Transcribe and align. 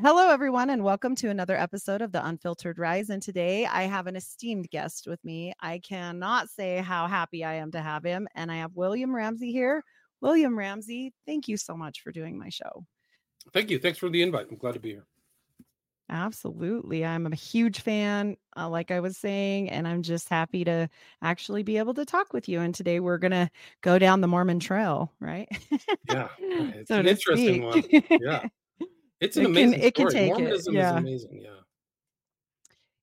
Hello, 0.00 0.30
everyone, 0.30 0.70
and 0.70 0.84
welcome 0.84 1.16
to 1.16 1.28
another 1.28 1.56
episode 1.56 2.02
of 2.02 2.12
the 2.12 2.24
Unfiltered 2.24 2.78
Rise. 2.78 3.10
And 3.10 3.20
today 3.20 3.66
I 3.66 3.82
have 3.84 4.06
an 4.06 4.14
esteemed 4.14 4.70
guest 4.70 5.08
with 5.08 5.24
me. 5.24 5.52
I 5.60 5.80
cannot 5.80 6.50
say 6.50 6.76
how 6.76 7.08
happy 7.08 7.42
I 7.42 7.54
am 7.54 7.72
to 7.72 7.80
have 7.80 8.04
him. 8.04 8.28
And 8.36 8.52
I 8.52 8.58
have 8.58 8.76
William 8.76 9.12
Ramsey 9.12 9.50
here. 9.50 9.82
William 10.20 10.56
Ramsey, 10.56 11.12
thank 11.26 11.48
you 11.48 11.56
so 11.56 11.76
much 11.76 12.02
for 12.02 12.12
doing 12.12 12.38
my 12.38 12.48
show. 12.48 12.84
Thank 13.52 13.70
you. 13.70 13.80
Thanks 13.80 13.98
for 13.98 14.08
the 14.08 14.22
invite. 14.22 14.46
I'm 14.50 14.56
glad 14.56 14.74
to 14.74 14.80
be 14.80 14.90
here. 14.90 15.06
Absolutely. 16.10 17.04
I'm 17.04 17.26
a 17.26 17.34
huge 17.34 17.80
fan, 17.80 18.36
uh, 18.56 18.68
like 18.68 18.92
I 18.92 19.00
was 19.00 19.16
saying, 19.16 19.68
and 19.68 19.88
I'm 19.88 20.02
just 20.02 20.28
happy 20.28 20.64
to 20.64 20.88
actually 21.22 21.64
be 21.64 21.76
able 21.76 21.94
to 21.94 22.04
talk 22.04 22.32
with 22.32 22.48
you. 22.48 22.60
And 22.60 22.72
today 22.72 23.00
we're 23.00 23.18
going 23.18 23.32
to 23.32 23.50
go 23.80 23.98
down 23.98 24.20
the 24.20 24.28
Mormon 24.28 24.60
trail, 24.60 25.12
right? 25.18 25.48
Yeah. 26.08 26.28
It's 26.40 26.88
so 26.88 27.00
an 27.00 27.08
interesting 27.08 27.72
speak. 27.72 28.04
one. 28.10 28.20
Yeah. 28.22 28.44
It's 29.20 29.36
an 29.36 29.44
it 29.44 29.46
amazing 29.46 29.72
can, 29.72 29.82
it 29.82 29.96
story. 29.96 30.12
Can 30.12 30.20
take 30.20 30.32
Mormonism 30.32 30.74
it. 30.74 30.78
Yeah. 30.78 30.90
is 30.90 30.96
amazing. 30.96 31.40
Yeah. 31.42 31.50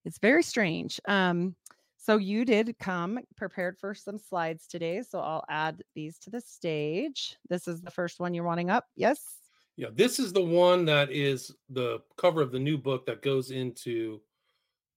It's 0.06 0.20
very 0.20 0.44
strange. 0.44 1.00
Um, 1.08 1.56
so 1.98 2.18
you 2.18 2.46
did 2.46 2.76
come 2.80 3.20
prepared 3.36 3.78
for 3.80 3.96
some 3.96 4.20
slides 4.20 4.68
today. 4.68 5.02
So 5.02 5.20
I'll 5.20 5.46
add 5.50 5.82
these 5.96 6.20
to 6.20 6.30
the 6.30 6.40
stage. 6.40 7.36
This 7.50 7.68
is 7.68 7.82
the 7.82 7.90
first 7.90 8.20
one 8.20 8.34
you're 8.34 8.44
wanting 8.44 8.70
up. 8.70 8.86
Yes. 8.96 9.40
Yeah, 9.78 9.88
this 9.92 10.20
is 10.20 10.32
the 10.32 10.44
one 10.44 10.86
that 10.86 11.12
is 11.12 11.52
the 11.70 12.00
cover 12.16 12.42
of 12.42 12.52
the 12.52 12.60
new 12.60 12.78
book 12.78 13.06
that 13.08 13.22
goes 13.22 13.52
into 13.52 14.22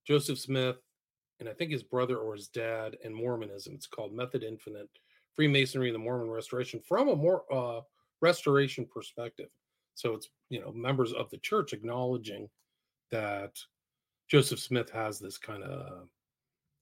Joseph 0.07 0.39
Smith 0.39 0.77
and 1.41 1.49
I 1.49 1.53
think 1.53 1.71
his 1.71 1.83
brother 1.83 2.19
or 2.19 2.35
his 2.35 2.49
dad 2.49 2.97
and 3.05 3.15
Mormonism. 3.15 3.75
It's 3.75 3.87
called 3.87 4.13
Method 4.13 4.45
Infinite 4.45 4.89
Freemasonry 5.35 5.89
and 5.89 5.95
the 5.95 6.01
Mormon 6.01 6.31
Restoration 6.31 6.81
from 6.87 7.09
a 7.09 7.17
more 7.17 7.43
uh, 7.53 7.81
restoration 8.21 8.87
perspective. 8.87 9.49
So 9.99 10.15
it's 10.15 10.29
you 10.49 10.61
know 10.61 10.71
members 10.71 11.13
of 11.13 11.29
the 11.31 11.39
church 11.39 11.73
acknowledging 11.73 12.49
that 13.11 13.59
Joseph 14.29 14.61
Smith 14.61 14.91
has 14.91 15.19
this 15.19 15.39
kind 15.39 15.65
of 15.65 16.09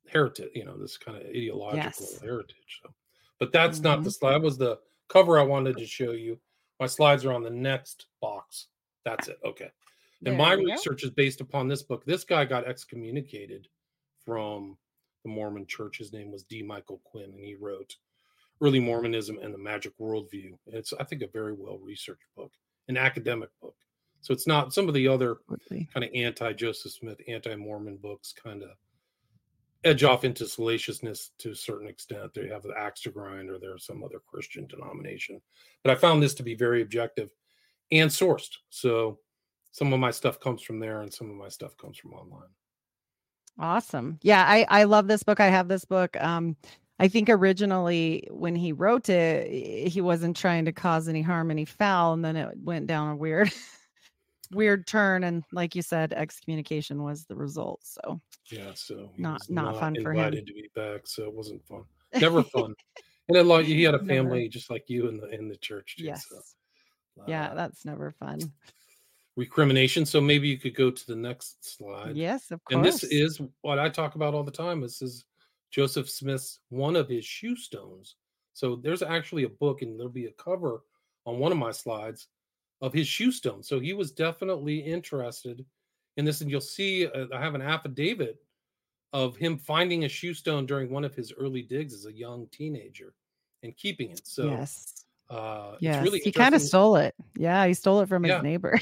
heritage, 0.07 0.51
you 0.55 0.67
know, 0.67 0.77
this 0.77 0.99
kind 0.99 1.17
of 1.17 1.25
ideological 1.27 2.07
yes. 2.11 2.21
heritage. 2.21 2.81
So, 2.83 2.91
but 3.41 3.53
that's 3.53 3.79
mm-hmm. 3.79 3.89
not 3.89 4.05
the 4.05 4.11
slide. 4.11 4.33
That 4.33 4.43
was 4.43 4.59
the 4.59 4.79
cover 5.09 5.39
I 5.39 5.45
wanted 5.45 5.79
to 5.79 5.87
show 5.87 6.13
you. 6.13 6.39
My 6.79 6.87
slides 6.87 7.25
are 7.25 7.33
on 7.33 7.43
the 7.43 7.49
next 7.49 8.07
box. 8.21 8.67
That's 9.07 9.29
it. 9.29 9.39
Okay. 9.43 9.71
And 10.27 10.33
there 10.33 10.37
my 10.37 10.53
research 10.53 11.01
go. 11.01 11.07
is 11.07 11.11
based 11.11 11.41
upon 11.41 11.69
this 11.69 11.83
book. 11.83 12.05
This 12.05 12.23
guy 12.23 12.45
got 12.45 12.67
excommunicated 12.67 13.67
from 14.27 14.77
the 15.25 15.31
Mormon 15.31 15.67
church. 15.67 15.97
His 15.97 16.13
name 16.13 16.31
was 16.31 16.43
D. 16.43 16.63
Michael 16.63 17.01
Quinn, 17.05 17.31
and 17.31 17.41
he 17.41 17.55
wrote 17.55 17.97
Early 18.61 18.81
Mormonism 18.81 19.39
and 19.39 19.55
the 19.55 19.59
Magic 19.59 19.97
Worldview. 19.99 20.59
It's, 20.67 20.93
I 21.01 21.05
think, 21.05 21.23
a 21.23 21.29
very 21.29 21.55
well 21.55 21.79
researched 21.79 22.27
book, 22.37 22.53
an 22.89 22.97
academic 22.97 23.51
book. 23.61 23.77
So 24.21 24.33
it's 24.33 24.47
not 24.47 24.75
some 24.75 24.89
of 24.89 24.95
the 24.95 25.07
other 25.07 25.39
kind 25.93 26.05
of 26.05 26.11
anti 26.15 26.53
Joseph 26.53 26.93
Smith, 26.93 27.21
anti 27.29 27.55
Mormon 27.55 27.97
books 27.97 28.33
kind 28.33 28.63
of 28.63 28.71
edge 29.85 30.03
off 30.03 30.25
into 30.25 30.49
salaciousness 30.49 31.31
to 31.39 31.53
a 31.53 31.55
certain 31.55 31.87
extent. 31.87 32.35
They 32.35 32.49
have 32.49 32.63
the 32.63 32.75
axe 32.77 33.03
to 33.03 33.11
grind, 33.11 33.51
or 33.51 33.59
there's 33.59 33.87
some 33.87 34.03
other 34.03 34.21
Christian 34.27 34.67
denomination. 34.67 35.41
But 35.85 35.93
I 35.93 35.95
found 35.95 36.23
this 36.23 36.35
to 36.35 36.43
be 36.43 36.57
very 36.57 36.83
objective 36.83 37.31
and 37.93 38.11
sourced. 38.11 38.57
So 38.69 39.21
some 39.71 39.93
of 39.93 40.01
my 40.01 40.11
stuff 40.11 40.41
comes 40.41 40.63
from 40.63 40.81
there, 40.81 41.03
and 41.03 41.13
some 41.13 41.31
of 41.31 41.37
my 41.37 41.49
stuff 41.49 41.77
comes 41.77 41.99
from 41.99 42.15
online. 42.15 42.49
Awesome. 43.59 44.19
Yeah, 44.23 44.45
I 44.47 44.67
I 44.69 44.85
love 44.85 45.07
this 45.07 45.23
book. 45.23 45.41
I 45.41 45.49
have 45.49 45.69
this 45.69 45.85
book. 45.85 46.17
Um, 46.21 46.57
I 46.99 47.09
think 47.09 47.29
originally 47.29 48.27
when 48.31 48.57
he 48.57 48.73
wrote 48.73 49.09
it, 49.09 49.89
he 49.89 50.01
wasn't 50.01 50.37
trying 50.37 50.65
to 50.65 50.73
cause 50.73 51.09
any 51.09 51.23
harm, 51.23 51.51
any 51.51 51.67
foul, 51.67 52.15
and 52.15 52.25
then 52.25 52.37
it 52.37 52.57
went 52.63 52.87
down 52.87 53.11
a 53.11 53.17
weird 53.17 53.53
weird 54.53 54.87
turn 54.87 55.25
and 55.25 55.45
like 55.53 55.75
you 55.75 55.83
said 55.83 56.13
excommunication 56.13 57.03
was 57.03 57.25
the 57.25 57.35
result 57.35 57.81
so 57.83 58.21
yeah 58.51 58.71
so 58.75 59.11
not 59.17 59.41
not, 59.49 59.73
not 59.73 59.81
fun 59.81 59.97
for 60.01 60.13
him. 60.13 60.31
to 60.31 60.43
be 60.43 60.71
back 60.75 61.01
so 61.05 61.25
it 61.25 61.33
wasn't 61.33 61.65
fun. 61.67 61.83
Never 62.21 62.43
fun. 62.45 62.75
And 63.29 63.37
then 63.37 63.49
like 63.49 63.67
he 63.67 63.83
had 63.83 63.95
a 63.95 64.05
family 64.05 64.43
never. 64.43 64.49
just 64.49 64.71
like 64.71 64.85
you 64.89 65.09
in 65.09 65.17
the 65.17 65.29
in 65.31 65.49
the 65.49 65.57
church 65.57 65.97
too, 65.99 66.05
yes. 66.05 66.27
So. 66.31 66.37
uh, 67.21 67.25
yeah 67.27 67.55
that's 67.55 67.85
never 67.85 68.13
fun. 68.13 68.39
recrimination 69.37 70.07
so 70.07 70.21
maybe 70.21 70.49
you 70.49 70.59
could 70.59 70.77
go 70.77 70.91
to 70.91 71.07
the 71.07 71.17
next 71.17 71.77
slide. 71.77 72.17
Yes 72.17 72.51
of 72.51 72.63
course 72.65 72.77
and 72.77 72.85
this 72.85 73.03
is 73.05 73.41
what 73.63 73.79
i 73.79 73.89
talk 73.89 74.15
about 74.15 74.35
all 74.35 74.45
the 74.45 74.51
time 74.51 74.81
this 74.81 75.03
is 75.03 75.25
joseph 75.71 76.09
smith's 76.09 76.61
one 76.71 76.97
of 76.97 77.09
his 77.09 77.25
shew 77.25 77.57
stones 77.57 78.17
so 78.57 78.77
there's 78.77 79.03
actually 79.03 79.45
a 79.45 79.51
book 79.51 79.83
and 79.83 79.99
there'll 79.99 80.11
be 80.11 80.27
a 80.27 80.33
cover 80.33 80.83
on 81.27 81.39
one 81.39 81.53
of 81.53 81.59
my 81.59 81.73
slides 81.73 82.29
of 82.81 82.93
his 82.93 83.07
shew 83.07 83.33
stone. 83.33 83.63
So 83.63 83.79
he 83.81 83.93
was 83.93 84.13
definitely 84.13 84.79
interested 84.79 85.65
in 86.17 86.25
this. 86.25 86.41
And 86.41 86.51
you'll 86.51 86.61
see, 86.63 87.07
uh, 87.07 87.27
I 87.35 87.41
have 87.41 87.55
an 87.55 87.61
affidavit 87.61 88.39
of 89.13 89.37
him 89.37 89.59
finding 89.59 90.05
a 90.05 90.09
shew 90.09 90.33
stone 90.33 90.65
during 90.65 90.91
one 90.91 91.05
of 91.05 91.15
his 91.15 91.33
early 91.39 91.63
digs 91.63 91.93
as 91.93 92.07
a 92.07 92.13
young 92.13 92.47
teenager 92.51 93.15
and 93.63 93.77
keeping 93.77 94.11
it. 94.11 94.27
So, 94.27 94.47
yes. 94.47 95.05
Uh, 95.29 95.75
yes, 95.81 96.05
really 96.05 96.21
he 96.21 96.31
kind 96.31 96.55
of 96.55 96.63
stole 96.63 96.95
it. 96.95 97.13
Yeah, 97.35 97.67
he 97.67 97.75
stole 97.75 98.01
it 98.01 98.09
from 98.09 98.23
his 98.23 98.41
neighbor. 98.45 98.79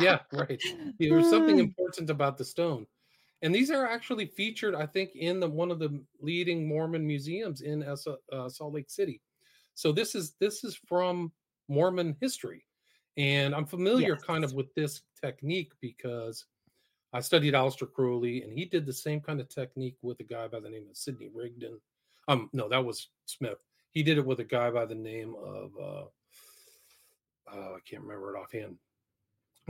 yeah, 0.00 0.20
right. 0.32 0.60
There 0.98 1.14
was 1.14 1.28
something 1.28 1.58
important 1.58 2.08
about 2.08 2.38
the 2.38 2.46
stone, 2.46 2.86
and 3.42 3.52
these 3.52 3.70
are 3.70 3.86
actually 3.86 4.26
featured, 4.26 4.74
I 4.74 4.86
think, 4.86 5.16
in 5.16 5.40
the 5.40 5.48
one 5.48 5.70
of 5.70 5.80
the 5.80 6.00
leading 6.20 6.66
Mormon 6.66 7.06
museums 7.06 7.60
in 7.60 7.82
uh, 7.82 7.96
Salt 8.48 8.72
Lake 8.72 8.88
City. 8.88 9.20
So 9.74 9.90
this 9.90 10.14
is 10.14 10.34
this 10.38 10.64
is 10.64 10.76
from 10.76 11.32
Mormon 11.68 12.16
history. 12.20 12.64
And 13.16 13.54
I'm 13.54 13.66
familiar 13.66 14.14
yes. 14.14 14.22
kind 14.22 14.44
of 14.44 14.54
with 14.54 14.72
this 14.74 15.02
technique 15.20 15.72
because 15.80 16.46
I 17.12 17.20
studied 17.20 17.54
Aleister 17.54 17.92
Crowley 17.92 18.42
and 18.42 18.52
he 18.52 18.64
did 18.64 18.86
the 18.86 18.92
same 18.92 19.20
kind 19.20 19.40
of 19.40 19.48
technique 19.48 19.96
with 20.00 20.20
a 20.20 20.24
guy 20.24 20.48
by 20.48 20.60
the 20.60 20.70
name 20.70 20.86
of 20.88 20.96
Sidney 20.96 21.28
Rigdon. 21.32 21.78
Um, 22.28 22.48
no, 22.52 22.68
that 22.68 22.82
was 22.82 23.08
Smith. 23.26 23.58
He 23.90 24.02
did 24.02 24.16
it 24.16 24.24
with 24.24 24.40
a 24.40 24.44
guy 24.44 24.70
by 24.70 24.86
the 24.86 24.94
name 24.94 25.34
of 25.44 25.72
uh, 25.78 26.04
uh 27.52 27.74
I 27.74 27.78
can't 27.84 28.02
remember 28.02 28.34
it 28.34 28.38
offhand. 28.38 28.76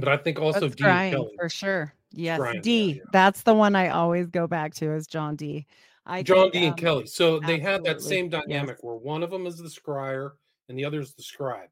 But 0.02 0.08
I 0.08 0.16
think 0.16 0.40
also 0.40 0.68
Dee 0.68 0.82
Kelly. 0.82 1.30
for 1.38 1.48
sure. 1.48 1.94
Yes, 2.10 2.40
Dee. 2.60 2.86
Yeah, 2.86 2.94
yeah. 2.94 3.02
That's 3.12 3.42
the 3.42 3.54
one 3.54 3.76
I 3.76 3.90
always 3.90 4.26
go 4.26 4.48
back 4.48 4.74
to 4.74 4.92
is 4.92 5.06
John 5.06 5.36
Dee. 5.36 5.64
I 6.04 6.24
John 6.24 6.50
think, 6.50 6.54
Dee 6.54 6.64
and 6.64 6.72
um, 6.72 6.76
Kelly. 6.76 7.06
So 7.06 7.38
they 7.38 7.60
had 7.60 7.84
that 7.84 8.02
same 8.02 8.28
dynamic 8.28 8.76
yes. 8.76 8.82
where 8.82 8.96
one 8.96 9.22
of 9.22 9.30
them 9.30 9.46
is 9.46 9.58
the 9.58 9.68
scryer 9.68 10.32
and 10.68 10.76
the 10.76 10.84
other 10.84 10.98
is 10.98 11.14
the 11.14 11.22
scribe. 11.22 11.68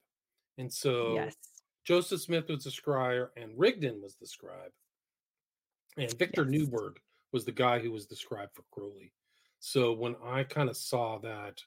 And 0.59 0.73
so 0.73 1.15
yes. 1.15 1.35
Joseph 1.85 2.21
Smith 2.21 2.49
was 2.49 2.63
the 2.63 2.71
scribe, 2.71 3.31
and 3.37 3.51
Rigdon 3.57 4.01
was 4.01 4.15
the 4.15 4.29
scribe. 4.29 4.71
And 5.97 6.17
Victor 6.17 6.47
yes. 6.49 6.69
Neuburg 6.69 6.99
was 7.33 7.45
the 7.45 7.51
guy 7.51 7.81
who 7.81 7.91
was 7.91 8.07
the 8.07 8.15
scribe 8.15 8.51
for 8.55 8.63
Crowley. 8.71 9.13
So 9.59 9.93
when 9.93 10.15
I 10.25 10.45
kind 10.45 10.69
of 10.69 10.77
saw 10.77 11.19
that, 11.19 11.61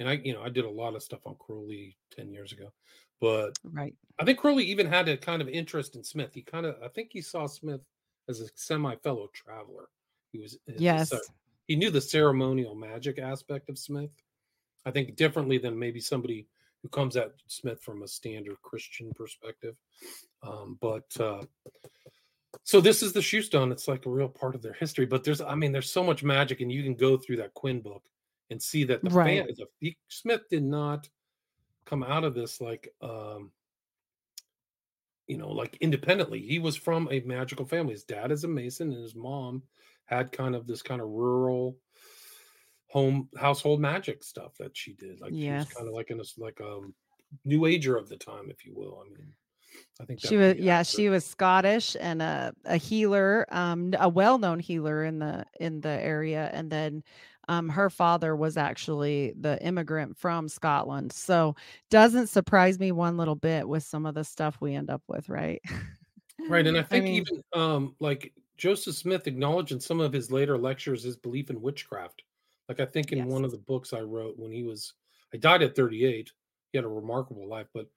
and 0.00 0.08
I, 0.08 0.14
you 0.24 0.32
know, 0.32 0.42
I 0.42 0.48
did 0.48 0.64
a 0.64 0.70
lot 0.70 0.96
of 0.96 1.04
stuff 1.04 1.20
on 1.24 1.36
Crowley 1.38 1.96
10 2.16 2.32
years 2.32 2.50
ago, 2.50 2.72
but 3.20 3.58
right. 3.64 3.94
I 4.18 4.24
think 4.24 4.38
Crowley 4.38 4.64
even 4.64 4.86
had 4.86 5.08
a 5.08 5.16
kind 5.16 5.42
of 5.42 5.48
interest 5.48 5.96
in 5.96 6.04
Smith. 6.04 6.30
He 6.34 6.42
kind 6.42 6.66
of, 6.66 6.76
I 6.84 6.88
think 6.88 7.10
he 7.12 7.20
saw 7.20 7.46
Smith 7.46 7.80
as 8.28 8.40
a 8.40 8.48
semi 8.54 8.96
fellow 8.96 9.28
traveler. 9.32 9.88
He 10.32 10.38
was, 10.38 10.58
yes, 10.66 11.12
he 11.66 11.76
knew 11.76 11.90
the 11.90 12.00
ceremonial 12.00 12.74
magic 12.74 13.18
aspect 13.18 13.68
of 13.68 13.78
Smith. 13.78 14.10
I 14.86 14.90
think 14.90 15.16
differently 15.16 15.58
than 15.58 15.78
maybe 15.78 16.00
somebody 16.00 16.46
who 16.82 16.88
comes 16.88 17.16
at 17.16 17.32
Smith 17.46 17.80
from 17.82 18.02
a 18.02 18.08
standard 18.08 18.56
Christian 18.62 19.12
perspective. 19.14 19.76
Um, 20.42 20.78
but 20.80 21.04
uh, 21.20 21.42
so 22.64 22.80
this 22.80 23.02
is 23.02 23.12
the 23.12 23.22
shew 23.22 23.42
stone. 23.42 23.70
It's 23.72 23.88
like 23.88 24.06
a 24.06 24.10
real 24.10 24.28
part 24.28 24.54
of 24.54 24.62
their 24.62 24.72
history. 24.72 25.06
But 25.06 25.24
there's, 25.24 25.40
I 25.40 25.54
mean, 25.54 25.72
there's 25.72 25.92
so 25.92 26.02
much 26.02 26.22
magic, 26.22 26.60
and 26.60 26.72
you 26.72 26.82
can 26.82 26.94
go 26.94 27.16
through 27.16 27.36
that 27.36 27.54
Quinn 27.54 27.80
book 27.80 28.02
and 28.50 28.60
see 28.60 28.84
that 28.84 29.04
the 29.04 29.10
right. 29.10 29.46
fan, 29.46 29.56
the, 29.80 29.94
Smith 30.08 30.42
did 30.50 30.64
not 30.64 31.08
come 31.90 32.02
out 32.04 32.22
of 32.22 32.34
this 32.34 32.60
like, 32.60 32.94
um, 33.02 33.50
you 35.26 35.36
know, 35.36 35.50
like 35.50 35.76
independently. 35.80 36.40
He 36.40 36.60
was 36.60 36.76
from 36.76 37.08
a 37.10 37.20
magical 37.20 37.66
family. 37.66 37.92
His 37.92 38.04
dad 38.04 38.30
is 38.30 38.44
a 38.44 38.48
Mason, 38.48 38.92
and 38.92 39.02
his 39.02 39.16
mom 39.16 39.62
had 40.06 40.32
kind 40.32 40.54
of 40.54 40.66
this 40.66 40.82
kind 40.82 41.00
of 41.00 41.08
rural 41.08 41.76
home 42.88 43.28
household 43.38 43.80
magic 43.80 44.22
stuff 44.22 44.56
that 44.58 44.76
she 44.76 44.94
did. 44.94 45.20
Like 45.20 45.32
yes. 45.34 45.42
she 45.42 45.68
was 45.68 45.74
kind 45.74 45.88
of 45.88 45.94
like 45.94 46.10
in 46.10 46.20
a 46.20 46.24
like 46.38 46.60
a 46.60 46.76
um, 46.78 46.94
new 47.44 47.66
ager 47.66 47.96
of 47.96 48.08
the 48.08 48.16
time, 48.16 48.50
if 48.50 48.64
you 48.64 48.72
will. 48.74 49.04
I 49.04 49.10
mean, 49.10 49.32
I 50.00 50.04
think 50.04 50.20
she 50.20 50.36
was 50.36 50.56
yeah, 50.56 50.84
she 50.84 51.08
was 51.08 51.24
Scottish 51.24 51.96
and 52.00 52.22
a, 52.22 52.52
a 52.64 52.76
healer, 52.76 53.46
um, 53.50 53.94
a 53.98 54.08
well-known 54.08 54.60
healer 54.60 55.04
in 55.04 55.18
the 55.18 55.44
in 55.58 55.80
the 55.80 55.88
area, 55.88 56.50
and 56.52 56.70
then 56.70 57.02
um, 57.50 57.68
her 57.70 57.90
father 57.90 58.36
was 58.36 58.56
actually 58.56 59.34
the 59.38 59.62
immigrant 59.64 60.16
from 60.18 60.48
Scotland. 60.48 61.12
So 61.12 61.56
doesn't 61.90 62.28
surprise 62.28 62.78
me 62.80 62.92
one 62.92 63.16
little 63.18 63.36
bit 63.36 63.68
with 63.68 63.84
some 63.84 64.06
of 64.06 64.14
the 64.14 64.24
stuff 64.24 64.60
we 64.60 64.74
end 64.74 64.90
up 64.90 65.02
with, 65.08 65.28
right? 65.28 65.62
right, 66.48 66.66
and 66.66 66.76
I 66.78 66.82
think 66.82 67.10
I 67.10 67.18
mean, 67.18 67.26
even 67.28 67.42
um, 67.52 67.96
like 68.00 68.32
Joseph 68.56 68.96
Smith 68.96 69.26
acknowledged 69.26 69.72
in 69.72 69.80
some 69.80 70.00
of 70.00 70.12
his 70.12 70.30
later 70.32 70.58
lectures 70.58 71.02
his 71.02 71.16
belief 71.16 71.50
in 71.50 71.60
witchcraft 71.62 72.22
like 72.68 72.80
I 72.80 72.86
think 72.86 73.12
in 73.12 73.24
yes. 73.24 73.26
one 73.26 73.44
of 73.44 73.50
the 73.50 73.58
books 73.58 73.92
I 73.92 74.00
wrote 74.02 74.38
when 74.38 74.52
he 74.52 74.62
was, 74.62 74.94
I 75.34 75.38
died 75.38 75.62
at 75.62 75.74
38. 75.74 76.32
He 76.70 76.78
had 76.78 76.84
a 76.84 76.88
remarkable 76.88 77.48
life, 77.48 77.66
but 77.74 77.90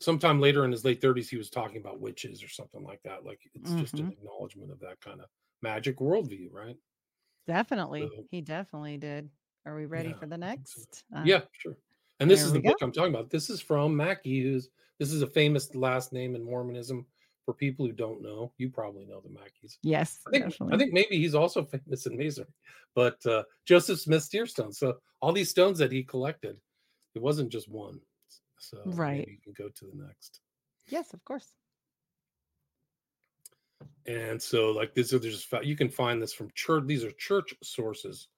sometime 0.00 0.40
later 0.40 0.64
in 0.64 0.72
his 0.72 0.84
late 0.84 1.00
30s, 1.00 1.30
he 1.30 1.36
was 1.38 1.50
talking 1.50 1.78
about 1.78 2.00
witches 2.00 2.42
or 2.44 2.48
something 2.48 2.82
like 2.84 3.02
that. 3.04 3.24
Like 3.24 3.42
it's 3.54 3.74
just 3.74 4.00
an 4.00 4.06
hmm 4.06 4.12
acknowledgement 4.12 4.72
of 4.72 4.80
that 4.80 5.00
kind 5.00 5.20
of 5.20 5.28
magic 5.62 5.98
worldview, 5.98 6.52
right? 6.52 6.78
Definitely. 7.46 8.02
So, 8.02 8.24
He 8.30 8.40
definitely 8.40 8.96
did. 8.98 9.30
Are 9.66 9.76
we 9.76 9.86
ready 9.86 10.10
yeah, 10.10 10.18
for 10.18 10.26
the 10.26 10.36
so. 10.36 10.40
next? 10.40 11.04
Uh, 11.14 11.22
Yeah, 11.24 11.42
sure. 11.52 11.76
And 12.20 12.30
this 12.30 12.42
is 12.42 12.52
the 12.52 12.58
we 12.58 12.62
go. 12.62 12.70
book 12.70 12.82
I'm 12.82 12.92
talking 12.92 13.14
about. 13.14 13.30
This 13.30 13.50
is 13.50 13.60
from 13.60 13.96
MacKay, 13.96 14.42
who's 14.42 14.70
this 14.98 15.12
is 15.12 15.22
a 15.22 15.26
famous 15.26 15.74
last 15.74 16.12
name 16.12 16.34
in 16.34 16.44
Mormonism. 16.44 17.06
For 17.44 17.52
people 17.52 17.84
who 17.84 17.92
don't 17.92 18.22
know, 18.22 18.54
you 18.56 18.70
probably 18.70 19.04
know 19.04 19.20
the 19.20 19.28
MacKays. 19.28 19.78
Yes, 19.82 20.20
I 20.26 20.30
think 20.30 20.54
I 20.72 20.78
think 20.78 20.94
maybe 20.94 21.18
he's 21.18 21.34
also 21.34 21.62
famous 21.66 22.06
in 22.06 22.16
Masonry, 22.16 22.48
but 22.94 23.24
uh, 23.26 23.42
Joseph 23.66 24.00
Smith 24.00 24.22
seer 24.22 24.46
stones. 24.46 24.78
So 24.78 24.98
all 25.20 25.32
these 25.32 25.50
stones 25.50 25.78
that 25.78 25.92
he 25.92 26.02
collected, 26.04 26.58
it 27.14 27.20
wasn't 27.20 27.52
just 27.52 27.68
one. 27.68 28.00
So 28.58 28.78
Right. 28.86 29.28
you 29.28 29.36
can 29.42 29.52
go 29.52 29.68
to 29.68 29.84
the 29.86 30.02
next. 30.06 30.40
Yes, 30.88 31.12
of 31.12 31.22
course. 31.24 31.52
And 34.06 34.40
so 34.40 34.70
like 34.70 34.94
this, 34.94 35.10
there's 35.10 35.44
fa- 35.44 35.60
you 35.62 35.76
can 35.76 35.88
find 35.88 36.20
this 36.20 36.32
from 36.32 36.50
church. 36.54 36.84
These 36.86 37.04
are 37.04 37.10
church 37.12 37.54
sources, 37.62 38.28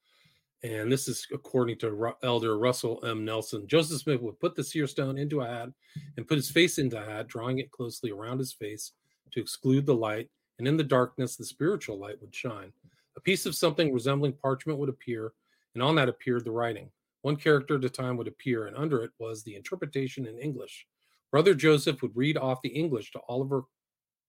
and 0.62 0.90
this 0.90 1.08
is 1.08 1.26
according 1.32 1.78
to 1.78 1.92
Ru- 1.92 2.16
Elder 2.22 2.58
Russell 2.58 3.04
M. 3.04 3.24
Nelson. 3.24 3.66
Joseph 3.66 4.00
Smith 4.00 4.20
would 4.20 4.38
put 4.40 4.54
the 4.54 4.64
seer 4.64 4.86
stone 4.86 5.18
into 5.18 5.40
a 5.40 5.46
hat 5.46 5.68
and 6.16 6.26
put 6.26 6.36
his 6.36 6.50
face 6.50 6.78
into 6.78 7.00
a 7.00 7.04
hat, 7.04 7.28
drawing 7.28 7.58
it 7.58 7.70
closely 7.70 8.10
around 8.10 8.38
his 8.38 8.52
face 8.52 8.92
to 9.32 9.40
exclude 9.40 9.86
the 9.86 9.94
light. 9.94 10.30
And 10.58 10.66
in 10.66 10.76
the 10.76 10.84
darkness, 10.84 11.36
the 11.36 11.44
spiritual 11.44 11.98
light 11.98 12.20
would 12.20 12.34
shine. 12.34 12.72
A 13.16 13.20
piece 13.20 13.44
of 13.44 13.54
something 13.54 13.92
resembling 13.92 14.32
parchment 14.32 14.78
would 14.78 14.88
appear, 14.88 15.32
and 15.74 15.82
on 15.82 15.94
that 15.96 16.08
appeared 16.08 16.44
the 16.44 16.50
writing. 16.50 16.90
One 17.22 17.36
character 17.36 17.76
at 17.76 17.84
a 17.84 17.90
time 17.90 18.16
would 18.16 18.28
appear, 18.28 18.66
and 18.66 18.76
under 18.76 19.02
it 19.02 19.10
was 19.18 19.42
the 19.42 19.56
interpretation 19.56 20.26
in 20.26 20.38
English. 20.38 20.86
Brother 21.30 21.54
Joseph 21.54 22.00
would 22.02 22.16
read 22.16 22.36
off 22.36 22.62
the 22.62 22.68
English 22.68 23.10
to 23.12 23.20
Oliver 23.28 23.64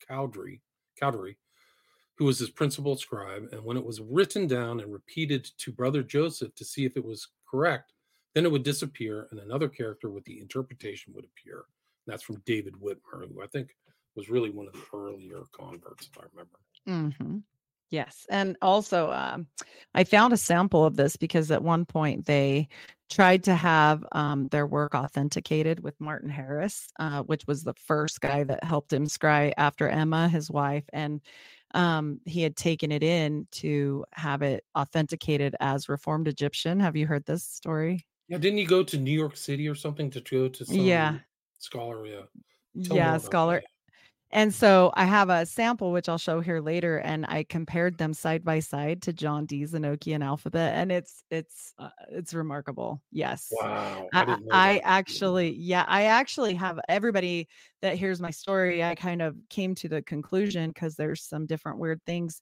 Cowdery, 0.08 0.62
Cowdery, 1.02 1.36
who 2.16 2.26
was 2.26 2.40
his 2.40 2.50
principal 2.50 2.96
scribe, 2.98 3.50
and 3.52 3.64
when 3.64 3.78
it 3.78 3.86
was 3.86 4.02
written 4.02 4.48
down 4.48 4.80
and 4.80 4.92
repeated 4.92 5.46
to 5.58 5.72
Brother 5.72 6.04
Joseph 6.04 6.56
to 6.56 6.66
see 6.66 6.86
if 6.86 6.98
it 6.98 7.06
was 7.06 7.28
correct, 7.50 7.94
then 8.34 8.46
it 8.46 8.52
would 8.52 8.64
disappear, 8.64 9.28
and 9.32 9.40
another 9.40 9.70
character 9.70 10.10
with 10.10 10.26
the 10.26 10.40
interpretation 10.40 11.14
would 11.14 11.26
appear. 11.26 11.66
And 12.06 12.14
that's 12.14 12.24
from 12.24 12.42
David 12.46 12.74
Whitmer, 12.76 13.28
who 13.32 13.42
I 13.42 13.48
think 13.48 13.76
was 14.16 14.30
really 14.30 14.50
one 14.50 14.68
of 14.68 14.74
the 14.74 14.84
earlier 14.98 15.44
converts, 15.52 16.10
if 16.12 16.20
I 16.20 16.26
remember. 16.34 16.60
hmm 17.24 17.38
Yes. 17.90 18.26
And 18.30 18.58
also, 18.62 19.12
um, 19.12 19.48
I 19.94 20.04
found 20.04 20.34
a 20.34 20.38
sample 20.38 20.84
of 20.86 20.98
this 20.98 21.16
because 21.16 21.52
at 21.52 21.64
one 21.64 21.86
point 21.86 22.26
they 22.26 22.68
tried 23.10 23.46
to 23.46 23.56
have 23.56 24.04
um, 24.12 24.50
their 24.50 24.68
work 24.68 24.94
authenticated 24.94 25.82
with 25.82 26.00
Martin 26.00 26.30
Harris, 26.30 26.90
uh, 27.00 27.24
which 27.24 27.48
was 27.48 27.64
the 27.64 27.74
first 27.74 28.20
guy 28.20 28.44
that 28.44 28.64
helped 28.64 28.92
him 28.92 29.06
scry 29.06 29.54
after 29.56 29.88
Emma, 29.88 30.28
his 30.28 30.52
wife. 30.52 30.84
And 30.92 31.22
um, 31.74 32.20
he 32.26 32.42
had 32.42 32.58
taken 32.58 32.92
it 32.92 33.04
in 33.04 33.48
to 33.54 34.04
have 34.14 34.42
it 34.42 34.66
authenticated 34.78 35.56
as 35.62 35.88
Reformed 35.88 36.28
Egyptian. 36.28 36.82
Have 36.82 36.98
you 36.98 37.08
heard 37.08 37.26
this 37.26 37.46
story? 37.46 38.06
Yeah, 38.28 38.38
didn't 38.38 38.60
you 38.60 38.68
go 38.68 38.84
to 38.84 38.98
New 38.98 39.12
York 39.12 39.38
City 39.38 39.70
or 39.70 39.76
something 39.76 40.10
to 40.12 40.20
go 40.20 40.50
to 40.50 40.66
some 40.66 40.76
Yeah. 40.86 41.20
scholar? 41.60 42.06
Yeah, 42.06 42.24
tell 42.84 42.98
Yeah, 42.98 43.18
scholar. 43.18 43.62
that. 43.62 43.66
And 44.32 44.54
so 44.54 44.92
I 44.96 45.06
have 45.06 45.30
a 45.30 45.46
sample, 45.46 45.92
which 45.92 46.10
I'll 46.10 46.18
show 46.18 46.42
here 46.42 46.60
later, 46.60 46.98
and 47.00 47.26
I 47.28 47.44
compared 47.44 47.98
them 47.98 48.14
side 48.14 48.44
by 48.44 48.60
side 48.60 49.02
to 49.04 49.14
John 49.14 49.46
Dee's 49.46 49.72
Enochian 49.74 50.24
alphabet, 50.24 50.76
and 50.76 50.92
it's 50.92 51.24
it's 51.32 51.74
uh, 51.80 51.90
it's 52.10 52.34
remarkable. 52.34 53.02
Yes, 53.12 53.64
Wow, 53.64 54.10
I 54.14 54.24
I, 54.28 54.38
I 54.52 54.80
actually, 54.84 55.52
yeah, 55.56 55.86
I 55.88 56.04
actually 56.06 56.56
have 56.56 56.80
everybody 56.90 57.48
that 57.82 57.96
hears 57.98 58.20
my 58.20 58.32
story. 58.32 58.84
I 58.84 58.96
kind 58.96 59.22
of 59.22 59.38
came 59.50 59.76
to 59.76 59.88
the 59.90 60.02
conclusion 60.02 60.72
because 60.72 60.96
there's 60.96 61.24
some 61.24 61.46
different 61.46 61.80
weird 61.80 62.02
things 62.06 62.42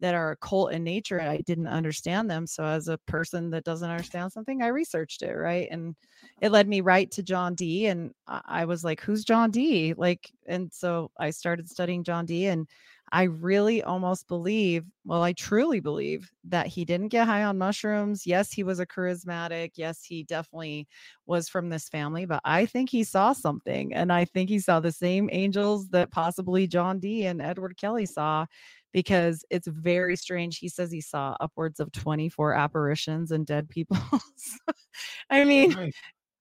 that 0.00 0.14
are 0.14 0.32
occult 0.32 0.72
in 0.72 0.84
nature. 0.84 1.18
and 1.18 1.28
I 1.30 1.38
didn't 1.38 1.66
understand 1.68 2.30
them. 2.30 2.46
So, 2.46 2.64
as 2.64 2.88
a 2.88 2.98
person 2.98 3.50
that 3.50 3.64
doesn't 3.64 3.88
understand 3.90 4.32
something, 4.32 4.62
I 4.62 4.68
researched 4.68 5.22
it, 5.22 5.32
right? 5.34 5.68
And 5.70 5.94
it 6.40 6.50
led 6.52 6.68
me 6.68 6.80
right 6.80 7.10
to 7.12 7.22
John 7.22 7.54
Dee. 7.54 7.86
And 7.86 8.12
I 8.26 8.64
was 8.64 8.84
like, 8.84 9.00
who's 9.00 9.24
John 9.24 9.50
Dee? 9.50 9.94
Like, 9.96 10.30
and 10.46 10.72
so 10.72 11.10
I 11.18 11.30
started 11.30 11.68
studying 11.68 12.04
John 12.04 12.26
Dee. 12.26 12.46
And 12.46 12.68
I 13.12 13.24
really 13.24 13.82
almost 13.82 14.26
believe, 14.28 14.84
well, 15.04 15.22
I 15.22 15.34
truly 15.34 15.78
believe 15.78 16.32
that 16.44 16.66
he 16.66 16.84
didn't 16.84 17.08
get 17.08 17.26
high 17.28 17.44
on 17.44 17.58
mushrooms. 17.58 18.26
Yes, 18.26 18.50
he 18.52 18.64
was 18.64 18.80
a 18.80 18.86
charismatic. 18.86 19.72
Yes, 19.76 20.02
he 20.02 20.24
definitely 20.24 20.88
was 21.26 21.48
from 21.48 21.68
this 21.68 21.88
family, 21.88 22.24
but 22.26 22.40
I 22.44 22.66
think 22.66 22.90
he 22.90 23.04
saw 23.04 23.32
something. 23.32 23.94
And 23.94 24.12
I 24.12 24.24
think 24.24 24.48
he 24.48 24.58
saw 24.58 24.80
the 24.80 24.90
same 24.90 25.28
angels 25.32 25.88
that 25.90 26.10
possibly 26.10 26.66
John 26.66 26.98
Dee 26.98 27.26
and 27.26 27.40
Edward 27.40 27.76
Kelly 27.76 28.06
saw 28.06 28.46
because 28.94 29.44
it's 29.50 29.66
very 29.66 30.16
strange. 30.16 30.56
He 30.58 30.68
says 30.70 30.90
he 30.90 31.02
saw 31.02 31.36
upwards 31.40 31.80
of 31.80 31.92
24 31.92 32.54
apparitions 32.54 33.32
and 33.32 33.44
dead 33.44 33.68
people. 33.68 33.98
I 35.30 35.44
mean, 35.44 35.74
Right. 35.74 35.94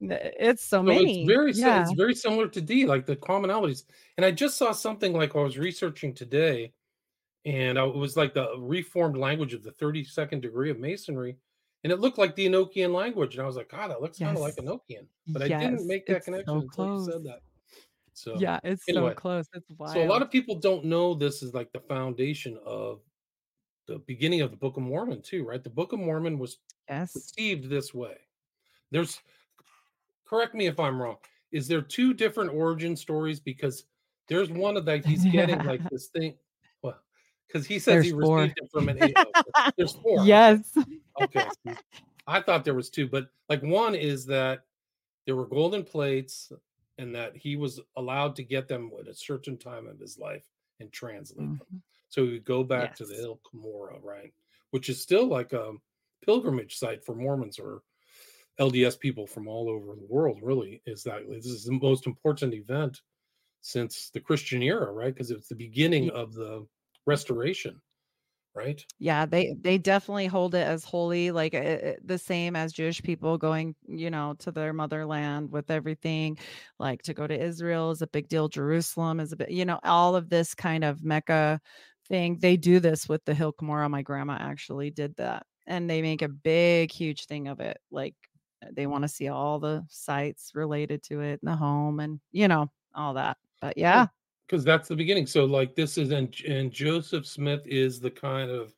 Eh, 0.09 0.29
it's 0.39 0.63
so 0.63 0.85
So 0.85 0.91
it's 0.91 0.99
many. 1.01 1.25
very 1.27 1.51
Yeah. 1.53 1.81
it's 1.81 1.93
very 1.93 2.13
similar 2.15 2.47
to 2.49 2.61
Dee, 2.61 2.85
like 2.85 3.05
the 3.05 3.15
commonalities. 3.15 3.83
And 4.17 4.25
I 4.25 4.31
just 4.31 4.57
saw 4.57 4.71
something 4.71 5.13
like 5.13 5.35
I 5.35 5.39
was 5.41 5.57
researching 5.57 6.13
today, 6.13 6.73
and 7.45 7.79
I, 7.79 7.85
it 7.87 7.95
was 7.95 8.15
like 8.15 8.33
the 8.33 8.47
reformed 8.59 9.17
language 9.17 9.53
of 9.53 9.63
the 9.63 9.71
32nd 9.71 10.41
degree 10.41 10.69
of 10.69 10.77
Masonry, 10.79 11.37
and 11.83 11.91
it 11.91 11.99
looked 11.99 12.17
like 12.19 12.35
the 12.35 12.45
Enochian 12.47 12.93
language. 12.93 13.33
And 13.35 13.43
I 13.43 13.47
was 13.47 13.55
like, 13.55 13.69
God, 13.69 13.89
that 13.91 14.01
looks 14.01 14.19
kind 14.19 14.37
of 14.37 14.41
like 14.43 14.53
Yes. 14.57 14.65
Enochian. 14.65 15.07
But 15.29 15.41
I 15.41 15.47
didn't 15.47 15.87
make 15.87 16.05
that 16.05 16.17
It's 16.17 16.25
connection 16.25 16.47
so 16.47 16.59
until 16.83 16.97
you 16.99 17.05
said 17.11 17.23
that. 17.23 17.39
So 18.13 18.35
Yeah. 18.39 18.59
It's 18.63 18.85
so 18.85 18.95
anyway, 18.97 19.13
close. 19.15 19.47
It's 19.53 19.69
wild. 19.77 19.93
so 19.93 20.03
a 20.03 20.07
lot 20.07 20.21
of 20.21 20.29
people 20.31 20.55
don't 20.55 20.85
know 20.85 21.13
this 21.13 21.41
is 21.43 21.53
like 21.53 21.71
the 21.71 21.79
foundation 21.79 22.57
of 22.65 23.01
the 23.87 23.99
beginning 23.99 24.41
of 24.41 24.51
the 24.51 24.57
Book 24.57 24.77
of 24.77 24.83
Mormon, 24.83 25.21
too, 25.21 25.45
right? 25.45 25.63
The 25.63 25.69
Book 25.69 25.93
of 25.93 25.99
Mormon 25.99 26.37
was 26.39 26.57
Yes. 26.89 27.13
received 27.15 27.69
this 27.69 27.93
way. 27.93 28.15
There's 28.91 29.19
correct 30.25 30.53
me 30.55 30.67
if 30.67 30.79
I'm 30.79 31.01
wrong. 31.01 31.17
Is 31.51 31.67
there 31.67 31.81
two 31.81 32.13
different 32.13 32.51
origin 32.53 32.95
stories? 32.95 33.39
Because 33.39 33.85
there's 34.27 34.49
one 34.49 34.77
of 34.77 34.85
that 34.85 35.05
he's 35.05 35.25
getting 35.25 35.63
like 35.63 35.81
this 35.91 36.07
thing. 36.07 36.35
Well, 36.81 36.97
because 37.47 37.65
he 37.67 37.77
says 37.79 37.93
There's 37.95 38.05
he 38.05 38.11
four. 38.11 38.37
received 38.39 38.59
it 38.61 38.69
from 38.71 38.89
an 38.89 39.03
A- 39.03 39.13
oh, 39.17 39.69
there's 39.77 39.93
four. 40.03 40.25
Yes. 40.25 40.77
Okay. 41.21 41.45
I 42.25 42.41
thought 42.41 42.63
there 42.63 42.73
was 42.73 42.89
two, 42.89 43.07
but 43.07 43.27
like 43.49 43.61
one 43.61 43.95
is 43.95 44.25
that 44.27 44.61
there 45.25 45.35
were 45.35 45.45
golden 45.45 45.83
plates 45.83 46.51
and 46.97 47.15
that 47.15 47.35
he 47.35 47.55
was 47.55 47.79
allowed 47.95 48.35
to 48.37 48.43
get 48.43 48.67
them 48.67 48.91
at 48.99 49.07
a 49.07 49.13
certain 49.13 49.57
time 49.57 49.87
of 49.87 49.99
his 49.99 50.17
life 50.17 50.47
and 50.79 50.91
translate 50.91 51.57
them. 51.57 51.67
Mhm. 51.71 51.81
So 52.09 52.25
he 52.25 52.33
would 52.33 52.45
go 52.45 52.63
back 52.63 52.95
to 52.95 53.05
the 53.05 53.15
Hill 53.15 53.41
Cumorah, 53.43 54.01
right? 54.03 54.33
Which 54.71 54.89
is 54.89 55.01
still 55.01 55.27
like 55.27 55.53
a 55.53 55.73
pilgrimage 56.23 56.75
site 56.75 57.03
for 57.03 57.15
Mormons 57.15 57.59
or 57.59 57.83
LDS 58.59 58.95
people 58.95 59.27
from 59.27 59.47
all 59.47 59.69
over 59.69 59.95
the 59.95 60.05
world, 60.05 60.41
really. 60.43 60.81
Is 60.85 61.03
that 61.03 61.27
this 61.27 61.45
is 61.45 61.65
the 61.65 61.73
most 61.73 62.07
important 62.07 62.53
event 62.53 63.01
since 63.61 64.09
the 64.11 64.21
Christian 64.21 64.61
era, 64.63 64.91
right? 64.91 65.13
Because 65.13 65.31
it's 65.31 65.47
the 65.47 65.55
beginning 65.55 66.09
of 66.11 66.33
the 66.33 66.67
restoration, 67.05 67.81
right? 68.55 68.83
Yeah, 68.99 69.25
they 69.25 69.55
they 69.59 69.77
definitely 69.77 70.27
hold 70.27 70.55
it 70.55 70.65
as 70.65 70.83
holy, 70.83 71.31
like 71.31 71.53
uh, 71.53 71.57
uh, 71.57 71.93
the 72.03 72.17
same 72.17 72.55
as 72.55 72.73
Jewish 72.73 73.01
people 73.01 73.37
going, 73.37 73.75
you 73.87 74.09
know, 74.09 74.35
to 74.39 74.51
their 74.51 74.73
motherland 74.73 75.51
with 75.51 75.71
everything. 75.71 76.37
Like 76.79 77.01
to 77.03 77.13
go 77.13 77.27
to 77.27 77.39
Israel 77.39 77.91
is 77.91 78.01
a 78.01 78.07
big 78.07 78.27
deal. 78.29 78.47
Jerusalem 78.47 79.19
is 79.19 79.31
a 79.31 79.35
bit, 79.37 79.51
you 79.51 79.65
know, 79.65 79.79
all 79.83 80.15
of 80.15 80.29
this 80.29 80.53
kind 80.55 80.83
of 80.83 81.03
Mecca 81.03 81.59
thing. 82.07 82.37
They 82.39 82.57
do 82.57 82.79
this 82.79 83.09
with 83.09 83.23
the 83.25 83.33
Hill 83.33 83.53
Cumorah. 83.53 83.89
My 83.89 84.01
grandma 84.01 84.37
actually 84.39 84.91
did 84.91 85.15
that, 85.17 85.45
and 85.67 85.89
they 85.89 86.01
make 86.01 86.21
a 86.21 86.29
big, 86.29 86.91
huge 86.91 87.25
thing 87.25 87.47
of 87.47 87.59
it. 87.59 87.79
Like 87.91 88.15
they 88.71 88.87
want 88.87 89.03
to 89.03 89.09
see 89.09 89.27
all 89.27 89.59
the 89.59 89.85
sites 89.89 90.51
related 90.55 91.03
to 91.03 91.21
it 91.21 91.39
in 91.41 91.49
the 91.49 91.55
home, 91.55 91.99
and 91.99 92.19
you 92.31 92.47
know, 92.47 92.69
all 92.95 93.15
that. 93.15 93.37
But 93.61 93.77
yeah, 93.77 94.07
because 94.53 94.63
that's 94.63 94.87
the 94.87 94.95
beginning. 94.95 95.25
So 95.25 95.45
like 95.45 95.73
this 95.73 95.97
is 95.97 96.11
and 96.11 96.31
and 96.47 96.71
Joseph 96.71 97.25
Smith 97.25 97.61
is 97.65 97.99
the 97.99 98.11
kind 98.11 98.51
of 98.51 98.71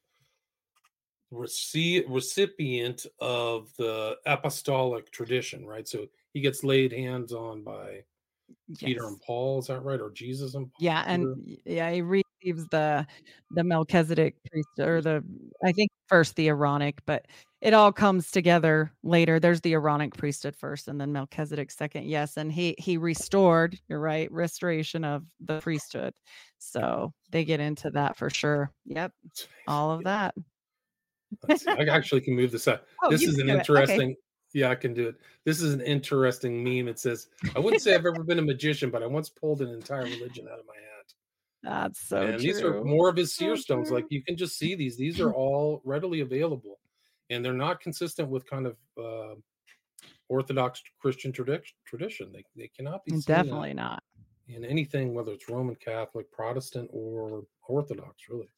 rece- 1.34 2.05
recipient 2.08 3.05
of 3.20 3.74
the 3.77 4.15
apostolic 4.25 5.12
tradition, 5.12 5.65
right? 5.65 5.86
So 5.86 6.08
he 6.32 6.39
gets 6.39 6.63
laid 6.63 6.94
hands 6.94 7.34
on 7.34 7.62
by 7.62 8.05
Peter 8.79 9.05
and 9.05 9.20
Paul, 9.20 9.60
is 9.60 9.67
that 9.67 9.84
right? 9.84 10.00
Or 10.00 10.12
Jesus 10.12 10.55
and 10.55 10.72
Yeah, 10.79 11.03
and 11.08 11.36
Peter? 11.44 11.60
yeah, 11.65 11.91
he 11.91 12.01
receives 12.45 12.67
the 12.69 13.05
the 13.51 13.63
Melchizedek 13.63 14.35
priest 14.49 14.69
or 14.79 14.99
mm. 14.99 15.03
the 15.03 15.23
I 15.63 15.71
think 15.71 15.91
first 16.07 16.35
the 16.35 16.49
Aaronic, 16.49 16.99
but 17.05 17.25
it 17.61 17.73
all 17.73 17.91
comes 17.91 18.31
together 18.31 18.91
later. 19.03 19.39
There's 19.39 19.61
the 19.61 19.73
Aaronic 19.73 20.15
priesthood 20.15 20.55
first, 20.55 20.87
and 20.87 20.99
then 20.99 21.11
Melchizedek 21.11 21.71
second. 21.71 22.05
Yes, 22.05 22.37
and 22.37 22.51
he 22.51 22.75
he 22.77 22.97
restored. 22.97 23.77
You're 23.87 23.99
right, 23.99 24.31
restoration 24.31 25.03
of 25.03 25.25
the 25.39 25.59
priesthood. 25.59 26.13
So 26.59 27.13
they 27.31 27.45
get 27.45 27.59
into 27.59 27.89
that 27.91 28.17
for 28.17 28.29
sure. 28.29 28.71
Yep, 28.85 29.11
all 29.67 29.91
of 29.91 30.03
that. 30.03 30.35
I 31.49 31.85
actually 31.89 32.21
can 32.21 32.35
move 32.35 32.51
this 32.51 32.67
out. 32.67 32.81
Uh, 32.81 32.83
oh, 33.05 33.09
This 33.11 33.23
is 33.23 33.37
an. 33.39 33.49
Okay. 33.49 33.59
interesting. 33.59 34.15
Yeah, 34.53 34.69
I 34.69 34.75
can 34.75 34.93
do 34.93 35.09
it. 35.09 35.15
This 35.43 35.61
is 35.61 35.73
an 35.73 35.81
interesting 35.81 36.63
meme. 36.63 36.87
It 36.87 36.97
says, 36.97 37.27
I 37.57 37.59
wouldn't 37.59 37.81
say 37.81 37.93
I've 37.93 38.05
ever 38.05 38.23
been 38.23 38.39
a 38.39 38.41
magician, 38.41 38.89
but 38.89 39.03
I 39.03 39.05
once 39.05 39.27
pulled 39.27 39.61
an 39.61 39.67
entire 39.67 40.03
religion 40.03 40.47
out 40.49 40.59
of 40.59 40.65
my 40.65 40.75
hat. 40.75 40.94
That's 41.65 42.00
so 42.07 42.22
and 42.22 42.34
true. 42.34 42.41
these 42.41 42.62
are 42.62 42.84
more 42.84 43.10
of 43.10 43.15
his 43.17 43.34
So 43.34 43.39
seer 43.45 43.57
stones. 43.57 43.88
true. 43.89 43.98
Like 43.98 44.05
you 44.10 44.24
can 44.24 44.38
just 44.38 44.57
see 44.57 44.75
these. 44.81 44.95
These 44.98 45.19
are 45.19 45.34
all 45.34 45.81
readily 45.84 46.22
available, 46.22 46.79
and 47.29 47.43
they're 47.43 47.53
not 47.53 47.81
consistent 47.81 48.29
with 48.29 48.48
kind 48.50 48.67
of 48.67 48.77
uh, 48.98 49.36
Orthodox 50.29 50.81
Christian 51.00 51.31
tradition. 51.31 51.75
Tradition. 51.86 52.31
They 52.31 52.43
they 52.55 52.67
cannot 52.75 53.03
be 53.05 53.12
seen 53.12 53.17
in- 53.17 53.24
Definitely 53.43 53.74
not. 53.74 54.03
in 54.48 54.63
anything, 54.63 55.13
whether 55.13 55.31
it's 55.34 55.50
Roman 55.50 55.75
Catholic, 55.75 56.31
Protestant, 56.31 56.89
or 56.93 57.43
Orthodox, 57.67 58.29
really. 58.29 58.50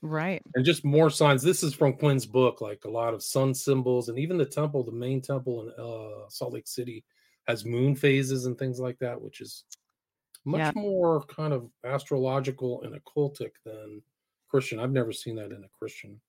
Right. 0.00 0.40
And 0.54 0.64
just 0.64 0.84
more 0.84 1.10
signs. 1.10 1.42
This 1.42 1.64
is 1.64 1.74
from 1.74 1.92
Quinn's 1.94 2.24
book, 2.26 2.60
like 2.60 2.84
a 2.84 2.90
lot 2.90 3.14
of 3.14 3.22
sun 3.22 3.52
symbols, 3.54 4.08
and 4.08 4.18
even 4.18 4.36
the 4.38 4.44
temple, 4.46 4.84
the 4.84 4.92
main 4.92 5.20
temple 5.20 5.62
in 5.62 5.68
uh, 5.84 6.28
Salt 6.28 6.52
Lake 6.52 6.68
City, 6.68 7.04
has 7.48 7.64
moon 7.64 7.96
phases 7.96 8.46
and 8.46 8.56
things 8.56 8.78
like 8.78 8.98
that, 9.00 9.20
which 9.20 9.40
is 9.40 9.64
much 10.48 10.60
Yeah. 10.60 10.72
more 10.74 11.22
kind 11.24 11.52
of 11.52 11.70
astrological 11.84 12.82
and 12.82 13.00
occultic 13.00 13.52
than 13.64 14.02
Christian. 14.48 14.78
I've 14.78 14.92
never 14.92 15.12
seen 15.12 15.36
that 15.36 15.52
in 15.52 15.64
a 15.64 15.68
Christian 15.78 16.20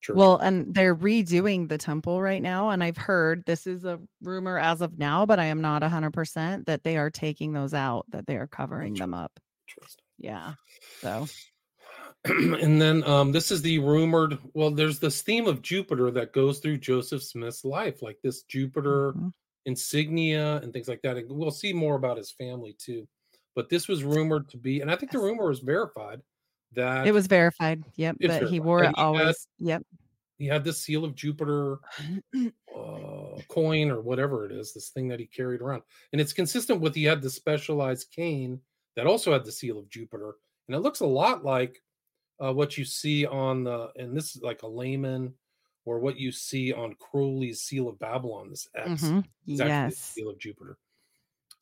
church. 0.00 0.16
Well, 0.16 0.38
and 0.38 0.74
they're 0.74 0.96
redoing 0.96 1.68
the 1.68 1.78
temple 1.78 2.22
right 2.22 2.42
now. 2.42 2.70
And 2.70 2.82
I've 2.82 2.96
heard 2.96 3.44
this 3.44 3.66
is 3.66 3.84
a 3.84 4.00
rumor 4.22 4.58
as 4.58 4.80
of 4.80 4.98
now, 4.98 5.26
but 5.26 5.38
I 5.38 5.46
am 5.46 5.60
not 5.60 5.82
100% 5.82 6.66
that 6.66 6.84
they 6.84 6.96
are 6.96 7.10
taking 7.10 7.52
those 7.52 7.74
out, 7.74 8.06
that 8.10 8.26
they 8.26 8.36
are 8.36 8.46
covering 8.46 8.94
them 8.94 9.14
up. 9.14 9.38
Yeah. 10.18 10.54
So, 11.00 11.26
and 12.24 12.80
then 12.80 13.04
um, 13.04 13.32
this 13.32 13.50
is 13.50 13.62
the 13.62 13.78
rumored. 13.78 14.38
Well, 14.54 14.70
there's 14.70 14.98
this 14.98 15.22
theme 15.22 15.46
of 15.46 15.62
Jupiter 15.62 16.10
that 16.12 16.32
goes 16.32 16.60
through 16.60 16.78
Joseph 16.78 17.22
Smith's 17.22 17.64
life, 17.64 18.02
like 18.02 18.18
this 18.22 18.42
Jupiter 18.42 19.12
mhm. 19.12 19.32
insignia 19.66 20.56
and 20.62 20.72
things 20.72 20.88
like 20.88 21.02
that. 21.02 21.16
And 21.16 21.30
we'll 21.30 21.50
see 21.50 21.72
more 21.72 21.96
about 21.96 22.16
his 22.16 22.30
family 22.30 22.74
too. 22.78 23.06
But 23.56 23.68
this 23.70 23.88
was 23.88 24.04
rumored 24.04 24.48
to 24.50 24.56
be, 24.56 24.80
and 24.82 24.90
I 24.90 24.94
think 24.96 25.10
the 25.10 25.18
rumor 25.18 25.48
was 25.48 25.58
verified 25.60 26.20
that 26.72 27.06
it 27.06 27.12
was 27.12 27.26
verified. 27.26 27.82
Yep. 27.96 28.16
It's 28.20 28.34
That 28.40 28.48
he 28.50 28.60
wore 28.60 28.80
it 28.80 28.82
he 28.82 28.86
had- 28.88 29.02
always. 29.02 29.48
Yep. 29.58 29.82
he 30.38 30.46
had 30.46 30.62
this 30.62 30.82
seal 30.82 31.04
of 31.04 31.14
Jupiter 31.14 31.78
uh, 32.76 33.40
coin 33.48 33.90
or 33.90 34.00
whatever 34.02 34.44
it 34.44 34.52
is, 34.52 34.72
this 34.74 34.90
thing 34.90 35.08
that 35.08 35.18
he 35.20 35.26
carried 35.26 35.60
around. 35.62 35.82
And 36.12 36.20
it's 36.20 36.32
consistent 36.34 36.80
with 36.80 36.94
he 36.94 37.04
had 37.04 37.22
the 37.22 37.30
specialized 37.30 38.10
cane 38.14 38.60
that 38.96 39.06
also 39.06 39.32
had 39.32 39.44
the 39.44 39.52
seal 39.52 39.78
of 39.78 39.88
Jupiter. 39.88 40.34
And 40.68 40.74
it 40.76 40.80
looks 40.80 41.00
a 41.00 41.06
lot 41.06 41.44
like 41.44 41.82
uh, 42.44 42.52
what 42.52 42.76
you 42.76 42.84
see 42.84 43.24
on 43.24 43.64
the, 43.64 43.88
and 43.96 44.14
this 44.14 44.36
is 44.36 44.42
like 44.42 44.62
a 44.62 44.66
layman 44.68 45.32
or 45.86 45.98
what 46.00 46.18
you 46.18 46.30
see 46.32 46.72
on 46.72 46.94
Crowley's 46.98 47.62
seal 47.62 47.88
of 47.88 47.98
Babylon, 47.98 48.50
this 48.50 48.68
X. 48.74 49.02
Mhm. 49.04 49.24
the 49.46 49.54
Yes. 49.64 49.96
seal 49.96 50.28
of 50.28 50.38
Jupiter. 50.38 50.76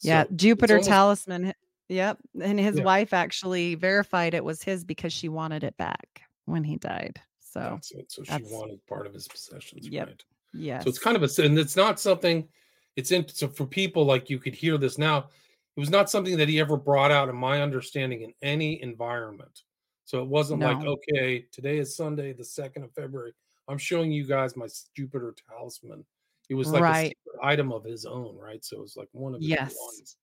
Yeah. 0.01 0.25
So 0.25 0.31
Jupiter 0.35 0.75
almost- 0.75 0.89
talisman. 0.89 1.55
Yep. 1.89 2.19
And 2.41 2.59
his 2.59 2.79
Yeah. 2.79 2.85
wife 2.85 3.13
actually 3.13 3.75
verified 3.75 4.35
it 4.35 4.45
was 4.45 4.63
his 4.63 4.85
because 4.85 5.13
she 5.13 5.29
wanted 5.29 5.65
it 5.65 5.77
back 5.77 6.23
when 6.47 6.65
he 6.65 6.77
died. 6.77 7.21
So, 7.41 7.61
that's 7.75 7.93
it. 7.93 8.11
So 8.11 8.25
she 8.25 8.43
wanted 8.45 8.85
part 8.87 9.07
of 9.07 9.15
his 9.15 9.29
possessions. 9.29 9.89
Yep. 9.89 10.09
Right. 10.09 10.25
yes. 10.53 10.83
So 10.85 10.89
it's 10.89 10.99
kind 10.99 11.17
of 11.17 11.23
a, 11.23 11.43
and 11.43 11.59
it's 11.59 11.77
not 11.77 12.01
something, 12.01 12.49
it's 12.97 13.13
in, 13.13 13.29
so 13.29 13.49
for 13.49 13.67
people 13.67 14.05
like 14.05 14.31
you 14.31 14.39
could 14.39 14.55
hear 14.55 14.79
this 14.79 14.99
now, 14.99 15.29
it 15.77 15.81
was 15.81 15.91
not 15.91 16.09
something 16.09 16.37
that 16.39 16.49
he 16.49 16.61
ever 16.61 16.77
brought 16.77 17.11
out, 17.11 17.29
in 17.29 17.37
my 17.37 17.61
understanding, 17.63 18.23
in 18.23 18.33
any 18.43 18.81
environment. 18.81 19.63
So 20.05 20.23
it 20.23 20.29
wasn't 20.29 20.61
like, 20.61 20.79
okay, 20.85 21.47
today 21.51 21.79
is 21.79 21.97
Sunday, 21.97 22.33
the 22.33 22.45
2nd 22.45 22.85
of 22.85 22.93
February. 22.93 23.33
I'm 23.69 23.79
showing 23.79 24.13
you 24.13 24.25
guys 24.27 24.57
my 24.57 24.69
Jupiter 24.95 25.35
talisman. 25.49 26.05
It 26.49 26.55
was 26.55 26.73
like 26.73 26.81
a 26.81 26.83
Right. 26.83 27.17
secret 27.27 27.41
item 27.43 27.73
of 27.73 27.83
his 27.85 28.05
own, 28.05 28.37
right? 28.37 28.63
So 28.65 28.77
it 28.77 28.83
was 28.83 28.97
like 28.97 29.09
one 29.13 29.35
of 29.35 29.41
his 29.41 29.51
Yes. 29.51 29.75
ones, 29.81 30.17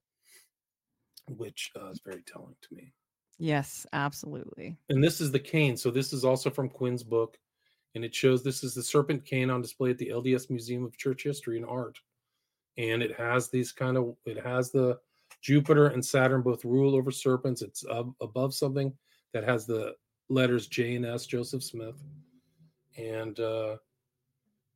which 1.28 1.72
uh, 1.80 1.90
is 1.90 2.01
very 2.06 2.22
telling 2.24 2.56
to 2.62 2.75
me. 2.75 2.94
Yes, 3.38 3.86
absolutely. 3.94 4.78
And 4.90 5.04
this 5.04 5.20
is 5.22 5.32
the 5.32 5.40
cane. 5.40 5.75
So 5.78 5.90
this 5.90 6.13
is 6.13 6.24
also 6.24 6.50
from 6.50 6.70
Quinn's 6.70 7.04
book. 7.04 7.38
And 7.96 8.06
it 8.06 8.16
shows 8.16 8.42
this 8.44 8.63
is 8.63 8.74
the 8.74 8.84
serpent 8.84 9.25
cane 9.25 9.50
on 9.50 9.62
display 9.62 9.90
at 9.90 9.98
the 9.98 10.10
LDS 10.10 10.50
Museum 10.50 10.86
of 10.86 10.96
Church 10.98 11.24
History 11.24 11.58
and 11.58 11.66
Art. 11.66 12.00
And 12.78 13.01
it 13.04 13.13
has 13.18 13.50
these 13.50 13.72
kind 13.74 13.98
of, 13.98 14.16
it 14.25 14.42
has 14.46 14.72
the 14.72 14.98
Jupiter 15.42 15.88
and 15.88 16.06
Saturn 16.06 16.42
both 16.42 16.63
rule 16.63 16.96
over 16.96 17.12
serpents. 17.12 17.62
It's 17.62 17.84
ab- 17.92 18.13
above 18.22 18.54
something 18.54 18.94
that 19.34 19.44
has 19.44 19.66
the 19.66 19.96
letters 20.30 20.68
J 20.68 20.96
and 20.96 21.06
S, 21.06 21.25
Joseph 21.25 21.63
Smith. 21.63 22.01
And 22.98 23.40
uh 23.40 23.78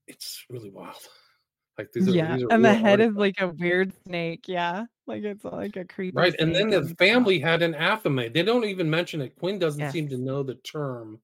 it's 0.07 0.45
really 0.49 0.69
wild. 0.69 0.95
Like 1.77 1.91
these 1.93 2.07
are, 2.07 2.11
yeah. 2.11 2.35
these 2.35 2.43
are 2.43 2.51
And 2.51 2.63
the 2.65 2.69
real 2.69 2.79
head 2.79 2.99
is 2.99 3.07
artifacts. 3.15 3.19
like 3.19 3.41
a 3.41 3.47
weird 3.55 3.93
snake. 4.05 4.47
Yeah. 4.47 4.85
Like 5.07 5.23
it's 5.23 5.43
like 5.43 5.75
a 5.77 5.85
creepy. 5.85 6.15
right 6.17 6.35
and 6.39 6.53
then 6.53 6.69
the 6.69 6.87
family 6.97 7.39
had 7.39 7.61
an 7.61 7.73
athame 7.73 8.33
they 8.33 8.41
don't 8.43 8.65
even 8.65 8.89
mention 8.89 9.21
it 9.21 9.35
quinn 9.37 9.59
doesn't 9.59 9.91
seem 9.91 10.09
to 10.09 10.17
know 10.17 10.41
the 10.41 10.55
term 10.55 11.21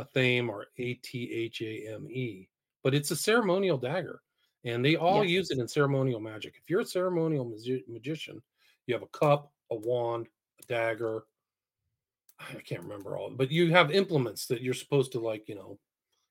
athame 0.00 0.48
or 0.48 0.66
a-t-h-a-m-e 0.78 2.48
but 2.82 2.94
it's 2.94 3.10
a 3.10 3.16
ceremonial 3.16 3.76
dagger 3.76 4.22
and 4.64 4.84
they 4.84 4.96
all 4.96 5.24
use 5.24 5.50
it 5.50 5.58
in 5.58 5.66
ceremonial 5.66 6.20
magic. 6.20 6.54
If 6.56 6.70
you're 6.70 6.80
a 6.80 6.84
ceremonial 6.84 7.44
magi- 7.44 7.84
magician 7.86 8.40
you 8.86 8.94
have 8.94 9.02
a 9.02 9.08
cup 9.08 9.52
a 9.70 9.76
wand 9.76 10.28
a 10.62 10.66
dagger 10.66 11.24
i 12.40 12.60
can't 12.60 12.82
remember 12.82 13.16
all 13.16 13.30
but 13.30 13.50
you 13.50 13.70
have 13.70 13.90
implements 13.90 14.46
that 14.46 14.62
you're 14.62 14.74
supposed 14.74 15.12
to 15.12 15.20
like 15.20 15.48
you 15.48 15.54
know 15.54 15.78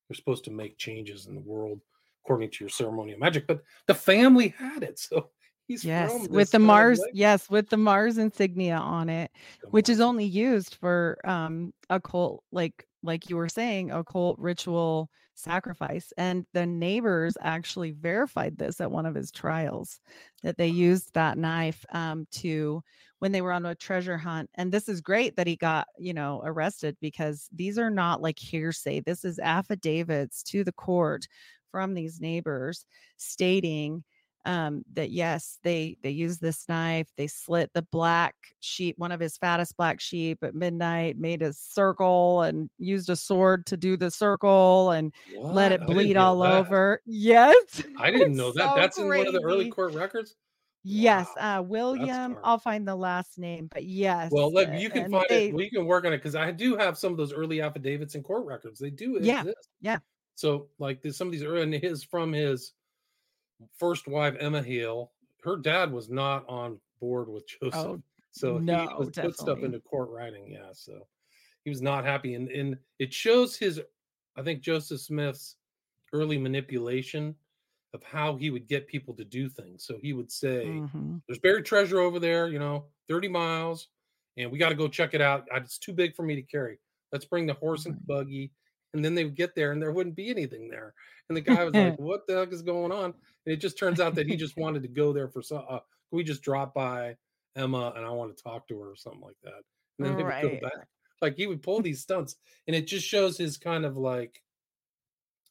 you're 0.10 0.16
supposed 0.16 0.44
to 0.46 0.52
make 0.52 0.78
changes 0.78 1.28
in 1.28 1.36
the 1.36 1.42
world 1.42 1.80
according 2.24 2.50
to 2.50 2.64
your 2.64 2.70
ceremonial 2.70 3.20
magic 3.20 3.48
but 3.48 3.62
the 3.88 3.94
family 3.96 4.50
had 4.50 4.84
it 4.84 5.00
so 5.08 5.30
he's 5.68 5.88
Yes, 5.88 6.28
with 6.30 6.52
the 6.52 6.60
Mars. 6.60 7.08
leg- 7.08 7.12
Yes, 7.12 7.50
with 7.50 7.70
the 7.70 7.78
Mars 7.78 8.18
insignia 8.18 8.76
on 8.78 9.10
it, 9.10 9.32
Come 9.62 9.72
which 9.72 9.90
on. 9.90 9.90
is 9.90 10.00
only 10.00 10.26
used 10.26 10.76
for 10.76 11.20
um 11.26 11.74
occult, 11.90 12.44
like 12.52 12.88
like 13.04 13.30
you 13.30 13.36
were 13.38 13.50
saying, 13.50 13.90
occult 13.92 14.38
ritual 14.40 15.10
sacrifice. 15.34 16.14
And 16.18 16.46
the 16.54 16.68
neighbors 16.68 17.36
actually 17.42 17.92
verified 17.92 18.58
this 18.60 18.80
at 18.80 18.92
one 18.92 19.08
of 19.08 19.16
his 19.16 19.32
trials 19.32 20.00
that 20.44 20.58
they 20.58 20.68
used 20.68 21.14
that 21.16 21.38
knife 21.38 21.84
um 21.94 22.28
to 22.32 22.84
when 23.20 23.32
they 23.32 23.42
were 23.42 23.52
on 23.54 23.66
a 23.66 23.74
treasure 23.76 24.18
hunt. 24.18 24.50
And 24.56 24.72
this 24.72 24.88
is 24.90 25.02
great 25.02 25.36
that 25.38 25.48
he 25.48 25.56
got, 25.56 25.88
you 25.98 26.14
know, 26.14 26.42
arrested 26.44 26.98
because 27.02 27.50
these 27.52 27.78
are 27.80 27.90
not 27.90 28.22
like 28.22 28.38
hearsay. 28.40 29.00
This 29.02 29.26
is 29.26 29.40
affidavits 29.40 30.44
to 30.44 30.64
the 30.64 30.72
court 30.74 31.28
from 31.72 31.94
these 31.94 32.20
neighbors 32.20 32.86
stating 33.18 34.04
um 34.46 34.84
that 34.94 35.12
yes 35.12 35.60
they 35.64 35.98
they 36.02 36.10
used 36.10 36.42
this 36.42 36.68
knife 36.68 37.08
they 37.18 37.28
slit 37.28 37.70
the 37.74 37.82
black 37.92 38.34
sheep 38.60 38.98
one 38.98 39.12
of 39.12 39.20
his 39.20 39.38
fattest 39.38 39.78
black 39.78 40.00
sheep 40.02 40.44
at 40.44 40.56
midnight 40.56 41.18
made 41.18 41.42
a 41.42 41.54
circle 41.54 42.42
and 42.42 42.70
used 42.80 43.10
a 43.10 43.16
sword 43.16 43.66
to 43.66 43.78
do 43.78 43.96
the 43.96 44.10
circle 44.10 44.92
and 44.92 45.14
let 45.36 45.72
it 45.72 45.86
bleed 45.86 46.18
all 46.18 46.40
that. 46.40 46.52
over 46.60 47.02
yes 47.06 47.84
I 48.00 48.10
didn't 48.12 48.36
know 48.36 48.52
that. 48.54 48.70
so 48.70 48.76
That's 48.76 48.98
in 48.98 49.08
one 49.08 49.28
of 49.28 49.34
the 49.34 49.42
early 49.44 49.70
court 49.70 49.94
records. 49.94 50.36
yes 50.84 51.28
Wow, 51.38 51.60
uh 51.60 51.62
william 51.62 52.38
i'll 52.44 52.58
find 52.58 52.88
the 52.88 52.96
last 52.96 53.38
name 53.38 53.68
but 53.72 53.84
yes 53.84 54.32
Well, 54.32 54.52
look, 54.52 54.70
you 54.80 54.90
can 54.90 55.04
and 55.04 55.12
find 55.12 55.26
they- 55.30 55.48
it. 55.50 55.60
You 55.60 55.70
can 55.70 55.86
work 55.86 56.06
on 56.06 56.14
it 56.14 56.18
because 56.18 56.36
I 56.36 56.50
do 56.52 56.76
have 56.78 56.98
some 56.98 57.12
of 57.12 57.18
those 57.18 57.32
early 57.34 57.62
affidavits 57.62 58.16
and 58.16 58.24
court 58.24 58.46
records. 58.46 58.80
They 58.80 58.90
do 58.90 59.18
Yeah, 59.22 59.42
exist. 59.42 59.70
yeah. 59.82 60.00
So, 60.36 60.70
like, 60.80 61.02
there's 61.04 61.18
some 61.18 61.28
of 61.28 61.32
these 61.34 61.44
early, 61.44 61.62
and 61.62 61.74
his 61.74 62.04
from 62.04 62.34
his 62.34 62.74
first 63.78 64.08
wife 64.08 64.36
Emma 64.40 64.62
Hale. 64.64 65.14
Her 65.44 65.58
dad 65.58 65.92
was 65.92 66.10
not 66.10 66.48
on 66.48 66.80
board 67.00 67.30
with 67.30 67.48
Joseph, 67.62 67.92
oh 67.94 68.02
so 68.32 68.60
he 68.60 68.62
no, 68.64 68.88
was 68.98 69.12
put 69.12 69.36
stuff 69.36 69.64
into 69.64 69.80
court 69.80 70.10
writing. 70.10 70.48
Yeah, 70.52 70.72
so 70.74 71.08
he 71.64 71.70
was 71.72 71.82
not 71.82 72.06
happy, 72.06 72.36
and 72.36 72.50
and 72.50 72.80
it 73.00 73.14
shows 73.14 73.58
his, 73.58 73.82
I 74.36 74.44
think 74.44 74.62
Joseph 74.62 75.02
Smith's 75.02 75.58
early 76.14 76.38
manipulation 76.38 77.36
of 77.94 78.04
how 78.04 78.36
he 78.36 78.50
would 78.50 78.68
get 78.68 78.88
people 78.88 79.14
to 79.16 79.26
do 79.26 79.50
things. 79.50 79.84
So 79.86 79.98
he 79.98 80.14
would 80.14 80.32
say, 80.32 80.84
Mhm. 80.84 81.22
there's 81.28 81.40
buried 81.40 81.66
treasure 81.66 82.00
over 82.00 82.20
there, 82.20 82.48
you 82.50 82.60
know, 82.60 82.92
30 83.08 83.28
miles, 83.28 83.90
and 84.38 84.52
we 84.52 84.58
got 84.58 84.70
to 84.70 84.76
go 84.76 84.88
check 84.88 85.14
it 85.14 85.22
out. 85.22 85.48
It's 85.54 85.78
too 85.78 85.94
big 85.94 86.16
for 86.16 86.24
me 86.24 86.36
to 86.36 86.42
carry. 86.44 86.80
Let's 87.12 87.26
bring 87.26 87.46
the 87.48 87.54
horse 87.54 87.86
and 87.86 88.06
buggy. 88.08 88.54
And 88.94 89.04
then 89.06 89.16
they 89.16 89.24
would 89.24 89.36
get 89.36 89.56
there 89.56 89.72
and 89.72 89.82
there 89.82 89.92
wouldn't 89.92 90.16
be 90.16 90.30
anything 90.30 90.68
there. 90.70 90.94
And 91.30 91.36
the 91.38 91.42
guy 91.42 91.64
was 91.64 91.74
like, 91.76 91.96
What 92.00 92.28
the 92.28 92.36
heck 92.38 92.52
is 92.52 92.62
going 92.62 92.92
on? 92.92 93.06
And 93.46 93.54
it 93.54 93.58
just 93.58 93.78
turns 93.78 94.00
out 94.00 94.16
that 94.16 94.28
he 94.28 94.36
just 94.36 94.58
wanted 94.58 94.82
to 94.84 94.90
go 94.90 95.14
there 95.14 95.30
for 95.30 95.42
some, 95.42 95.64
uh, 95.70 95.80
we 96.12 96.24
just 96.24 96.42
drop 96.44 96.74
by 96.74 97.16
Emma 97.56 97.94
and 97.96 98.06
I 98.06 98.10
want 98.10 98.36
to 98.36 98.44
talk 98.44 98.68
to 98.68 98.80
her 98.82 98.92
or 98.92 98.96
something 98.96 99.22
like 99.22 99.38
that. 99.44 99.62
And 99.98 100.08
then 100.08 100.16
they 100.18 100.24
would 100.24 100.30
Right. 100.30 100.42
go 100.62 100.68
back. 100.70 100.88
Like 101.22 101.36
he 101.38 101.48
would 101.48 101.62
pull 101.62 101.82
these 101.82 102.02
stunts 102.02 102.36
and 102.68 102.76
it 102.76 102.88
just 102.88 103.08
shows 103.08 103.38
his 103.38 103.58
kind 103.58 103.86
of 103.86 103.96
like, 103.98 104.42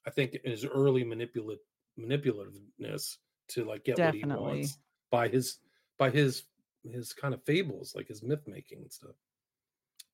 I 0.06 0.10
think 0.10 0.36
his 0.44 0.64
early 0.64 1.04
manipulative 1.04 1.64
manipulativeness 1.98 3.18
to 3.48 3.64
like 3.64 3.84
get 3.84 3.98
what 3.98 4.14
he 4.14 4.22
wants 4.24 4.78
by 5.10 5.28
his 5.28 5.58
by 5.98 6.08
his 6.10 6.44
his 6.90 7.12
kind 7.12 7.34
of 7.34 7.44
fables 7.44 7.92
like 7.94 8.08
his 8.08 8.22
myth 8.22 8.40
making 8.46 8.78
and 8.78 8.90
stuff 8.92 9.16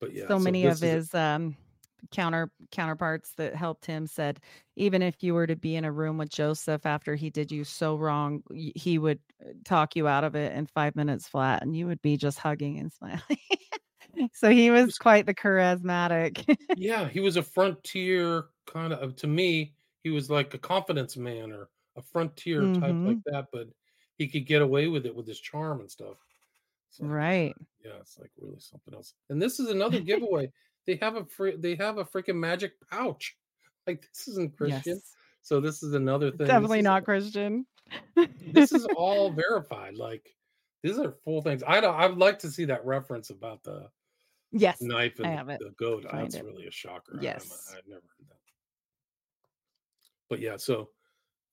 but 0.01 0.13
yeah 0.13 0.27
so 0.27 0.37
many 0.37 0.63
this 0.63 0.79
of 0.79 0.83
is- 0.83 0.93
his 0.93 1.15
um 1.15 1.55
counter 2.11 2.51
counterparts 2.71 3.33
that 3.37 3.55
helped 3.55 3.85
him 3.85 4.07
said 4.07 4.39
even 4.75 5.01
if 5.01 5.23
you 5.23 5.33
were 5.33 5.47
to 5.47 5.55
be 5.55 5.75
in 5.75 5.85
a 5.85 5.91
room 5.91 6.17
with 6.17 6.29
Joseph 6.29 6.85
after 6.85 7.15
he 7.15 7.29
did 7.29 7.51
you 7.51 7.63
so 7.63 7.95
wrong, 7.95 8.43
he 8.51 8.97
would 8.97 9.19
uh, 9.43 9.49
talk 9.65 9.95
you 9.95 10.07
out 10.07 10.23
of 10.23 10.35
it 10.35 10.53
in 10.53 10.67
5 10.67 10.95
minutes 10.95 11.27
flat 11.27 11.63
and 11.63 11.75
you 11.75 11.87
would 11.87 12.01
be 12.01 12.17
just 12.17 12.39
hugging 12.39 12.77
and 12.79 12.91
smiling. 12.91 13.21
so 14.33 14.49
he 14.49 14.69
was 14.69 14.97
quite 14.97 15.25
the 15.25 15.33
charismatic. 15.33 16.57
yeah, 16.77 17.07
he 17.07 17.19
was 17.19 17.37
a 17.37 17.43
frontier 17.43 18.45
kind 18.65 18.93
of 18.93 19.15
to 19.17 19.27
me, 19.27 19.73
he 20.03 20.09
was 20.09 20.29
like 20.29 20.53
a 20.53 20.59
confidence 20.59 21.17
man 21.17 21.51
or 21.51 21.69
a 21.95 22.01
frontier 22.01 22.61
mm-hmm. 22.61 22.81
type 22.81 22.95
like 22.95 23.23
that, 23.25 23.45
but 23.51 23.67
he 24.17 24.27
could 24.27 24.45
get 24.45 24.61
away 24.61 24.87
with 24.87 25.05
it 25.05 25.15
with 25.15 25.27
his 25.27 25.39
charm 25.39 25.79
and 25.79 25.89
stuff. 25.89 26.17
So, 26.89 27.05
right. 27.05 27.53
Yeah, 27.83 27.91
it's 28.01 28.17
like 28.17 28.31
really 28.39 28.59
something 28.59 28.93
else. 28.93 29.13
And 29.29 29.41
this 29.41 29.59
is 29.59 29.69
another 29.69 29.99
giveaway. 30.01 30.51
They 30.87 30.95
have 30.95 31.17
a 31.17 31.25
free 31.25 31.55
they 31.57 31.75
have 31.75 31.97
a 31.99 32.05
freaking 32.05 32.37
magic 32.37 32.73
pouch. 32.89 33.37
Like 33.85 34.01
this 34.01 34.27
isn't 34.27 34.57
Christian. 34.57 34.95
Yes. 34.95 35.15
So 35.43 35.61
this 35.61 35.81
is 35.81 35.93
another 35.93 36.29
thing. 36.29 36.45
Definitely 36.45 36.81
not 36.81 37.05
Christian. 37.05 37.65
this 38.51 38.73
is 38.73 38.85
all 38.97 39.31
verified. 39.31 39.95
Like 39.95 40.35
these 40.83 40.99
are 40.99 41.15
full 41.23 41.41
things. 41.41 41.63
I 41.65 41.79
don't 41.79 41.95
I 41.95 42.05
would 42.05 42.17
like 42.17 42.37
to 42.39 42.51
see 42.51 42.65
that 42.65 42.85
reference 42.85 43.29
about 43.29 43.63
the 43.63 43.87
yes 44.51 44.81
knife 44.81 45.21
and 45.21 45.49
the 45.49 45.73
goat. 45.79 46.05
That's 46.11 46.35
it. 46.35 46.43
really 46.43 46.67
a 46.67 46.71
shocker. 46.71 47.17
Yes. 47.21 47.71
I, 47.71 47.77
I've 47.77 47.87
never 47.87 48.01
heard 48.01 48.27
that. 48.27 48.35
But 50.29 50.41
yeah, 50.41 50.57
so 50.57 50.89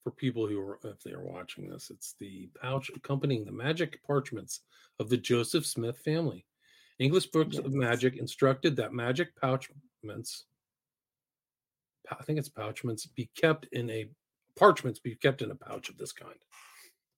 for 0.02 0.10
people 0.10 0.48
who 0.48 0.58
are 0.58 0.80
if 0.82 1.04
they 1.04 1.12
are 1.12 1.24
watching 1.24 1.68
this, 1.68 1.90
it's 1.90 2.16
the 2.18 2.48
pouch 2.60 2.90
accompanying 2.96 3.44
the 3.44 3.52
magic 3.52 4.02
parchments 4.04 4.62
of 4.98 5.08
the 5.08 5.18
Joseph 5.18 5.66
Smith 5.66 5.98
family. 5.98 6.44
English 6.98 7.26
books 7.26 7.56
yes. 7.56 7.64
of 7.64 7.74
magic 7.74 8.16
instructed 8.16 8.76
that 8.76 8.92
magic 8.92 9.34
pouchments, 9.40 10.44
I 12.10 12.22
think 12.22 12.38
it's 12.38 12.48
pouchments, 12.48 13.06
be 13.06 13.30
kept 13.36 13.66
in 13.72 13.90
a 13.90 14.08
parchments 14.56 15.00
be 15.00 15.14
kept 15.16 15.42
in 15.42 15.50
a 15.50 15.54
pouch 15.54 15.88
of 15.88 15.96
this 15.96 16.12
kind. 16.12 16.36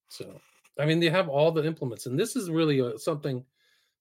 So, 0.08 0.40
I 0.78 0.86
mean, 0.86 1.00
they 1.00 1.10
have 1.10 1.28
all 1.28 1.52
the 1.52 1.64
implements, 1.64 2.06
and 2.06 2.18
this 2.18 2.36
is 2.36 2.50
really 2.50 2.78
a, 2.78 2.86
uh, 2.86 2.98
something 2.98 3.44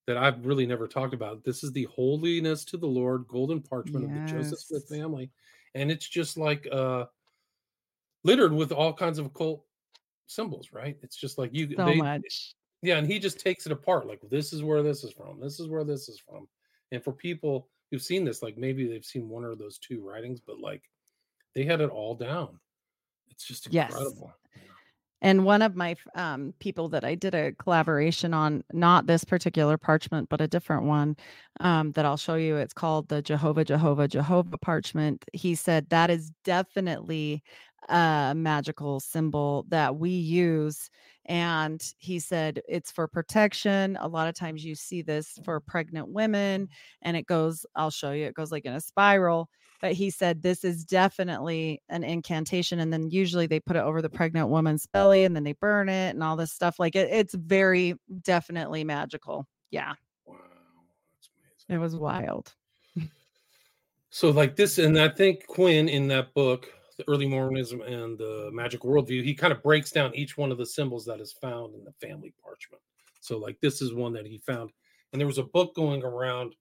that 0.07 0.17
I've 0.17 0.45
really 0.45 0.65
never 0.65 0.87
talked 0.87 1.13
about. 1.13 1.43
This 1.43 1.63
is 1.63 1.71
the 1.71 1.85
holiness 1.85 2.63
to 2.65 2.77
the 2.77 2.87
Lord 2.87 3.25
golden 3.27 3.61
parchment 3.61 4.07
yes. 4.07 4.15
of 4.15 4.27
the 4.27 4.31
Joseph 4.31 4.59
Smith 4.59 4.87
family, 4.87 5.31
and 5.73 5.91
it's 5.91 6.07
just 6.07 6.37
like 6.37 6.67
uh 6.71 7.05
littered 8.23 8.53
with 8.53 8.71
all 8.71 8.93
kinds 8.93 9.19
of 9.19 9.25
occult 9.27 9.63
symbols, 10.27 10.69
right? 10.71 10.97
It's 11.01 11.15
just 11.15 11.37
like 11.37 11.53
you 11.53 11.75
so 11.75 11.85
they, 11.85 11.95
much. 11.95 12.55
Yeah, 12.85 12.97
and 12.97 13.07
he 13.07 13.17
just 13.17 13.39
takes 13.39 13.65
it 13.65 13.71
apart. 13.71 14.07
Like 14.07 14.21
this 14.29 14.53
is 14.53 14.63
where 14.63 14.83
this 14.83 15.03
is 15.03 15.11
from. 15.11 15.39
This 15.39 15.59
is 15.59 15.67
where 15.67 15.83
this 15.83 16.07
is 16.07 16.19
from. 16.19 16.47
And 16.91 17.03
for 17.03 17.11
people 17.11 17.67
who've 17.89 18.01
seen 18.01 18.23
this, 18.23 18.43
like 18.43 18.57
maybe 18.57 18.87
they've 18.87 19.03
seen 19.03 19.27
one 19.27 19.43
or 19.43 19.55
those 19.55 19.79
two 19.79 20.07
writings, 20.07 20.39
but 20.39 20.59
like 20.59 20.83
they 21.55 21.63
had 21.63 21.81
it 21.81 21.89
all 21.89 22.13
down. 22.13 22.59
It's 23.31 23.45
just 23.45 23.65
incredible. 23.65 24.31
Yes. 24.53 24.61
And 25.21 25.43
one 25.45 25.63
of 25.63 25.75
my 25.75 25.95
um, 26.13 26.53
people 26.59 26.89
that 26.89 27.03
I 27.03 27.15
did 27.15 27.33
a 27.33 27.53
collaboration 27.53 28.35
on, 28.35 28.63
not 28.71 29.07
this 29.07 29.23
particular 29.23 29.77
parchment, 29.77 30.29
but 30.29 30.41
a 30.41 30.47
different 30.47 30.83
one 30.83 31.15
um, 31.61 31.93
that 31.93 32.05
I'll 32.05 32.17
show 32.17 32.35
you. 32.35 32.57
It's 32.57 32.73
called 32.73 33.07
the 33.07 33.23
Jehovah, 33.23 33.65
Jehovah, 33.65 34.07
Jehovah 34.07 34.57
parchment. 34.59 35.25
He 35.33 35.55
said 35.55 35.89
that 35.89 36.11
is 36.11 36.31
definitely 36.43 37.41
a 37.89 38.33
magical 38.35 38.99
symbol 38.99 39.65
that 39.69 39.95
we 39.95 40.11
use. 40.11 40.91
And 41.27 41.83
he 41.97 42.19
said 42.19 42.61
it's 42.67 42.91
for 42.91 43.07
protection. 43.07 43.97
A 43.99 44.07
lot 44.07 44.27
of 44.27 44.35
times 44.35 44.63
you 44.63 44.75
see 44.75 45.01
this 45.01 45.39
for 45.43 45.59
pregnant 45.59 46.09
women, 46.09 46.69
and 47.01 47.17
it 47.17 47.25
goes, 47.25 47.65
I'll 47.75 47.89
show 47.89 48.11
you, 48.11 48.25
it 48.25 48.35
goes 48.35 48.51
like 48.51 48.65
in 48.65 48.73
a 48.73 48.81
spiral. 48.81 49.49
But 49.81 49.93
he 49.93 50.09
said 50.09 50.41
this 50.41 50.63
is 50.63 50.85
definitely 50.85 51.81
an 51.89 52.03
incantation. 52.03 52.79
And 52.79 52.93
then 52.93 53.09
usually 53.09 53.45
they 53.45 53.59
put 53.59 53.75
it 53.75 53.83
over 53.83 54.01
the 54.01 54.09
pregnant 54.09 54.49
woman's 54.49 54.87
belly 54.87 55.25
and 55.25 55.35
then 55.35 55.43
they 55.43 55.53
burn 55.53 55.89
it 55.89 56.11
and 56.11 56.23
all 56.23 56.35
this 56.35 56.53
stuff. 56.53 56.79
Like 56.79 56.95
it, 56.95 57.09
it's 57.11 57.33
very 57.33 57.95
definitely 58.23 58.83
magical. 58.83 59.45
Yeah. 59.71 59.93
Wow. 60.25 60.37
It 61.69 61.77
was 61.77 61.95
wild. 61.95 62.53
So, 64.11 64.29
like 64.29 64.55
this, 64.55 64.77
and 64.77 64.97
I 64.97 65.09
think 65.09 65.45
Quinn 65.45 65.89
in 65.89 66.07
that 66.07 66.33
book 66.33 66.69
the 66.97 67.07
early 67.07 67.27
Mormonism 67.27 67.81
and 67.81 68.17
the 68.17 68.49
magic 68.53 68.81
worldview, 68.81 69.23
he 69.23 69.33
kind 69.33 69.51
of 69.51 69.61
breaks 69.61 69.91
down 69.91 70.15
each 70.15 70.37
one 70.37 70.51
of 70.51 70.57
the 70.57 70.65
symbols 70.65 71.05
that 71.05 71.19
is 71.19 71.33
found 71.33 71.75
in 71.75 71.83
the 71.83 71.93
family 72.05 72.33
parchment. 72.41 72.81
So, 73.19 73.37
like, 73.37 73.59
this 73.59 73.81
is 73.81 73.93
one 73.93 74.13
that 74.13 74.25
he 74.25 74.37
found. 74.37 74.71
And 75.11 75.19
there 75.19 75.27
was 75.27 75.37
a 75.37 75.43
book 75.43 75.75
going 75.75 76.03
around, 76.03 76.55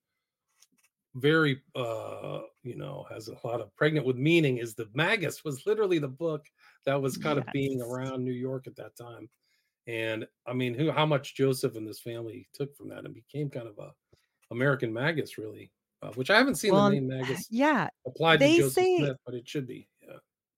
very, 1.15 1.61
uh, 1.77 2.41
you 2.63 2.77
know, 2.77 3.07
has 3.11 3.29
a 3.29 3.47
lot 3.47 3.61
of 3.61 3.75
pregnant 3.77 4.07
with 4.07 4.17
meaning. 4.17 4.59
Is 4.59 4.75
the 4.75 4.89
Magus 4.95 5.45
was 5.45 5.67
literally 5.67 5.99
the 5.99 6.09
book 6.09 6.47
that 6.87 7.01
was 7.01 7.17
kind 7.17 7.37
yes. 7.37 7.47
of 7.47 7.53
being 7.53 7.81
around 7.81 8.25
New 8.25 8.33
York 8.33 8.67
at 8.67 8.77
that 8.77 8.97
time. 8.97 9.29
And 9.87 10.27
I 10.47 10.55
mean, 10.55 10.75
who, 10.75 10.91
how 10.91 11.07
much 11.07 11.37
Joseph 11.37 11.77
and 11.77 11.87
this 11.87 12.01
family 12.01 12.49
took 12.55 12.75
from 12.77 12.89
that 12.89 13.05
and 13.05 13.15
became 13.15 13.51
kind 13.51 13.69
of 13.69 13.79
a 13.79 13.93
American 14.51 14.93
Magus, 14.93 15.37
really, 15.37 15.71
uh, 16.03 16.11
which 16.13 16.31
I 16.31 16.37
haven't 16.37 16.57
seen 16.57 16.73
well, 16.73 16.89
the 16.89 17.01
name 17.01 17.09
Magus 17.09 17.47
yeah, 17.51 17.89
applied 18.07 18.41
to 18.41 18.49
Joseph 18.49 18.73
say, 18.73 18.97
Smith, 18.99 19.17
but 19.27 19.35
it 19.35 19.49
should 19.49 19.67
be 19.67 19.89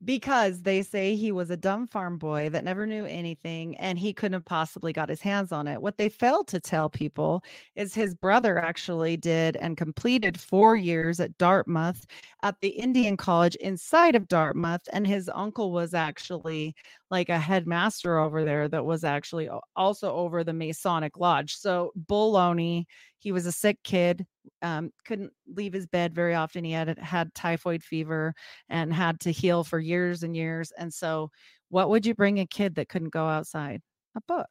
because 0.05 0.63
they 0.63 0.83
say 0.83 1.17
he 1.17 1.33
was 1.33 1.51
a 1.51 1.57
dumb 1.57 1.87
farm 1.87 2.19
boy 2.19 2.49
that 2.51 2.65
never 2.65 2.87
knew 2.87 3.07
anything 3.07 3.77
and 3.79 3.99
he 3.99 4.13
couldn't 4.13 4.35
have 4.35 4.45
possibly 4.45 4.93
got 4.93 5.09
his 5.09 5.23
hands 5.23 5.53
on 5.53 5.67
it. 5.67 5.81
What 5.81 5.97
they 5.97 6.09
failed 6.09 6.49
to 6.49 6.61
tell 6.61 6.91
people 6.91 7.43
is 7.75 7.95
his 7.95 8.15
brother 8.15 8.59
actually 8.59 9.17
did 9.17 9.57
and 9.57 9.77
completed 9.77 10.39
four 10.39 10.77
years 10.77 11.19
at 11.19 11.37
Dartmouth 11.39 12.07
at 12.43 12.61
the 12.61 12.69
Indian 12.69 13.17
College 13.17 13.57
inside 13.57 14.15
of 14.15 14.29
Dartmouth. 14.29 14.83
And 14.93 15.07
his 15.07 15.31
uncle 15.35 15.73
was 15.73 15.95
actually 15.95 16.75
like 17.11 17.29
a 17.29 17.39
headmaster 17.39 18.19
over 18.19 18.45
there 18.45 18.69
that 18.69 18.85
was 18.85 19.03
actually 19.03 19.49
also 19.77 20.15
over 20.15 20.45
the 20.45 20.53
Masonic 20.53 21.17
Lodge. 21.17 21.57
So, 21.57 21.93
baloney. 22.09 22.85
He 23.19 23.33
was 23.33 23.47
a 23.47 23.53
sick 23.53 23.79
kid, 23.83 24.25
um, 24.63 24.91
couldn't 25.05 25.33
leave 25.47 25.73
his 25.73 25.87
bed 25.87 26.15
very 26.15 26.35
often. 26.35 26.65
He 26.65 26.73
had 26.73 26.99
had 26.99 27.35
typhoid 27.35 27.83
fever 27.83 28.35
and 28.69 28.93
had 28.93 29.21
to 29.21 29.31
heal 29.31 29.65
for 29.65 29.79
years 29.79 30.23
and 30.23 30.37
years. 30.37 30.73
And 30.79 30.93
so, 30.93 31.31
what 31.69 31.91
would 31.91 32.07
you 32.07 32.15
bring 32.15 32.41
a 32.41 32.47
kid 32.47 32.75
that 32.77 32.89
couldn't 32.89 33.13
go 33.13 33.27
outside? 33.27 33.83
A 34.17 34.21
book. 34.27 34.49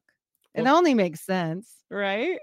Well, 0.55 0.65
it 0.65 0.69
only 0.69 0.93
makes 0.93 1.25
sense, 1.25 1.73
right? 1.89 2.39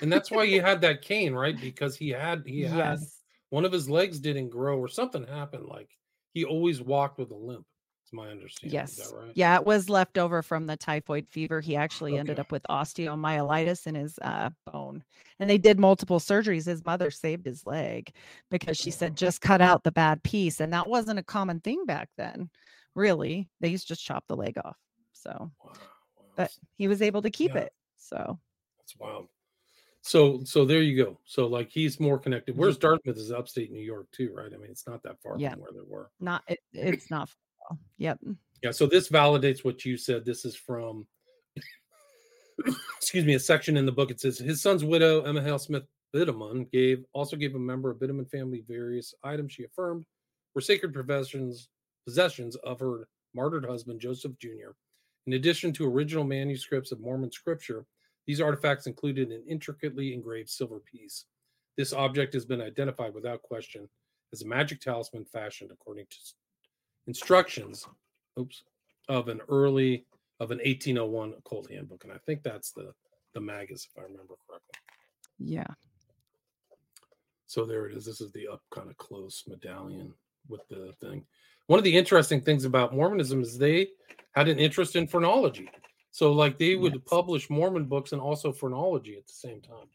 and 0.00 0.12
that's 0.12 0.30
why 0.30 0.46
he 0.46 0.54
had 0.58 0.80
that 0.82 1.02
cane, 1.02 1.34
right? 1.34 1.58
Because 1.60 1.96
he 1.96 2.10
had 2.10 2.42
he 2.46 2.62
had 2.62 2.98
yes. 3.00 3.20
one 3.50 3.64
of 3.64 3.72
his 3.72 3.88
legs 3.88 4.18
didn't 4.18 4.50
grow 4.50 4.78
or 4.78 4.88
something 4.88 5.26
happened. 5.26 5.66
Like 5.66 5.90
he 6.32 6.44
always 6.44 6.80
walked 6.80 7.18
with 7.18 7.30
a 7.30 7.36
limp 7.36 7.66
my 8.14 8.28
understanding. 8.28 8.74
Yes. 8.74 9.12
Right? 9.14 9.32
Yeah, 9.34 9.56
it 9.56 9.66
was 9.66 9.90
left 9.90 10.16
over 10.16 10.42
from 10.42 10.66
the 10.66 10.76
typhoid 10.76 11.28
fever. 11.28 11.60
He 11.60 11.76
actually 11.76 12.12
okay. 12.12 12.20
ended 12.20 12.38
up 12.38 12.52
with 12.52 12.62
osteomyelitis 12.70 13.86
in 13.86 13.94
his 13.94 14.18
uh, 14.22 14.50
bone. 14.72 15.02
And 15.40 15.50
they 15.50 15.58
did 15.58 15.78
multiple 15.78 16.20
surgeries. 16.20 16.66
His 16.66 16.84
mother 16.84 17.10
saved 17.10 17.44
his 17.44 17.66
leg 17.66 18.14
because 18.50 18.76
she 18.76 18.90
said, 18.90 19.16
just 19.16 19.40
cut 19.40 19.60
out 19.60 19.82
the 19.82 19.92
bad 19.92 20.22
piece. 20.22 20.60
And 20.60 20.72
that 20.72 20.88
wasn't 20.88 21.18
a 21.18 21.24
common 21.24 21.60
thing 21.60 21.84
back 21.86 22.08
then, 22.16 22.48
really. 22.94 23.50
They 23.60 23.68
used 23.68 23.88
to 23.88 23.94
just 23.94 24.04
chop 24.04 24.24
the 24.28 24.36
leg 24.36 24.56
off. 24.64 24.76
So, 25.12 25.30
wow, 25.30 25.50
wow. 25.64 25.72
but 26.36 26.52
he 26.76 26.88
was 26.88 27.02
able 27.02 27.22
to 27.22 27.30
keep 27.30 27.54
yeah. 27.54 27.62
it. 27.62 27.72
So, 27.96 28.38
that's 28.78 28.96
wild. 28.98 29.28
So, 30.02 30.44
so 30.44 30.66
there 30.66 30.82
you 30.82 31.02
go. 31.02 31.18
So, 31.24 31.46
like, 31.46 31.70
he's 31.70 31.98
more 31.98 32.18
connected. 32.18 32.58
Where's. 32.58 32.76
Dartmouth? 32.76 33.16
Is 33.16 33.32
upstate 33.32 33.72
New 33.72 33.80
York 33.80 34.06
too, 34.12 34.34
right? 34.34 34.52
I 34.52 34.58
mean, 34.58 34.70
it's 34.70 34.86
not 34.86 35.02
that 35.04 35.18
far 35.22 35.36
yeah. 35.38 35.52
from 35.52 35.60
where 35.60 35.72
they 35.72 35.80
were. 35.88 36.10
Not, 36.20 36.42
it, 36.46 36.58
it's 36.74 37.10
not 37.10 37.30
Yep. 37.98 38.20
Yeah. 38.62 38.70
So 38.70 38.86
this 38.86 39.08
validates 39.08 39.64
what 39.64 39.84
you 39.84 39.96
said. 39.96 40.24
This 40.24 40.44
is 40.44 40.56
from, 40.56 41.06
excuse 42.96 43.24
me, 43.24 43.34
a 43.34 43.40
section 43.40 43.76
in 43.76 43.86
the 43.86 43.92
book. 43.92 44.10
It 44.10 44.20
says 44.20 44.38
his 44.38 44.62
son's 44.62 44.84
widow, 44.84 45.22
Emma 45.22 45.42
Hale 45.42 45.58
Smith 45.58 45.84
Bidamon, 46.14 46.70
gave 46.70 47.04
also 47.12 47.36
gave 47.36 47.54
a 47.54 47.58
member 47.58 47.90
of 47.90 47.98
Bidamon 47.98 48.30
family 48.30 48.64
various 48.66 49.14
items 49.22 49.52
she 49.52 49.64
affirmed 49.64 50.04
were 50.54 50.60
sacred 50.60 50.94
possessions 50.94 51.68
possessions 52.06 52.56
of 52.56 52.80
her 52.80 53.08
martyred 53.34 53.64
husband 53.64 54.00
Joseph 54.00 54.38
Jr. 54.38 54.70
In 55.26 55.32
addition 55.32 55.72
to 55.72 55.86
original 55.86 56.24
manuscripts 56.24 56.92
of 56.92 57.00
Mormon 57.00 57.32
scripture, 57.32 57.86
these 58.26 58.40
artifacts 58.40 58.86
included 58.86 59.30
an 59.30 59.42
intricately 59.48 60.12
engraved 60.12 60.50
silver 60.50 60.80
piece. 60.80 61.24
This 61.76 61.92
object 61.92 62.34
has 62.34 62.44
been 62.44 62.60
identified 62.60 63.14
without 63.14 63.42
question 63.42 63.88
as 64.32 64.42
a 64.42 64.46
magic 64.46 64.80
talisman 64.80 65.24
fashioned 65.24 65.70
according 65.72 66.06
to 66.10 66.16
instructions, 67.06 67.86
oops, 68.38 68.62
of 69.08 69.28
an 69.28 69.40
early 69.48 70.06
of 70.40 70.50
an 70.50 70.58
1801 70.58 71.34
occult 71.38 71.70
handbook, 71.70 72.04
and 72.04 72.12
I 72.12 72.18
think 72.26 72.42
that's 72.42 72.72
the 72.72 72.92
the 73.34 73.40
Magus, 73.40 73.86
if 73.90 73.98
I 73.98 74.02
remember 74.02 74.34
correctly. 74.46 74.78
Yeah. 75.38 75.66
So 77.46 77.64
there 77.64 77.86
it 77.86 77.96
is. 77.96 78.04
This 78.04 78.20
is 78.20 78.32
the 78.32 78.48
up 78.48 78.62
kind 78.70 78.88
of 78.88 78.96
close 78.96 79.44
medallion 79.46 80.12
with 80.48 80.66
the 80.68 80.92
thing. 81.00 81.24
One 81.66 81.78
of 81.78 81.84
the 81.84 81.96
interesting 81.96 82.40
things 82.40 82.64
about 82.64 82.94
Mormonism 82.94 83.42
is 83.42 83.58
they 83.58 83.88
had 84.32 84.48
an 84.48 84.58
interest 84.58 84.96
in 84.96 85.06
phrenology. 85.06 85.70
So, 86.10 86.32
like, 86.32 86.58
they 86.58 86.76
would 86.76 86.94
yes. 86.94 87.02
publish 87.06 87.50
Mormon 87.50 87.86
books 87.86 88.12
and 88.12 88.20
also 88.20 88.52
phrenology 88.52 89.16
at 89.16 89.26
the 89.26 89.32
same 89.32 89.60
time. 89.60 89.88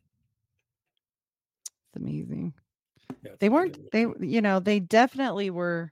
It's 1.61 1.95
amazing. 1.95 2.53
Yeah, 3.23 3.31
it's 3.31 3.39
They 3.39 3.49
weren't 3.49 3.91
they 3.91 4.05
you 4.19 4.41
know, 4.41 4.59
they 4.59 4.79
definitely 4.79 5.49
were 5.49 5.91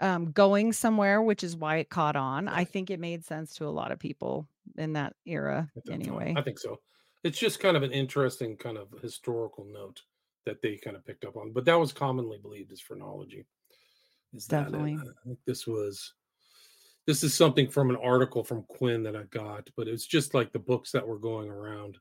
um, 0.00 0.32
going 0.32 0.72
somewhere, 0.72 1.22
which 1.22 1.44
is 1.44 1.56
why 1.56 1.76
it 1.76 1.90
caught 1.90 2.16
on. 2.16 2.48
I 2.48 2.64
think 2.64 2.90
it 2.90 3.00
made 3.00 3.24
sense 3.24 3.54
to 3.56 3.66
a 3.66 3.68
lot 3.68 3.92
of 3.92 3.98
people 3.98 4.48
in 4.76 4.94
that 4.94 5.14
era 5.26 5.70
At 5.76 5.84
that 5.84 5.90
time. 5.92 6.00
anyway. 6.00 6.34
I 6.36 6.42
think 6.42 6.58
so. 6.58 6.80
It's 7.22 7.38
just 7.38 7.60
kind 7.60 7.76
of 7.76 7.82
an 7.82 7.92
interesting 7.92 8.56
kind 8.56 8.78
of 8.78 8.88
historical 9.02 9.64
note 9.64 10.02
that 10.46 10.62
they 10.62 10.76
kind 10.76 10.96
of 10.96 11.04
picked 11.04 11.24
up 11.24 11.36
on, 11.36 11.52
but 11.52 11.64
that 11.66 11.78
was 11.78 11.92
commonly 11.92 12.38
believed 12.38 12.72
as 12.72 12.80
phrenology. 12.80 13.46
Is 14.32 14.46
that 14.46 14.68
it? 14.68 14.72
Definitely. 14.72 14.94
I 14.94 15.26
think 15.26 15.38
this 15.46 15.66
was 15.66 16.14
this 17.06 17.24
is 17.24 17.34
something 17.34 17.68
from 17.68 17.90
an 17.90 17.96
article 17.96 18.44
from 18.44 18.62
Quinn 18.64 19.02
that 19.02 19.16
I 19.16 19.24
got, 19.24 19.68
but 19.76 19.88
it's 19.88 20.06
just 20.06 20.32
like 20.32 20.52
the 20.52 20.58
books 20.58 20.92
that 20.92 21.06
were 21.06 21.18
going 21.18 21.50
around. 21.50 21.98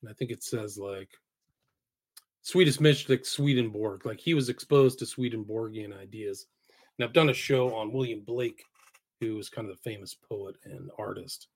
And 0.00 0.10
I 0.10 0.14
think 0.14 0.30
it 0.30 0.42
says 0.42 0.78
like 0.78 1.10
Swedish 2.40 2.80
mystic 2.80 3.24
Swedenborg, 3.24 4.06
like 4.06 4.20
he 4.20 4.34
was 4.34 4.48
exposed 4.48 4.98
to 4.98 5.06
Swedenborgian 5.06 5.92
ideas. 5.92 6.46
And 7.02 7.08
I've 7.08 7.14
done 7.14 7.30
a 7.30 7.34
show 7.34 7.74
on 7.74 7.92
William 7.92 8.20
Blake, 8.20 8.64
who 9.18 9.34
was 9.34 9.50
kind 9.50 9.68
of 9.68 9.76
the 9.76 9.82
famous 9.82 10.14
poet 10.14 10.56
and 10.62 10.88
artist, 10.98 11.48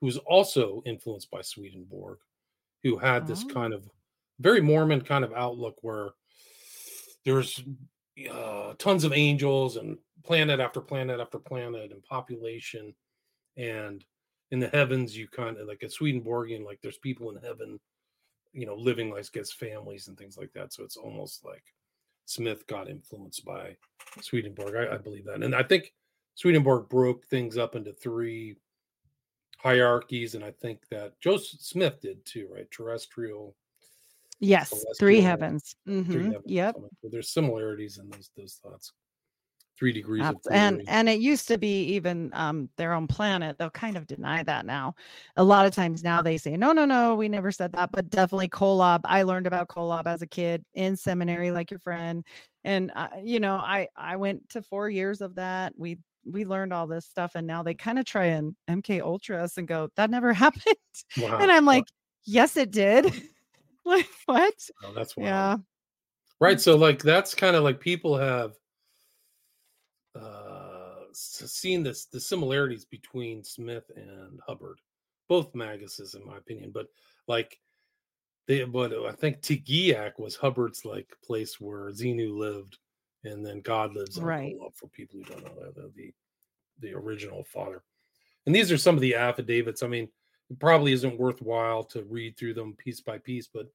who 0.00 0.06
was 0.06 0.18
also 0.18 0.82
influenced 0.86 1.30
by 1.30 1.40
Swedenborg, 1.42 2.18
who 2.82 2.98
had 2.98 3.26
this 3.26 3.44
Oh. 3.44 3.44
kind 3.44 3.74
of 3.74 3.88
very 4.40 4.60
Mormon 4.60 5.02
kind 5.02 5.24
of 5.24 5.32
outlook 5.34 5.78
where 5.82 6.10
there's 7.24 7.62
uh, 8.30 8.74
tons 8.78 9.04
of 9.04 9.12
angels 9.12 9.76
and 9.76 9.98
planet 10.24 10.60
after 10.60 10.80
planet 10.80 11.20
after 11.20 11.38
planet 11.38 11.92
and 11.92 12.02
population. 12.02 12.94
And 13.56 14.04
in 14.50 14.60
the 14.60 14.68
heavens, 14.68 15.16
you 15.16 15.28
kind 15.28 15.58
of 15.58 15.68
like 15.68 15.82
a 15.82 15.90
Swedenborgian, 15.90 16.64
like 16.64 16.80
there's 16.82 16.98
people 16.98 17.30
in 17.30 17.42
heaven, 17.42 17.80
you 18.52 18.66
know, 18.66 18.76
living 18.76 19.10
like 19.10 19.36
as 19.36 19.52
families 19.52 20.08
and 20.08 20.18
things 20.18 20.38
like 20.38 20.52
that. 20.54 20.72
So 20.72 20.84
it's 20.84 20.96
almost 20.98 21.44
like 21.44 21.64
Smith 22.28 22.66
got 22.66 22.90
influenced 22.90 23.44
by 23.44 23.74
Swedenborg. 24.20 24.74
I, 24.76 24.94
I 24.94 24.98
believe 24.98 25.24
that. 25.24 25.42
And 25.42 25.54
I 25.54 25.62
think 25.62 25.94
Swedenborg 26.34 26.88
broke 26.90 27.26
things 27.26 27.56
up 27.56 27.74
into 27.74 27.92
three 27.92 28.56
hierarchies. 29.56 30.34
And 30.34 30.44
I 30.44 30.50
think 30.50 30.86
that 30.90 31.18
Joe 31.20 31.38
Smith 31.38 32.00
did 32.02 32.24
too, 32.26 32.48
right? 32.52 32.70
Terrestrial, 32.70 33.56
Yes, 34.40 34.84
three 34.98 35.20
heavens. 35.20 35.74
three 35.86 36.04
hmm 36.04 36.12
heavens. 36.12 36.42
Yep. 36.44 36.76
So 36.76 37.08
there's 37.10 37.30
similarities 37.30 37.98
in 37.98 38.08
those 38.10 38.30
those 38.36 38.60
thoughts. 38.62 38.92
Three 39.78 39.92
degrees 39.92 40.28
of 40.28 40.36
and 40.50 40.82
and 40.88 41.08
it 41.08 41.20
used 41.20 41.46
to 41.46 41.56
be 41.56 41.84
even 41.84 42.30
um 42.34 42.68
their 42.76 42.92
own 42.92 43.06
planet 43.06 43.56
they'll 43.58 43.70
kind 43.70 43.96
of 43.96 44.08
deny 44.08 44.42
that 44.42 44.66
now 44.66 44.92
a 45.36 45.44
lot 45.44 45.66
of 45.66 45.72
times 45.72 46.02
now 46.02 46.20
they 46.20 46.36
say 46.36 46.56
no 46.56 46.72
no 46.72 46.84
no 46.84 47.14
we 47.14 47.28
never 47.28 47.52
said 47.52 47.70
that 47.72 47.90
but 47.92 48.10
definitely 48.10 48.48
kolob 48.48 49.00
i 49.04 49.22
learned 49.22 49.46
about 49.46 49.68
kolob 49.68 50.06
as 50.06 50.20
a 50.20 50.26
kid 50.26 50.64
in 50.74 50.96
seminary 50.96 51.52
like 51.52 51.70
your 51.70 51.78
friend 51.78 52.24
and 52.64 52.90
uh, 52.96 53.06
you 53.22 53.38
know 53.38 53.54
i 53.54 53.86
i 53.96 54.16
went 54.16 54.48
to 54.48 54.60
four 54.62 54.90
years 54.90 55.20
of 55.20 55.36
that 55.36 55.72
we 55.76 55.96
we 56.24 56.44
learned 56.44 56.72
all 56.72 56.88
this 56.88 57.06
stuff 57.06 57.32
and 57.36 57.46
now 57.46 57.62
they 57.62 57.74
kind 57.74 58.00
of 58.00 58.04
try 58.04 58.24
and 58.26 58.56
mk 58.68 59.00
ultra 59.00 59.40
us 59.44 59.58
and 59.58 59.68
go 59.68 59.88
that 59.94 60.10
never 60.10 60.32
happened 60.44 60.74
Wow. 61.16 61.38
and 61.40 61.52
i'm 61.52 61.64
like 61.64 61.84
yes 62.24 62.56
it 62.56 62.72
did 62.72 63.04
like 63.84 64.08
what 64.26 64.54
Oh, 64.84 64.92
that's 64.92 65.16
wild. 65.16 65.28
yeah 65.28 65.56
Right. 66.40 66.60
So 66.60 66.76
like 66.76 67.02
that's 67.02 67.34
kind 67.34 67.56
of 67.56 67.64
like 67.64 67.80
people 67.80 68.16
have 68.16 68.54
uh 71.40 71.44
s- 71.44 71.62
this 71.62 72.06
the 72.06 72.20
similarities 72.20 72.84
between 72.84 73.44
Smith 73.44 73.90
and 73.96 74.40
Hubbard, 74.46 74.80
both 75.28 75.52
Maguses 75.52 76.14
in 76.14 76.24
my 76.26 76.36
opinion, 76.38 76.70
but 76.72 76.88
like 77.26 77.60
they 78.46 78.64
but 78.64 78.92
I 78.92 79.12
think 79.12 79.40
Teegeeack 79.40 80.18
was 80.18 80.36
Hubbard's 80.36 80.84
like 80.84 81.14
place 81.22 81.60
where 81.60 81.90
Xenu 81.90 82.36
lived, 82.36 82.78
and 83.24 83.44
then 83.44 83.60
God 83.60 83.94
lives 83.94 84.18
Right. 84.20 84.56
For 84.74 84.88
people 84.88 85.18
who 85.18 85.24
don't 85.24 85.44
know 85.44 85.64
that 85.64 85.74
the, 85.74 85.92
the 85.94 86.14
the 86.80 86.94
original 86.94 87.44
father. 87.44 87.82
And 88.46 88.54
these 88.54 88.72
are 88.72 88.78
some 88.78 88.94
of 88.94 89.00
the 89.02 89.14
affidavits. 89.14 89.82
I 89.82 89.88
mean, 89.88 90.08
it 90.50 90.58
probably 90.58 90.92
isn't 90.92 91.18
worthwhile 91.18 91.84
to 91.84 92.04
read 92.04 92.36
through 92.36 92.54
them 92.54 92.74
piece 92.76 93.00
by 93.00 93.18
piece, 93.18 93.48
but 93.52 93.70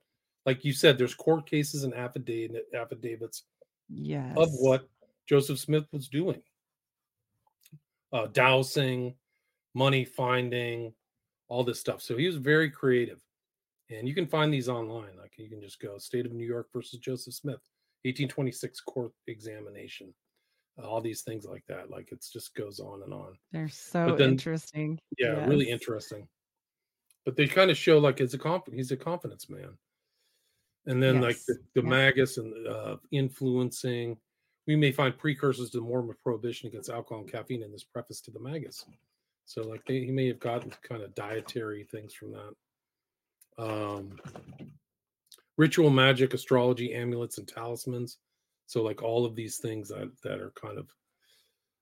like 0.45 0.65
you 0.65 0.73
said, 0.73 0.97
there's 0.97 1.13
court 1.13 1.45
cases 1.45 1.83
and 1.83 1.93
affidavit 1.93 2.65
affidavits 2.73 3.43
yes 3.89 4.35
of 4.37 4.49
what 4.53 4.89
Joseph 5.27 5.59
Smith 5.59 5.85
was 5.91 6.07
doing. 6.07 6.41
Uh, 8.13 8.27
dowsing, 8.27 9.15
money 9.73 10.05
finding, 10.05 10.93
all 11.49 11.63
this 11.63 11.79
stuff. 11.79 12.01
So 12.01 12.15
he 12.15 12.27
was 12.27 12.35
very 12.35 12.69
creative. 12.69 13.19
And 13.89 14.07
you 14.07 14.15
can 14.15 14.27
find 14.27 14.53
these 14.53 14.69
online. 14.69 15.17
Like 15.19 15.33
you 15.37 15.49
can 15.49 15.61
just 15.61 15.79
go 15.79 15.97
State 15.97 16.25
of 16.25 16.31
New 16.31 16.45
York 16.45 16.67
versus 16.71 16.99
Joseph 16.99 17.33
Smith, 17.33 17.59
1826 18.03 18.81
court 18.81 19.11
examination. 19.27 20.13
Uh, 20.81 20.87
all 20.87 21.01
these 21.01 21.21
things 21.21 21.45
like 21.45 21.63
that. 21.67 21.89
Like 21.89 22.11
it 22.11 22.25
just 22.31 22.55
goes 22.55 22.79
on 22.79 23.03
and 23.03 23.13
on. 23.13 23.37
they're 23.51 23.67
so 23.67 24.15
then- 24.15 24.29
interesting 24.29 24.99
Yeah, 25.17 25.45
really 25.45 25.69
interesting. 25.69 26.27
But 27.25 27.35
they 27.35 27.47
kind 27.47 27.71
of 27.71 27.77
show 27.77 27.99
like 27.99 28.19
it's 28.19 28.33
a 28.33 28.37
conf- 28.37 28.73
he's 28.73 28.91
a 28.91 28.97
confidence 28.97 29.49
man. 29.49 29.77
And 30.85 31.01
then 31.01 31.21
like 31.21 31.37
the, 31.47 31.57
the 31.75 31.81
yeah. 31.81 31.89
magus 31.89 32.37
and 32.37 32.67
uh, 32.67 32.97
influencing, 33.11 34.17
we 34.67 34.75
may 34.75 34.91
find 34.91 35.17
precursors 35.17 35.71
to 35.71 35.77
the 35.77 35.83
Mormon 35.83 36.15
prohibition 36.23 36.67
against 36.67 36.89
alcohol 36.89 37.21
and 37.21 37.31
caffeine 37.31 37.63
in 37.63 37.71
this 37.71 37.83
preface 37.83 38.21
to 38.21 38.31
the 38.31 38.39
magus. 38.39 38.85
So 39.45 39.63
like 39.63 39.85
they, 39.85 40.05
he 40.05 40.11
may 40.11 40.27
have 40.27 40.39
gotten 40.39 40.71
kind 40.87 41.03
of 41.03 41.13
dietary 41.15 41.85
things 41.91 42.13
from 42.13 42.31
that. 42.31 43.63
Um, 43.63 44.17
ritual 45.57 45.89
magic, 45.89 46.33
astrology, 46.33 46.93
amulets, 46.93 47.37
and 47.37 47.47
talismans. 47.47 48.17
So 48.65 48.81
like 48.81 49.03
all 49.03 49.25
of 49.25 49.35
these 49.35 49.57
things 49.57 49.89
that 49.89 50.09
that 50.23 50.39
are 50.39 50.53
kind 50.55 50.77
of 50.77 50.87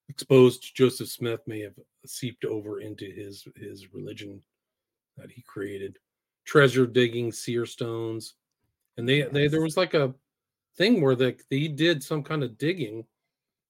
exposed 0.09 0.63
to 0.63 0.73
Joseph 0.73 1.09
Smith 1.09 1.41
may 1.47 1.61
have 1.61 1.75
seeped 2.05 2.45
over 2.45 2.81
into 2.81 3.05
his 3.05 3.47
his 3.55 3.93
religion 3.93 4.41
that 5.17 5.31
he 5.31 5.43
created. 5.43 5.97
Treasure 6.43 6.87
digging, 6.87 7.31
seer 7.31 7.67
stones, 7.67 8.33
and 8.97 9.07
they 9.07 9.21
they 9.21 9.47
there 9.47 9.61
was 9.61 9.77
like 9.77 9.93
a 9.93 10.13
thing 10.77 11.01
where 11.01 11.15
they 11.15 11.35
they 11.49 11.67
did 11.67 12.03
some 12.03 12.23
kind 12.23 12.43
of 12.43 12.57
digging 12.57 13.05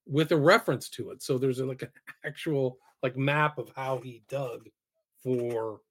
with 0.05 0.31
a 0.31 0.37
reference 0.37 0.89
to 0.89 1.11
it. 1.11 1.21
So 1.21 1.37
there's 1.37 1.59
a, 1.59 1.65
like 1.65 1.81
an 1.83 1.89
actual 2.25 2.77
like 3.03 3.17
map 3.17 3.57
of 3.57 3.71
how 3.75 3.99
he 3.99 4.23
dug 4.29 4.67
for 5.23 5.81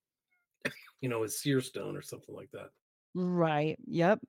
you 1.00 1.08
know 1.08 1.22
his 1.22 1.40
seer 1.40 1.60
stone 1.60 1.96
or 1.96 2.02
something 2.02 2.34
like 2.34 2.50
that. 2.52 2.70
Right. 3.14 3.76
Yep. 3.86 4.20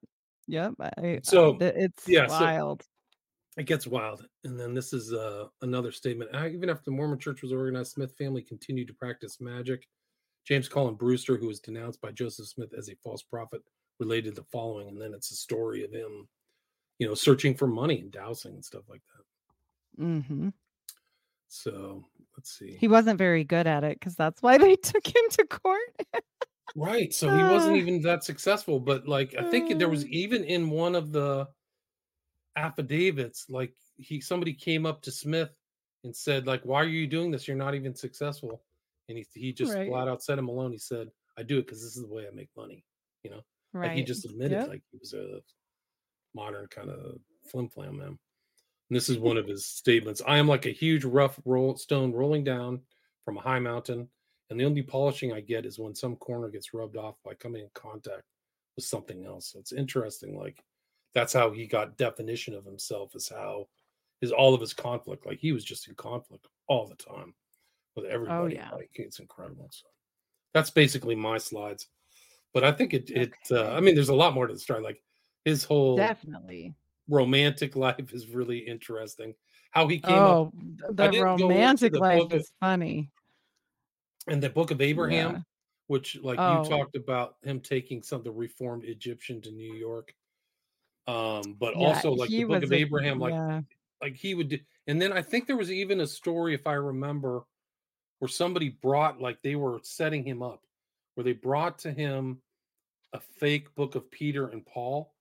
Yep. 0.47 0.73
I, 0.79 1.19
So, 1.23 1.55
th- 1.57 1.73
it's 1.77 2.07
yeah, 2.07 2.27
so- 2.27 2.39
wild. 2.39 2.83
it 3.57 3.65
gets 3.67 3.85
wild. 3.85 4.25
And 4.43 4.59
then 4.59 4.73
this 4.73 4.91
is 4.91 5.13
uh, 5.13 5.45
another 5.61 5.91
statement. 5.91 6.31
Even 6.35 6.69
after 6.69 6.83
the 6.85 6.91
Mormon 6.91 7.19
church 7.19 7.41
was 7.43 7.53
organized, 7.53 7.91
Smith 7.91 8.13
family 8.17 8.41
continued 8.41 8.87
to 8.87 8.93
practice 8.93 9.39
magic. 9.39 9.87
James 10.47 10.67
Colin 10.67 10.95
Brewster, 10.95 11.37
who 11.37 11.45
was 11.47 11.59
denounced 11.59 12.01
by 12.01 12.11
Joseph 12.11 12.47
Smith 12.47 12.73
as 12.75 12.89
a 12.89 12.95
false 13.03 13.21
prophet, 13.21 13.61
related 13.99 14.35
the 14.35 14.43
following. 14.51 14.87
And 14.87 14.99
then 14.99 15.13
it's 15.13 15.29
a 15.31 15.35
story 15.35 15.83
of 15.85 15.91
him, 15.91 16.27
you 17.01 17.07
know, 17.07 17.15
searching 17.15 17.55
for 17.55 17.65
money 17.65 17.99
and 17.99 18.11
dowsing 18.11 18.53
and 18.53 18.63
stuff 18.63 18.83
like 18.87 19.01
that. 19.97 20.03
Mm-hmm. 20.03 20.49
So 21.47 22.05
let's 22.37 22.51
see. 22.59 22.77
He 22.79 22.87
wasn't 22.87 23.17
very 23.17 23.43
good 23.43 23.65
at 23.65 23.83
it 23.83 23.99
because 23.99 24.15
that's 24.15 24.43
why 24.43 24.59
they 24.59 24.75
took 24.91 25.07
him 25.07 25.23
to 25.31 25.45
court. 25.47 26.05
Right. 26.75 27.11
So 27.11 27.35
he 27.35 27.43
wasn't 27.43 27.77
even 27.81 28.03
that 28.03 28.23
successful. 28.23 28.79
But 28.79 29.07
like 29.07 29.33
I 29.35 29.49
think 29.49 29.79
there 29.79 29.89
was 29.89 30.03
Ah. 30.03 30.09
even 30.11 30.43
in 30.43 30.69
one 30.69 30.93
of 30.93 31.11
the 31.11 31.47
affidavits, 32.55 33.49
like 33.49 33.73
he 33.97 34.21
somebody 34.21 34.53
came 34.53 34.85
up 34.85 35.01
to 35.01 35.11
Smith 35.11 35.49
and 36.03 36.15
said, 36.15 36.45
like, 36.45 36.61
why 36.65 36.81
are 36.83 36.87
you 36.87 37.07
doing 37.07 37.31
this? 37.31 37.47
You're 37.47 37.57
not 37.57 37.73
even 37.73 37.95
successful. 37.95 38.61
And 39.09 39.17
he 39.17 39.25
he 39.33 39.53
just 39.53 39.73
Right. 39.73 39.87
flat 39.89 40.07
out 40.07 40.21
said 40.21 40.37
him 40.37 40.49
alone. 40.49 40.71
He 40.71 40.77
said, 40.77 41.09
I 41.35 41.41
do 41.41 41.57
it 41.57 41.65
because 41.65 41.81
this 41.81 41.97
is 41.97 42.03
the 42.07 42.13
way 42.13 42.27
I 42.27 42.31
make 42.31 42.49
money. 42.55 42.85
You 43.23 43.31
know, 43.31 43.41
Right. 43.73 43.87
like 43.87 43.97
he 43.97 44.03
just 44.03 44.25
admitted 44.25 44.59
Yep. 44.59 44.67
like 44.69 44.83
he 44.91 44.99
was 44.99 45.13
a 45.13 45.41
modern 46.33 46.67
kind 46.67 46.89
of 46.89 47.19
flim 47.45 47.69
flam 47.69 47.97
man. 47.97 48.07
And 48.07 48.97
this 48.97 49.09
is 49.09 49.17
one 49.17 49.37
of 49.37 49.47
his 49.47 49.65
statements. 49.65 50.21
I 50.27 50.37
am 50.37 50.47
like 50.47 50.65
a 50.65 50.71
huge 50.71 51.05
rough 51.05 51.39
roll 51.45 51.77
stone 51.77 52.11
rolling 52.11 52.43
down 52.43 52.81
from 53.23 53.37
a 53.37 53.41
high 53.41 53.59
mountain, 53.59 54.07
and 54.49 54.59
the 54.59 54.65
only 54.65 54.81
polishing 54.81 55.31
I 55.31 55.39
get 55.39 55.65
is 55.65 55.79
when 55.79 55.95
some 55.95 56.15
corner 56.17 56.49
gets 56.49 56.73
rubbed 56.73 56.97
off 56.97 57.15
by 57.23 57.33
coming 57.35 57.61
in 57.61 57.69
contact 57.73 58.23
with 58.75 58.85
something 58.85 59.25
else. 59.25 59.51
So 59.51 59.59
it's 59.59 59.71
interesting. 59.71 60.37
Like 60.37 60.63
that's 61.13 61.33
how 61.33 61.51
he 61.51 61.67
got 61.67 61.97
definition 61.97 62.53
of 62.53 62.65
himself 62.65 63.15
is 63.15 63.29
how 63.29 63.67
is 64.21 64.31
all 64.31 64.53
of 64.53 64.61
his 64.61 64.73
conflict. 64.73 65.25
Like 65.25 65.39
he 65.39 65.51
was 65.51 65.63
just 65.63 65.87
in 65.87 65.95
conflict 65.95 66.47
all 66.67 66.87
the 66.87 66.95
time 66.95 67.33
with 67.95 68.05
everybody. 68.05 68.37
Oh, 68.37 68.47
yeah. 68.47 68.69
Like 68.71 68.91
it's 68.93 69.19
incredible. 69.19 69.69
So 69.71 69.87
that's 70.53 70.69
basically 70.69 71.15
my 71.15 71.37
slides. 71.37 71.87
But 72.53 72.63
I 72.63 72.71
think 72.71 72.93
it 72.93 73.09
it 73.09 73.31
uh, 73.51 73.71
I 73.71 73.79
mean 73.79 73.95
there's 73.95 74.09
a 74.09 74.15
lot 74.15 74.33
more 74.33 74.47
to 74.47 74.53
the 74.53 74.59
story. 74.59 74.81
Like 74.81 75.01
his 75.45 75.63
whole 75.63 75.95
Definitely. 75.97 76.73
romantic 77.09 77.75
life 77.75 78.13
is 78.13 78.27
really 78.27 78.59
interesting. 78.59 79.33
How 79.71 79.87
he 79.87 79.99
came 79.99 80.13
up 80.15 80.19
Oh, 80.29 80.51
th- 80.59 80.77
the 80.95 81.07
didn't 81.07 81.23
go 81.25 81.33
into 81.33 81.43
romantic 81.47 81.93
the 81.93 81.99
life 81.99 82.21
of- 82.23 82.33
is 82.33 82.51
funny. 82.59 83.09
And 84.27 84.41
the 84.43 84.49
book 84.49 84.71
of 84.71 84.81
Abraham, 84.81 85.31
Yeah. 85.33 85.41
which 85.87 86.17
like 86.21 86.37
Oh. 86.39 86.63
you 86.63 86.69
talked 86.69 86.95
about 86.95 87.37
him 87.43 87.59
taking 87.59 88.03
some 88.03 88.19
of 88.19 88.23
the 88.23 88.31
reformed 88.31 88.85
Egyptian 88.85 89.41
to 89.41 89.51
New 89.51 89.73
York. 89.73 90.13
Um, 91.07 91.55
but 91.59 91.75
Yeah, 91.75 91.87
also 91.87 92.11
like 92.11 92.29
the 92.29 92.43
book 92.43 92.63
of 92.63 92.71
a 92.71 92.75
Abraham, 92.75 93.17
like 93.19 93.33
yeah. 93.33 93.61
like 94.01 94.15
he 94.15 94.35
would 94.35 94.49
do, 94.49 94.59
and 94.87 95.01
then 95.01 95.11
I 95.11 95.21
think 95.21 95.47
there 95.47 95.57
was 95.57 95.71
even 95.71 96.01
a 96.01 96.07
story, 96.07 96.53
if 96.53 96.67
I 96.67 96.73
remember, 96.73 97.43
where 98.19 98.29
somebody 98.29 98.69
brought 98.69 99.19
like 99.19 99.41
they 99.41 99.55
were 99.55 99.79
setting 99.83 100.23
him 100.23 100.43
up, 100.43 100.63
where 101.15 101.23
they 101.23 101.33
brought 101.33 101.79
to 101.79 101.91
him 101.91 102.41
a 103.13 103.19
fake 103.19 103.73
book 103.75 103.95
of 103.95 104.09
Peter 104.11 104.49
and 104.49 104.63
Paul, 104.65 105.13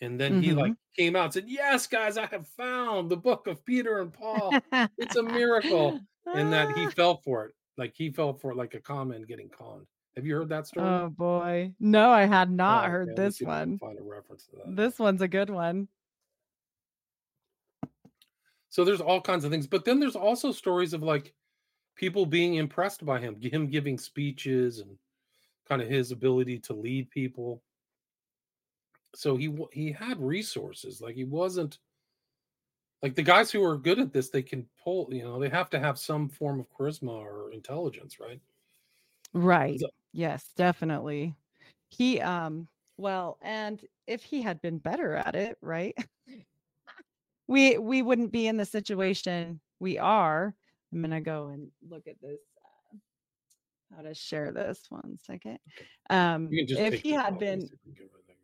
and 0.00 0.20
then 0.20 0.36
he 0.36 0.52
like 0.54 0.72
Mhm. 0.72 0.76
came 0.96 1.16
out 1.16 1.24
and 1.26 1.34
said, 1.34 1.48
"Yes, 1.50 1.86
guys, 1.86 2.16
I 2.16 2.26
have 2.26 2.48
found 2.48 3.10
the 3.10 3.16
book 3.16 3.46
of 3.46 3.64
Peter 3.64 4.00
and 4.00 4.12
Paul. 4.12 4.62
It's 4.98 5.16
a 5.16 5.22
miracle," 5.22 6.00
and 6.32 6.52
that 6.52 6.70
he 6.70 6.86
Ah, 6.86 6.90
fell 6.90 7.18
for 7.22 7.46
it, 7.46 7.54
like 7.76 7.94
he 7.96 8.10
fell 8.12 8.34
for 8.34 8.52
it 8.52 8.56
like 8.56 8.74
a 8.74 8.80
con 8.80 9.08
man 9.08 9.22
getting 9.22 9.50
conned. 9.50 9.86
Have 10.16 10.26
you 10.26 10.36
heard 10.36 10.48
that 10.50 10.66
story? 10.66 10.96
Oh 10.98 11.10
boy. 11.10 11.74
No, 11.78 12.10
I 12.10 12.24
had 12.26 12.50
not 12.50 12.90
Oh, 12.90 12.90
heard 12.90 13.14
this 13.16 13.38
see 13.38 13.44
if 13.44 13.50
I 13.52 13.62
can 13.64 13.74
one. 13.74 13.80
find 13.80 13.98
a 13.98 14.02
reference 14.02 14.46
to 14.46 14.56
that. 14.56 14.76
This 14.76 14.98
one's 14.98 15.22
a 15.22 15.28
good 15.28 15.50
one. 15.50 15.88
So 18.68 18.84
there's 18.84 19.00
all 19.00 19.20
kinds 19.20 19.44
of 19.44 19.50
things, 19.50 19.66
but 19.66 19.84
then 19.84 19.98
there's 20.00 20.16
also 20.16 20.52
stories 20.52 20.92
of 20.92 21.02
like 21.02 21.34
people 21.96 22.26
being 22.26 22.54
impressed 22.54 23.04
by 23.06 23.20
him, 23.20 23.40
him 23.40 23.68
giving 23.68 23.98
speeches 23.98 24.80
and 24.80 24.98
kind 25.66 25.82
of 25.82 25.88
his 25.88 26.12
ability 26.12 26.60
to 26.60 26.74
lead 26.74 27.10
people. 27.10 27.64
So 29.14 29.36
he 29.36 29.56
he 29.72 29.90
had 29.92 30.20
resources. 30.20 31.00
Like 31.00 31.14
he 31.14 31.24
wasn't 31.24 31.78
like 33.02 33.14
the 33.14 33.22
guys 33.22 33.50
who 33.50 33.64
are 33.64 33.76
good 33.76 33.98
at 33.98 34.12
this. 34.12 34.28
They 34.30 34.42
can 34.42 34.66
pull. 34.82 35.08
You 35.12 35.24
know, 35.24 35.38
they 35.40 35.48
have 35.48 35.70
to 35.70 35.78
have 35.80 35.98
some 35.98 36.28
form 36.28 36.60
of 36.60 36.66
charisma 36.70 37.10
or 37.10 37.50
intelligence, 37.52 38.20
right? 38.20 38.40
Right. 39.32 39.80
So- 39.80 39.88
Yes, 40.12 40.50
definitely. 40.56 41.34
He 41.90 42.20
um 42.20 42.66
well, 42.96 43.38
and 43.42 43.80
if 44.06 44.22
he 44.24 44.42
had 44.42 44.60
been 44.62 44.78
better 44.78 45.14
at 45.14 45.34
it, 45.36 45.56
right? 45.60 45.94
we 47.46 47.78
we 47.78 48.02
wouldn't 48.02 48.32
be 48.32 48.46
in 48.46 48.56
the 48.56 48.64
situation 48.64 49.60
we 49.80 49.98
are. 49.98 50.54
I'm 50.92 51.02
gonna 51.02 51.20
go 51.20 51.48
and 51.48 51.70
look 51.88 52.06
at 52.08 52.20
this. 52.20 52.38
Uh, 52.92 52.96
how 53.96 54.02
to 54.02 54.14
share 54.14 54.50
this 54.52 54.82
one 54.88 55.18
second. 55.22 55.58
Um, 56.10 56.48
You 56.50 56.58
can 56.60 56.66
just 56.68 56.80
if 56.80 57.00
he 57.02 57.10
had 57.12 57.38
been 57.38 57.68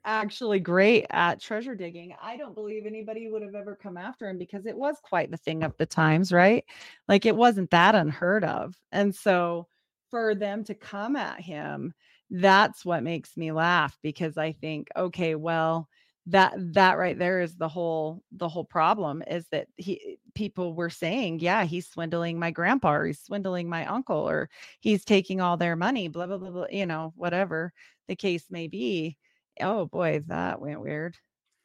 actually 0.04 0.60
great 0.60 1.06
at 1.10 1.40
treasure 1.40 1.74
digging, 1.74 2.14
I 2.22 2.36
don't 2.36 2.54
believe 2.54 2.86
anybody 2.86 3.28
would 3.28 3.42
have 3.42 3.54
ever 3.54 3.76
come 3.76 3.96
after 3.96 4.28
him 4.28 4.38
because 4.38 4.66
it 4.66 4.76
was 4.76 4.96
quite 5.02 5.30
the 5.30 5.36
thing 5.36 5.62
of 5.62 5.76
the 5.76 5.86
times, 5.86 6.32
right? 6.32 6.64
Like 7.08 7.26
it 7.26 7.36
wasn't 7.36 7.70
that 7.70 7.94
unheard 7.94 8.44
of. 8.44 8.74
And 8.92 9.14
so 9.14 9.66
for 10.10 10.34
them 10.34 10.64
to 10.64 10.74
come 10.74 11.16
at 11.16 11.40
him, 11.40 11.92
that's 12.30 12.84
what 12.84 13.02
makes 13.02 13.36
me 13.36 13.52
laugh 13.52 13.98
because 14.02 14.38
I 14.38 14.52
think, 14.52 14.88
okay, 14.96 15.34
well, 15.34 15.88
that 16.26 16.54
that 16.72 16.96
right 16.96 17.18
there 17.18 17.40
is 17.42 17.56
the 17.56 17.68
whole 17.68 18.22
the 18.32 18.48
whole 18.48 18.64
problem 18.64 19.22
is 19.26 19.46
that 19.50 19.66
he 19.76 20.16
people 20.34 20.72
were 20.72 20.88
saying 20.88 21.38
yeah 21.38 21.64
he's 21.64 21.86
swindling 21.86 22.38
my 22.38 22.50
grandpa 22.50 22.94
or 22.94 23.06
he's 23.06 23.20
swindling 23.20 23.68
my 23.68 23.84
uncle 23.84 24.26
or 24.26 24.48
he's 24.80 25.04
taking 25.04 25.42
all 25.42 25.58
their 25.58 25.76
money 25.76 26.08
blah 26.08 26.26
blah 26.26 26.38
blah, 26.38 26.50
blah 26.50 26.66
you 26.70 26.86
know 26.86 27.12
whatever 27.16 27.72
the 28.08 28.16
case 28.16 28.46
may 28.50 28.66
be 28.68 29.18
Oh 29.60 29.86
boy, 29.86 30.20
that 30.26 30.60
went 30.60 30.80
weird. 30.80 31.16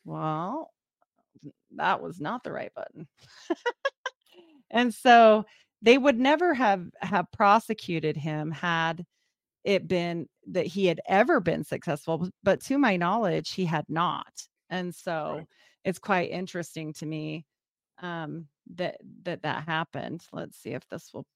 Well, 0.05 0.71
that 1.71 2.01
was 2.01 2.19
not 2.19 2.43
the 2.43 2.51
right 2.51 2.73
button. 2.73 3.07
and 4.71 4.93
so 4.93 5.45
they 5.81 5.97
would 5.97 6.19
never 6.19 6.53
have 6.53 6.89
have 7.01 7.31
prosecuted 7.31 8.17
him 8.17 8.51
had 8.51 9.05
it 9.63 9.87
been 9.87 10.27
that 10.47 10.67
he 10.67 10.87
had 10.87 11.01
ever 11.07 11.39
been 11.41 11.63
successful, 11.65 12.29
but 12.43 12.61
to 12.61 12.77
my 12.79 12.97
knowledge, 12.97 13.51
he 13.53 13.65
had 13.65 13.85
not. 13.89 14.47
And 14.69 14.95
so 14.95 15.35
Right. 15.35 15.47
it's 15.85 15.99
quite 15.99 16.31
interesting 16.31 16.93
to 16.93 17.05
me 17.07 17.45
um 17.99 18.47
that 18.75 18.97
that 19.23 19.43
that 19.43 19.65
happened. 19.65 20.25
Let's 20.33 20.57
see 20.57 20.71
if 20.71 20.87
this 20.89 21.13
will 21.13 21.27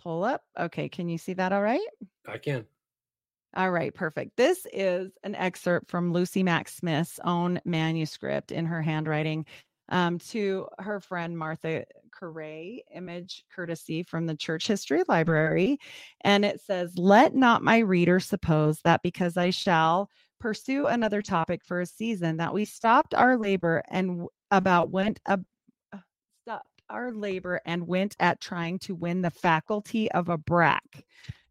pull 0.00 0.24
up. 0.24 0.44
Okay, 0.58 0.88
can 0.90 1.08
you 1.08 1.18
see 1.18 1.34
that 1.34 1.52
all 1.52 1.62
right? 1.62 1.80
I 2.26 2.38
can. 2.38 2.66
All 3.56 3.70
right, 3.70 3.92
perfect. 3.92 4.36
This 4.36 4.64
is 4.72 5.10
an 5.24 5.34
excerpt 5.34 5.90
from 5.90 6.12
Lucy 6.12 6.42
Mack 6.42 6.68
Smith's 6.68 7.18
own 7.24 7.60
manuscript 7.64 8.52
in 8.52 8.64
her 8.66 8.80
handwriting 8.80 9.44
um, 9.88 10.18
to 10.18 10.68
her 10.78 11.00
friend 11.00 11.36
Martha 11.36 11.84
Coray, 12.12 12.84
image 12.94 13.44
courtesy 13.52 14.04
from 14.04 14.26
the 14.26 14.36
Church 14.36 14.68
History 14.68 15.02
Library. 15.08 15.78
And 16.20 16.44
it 16.44 16.60
says, 16.60 16.96
Let 16.96 17.34
not 17.34 17.64
my 17.64 17.78
reader 17.78 18.20
suppose 18.20 18.80
that 18.84 19.02
because 19.02 19.36
I 19.36 19.50
shall 19.50 20.08
pursue 20.38 20.86
another 20.86 21.20
topic 21.20 21.62
for 21.64 21.80
a 21.80 21.86
season, 21.86 22.36
that 22.36 22.54
we 22.54 22.64
stopped 22.64 23.14
our 23.14 23.36
labor 23.36 23.82
and 23.88 24.26
about 24.52 24.90
went 24.90 25.18
ab- 25.26 25.44
uh, 25.92 25.98
stopped 26.44 26.82
our 26.88 27.12
labor 27.12 27.60
and 27.66 27.88
went 27.88 28.14
at 28.20 28.40
trying 28.40 28.78
to 28.80 28.94
win 28.94 29.22
the 29.22 29.30
faculty 29.30 30.10
of 30.12 30.26
Abrac 30.26 31.02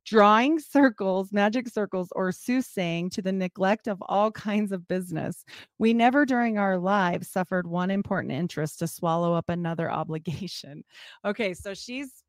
drawing 0.09 0.57
circles, 0.59 1.31
magic 1.31 1.69
circles, 1.69 2.09
or 2.15 2.31
soothsaying 2.31 3.11
to 3.11 3.21
the 3.21 3.31
neglect 3.31 3.87
of 3.87 4.01
all 4.07 4.31
kinds 4.49 4.71
of 4.71 4.87
business. 4.87 5.45
We 5.77 5.93
never 5.93 6.25
during 6.25 6.57
our 6.57 6.77
lives 6.77 7.29
suffered 7.29 7.67
one 7.67 7.91
important 7.91 8.33
interest 8.33 8.79
to 8.79 8.87
swallow 8.87 9.33
up 9.33 9.49
another 9.49 9.89
obligation. 9.99 10.83
Okay, 11.23 11.53
so 11.53 11.73
she's 11.73 12.23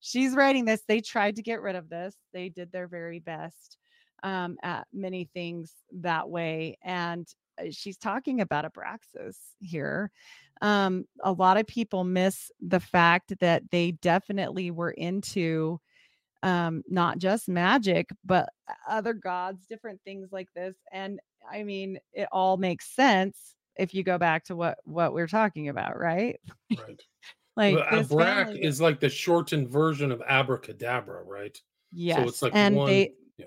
she's 0.00 0.34
writing 0.34 0.64
this. 0.64 0.82
They 0.88 1.00
tried 1.00 1.36
to 1.36 1.42
get 1.42 1.60
rid 1.60 1.76
of 1.76 1.90
this. 1.90 2.14
They 2.32 2.48
did 2.48 2.72
their 2.72 2.88
very 2.88 3.18
best 3.20 3.76
um, 4.22 4.56
at 4.62 4.86
many 4.92 5.28
things 5.34 5.74
that 6.00 6.30
way. 6.30 6.78
And 6.82 7.28
uh, 7.60 7.64
she's 7.70 7.98
talking 7.98 8.40
about 8.40 8.64
Abraxas 8.64 9.36
here. 9.60 10.10
Um, 10.62 11.04
a 11.22 11.32
lot 11.32 11.58
of 11.58 11.66
people 11.66 12.04
miss 12.04 12.50
the 12.60 12.80
fact 12.80 13.34
that 13.40 13.70
they 13.70 13.90
definitely 13.90 14.70
were 14.70 14.92
into 14.92 15.80
um 16.44 16.82
not 16.88 17.18
just 17.18 17.48
magic 17.48 18.08
but 18.24 18.50
other 18.86 19.14
gods 19.14 19.64
different 19.66 19.98
things 20.04 20.28
like 20.30 20.48
this 20.54 20.76
and 20.92 21.18
i 21.50 21.62
mean 21.64 21.98
it 22.12 22.28
all 22.30 22.56
makes 22.58 22.94
sense 22.94 23.56
if 23.76 23.94
you 23.94 24.04
go 24.04 24.18
back 24.18 24.44
to 24.44 24.54
what 24.54 24.78
what 24.84 25.12
we're 25.14 25.26
talking 25.26 25.68
about 25.70 25.98
right 25.98 26.38
Right. 26.78 27.02
like 27.56 27.74
Well, 27.76 27.84
Abrac 28.02 28.44
family 28.46 28.62
is 28.62 28.80
like 28.80 29.00
the 29.00 29.08
shortened 29.08 29.68
version 29.68 30.12
of 30.12 30.20
abracadabra, 30.28 31.22
right? 31.24 31.58
yes 31.92 32.18
So 32.18 32.28
it's 32.28 32.42
like 32.42 32.52
and 32.54 32.76
one. 32.76 32.88
they 32.88 33.12
yeah. 33.38 33.46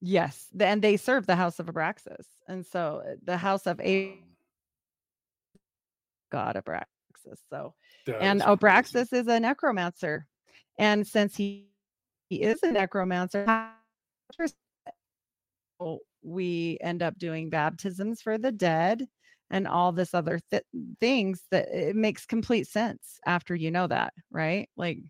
yes 0.00 0.46
and 0.58 0.80
they 0.80 0.96
serve 0.96 1.26
the 1.26 1.36
house 1.36 1.58
of 1.58 1.66
abraxas 1.66 2.24
and 2.48 2.64
so 2.64 3.02
uh, 3.06 3.14
the 3.24 3.36
house 3.36 3.66
of 3.66 3.78
a 3.80 4.12
Um, 4.12 4.18
god 6.30 6.56
abraxas 6.56 7.38
so 7.50 7.74
that 8.06 8.22
and 8.22 8.40
is. 8.40 8.46
Abraxas 8.46 9.12
is 9.12 9.26
a 9.28 9.38
necromancer. 9.38 10.26
And 10.78 11.06
since 11.06 11.36
he, 11.36 11.68
he 12.32 12.42
is 12.42 12.62
a 12.62 12.72
necromancer, 12.72 13.44
we 16.22 16.78
end 16.80 17.02
up 17.02 17.18
doing 17.18 17.50
baptisms 17.50 18.22
for 18.22 18.38
the 18.38 18.50
dead 18.50 19.06
and 19.50 19.68
all 19.68 19.92
this 19.92 20.14
other 20.14 20.40
th- 20.50 20.62
things 20.98 21.42
that 21.50 21.68
it 21.68 21.94
makes 21.94 22.24
complete 22.24 22.66
sense 22.66 23.20
after 23.26 23.54
you 23.54 23.70
know 23.70 23.86
that, 23.86 24.14
right? 24.30 24.66
Like 24.78 25.00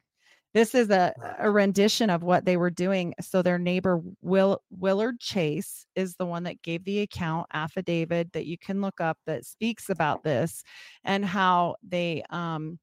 this 0.52 0.74
is 0.74 0.90
a, 0.90 1.14
a 1.38 1.48
rendition 1.48 2.10
of 2.10 2.24
what 2.24 2.44
they 2.44 2.56
were 2.56 2.70
doing. 2.70 3.14
So 3.20 3.40
their 3.40 3.58
neighbor 3.58 4.00
Will 4.20 4.60
Willard 4.70 5.20
Chase 5.20 5.86
is 5.94 6.16
the 6.16 6.26
one 6.26 6.42
that 6.42 6.60
gave 6.62 6.84
the 6.84 7.02
account 7.02 7.46
affidavit 7.52 8.32
that 8.32 8.46
you 8.46 8.58
can 8.58 8.80
look 8.80 9.00
up 9.00 9.16
that 9.26 9.46
speaks 9.46 9.90
about 9.90 10.24
this 10.24 10.64
and 11.04 11.24
how 11.24 11.76
they 11.88 12.24
um 12.30 12.80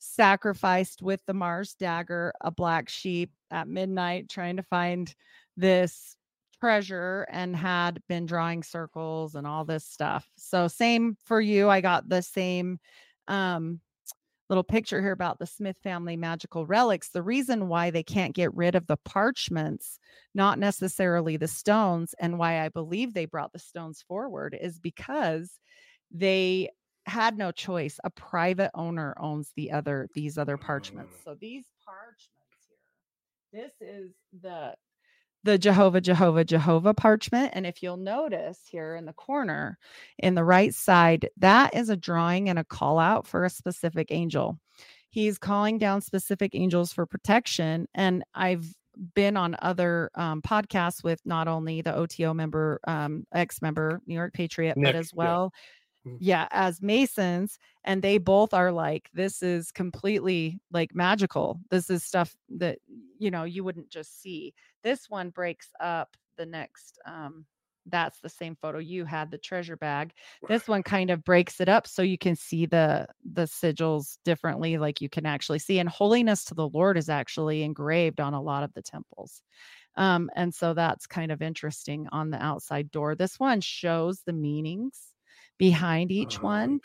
sacrificed 0.00 1.02
with 1.02 1.20
the 1.26 1.34
Mars 1.34 1.74
dagger 1.74 2.32
a 2.40 2.50
black 2.50 2.88
sheep 2.88 3.30
at 3.50 3.68
midnight 3.68 4.28
trying 4.28 4.56
to 4.56 4.62
find 4.64 5.14
this 5.56 6.16
treasure 6.58 7.26
and 7.30 7.54
had 7.54 8.02
been 8.08 8.26
drawing 8.26 8.62
circles 8.62 9.34
and 9.34 9.46
all 9.46 9.64
this 9.64 9.84
stuff. 9.84 10.28
So 10.36 10.68
same 10.68 11.16
for 11.24 11.40
you. 11.40 11.68
I 11.68 11.80
got 11.80 12.08
the 12.08 12.22
same 12.22 12.78
um 13.28 13.80
little 14.48 14.64
picture 14.64 15.00
here 15.00 15.12
about 15.12 15.38
the 15.38 15.46
Smith 15.46 15.76
family 15.80 16.16
magical 16.16 16.66
relics. 16.66 17.10
The 17.10 17.22
reason 17.22 17.68
why 17.68 17.90
they 17.90 18.02
can't 18.02 18.34
get 18.34 18.52
rid 18.52 18.74
of 18.74 18.88
the 18.88 18.96
parchments, 18.96 20.00
not 20.34 20.58
necessarily 20.58 21.36
the 21.36 21.46
stones, 21.46 22.16
and 22.18 22.36
why 22.36 22.64
I 22.64 22.68
believe 22.68 23.14
they 23.14 23.26
brought 23.26 23.52
the 23.52 23.60
stones 23.60 24.02
forward 24.02 24.58
is 24.60 24.80
because 24.80 25.60
they 26.10 26.68
had 27.10 27.36
no 27.36 27.50
choice. 27.50 27.98
A 28.04 28.10
private 28.10 28.70
owner 28.74 29.14
owns 29.18 29.52
the 29.56 29.72
other 29.72 30.08
these 30.14 30.38
other 30.38 30.56
parchments. 30.56 31.14
Mm. 31.16 31.24
So 31.24 31.36
these 31.40 31.64
parchments 31.84 32.28
here, 33.52 33.62
this 33.64 33.72
is 33.80 34.12
the 34.40 34.74
the 35.42 35.58
Jehovah, 35.58 36.00
Jehovah, 36.00 36.44
Jehovah 36.44 36.94
parchment. 36.94 37.52
And 37.54 37.66
if 37.66 37.82
you'll 37.82 37.96
notice 37.96 38.60
here 38.70 38.94
in 38.94 39.06
the 39.06 39.14
corner, 39.14 39.78
in 40.18 40.34
the 40.34 40.44
right 40.44 40.74
side, 40.74 41.30
that 41.38 41.74
is 41.74 41.88
a 41.88 41.96
drawing 41.96 42.50
and 42.50 42.58
a 42.58 42.64
call 42.64 42.98
out 42.98 43.26
for 43.26 43.44
a 43.44 43.50
specific 43.50 44.08
angel. 44.10 44.58
He's 45.08 45.38
calling 45.38 45.78
down 45.78 46.02
specific 46.02 46.54
angels 46.54 46.92
for 46.92 47.06
protection. 47.06 47.88
And 47.94 48.22
I've 48.34 48.66
been 49.14 49.36
on 49.36 49.56
other 49.62 50.10
um, 50.14 50.42
podcasts 50.42 51.02
with 51.02 51.20
not 51.24 51.48
only 51.48 51.80
the 51.80 51.94
OTO 51.94 52.34
member, 52.34 52.80
um, 52.86 53.24
ex 53.34 53.62
member, 53.62 54.02
New 54.06 54.14
York 54.14 54.34
Patriot, 54.34 54.76
Nick, 54.76 54.88
but 54.88 54.94
as 54.94 55.14
well. 55.14 55.52
Yeah, 56.18 56.48
as 56.50 56.82
Masons. 56.82 57.58
And 57.84 58.02
they 58.02 58.18
both 58.18 58.52
are 58.54 58.72
like, 58.72 59.08
this 59.12 59.42
is 59.42 59.70
completely 59.70 60.60
like 60.70 60.94
magical. 60.94 61.60
This 61.70 61.90
is 61.90 62.02
stuff 62.02 62.34
that, 62.50 62.78
you 63.18 63.30
know, 63.30 63.44
you 63.44 63.64
wouldn't 63.64 63.90
just 63.90 64.20
see. 64.20 64.54
This 64.82 65.08
one 65.08 65.30
breaks 65.30 65.70
up 65.80 66.16
the 66.36 66.46
next. 66.46 66.98
Um, 67.06 67.46
that's 67.86 68.20
the 68.20 68.28
same 68.28 68.56
photo 68.60 68.78
you 68.78 69.04
had 69.04 69.30
the 69.30 69.38
treasure 69.38 69.76
bag 69.76 70.12
this 70.48 70.68
one 70.68 70.82
kind 70.82 71.10
of 71.10 71.24
breaks 71.24 71.60
it 71.60 71.68
up 71.68 71.86
so 71.86 72.02
you 72.02 72.18
can 72.18 72.36
see 72.36 72.66
the 72.66 73.06
the 73.32 73.44
sigils 73.44 74.18
differently 74.24 74.76
like 74.76 75.00
you 75.00 75.08
can 75.08 75.24
actually 75.24 75.58
see 75.58 75.78
and 75.78 75.88
holiness 75.88 76.44
to 76.44 76.54
the 76.54 76.68
lord 76.68 76.98
is 76.98 77.08
actually 77.08 77.62
engraved 77.62 78.20
on 78.20 78.34
a 78.34 78.40
lot 78.40 78.62
of 78.62 78.72
the 78.74 78.82
temples 78.82 79.42
um 79.96 80.30
and 80.36 80.54
so 80.54 80.74
that's 80.74 81.06
kind 81.06 81.32
of 81.32 81.40
interesting 81.40 82.06
on 82.12 82.30
the 82.30 82.42
outside 82.42 82.90
door 82.90 83.14
this 83.14 83.40
one 83.40 83.60
shows 83.60 84.20
the 84.26 84.32
meanings 84.32 85.09
behind 85.60 86.12
each 86.12 86.42
Oh, 86.42 86.42
one 86.42 86.80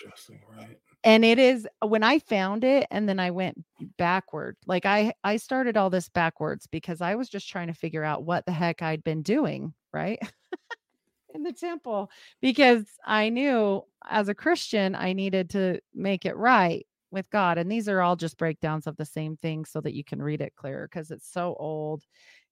right? 0.50 0.80
and 1.04 1.24
it 1.26 1.40
is 1.40 1.68
uh, 1.82 1.88
when 1.88 2.04
i 2.04 2.20
found 2.20 2.64
it 2.64 2.88
and 2.92 3.08
then 3.08 3.20
i 3.20 3.32
went 3.32 3.58
backward 3.98 4.56
like 4.66 4.86
i 4.86 5.14
i 5.24 5.38
started 5.38 5.78
all 5.78 5.90
this 5.90 6.10
backwards 6.10 6.68
because 6.68 7.02
i 7.02 7.16
was 7.16 7.30
just 7.30 7.50
trying 7.50 7.68
to 7.68 7.74
figure 7.74 8.04
out 8.04 8.24
what 8.24 8.46
the 8.46 8.52
heck 8.52 8.82
i'd 8.82 9.04
been 9.04 9.22
doing 9.22 9.74
right 9.94 10.20
in 11.34 11.44
the 11.44 11.54
temple 11.54 12.10
because 12.42 12.86
i 13.06 13.30
knew 13.30 13.82
as 14.10 14.30
a 14.30 14.36
christian 14.36 14.96
i 14.96 15.14
needed 15.14 15.50
to 15.50 15.80
make 15.94 16.26
it 16.26 16.36
right 16.38 16.86
with 17.12 17.30
god 17.30 17.58
and 17.58 17.72
these 17.72 17.88
are 17.90 18.02
all 18.02 18.16
just 18.16 18.38
breakdowns 18.38 18.88
of 18.88 18.96
the 18.98 19.06
same 19.06 19.36
thing 19.38 19.66
so 19.66 19.82
that 19.82 19.94
you 19.94 20.04
can 20.04 20.22
read 20.22 20.42
it 20.42 20.54
clearer 20.56 20.88
because 20.90 21.12
it's 21.12 21.32
so 21.32 21.56
old 21.60 22.04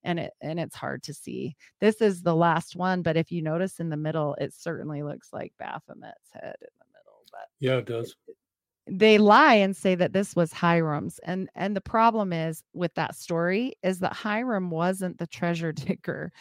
and 0.04 0.20
it 0.20 0.34
and 0.42 0.60
it's 0.60 0.76
hard 0.76 1.02
to 1.04 1.14
see 1.14 1.56
this 1.82 2.02
is 2.02 2.22
the 2.22 2.36
last 2.36 2.76
one 2.76 3.02
but 3.02 3.18
if 3.18 3.32
you 3.32 3.42
notice 3.42 3.80
in 3.80 3.90
the 3.90 3.98
middle 3.98 4.36
it 4.40 4.54
certainly 4.54 5.04
looks 5.04 5.30
like 5.34 5.54
baphomet's 5.60 6.30
head 6.34 6.56
in 6.62 6.74
the 6.80 6.86
middle 6.94 7.24
but 7.32 7.48
Yeah, 7.60 7.78
it 7.78 7.86
does. 7.86 8.16
they 8.88 9.18
lie 9.18 9.56
and 9.56 9.76
say 9.76 9.96
that 9.96 10.12
this 10.14 10.36
was 10.36 10.52
Hyrum's 10.52 11.20
and 11.24 11.50
and 11.56 11.76
the 11.76 11.82
problem 11.82 12.34
is 12.34 12.64
with 12.74 12.94
that 12.96 13.16
story 13.16 13.74
is 13.82 14.00
that 14.00 14.14
Hyrum 14.14 14.70
wasn't 14.70 15.18
the 15.18 15.28
treasure 15.28 15.72
digger. 15.74 16.32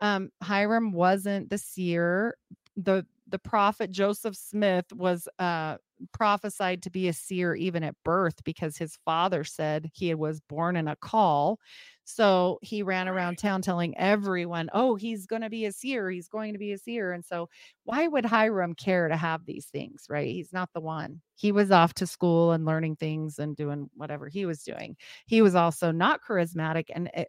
Um 0.00 0.30
Hyrum 0.42 0.92
wasn't 0.92 1.48
the 1.48 1.58
seer. 1.58 2.36
The 2.76 3.06
the 3.28 3.38
prophet 3.38 3.90
Joseph 3.90 4.36
Smith 4.36 4.86
was 4.92 5.28
uh 5.38 5.76
prophesied 6.12 6.82
to 6.82 6.90
be 6.90 7.08
a 7.08 7.12
seer 7.12 7.54
even 7.54 7.82
at 7.84 7.96
birth 8.04 8.42
because 8.44 8.76
his 8.76 8.96
father 9.04 9.44
said 9.44 9.90
he 9.94 10.14
was 10.14 10.40
born 10.40 10.76
in 10.76 10.88
a 10.88 10.96
caul. 10.96 11.58
So 12.04 12.58
he 12.62 12.82
ran 12.82 13.08
around 13.08 13.38
town 13.38 13.62
telling 13.62 13.96
everyone, 13.96 14.68
"Oh, 14.72 14.96
he's 14.96 15.26
going 15.26 15.42
to 15.42 15.50
be 15.50 15.64
a 15.64 15.72
seer. 15.72 16.10
He's 16.10 16.28
going 16.28 16.52
to 16.52 16.58
be 16.58 16.72
a 16.72 16.78
seer." 16.78 17.12
And 17.12 17.24
so 17.24 17.48
why 17.84 18.08
would 18.08 18.24
Hyrum 18.24 18.74
care 18.76 19.08
to 19.08 19.16
have 19.16 19.44
these 19.46 19.66
things, 19.66 20.06
right? 20.08 20.28
He's 20.28 20.52
not 20.52 20.70
the 20.74 20.80
one. 20.80 21.22
He 21.36 21.52
was 21.52 21.70
off 21.70 21.94
to 21.94 22.06
school 22.06 22.52
and 22.52 22.64
learning 22.64 22.96
things 22.96 23.38
and 23.38 23.56
doing 23.56 23.88
whatever 23.94 24.28
he 24.28 24.46
was 24.46 24.62
doing. 24.64 24.96
He 25.26 25.42
was 25.42 25.54
also 25.54 25.92
not 25.92 26.20
charismatic. 26.28 26.86
And 26.94 27.08
it, 27.14 27.28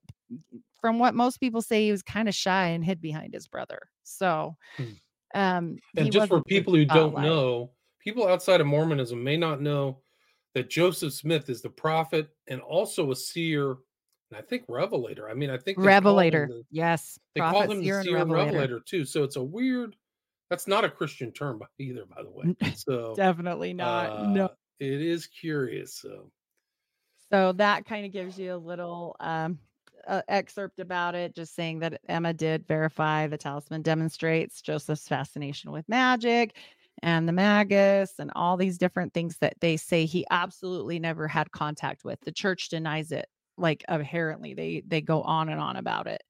from 0.81 0.99
what 0.99 1.15
most 1.15 1.39
people 1.39 1.61
say, 1.61 1.85
he 1.85 1.91
was 1.91 2.03
kind 2.03 2.27
of 2.27 2.35
shy 2.35 2.67
and 2.67 2.83
hid 2.83 3.01
behind 3.01 3.33
his 3.33 3.47
brother. 3.47 3.89
So, 4.03 4.55
Hmm. 4.77 4.93
um, 5.35 5.79
And 5.95 6.11
just 6.11 6.27
for 6.27 6.41
people 6.43 6.73
who 6.75 6.85
don't 6.85 7.17
know, 7.17 7.71
people 8.03 8.27
outside 8.27 8.61
of 8.61 8.67
Mormonism 8.67 9.23
may 9.23 9.37
not 9.37 9.61
know 9.61 9.99
that 10.53 10.69
Joseph 10.69 11.13
Smith 11.13 11.49
is 11.49 11.61
the 11.61 11.69
prophet 11.69 12.29
and 12.47 12.61
also 12.61 13.11
a 13.11 13.15
seer, 13.15 13.71
and 13.71 14.37
I 14.37 14.41
think 14.41 14.63
revelator. 14.67 15.29
I 15.29 15.33
mean, 15.33 15.49
I 15.49 15.57
think 15.57 15.65
they 15.65 15.73
call 15.75 15.83
him 15.83 15.87
Revelator. 15.87 16.47
the- 16.47 16.63
yes. 16.69 17.17
They 17.33 17.41
call 17.41 17.61
him 17.63 17.79
the 17.79 17.85
seer, 17.85 17.99
and 18.01 18.13
revelator. 18.13 18.45
revelator 18.51 18.79
too. 18.81 19.05
So 19.05 19.23
it's 19.23 19.35
a 19.37 19.43
weird. 19.43 19.95
That's 20.49 20.67
not 20.67 20.83
a 20.83 20.89
Christian 20.89 21.31
term 21.31 21.61
either, 21.79 22.05
by 22.05 22.21
the 22.21 22.29
way. 22.29 22.55
So 22.75 23.15
Definitely 23.15 23.73
not. 23.73 24.29
no. 24.29 24.45
uh, 24.45 24.49
it 24.79 25.01
is 25.01 25.25
curious. 25.25 25.95
So 25.95 26.29
So 27.31 27.53
that 27.53 27.85
kind 27.85 28.05
of 28.05 28.11
gives 28.11 28.37
you 28.37 28.53
a 28.53 28.57
little 28.57 29.15
um, 29.19 29.57
uh, 30.07 30.21
excerpt 30.27 30.79
about 30.79 31.15
it, 31.15 31.33
just 31.33 31.55
saying 31.55 31.79
that 31.79 32.01
Emma 32.07 32.33
did 32.33 32.67
verify 32.67 33.25
the 33.25 33.37
talisman 33.37 33.81
demonstrates 33.81 34.61
Joseph's 34.61 35.07
fascination 35.07 35.71
with 35.71 35.87
magic 35.89 36.55
and 37.01 37.27
the 37.27 37.33
magus 37.33 38.13
and 38.19 38.31
all 38.35 38.57
these 38.57 38.77
different 38.77 39.13
things 39.13 39.37
that 39.39 39.55
they 39.59 39.77
say 39.77 40.05
he 40.05 40.25
absolutely 40.29 40.99
never 40.99 41.27
had 41.27 41.51
contact 41.51 42.03
with. 42.03 42.19
The 42.21 42.31
church 42.31 42.69
denies 42.69 43.11
it, 43.11 43.27
like 43.57 43.83
inherently. 43.89 44.53
They 44.53 44.83
they 44.87 45.01
go 45.01 45.21
on 45.23 45.49
and 45.49 45.59
on 45.59 45.75
about 45.75 46.07
it. 46.07 46.23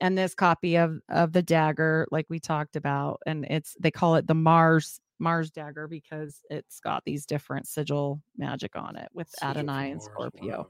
And 0.00 0.16
this 0.16 0.34
copy 0.34 0.76
of 0.76 0.98
of 1.08 1.32
the 1.32 1.42
dagger, 1.42 2.06
like 2.10 2.26
we 2.28 2.40
talked 2.40 2.76
about, 2.76 3.20
and 3.26 3.44
it's 3.48 3.76
they 3.80 3.90
call 3.90 4.16
it 4.16 4.26
the 4.26 4.34
Mars 4.34 5.00
Mars 5.18 5.50
dagger 5.50 5.86
because 5.86 6.40
it's 6.50 6.80
got 6.80 7.04
these 7.04 7.26
different 7.26 7.68
sigil 7.68 8.22
magic 8.36 8.74
on 8.76 8.96
it 8.96 9.08
with 9.12 9.28
sigil 9.30 9.50
Adonai 9.50 9.90
and 9.90 10.02
Scorpio. 10.02 10.58
wow. 10.58 10.66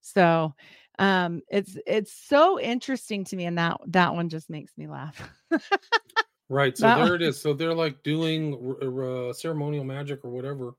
So 0.00 0.54
um 0.98 1.42
it's 1.50 1.76
it's 1.86 2.12
so 2.12 2.58
interesting 2.58 3.24
to 3.24 3.36
me 3.36 3.44
and 3.44 3.58
that 3.58 3.78
that 3.88 4.14
one 4.14 4.28
just 4.28 4.48
makes 4.48 4.72
me 4.78 4.86
laugh. 4.86 5.28
Right. 6.48 6.76
So 6.76 6.86
That 6.86 6.96
there 6.96 7.04
one- 7.06 7.14
it 7.14 7.22
is. 7.22 7.40
So 7.40 7.52
they're 7.52 7.74
like 7.74 8.02
doing 8.02 8.76
uh, 8.82 9.32
ceremonial 9.32 9.84
magic 9.84 10.20
or 10.24 10.30
whatever. 10.30 10.72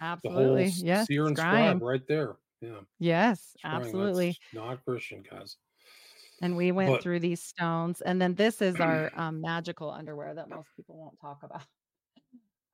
The 0.00 0.06
whole 0.06 0.12
absolutely. 0.56 0.64
Yes. 0.76 1.06
seer 1.08 1.26
and 1.26 1.36
scribe 1.36 1.82
right 1.82 2.06
there. 2.06 2.36
Yeah. 2.62 2.80
Yes, 2.98 3.54
scrying, 3.58 3.62
that's 3.72 3.86
absolutely. 3.86 4.36
Not 4.54 4.84
Christian, 4.84 5.22
guys. 5.30 5.56
And 6.42 6.56
we 6.56 6.72
went 6.72 6.90
But- 6.90 7.02
through 7.02 7.20
these 7.20 7.42
stones 7.42 8.00
and 8.00 8.20
then 8.20 8.34
this 8.34 8.62
is 8.62 8.76
our 8.80 9.10
um 9.16 9.40
magical 9.42 9.90
underwear 9.90 10.34
that 10.34 10.48
most 10.48 10.68
people 10.76 10.96
won't 10.96 11.20
talk 11.20 11.42
about. 11.42 11.62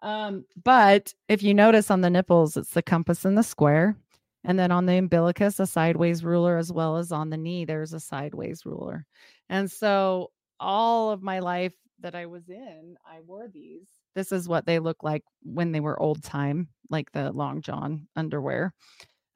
Um 0.03 0.45
but 0.63 1.13
if 1.29 1.43
you 1.43 1.53
notice 1.55 1.91
on 1.91 2.01
the 2.01 2.11
nipples 2.11 2.57
it's 2.57 2.71
the 2.71 2.83
compass 2.83 3.25
and 3.25 3.37
the 3.37 3.43
square 3.43 3.97
and 4.45 4.57
then 4.59 4.71
on 4.71 4.87
the 4.87 4.93
umbilicus 4.99 5.59
a 5.59 5.67
sideways 5.67 6.23
ruler 6.23 6.57
as 6.59 6.73
well 6.73 6.97
as 6.97 7.11
on 7.11 7.31
the 7.31 7.37
knee 7.37 7.65
there's 7.65 7.93
a 7.93 7.99
sideways 8.01 8.65
ruler. 8.67 9.05
And 9.49 9.69
so 9.71 10.31
all 10.61 11.11
of 11.11 11.23
my 11.23 11.41
life 11.41 11.75
that 12.01 12.15
I 12.15 12.27
was 12.27 12.49
in, 12.49 12.97
I 13.07 13.21
wore 13.21 13.49
these. 13.49 13.89
This 14.15 14.33
is 14.33 14.49
what 14.49 14.67
they 14.67 14.79
look 14.79 15.03
like 15.03 15.25
when 15.43 15.73
they 15.73 15.81
were 15.81 16.01
old 16.01 16.23
time, 16.23 16.69
like 16.91 17.13
the 17.13 17.33
long 17.33 17.63
john 17.63 18.09
underwear. 18.17 18.73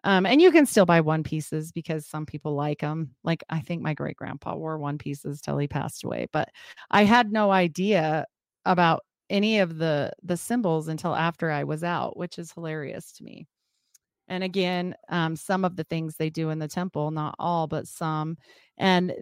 Um, 0.04 0.24
and 0.26 0.40
you 0.40 0.50
can 0.50 0.66
still 0.66 0.86
buy 0.86 1.00
one 1.02 1.22
pieces 1.22 1.72
because 1.72 2.06
some 2.06 2.24
people 2.26 2.54
like 2.54 2.80
them. 2.80 3.14
Like 3.24 3.44
I 3.50 3.60
think 3.60 3.82
my 3.82 3.94
great 3.94 4.16
grandpa 4.16 4.56
wore 4.56 4.78
one 4.78 4.98
pieces 4.98 5.40
till 5.42 5.58
he 5.58 5.68
passed 5.68 6.04
away, 6.04 6.26
but 6.32 6.48
I 6.90 7.04
had 7.04 7.32
no 7.32 7.50
idea 7.52 8.26
about 8.64 9.02
any 9.30 9.58
of 9.60 9.78
the 9.78 10.12
the 10.22 10.36
symbols 10.36 10.88
until 10.88 11.14
after 11.14 11.50
I 11.50 11.64
was 11.64 11.84
out, 11.84 12.16
which 12.16 12.38
is 12.38 12.52
hilarious 12.52 13.12
to 13.14 13.24
me. 13.24 13.46
And 14.30 14.44
again, 14.44 14.94
um, 15.10 15.36
some 15.36 15.64
of 15.66 15.76
the 15.76 15.84
things 15.84 16.16
they 16.16 16.30
do 16.30 16.50
in 16.50 16.60
the 16.60 16.68
temple, 16.68 17.10
not 17.10 17.34
all, 17.38 17.66
but 17.66 17.88
some. 17.88 18.38
And 18.78 19.12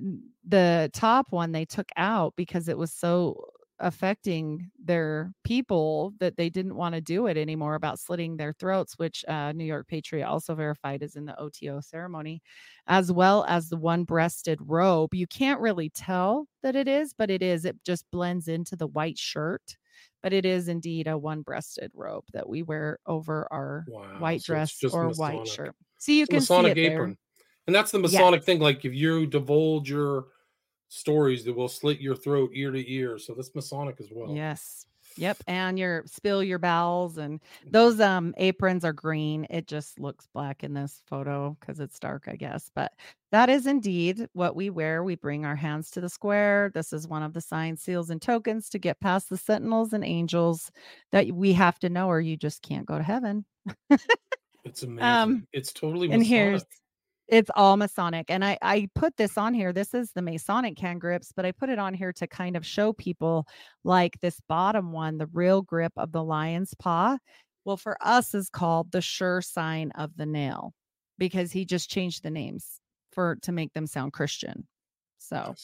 the 0.46 0.90
top 0.94 1.26
one 1.30 1.52
they 1.52 1.64
took 1.64 1.88
out 1.96 2.34
because 2.36 2.68
it 2.68 2.78
was 2.78 2.92
so 2.92 3.46
affecting 3.80 4.70
their 4.84 5.32
people 5.44 6.12
that 6.20 6.36
they 6.36 6.50
didn't 6.50 6.74
want 6.76 6.94
to 6.96 7.00
do 7.00 7.26
it 7.26 7.36
anymore 7.36 7.76
about 7.76 7.98
slitting 8.00 8.36
their 8.36 8.52
throats, 8.52 8.98
which 8.98 9.24
uh, 9.28 9.52
New 9.52 9.64
York 9.64 9.86
Patriot 9.88 10.26
also 10.26 10.54
verified 10.54 11.02
is 11.02 11.16
in 11.16 11.26
the 11.26 11.38
OTO 11.40 11.80
ceremony, 11.80 12.42
as 12.86 13.12
well 13.12 13.44
as 13.48 13.68
the 13.68 13.76
one 13.76 14.04
breasted 14.04 14.58
robe. 14.62 15.14
You 15.14 15.26
can't 15.26 15.60
really 15.60 15.90
tell 15.90 16.48
that 16.62 16.76
it 16.76 16.88
is, 16.88 17.14
but 17.16 17.30
it 17.30 17.42
is. 17.42 17.64
It 17.64 17.76
just 17.84 18.04
blends 18.10 18.48
into 18.48 18.76
the 18.76 18.88
white 18.88 19.18
shirt. 19.18 19.76
But 20.22 20.32
it 20.32 20.44
is 20.44 20.68
indeed 20.68 21.06
a 21.06 21.16
one 21.16 21.42
breasted 21.42 21.92
robe 21.94 22.24
that 22.32 22.48
we 22.48 22.62
wear 22.62 22.98
over 23.06 23.46
our 23.52 23.86
Wow. 23.86 24.18
white 24.18 24.40
so 24.40 24.46
dress 24.46 24.82
or 24.92 25.10
white 25.10 25.46
shirt. 25.46 25.74
See, 25.98 26.18
you 26.18 26.24
It's 26.24 26.30
can 26.30 26.40
see 26.40 26.46
Masonic 26.52 26.72
it 26.72 26.78
apron. 26.78 27.10
there. 27.10 27.16
And 27.66 27.74
that's 27.76 27.90
the 27.92 27.98
Masonic 27.98 28.44
thing. 28.44 28.60
Like 28.60 28.84
if 28.84 28.94
you 28.94 29.26
divulge 29.26 29.90
your 29.90 30.26
stories, 30.88 31.44
that 31.44 31.54
will 31.54 31.68
slit 31.68 32.00
your 32.00 32.16
throat 32.16 32.50
ear 32.54 32.70
to 32.72 32.92
ear. 32.92 33.18
So 33.18 33.34
that's 33.34 33.54
Masonic 33.54 34.00
as 34.00 34.08
well. 34.10 34.28
Yes. 34.34 34.86
Yep. 35.18 35.38
And 35.46 35.78
your 35.78 36.04
spill 36.06 36.42
your 36.42 36.58
bowels 36.58 37.18
and 37.18 37.40
those 37.70 38.00
um 38.00 38.34
aprons 38.38 38.84
are 38.84 38.92
green. 38.92 39.46
It 39.50 39.66
just 39.66 39.98
looks 39.98 40.28
black 40.32 40.62
in 40.62 40.74
this 40.74 41.02
photo 41.06 41.56
because 41.60 41.80
it's 41.80 41.98
dark, 41.98 42.28
I 42.28 42.36
guess. 42.36 42.70
But 42.74 42.92
that 43.32 43.50
is 43.50 43.66
indeed 43.66 44.28
what 44.32 44.56
we 44.56 44.70
wear. 44.70 45.02
We 45.02 45.16
bring 45.16 45.44
our 45.44 45.56
hands 45.56 45.90
to 45.92 46.00
the 46.00 46.08
square. 46.08 46.70
This 46.72 46.92
is 46.92 47.08
one 47.08 47.22
of 47.22 47.34
the 47.34 47.40
signs, 47.40 47.82
seals, 47.82 48.10
and 48.10 48.22
tokens 48.22 48.68
to 48.70 48.78
get 48.78 49.00
past 49.00 49.28
the 49.28 49.36
sentinels 49.36 49.92
and 49.92 50.04
angels 50.04 50.70
that 51.12 51.30
we 51.32 51.52
have 51.52 51.78
to 51.80 51.90
know, 51.90 52.08
or 52.08 52.20
you 52.20 52.36
just 52.36 52.62
can't 52.62 52.86
go 52.86 52.96
to 52.96 53.04
heaven. 53.04 53.44
It's 54.64 54.82
amazing. 54.84 55.04
Um, 55.04 55.46
it's 55.52 55.72
totally 55.72 56.10
and 56.10 56.24
here's 56.24 56.64
it's 57.28 57.50
all 57.54 57.76
masonic 57.76 58.30
and 58.30 58.44
i 58.44 58.56
i 58.62 58.88
put 58.94 59.16
this 59.16 59.36
on 59.36 59.52
here 59.52 59.72
this 59.72 59.94
is 59.94 60.12
the 60.12 60.22
masonic 60.22 60.78
hand 60.78 61.00
grips 61.00 61.32
but 61.34 61.44
i 61.44 61.52
put 61.52 61.68
it 61.68 61.78
on 61.78 61.94
here 61.94 62.12
to 62.12 62.26
kind 62.26 62.56
of 62.56 62.64
show 62.64 62.92
people 62.92 63.46
like 63.84 64.18
this 64.20 64.40
bottom 64.48 64.92
one 64.92 65.18
the 65.18 65.28
real 65.32 65.62
grip 65.62 65.92
of 65.96 66.12
the 66.12 66.22
lion's 66.24 66.74
paw 66.74 67.16
well 67.64 67.76
for 67.76 67.96
us 68.00 68.34
is 68.34 68.48
called 68.48 68.90
the 68.92 69.00
sure 69.00 69.42
sign 69.42 69.90
of 69.96 70.16
the 70.16 70.26
nail 70.26 70.72
because 71.18 71.52
he 71.52 71.64
just 71.64 71.90
changed 71.90 72.22
the 72.22 72.30
names 72.30 72.80
for 73.12 73.36
to 73.42 73.52
make 73.52 73.72
them 73.74 73.86
sound 73.86 74.12
Christian. 74.12 74.66
So 75.18 75.54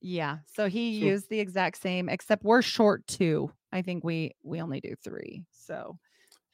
yeah. 0.00 0.38
So 0.54 0.68
he 0.68 0.98
so, 0.98 1.06
used 1.06 1.28
the 1.28 1.38
exact 1.38 1.80
same, 1.80 2.08
except 2.08 2.42
we're 2.42 2.62
short 2.62 3.06
two. 3.06 3.52
I 3.70 3.82
think 3.82 4.02
we 4.02 4.34
we 4.42 4.60
only 4.60 4.80
do 4.80 4.94
three. 5.04 5.44
So 5.52 5.98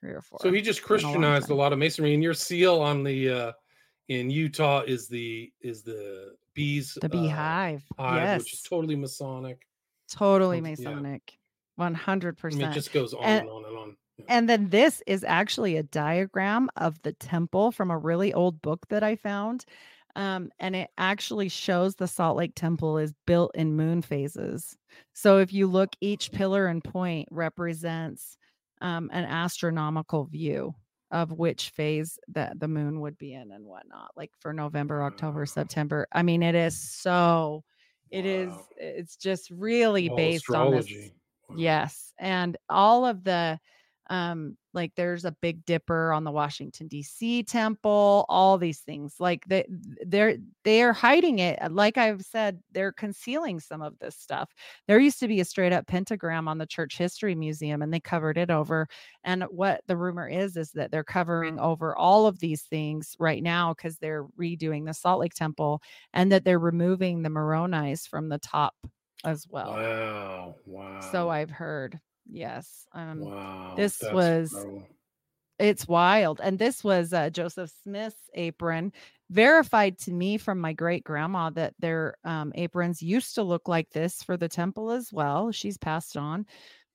three 0.00 0.10
or 0.10 0.20
four. 0.20 0.40
So 0.42 0.52
he 0.52 0.60
just 0.60 0.82
Christianized 0.82 1.50
a, 1.50 1.52
a, 1.52 1.54
lot 1.54 1.72
of 1.72 1.78
masonry. 1.78 2.14
And 2.14 2.22
your 2.22 2.34
seal 2.34 2.80
on 2.80 3.04
the 3.04 3.30
uh 3.30 3.52
in 4.08 4.30
Utah 4.30 4.82
is 4.86 5.08
the 5.08 5.52
is 5.60 5.82
the 5.82 6.34
bees 6.54 6.98
the 7.00 7.08
beehive. 7.08 7.84
Uh, 7.98 8.02
hive, 8.02 8.22
yes. 8.22 8.40
which 8.40 8.54
is 8.54 8.62
totally 8.62 8.96
Masonic. 8.96 9.66
Totally 10.10 10.60
Masonic. 10.60 11.38
One 11.76 11.94
hundred 11.94 12.36
percent. 12.36 12.64
It 12.64 12.74
just 12.74 12.92
goes 12.92 13.14
on 13.14 13.22
and, 13.22 13.40
and 13.42 13.50
on 13.50 13.64
and 13.64 13.76
on. 13.76 13.96
Yeah. 14.16 14.24
And 14.28 14.48
then 14.48 14.70
this 14.70 15.02
is 15.06 15.22
actually 15.22 15.76
a 15.76 15.82
diagram 15.84 16.70
of 16.76 17.00
the 17.02 17.12
temple 17.12 17.70
from 17.70 17.90
a 17.90 17.98
really 17.98 18.34
old 18.34 18.60
book 18.62 18.86
that 18.88 19.04
I 19.04 19.14
found. 19.14 19.64
Um, 20.16 20.50
and 20.58 20.74
it 20.74 20.90
actually 20.98 21.48
shows 21.48 21.94
the 21.94 22.08
Salt 22.08 22.36
Lake 22.36 22.54
Temple 22.56 22.98
is 22.98 23.14
built 23.26 23.52
in 23.54 23.76
moon 23.76 24.02
phases. 24.02 24.76
So 25.14 25.38
if 25.38 25.52
you 25.52 25.68
look, 25.68 25.90
each 26.00 26.32
pillar 26.32 26.66
and 26.66 26.82
point 26.82 27.28
represents 27.30 28.36
um, 28.80 29.10
an 29.12 29.24
astronomical 29.24 30.24
view 30.24 30.74
of 31.10 31.32
which 31.32 31.70
phase 31.70 32.18
that 32.28 32.58
the 32.60 32.68
moon 32.68 33.00
would 33.00 33.16
be 33.18 33.32
in 33.34 33.50
and 33.52 33.64
whatnot, 33.64 34.10
like 34.16 34.30
for 34.40 34.52
November, 34.52 35.02
October, 35.02 35.46
September. 35.46 36.06
I 36.12 36.22
mean, 36.22 36.42
it 36.42 36.54
is 36.54 36.78
so, 36.78 37.64
It 38.10 38.24
wow. 38.24 38.30
is. 38.30 38.52
it's 38.76 39.16
just 39.16 39.50
really 39.50 40.08
based 40.10 40.42
astrology. 40.44 40.96
on 40.96 41.00
this. 41.02 41.10
Wow. 41.48 41.56
Yes. 41.56 42.12
And 42.18 42.56
all 42.68 43.06
of 43.06 43.24
the, 43.24 43.58
um 44.10 44.56
like 44.74 44.92
there's 44.96 45.24
a 45.24 45.36
big 45.40 45.64
dipper 45.64 46.12
on 46.12 46.24
the 46.24 46.30
washington 46.30 46.88
dc 46.88 47.46
temple 47.46 48.24
all 48.28 48.58
these 48.58 48.80
things 48.80 49.16
like 49.18 49.44
they 49.46 49.66
they're 50.06 50.36
they're 50.64 50.92
hiding 50.92 51.38
it 51.40 51.60
uh, 51.62 51.68
like 51.70 51.96
i've 51.98 52.22
said 52.22 52.60
they're 52.72 52.92
concealing 52.92 53.58
some 53.60 53.82
of 53.82 53.98
this 53.98 54.16
stuff. 54.16 54.50
There 54.86 54.98
used 54.98 55.20
to 55.20 55.28
be 55.28 55.40
a 55.40 55.44
straight 55.44 55.72
up 55.72 55.86
pentagram 55.86 56.48
on 56.48 56.58
the 56.58 56.66
church 56.66 56.96
history 56.96 57.34
museum 57.34 57.82
and 57.82 57.92
they 57.92 58.00
covered 58.00 58.38
it 58.38 58.50
over 58.50 58.88
and 59.24 59.44
what 59.44 59.82
the 59.86 59.96
rumor 59.96 60.28
is 60.28 60.56
is 60.56 60.70
that 60.72 60.90
they're 60.90 61.04
covering 61.04 61.58
over 61.58 61.96
all 61.96 62.26
of 62.26 62.38
these 62.38 62.62
things 62.62 63.16
right 63.18 63.42
now 63.42 63.74
because 63.74 63.96
they're 63.98 64.24
redoing 64.38 64.86
the 64.86 64.94
salt 64.94 65.20
lake 65.20 65.34
temple 65.34 65.82
and 66.12 66.30
that 66.32 66.44
they're 66.44 66.58
removing 66.58 67.22
the 67.22 67.30
moroni's 67.30 68.06
from 68.06 68.28
the 68.28 68.38
top 68.38 68.74
as 69.24 69.46
well. 69.48 69.72
Wow 69.72 70.54
wow. 70.66 71.00
So 71.00 71.28
i've 71.28 71.50
heard 71.50 71.98
Yes. 72.28 72.86
Um, 72.92 73.30
wow. 73.30 73.74
This 73.74 74.10
was. 74.10 74.66
It's 75.58 75.88
wild. 75.88 76.40
And 76.42 76.58
this 76.58 76.84
was 76.84 77.12
uh, 77.12 77.30
Joseph 77.30 77.70
Smith's 77.82 78.30
apron, 78.34 78.92
verified 79.30 79.98
to 80.00 80.12
me 80.12 80.38
from 80.38 80.58
my 80.60 80.72
great 80.72 81.04
grandma 81.04 81.50
that 81.50 81.74
their 81.80 82.16
um, 82.24 82.52
aprons 82.54 83.02
used 83.02 83.34
to 83.34 83.42
look 83.42 83.68
like 83.68 83.90
this 83.90 84.22
for 84.22 84.36
the 84.36 84.48
temple 84.48 84.90
as 84.90 85.12
well. 85.12 85.50
She's 85.52 85.76
passed 85.76 86.16
on 86.16 86.46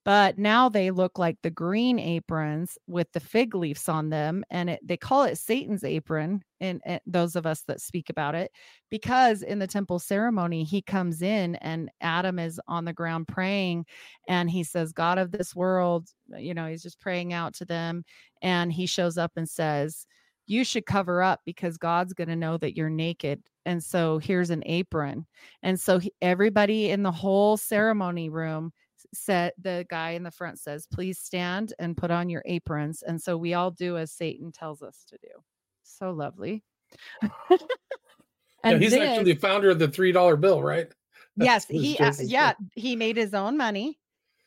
but 0.06 0.38
now 0.38 0.68
they 0.68 0.91
look 0.91 1.18
like 1.18 1.38
the 1.41 1.49
green 1.49 1.97
aprons 1.99 2.78
with 2.88 3.12
the 3.14 3.20
fig 3.20 3.56
leaves 3.56 3.88
on 3.88 4.10
them 4.10 4.43
and 4.49 4.70
it, 4.70 4.80
they 4.84 4.97
call 4.97 5.24
it 5.24 5.38
satan's 5.38 5.84
apron 5.84 6.43
and, 6.60 6.82
those 7.06 7.36
of 7.36 7.45
us 7.45 7.62
that 7.68 7.82
speak 7.82 8.10
about 8.10 8.36
it 8.36 8.51
because 8.89 9.41
in 9.41 9.60
the 9.60 9.68
temple 9.68 9.99
ceremony 9.99 10.64
he 10.64 10.82
comes 10.82 11.22
in 11.22 11.56
and 11.56 11.89
adam 12.01 12.39
is 12.39 12.60
on 12.68 12.86
the 12.86 12.93
ground 12.93 13.28
praying 13.28 13.86
and 14.28 14.49
he 14.49 14.64
says 14.64 14.91
god 14.91 15.18
of 15.18 15.32
this 15.32 15.56
world 15.56 16.10
you 16.38 16.54
know 16.54 16.68
he's 16.68 16.84
just 16.84 16.99
praying 16.99 17.34
out 17.34 17.54
to 17.54 17.66
them 17.66 18.04
and 18.41 18.72
he 18.72 18.86
shows 18.86 19.18
up 19.18 19.32
and 19.36 19.49
says 19.49 20.06
you 20.45 20.64
should 20.64 20.86
cover 20.86 21.22
up 21.22 21.41
because 21.45 21.78
god's 21.78 22.14
going 22.14 22.28
to 22.28 22.36
know 22.36 22.58
that 22.58 22.76
you're 22.76 22.89
naked. 22.89 23.41
And 23.66 23.82
so 23.82 24.18
here's 24.18 24.49
an 24.49 24.64
apron. 24.66 25.26
And 25.62 25.80
so 25.80 25.99
he, 25.99 26.12
everybody 26.22 26.89
in 26.89 27.04
the 27.04 27.12
whole 27.12 27.56
ceremony 27.56 28.30
room 28.30 28.74
said 29.14 29.53
the 29.61 29.86
guy 29.89 30.11
in 30.11 30.24
the 30.24 30.32
front 30.32 30.59
says, 30.59 30.88
please 30.91 31.20
stand 31.20 31.74
and 31.80 31.97
put 31.97 32.11
on 32.11 32.30
your 32.30 32.43
aprons. 32.45 33.03
And 33.03 33.22
so 33.22 33.38
we 33.38 33.53
all 33.53 33.72
do 33.72 33.97
as 33.97 34.11
Satan 34.11 34.51
tells 34.51 34.82
us 34.82 35.05
to 35.09 35.18
do. 35.22 35.30
So 35.84 36.11
lovely. 36.11 36.64
and 37.22 37.32
yeah, 38.64 38.78
he's 38.78 38.91
this, 38.91 39.01
actually 39.01 39.34
the 39.34 39.39
founder 39.39 39.70
of 39.70 39.80
the 39.80 39.88
three 39.88 40.11
dollar 40.11 40.36
bill, 40.36 40.61
right? 40.61 40.88
That's 41.38 41.68
yes, 41.70 41.82
he 41.82 41.97
uh, 41.97 42.14
yeah, 42.20 42.53
he 42.76 42.95
made 42.95 43.18
his 43.18 43.34
own 43.34 43.57
money 43.57 43.97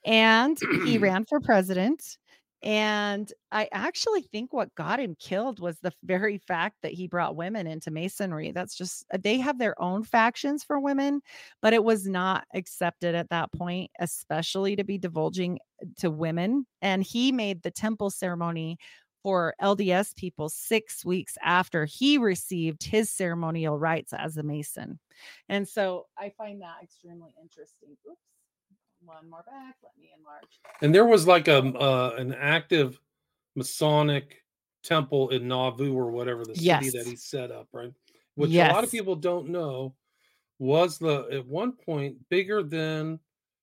and 0.05 0.57
he 0.85 0.99
ran 0.99 1.25
for 1.25 1.41
president 1.41 2.17
and 2.63 3.31
I 3.53 3.69
actually 3.71 4.23
think 4.23 4.53
what 4.53 4.75
got 4.75 4.99
him 4.99 5.15
killed 5.19 5.61
was 5.61 5.79
the 5.79 5.93
very 6.03 6.39
fact 6.39 6.77
that 6.83 6.93
he 6.93 7.07
brought 7.07 7.37
women 7.37 7.67
into 7.67 7.91
masonry. 7.91 8.51
That's 8.53 8.77
just, 8.77 9.05
uh, 9.13 9.19
they 9.23 9.39
have 9.39 9.59
their 9.59 9.81
own 9.81 10.05
factions 10.05 10.65
for 10.65 10.81
women, 10.81 11.21
but 11.61 11.75
it 11.75 11.85
was 11.85 12.07
not 12.07 12.45
accepted 12.55 13.15
at 13.15 13.29
that 13.31 13.53
point, 13.53 13.91
especially 14.01 14.77
to 14.77 14.85
be 14.85 14.99
divulging 14.99 15.59
uh, 15.83 15.87
to 15.99 16.11
women. 16.11 16.67
And 16.81 17.03
he 17.03 17.31
made 17.31 17.63
the 17.63 17.71
temple 17.71 18.11
ceremony 18.11 18.79
for 19.23 19.55
LDS 19.61 20.17
people 20.17 20.49
six 20.49 21.05
weeks 21.05 21.37
after 21.43 21.85
he 21.85 22.17
received 22.17 22.85
his 22.85 23.11
ceremonial 23.11 23.79
rites 23.79 24.13
as 24.13 24.37
a 24.37 24.43
Mason. 24.43 24.99
And 25.49 25.69
so 25.69 26.07
I 26.19 26.33
find 26.39 26.63
that 26.63 26.77
extremely 26.83 27.33
interesting. 27.43 27.97
Oops 28.09 28.21
one 29.07 29.31
more 29.31 29.45
back. 29.47 29.77
Let 29.83 29.93
me 29.99 30.11
enlarge. 30.19 30.61
And 30.83 30.95
there 30.95 31.07
was 31.07 31.27
like 31.27 31.49
a 31.49 31.59
uh, 31.59 32.15
an 32.19 32.35
active 32.35 33.01
Masonic 33.55 34.43
temple 34.83 35.31
in 35.31 35.49
Nauvoo 35.49 35.95
or 35.95 36.11
whatever 36.11 36.45
the 36.45 36.55
city 36.55 36.67
yes. 36.67 36.93
that 36.93 37.07
he 37.07 37.17
set 37.17 37.51
up, 37.51 37.69
right? 37.73 37.93
Which 38.35 38.51
yes. 38.51 38.71
a 38.71 38.75
lot 38.75 38.85
of 38.85 38.91
people 38.91 39.17
don't 39.17 39.49
know 39.49 39.95
was 40.59 40.99
the 40.99 41.27
at 41.33 41.47
one 41.47 41.73
point 41.73 42.17
bigger 42.29 42.63
than 42.63 43.19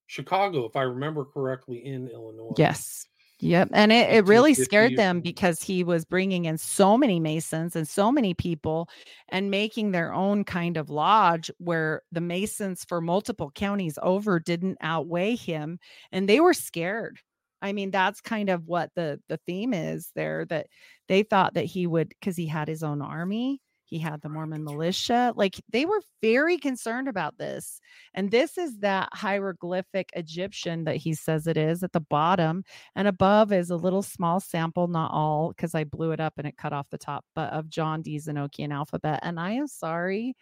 Chicago, 0.08 0.66
if 0.66 0.76
I 0.76 0.84
remember 0.84 1.26
correctly, 1.26 1.86
in 1.86 2.08
Illinois. 2.10 2.54
Yes. 2.58 3.06
Yep. 3.44 3.70
And 3.74 3.92
it, 3.92 4.10
it 4.10 4.26
really 4.26 4.54
scared 4.54 4.96
them 4.96 5.20
because 5.20 5.62
he 5.62 5.84
was 5.84 6.06
bringing 6.06 6.46
in 6.46 6.58
so 6.58 6.98
many 6.98 7.20
Masons 7.20 7.76
and 7.76 7.86
so 7.88 8.10
many 8.10 8.34
people 8.34 8.88
and 9.28 9.52
making 9.52 9.92
their 9.92 10.14
own 10.14 10.46
kind 10.46 10.78
of 10.78 10.90
lodge 10.90 11.52
where 11.58 12.04
the 12.14 12.22
Masons 12.22 12.86
for 12.86 13.02
multiple 13.02 13.52
counties 13.54 14.00
over 14.02 14.40
didn't 14.40 14.78
outweigh 14.80 15.36
him. 15.36 15.78
And 16.12 16.30
they 16.30 16.40
were 16.40 16.54
scared. 16.54 17.20
I 17.62 17.74
mean, 17.74 17.92
that's 17.92 18.22
kind 18.22 18.50
of 18.50 18.68
what 18.68 18.92
the 18.96 19.20
the 19.30 19.40
theme 19.46 19.74
is 19.74 20.12
there 20.16 20.46
that 20.46 20.68
they 21.10 21.24
thought 21.24 21.54
that 21.56 21.66
he 21.66 21.86
would 21.88 22.10
because 22.10 22.38
he 22.38 22.48
had 22.48 22.68
his 22.70 22.84
own 22.84 23.02
army 23.02 23.62
he 23.94 24.00
had 24.00 24.22
the 24.22 24.30
Mormon 24.30 24.64
militia. 24.64 25.34
Like 25.36 25.62
they 25.72 25.86
were 25.86 26.02
very 26.20 26.58
concerned 26.58 27.08
about 27.08 27.38
this. 27.38 27.80
And 28.16 28.32
this 28.32 28.58
is 28.58 28.80
that 28.80 29.10
hieroglyphic 29.14 30.10
Egyptian 30.16 30.86
that 30.86 30.96
he 30.96 31.14
says 31.14 31.46
it 31.46 31.58
is 31.58 31.84
at 31.84 31.92
the 31.92 32.00
bottom. 32.00 32.64
And 32.96 33.08
above 33.08 33.54
is 33.54 33.70
a 33.70 33.76
little 33.76 34.02
small 34.02 34.40
sample, 34.40 34.88
not 34.88 35.12
all, 35.12 35.50
because 35.50 35.76
I 35.76 35.84
blew 35.84 36.12
it 36.12 36.20
up 36.20 36.34
and 36.40 36.48
it 36.48 36.58
cut 36.58 36.74
off 36.74 36.90
the 36.90 36.98
top, 36.98 37.24
but 37.36 37.54
of 37.54 37.70
John 37.70 38.02
Dee's 38.02 38.26
Enochian 38.26 38.74
alphabet. 38.74 39.20
And 39.22 39.40
I 39.40 39.52
am 39.52 39.68
sorry, 39.68 40.36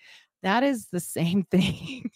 that 0.44 0.64
is 0.64 0.88
the 0.88 1.00
same 1.02 1.44
thing. 1.44 2.10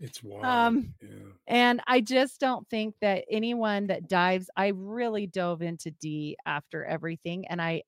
It's 0.00 0.22
wild. 0.24 0.44
Um, 0.44 0.94
yeah. 1.00 1.08
And 1.46 1.80
I 1.86 2.00
just 2.00 2.40
don't 2.40 2.68
think 2.68 2.96
that 3.00 3.24
anyone 3.30 3.88
that 3.88 4.08
dives, 4.08 4.50
I 4.56 4.68
really 4.68 5.28
dove 5.28 5.62
into 5.62 5.92
Dee 5.92 6.36
after 6.46 6.84
everything. 6.84 7.46
And 7.46 7.62
I, 7.62 7.82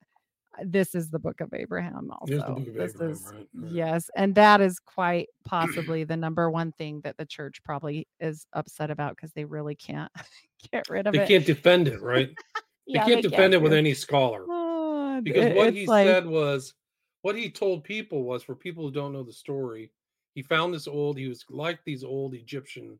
this 0.65 0.95
is 0.95 1.11
the 1.11 1.19
book 1.19 1.41
of 1.41 1.53
Abraham 1.55 2.11
also. 2.11 2.41
Of 2.41 2.65
this 2.75 2.95
Abraham, 2.95 3.13
is 3.13 3.33
right, 3.33 3.47
right. 3.55 3.73
yes, 3.73 4.11
and 4.17 4.35
that 4.35 4.61
is 4.61 4.79
quite 4.79 5.29
possibly 5.45 6.05
the 6.05 6.17
number 6.17 6.51
one 6.51 6.73
thing 6.73 7.01
that 7.03 7.17
the 7.17 7.27
church 7.27 7.63
probably 7.63 8.07
is 8.19 8.47
upset 8.53 8.91
about 8.91 9.17
because 9.17 9.33
they 9.33 9.45
really 9.45 9.75
can't 9.75 10.11
get 10.73 10.89
rid 10.89 11.07
of 11.07 11.13
they 11.13 11.21
it. 11.21 11.23
They 11.23 11.35
can't 11.35 11.47
defend 11.47 11.89
it, 11.89 12.03
right? 12.03 12.31
yeah, 12.87 13.05
they 13.05 13.11
can't 13.13 13.23
they 13.23 13.29
defend 13.29 13.53
can't 13.53 13.55
it 13.55 13.63
with 13.63 13.73
any 13.73 13.95
scholar. 13.95 14.45
Uh, 14.51 15.21
because 15.21 15.55
what 15.55 15.75
he 15.75 15.87
like, 15.87 16.07
said 16.07 16.27
was 16.27 16.75
what 17.23 17.37
he 17.37 17.51
told 17.51 17.85
people 17.85 18.25
was 18.25 18.43
for 18.43 18.55
people 18.55 18.85
who 18.85 18.91
don't 18.91 19.13
know 19.13 19.23
the 19.23 19.33
story, 19.33 19.91
he 20.35 20.43
found 20.43 20.73
this 20.73 20.89
old, 20.89 21.19
he 21.19 21.29
was 21.29 21.45
like 21.51 21.81
these 21.85 22.05
old 22.05 22.35
Egyptian 22.35 22.99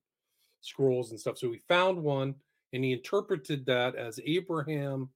scrolls 0.61 1.11
and 1.11 1.19
stuff. 1.19 1.39
So 1.39 1.51
he 1.51 1.59
found 1.69 2.03
one 2.03 2.35
and 2.73 2.85
he 2.85 2.93
interpreted 2.93 3.65
that 3.67 3.95
as 3.95 4.21
Abraham 4.25 5.09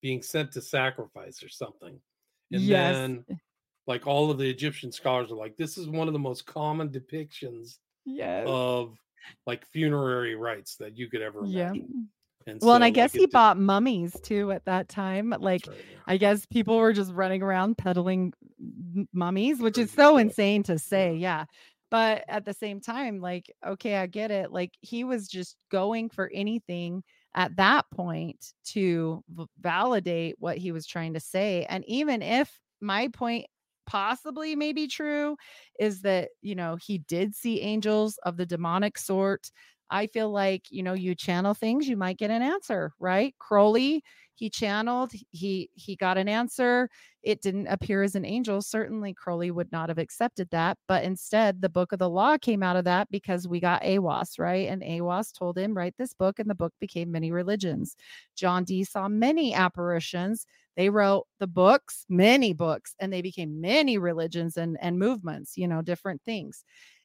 being 0.00 0.22
sent 0.22 0.52
to 0.52 0.60
sacrifice 0.60 1.42
or 1.42 1.48
something. 1.48 2.00
And 2.52 2.62
yes. 2.62 2.94
then 2.94 3.24
like 3.86 4.06
all 4.06 4.30
of 4.30 4.38
the 4.38 4.48
Egyptian 4.48 4.92
scholars 4.92 5.30
are 5.30 5.36
like, 5.36 5.56
this 5.56 5.76
is 5.78 5.88
one 5.88 6.08
of 6.08 6.12
the 6.12 6.18
most 6.18 6.46
common 6.46 6.88
depictions 6.88 7.78
yes. 8.04 8.44
of 8.46 8.96
like 9.46 9.66
funerary 9.66 10.34
rites 10.34 10.76
that 10.76 10.96
you 10.96 11.08
could 11.08 11.22
ever 11.22 11.40
imagine. 11.40 11.74
Yeah. 11.74 12.52
And 12.52 12.60
well, 12.62 12.70
so, 12.70 12.74
and 12.76 12.84
I 12.84 12.90
guess 12.90 13.12
like, 13.12 13.20
he 13.20 13.26
bought 13.26 13.58
mummies 13.58 14.16
too 14.22 14.52
at 14.52 14.64
that 14.64 14.88
time. 14.88 15.34
Like, 15.38 15.66
right, 15.66 15.76
yeah. 15.76 15.98
I 16.06 16.16
guess 16.16 16.46
people 16.46 16.78
were 16.78 16.94
just 16.94 17.12
running 17.12 17.42
around 17.42 17.76
peddling 17.76 18.32
mummies, 19.12 19.60
which 19.60 19.74
Crazy 19.74 19.84
is 19.84 19.90
so 19.90 20.12
stuff. 20.12 20.20
insane 20.20 20.62
to 20.62 20.78
say. 20.78 21.14
Yeah. 21.14 21.40
yeah. 21.40 21.44
But 21.90 22.24
at 22.28 22.44
the 22.44 22.54
same 22.54 22.80
time, 22.80 23.20
like, 23.20 23.50
okay, 23.66 23.96
I 23.96 24.06
get 24.06 24.30
it. 24.30 24.52
Like, 24.52 24.72
he 24.80 25.04
was 25.04 25.28
just 25.28 25.56
going 25.70 26.08
for 26.10 26.30
anything 26.32 27.02
at 27.34 27.56
that 27.56 27.86
point 27.94 28.52
to 28.64 29.22
v- 29.28 29.46
validate 29.60 30.36
what 30.38 30.58
he 30.58 30.72
was 30.72 30.86
trying 30.86 31.14
to 31.14 31.20
say. 31.20 31.66
And 31.68 31.84
even 31.86 32.22
if 32.22 32.58
my 32.80 33.08
point 33.08 33.46
possibly 33.86 34.54
may 34.56 34.72
be 34.72 34.86
true 34.86 35.36
is 35.78 36.02
that, 36.02 36.30
you 36.42 36.54
know, 36.54 36.76
he 36.76 36.98
did 36.98 37.34
see 37.34 37.60
angels 37.60 38.18
of 38.24 38.36
the 38.36 38.46
demonic 38.46 38.98
sort. 38.98 39.50
I 39.90 40.06
feel 40.06 40.30
like, 40.30 40.64
you 40.70 40.82
know, 40.82 40.92
you 40.92 41.14
channel 41.14 41.54
things, 41.54 41.88
you 41.88 41.96
might 41.96 42.18
get 42.18 42.30
an 42.30 42.42
answer, 42.42 42.92
right? 42.98 43.34
Crowley, 43.38 44.02
he 44.38 44.48
channeled, 44.48 45.10
he 45.32 45.68
he 45.74 45.96
got 45.96 46.16
an 46.16 46.28
answer. 46.28 46.88
It 47.24 47.42
didn't 47.42 47.66
appear 47.66 48.04
as 48.04 48.14
an 48.14 48.24
angel. 48.24 48.62
Certainly 48.62 49.14
Crowley 49.14 49.50
would 49.50 49.72
not 49.72 49.88
have 49.88 49.98
accepted 49.98 50.48
that, 50.50 50.78
but 50.86 51.02
instead 51.02 51.60
the 51.60 51.68
book 51.68 51.92
of 51.92 51.98
the 51.98 52.08
law 52.08 52.38
came 52.38 52.62
out 52.62 52.76
of 52.76 52.84
that 52.84 53.10
because 53.10 53.48
we 53.48 53.58
got 53.58 53.82
Aiwass, 53.82 54.38
right? 54.38 54.68
And 54.68 54.80
Aiwass 54.82 55.36
told 55.36 55.58
him, 55.58 55.76
write 55.76 55.94
this 55.98 56.14
book, 56.14 56.38
and 56.38 56.48
the 56.48 56.54
book 56.54 56.72
became 56.80 57.10
many 57.10 57.32
religions. 57.32 57.96
John 58.36 58.62
Dee 58.62 58.84
saw 58.84 59.08
many 59.08 59.52
apparitions. 59.54 60.46
They 60.76 60.88
wrote 60.88 61.26
the 61.40 61.48
books, 61.48 62.04
many 62.08 62.52
books, 62.52 62.94
and 63.00 63.12
they 63.12 63.22
became 63.22 63.60
many 63.60 63.98
religions 63.98 64.56
and, 64.56 64.78
and 64.80 65.00
movements, 65.00 65.56
you 65.56 65.66
know, 65.66 65.82
different 65.82 66.22
things. 66.24 66.62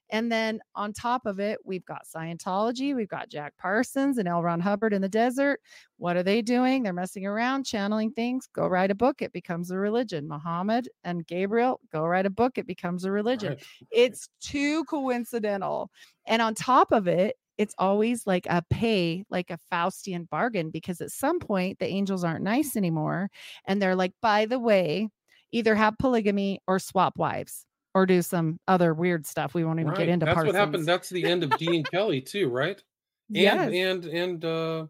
And 0.10 0.32
then 0.32 0.60
on 0.76 0.94
top 0.94 1.26
of 1.26 1.40
it, 1.40 1.60
we've 1.64 1.86
got 1.86 2.06
Scientology, 2.06 2.96
we've 2.96 3.08
got 3.08 3.30
Jack 3.30 3.54
Parsons 3.58 4.18
and 4.18 4.28
L. 4.28 4.44
Ron 4.44 4.60
Hubbard 4.60 4.94
in 4.94 5.02
the 5.02 5.10
desert. 5.10 5.60
What 5.98 6.18
are 6.18 6.24
they 6.24 6.42
doing? 6.42 6.84
They're 6.84 6.94
messing 6.94 7.26
around, 7.26 7.66
channeling 7.66 8.12
things. 8.12 8.48
Go 8.54 8.68
write 8.68 8.92
a 8.92 8.96
book, 8.96 9.22
it 9.22 9.34
becomes 9.34 9.72
a 9.72 9.78
religion. 9.78 10.28
Muhammad 10.28 10.90
and 11.04 11.26
Gabriel, 11.26 11.80
go 11.92 12.06
write 12.06 12.26
a 12.26 12.30
book, 12.30 12.58
it 12.58 12.68
becomes 12.68 13.06
a 13.06 13.12
religion. 13.12 13.54
Right. 13.54 13.66
It's 13.92 14.30
too 14.40 14.84
coincidental. 14.86 15.90
And 16.28 16.42
on 16.42 16.54
top 16.54 16.92
of 16.92 17.08
it, 17.08 17.36
it's 17.58 17.76
always 17.78 18.26
like 18.26 18.48
a 18.50 18.64
pay, 18.70 19.24
like 19.30 19.52
a 19.52 19.60
Faustian 19.72 20.28
bargain, 20.30 20.70
because 20.72 21.02
at 21.02 21.12
some 21.12 21.40
point 21.40 21.80
the 21.80 21.88
angels 21.88 22.24
aren't 22.24 22.44
nice 22.44 22.76
anymore. 22.76 23.30
And 23.68 23.82
they're 23.82 23.96
like, 23.96 24.14
by 24.22 24.46
the 24.46 24.60
way, 24.60 25.10
either 25.52 25.76
have 25.76 25.98
polygamy 26.00 26.60
or 26.68 26.80
swap 26.80 27.18
wives 27.18 27.66
or 27.94 28.06
do 28.06 28.22
some 28.22 28.60
other 28.68 28.94
weird 28.94 29.26
stuff. 29.26 29.54
We 29.54 29.64
won't 29.64 29.80
even 29.80 29.90
right. 29.92 30.00
get 30.00 30.10
into. 30.10 30.26
Parts. 30.26 30.36
That's 30.36 30.46
Parsons. 30.46 30.54
what 30.54 30.60
happened. 30.60 30.86
That's 30.88 31.10
the 31.10 31.26
end 31.26 31.44
of 31.44 31.58
Dee 31.58 31.78
and 31.78 31.90
Kelly 31.90 32.22
too, 32.22 32.50
right? 32.50 32.82
And 33.30 33.38
yes. 33.38 33.72
and 33.74 34.06
and 34.06 34.46
uh 34.46 34.86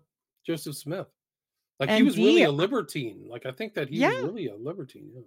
Joseph 0.46 0.76
Smith. 0.76 1.08
Like 1.80 1.90
and 1.90 1.98
he 1.98 2.04
was 2.04 2.18
really 2.18 2.44
a 2.44 2.52
libertine. 2.52 3.26
Like 3.28 3.46
I 3.46 3.52
think 3.52 3.74
that 3.76 3.90
he 3.90 3.98
yeah. 3.98 4.10
was 4.10 4.24
really 4.24 4.48
a 4.48 4.56
libertine. 4.56 5.12
Yeah. 5.14 5.22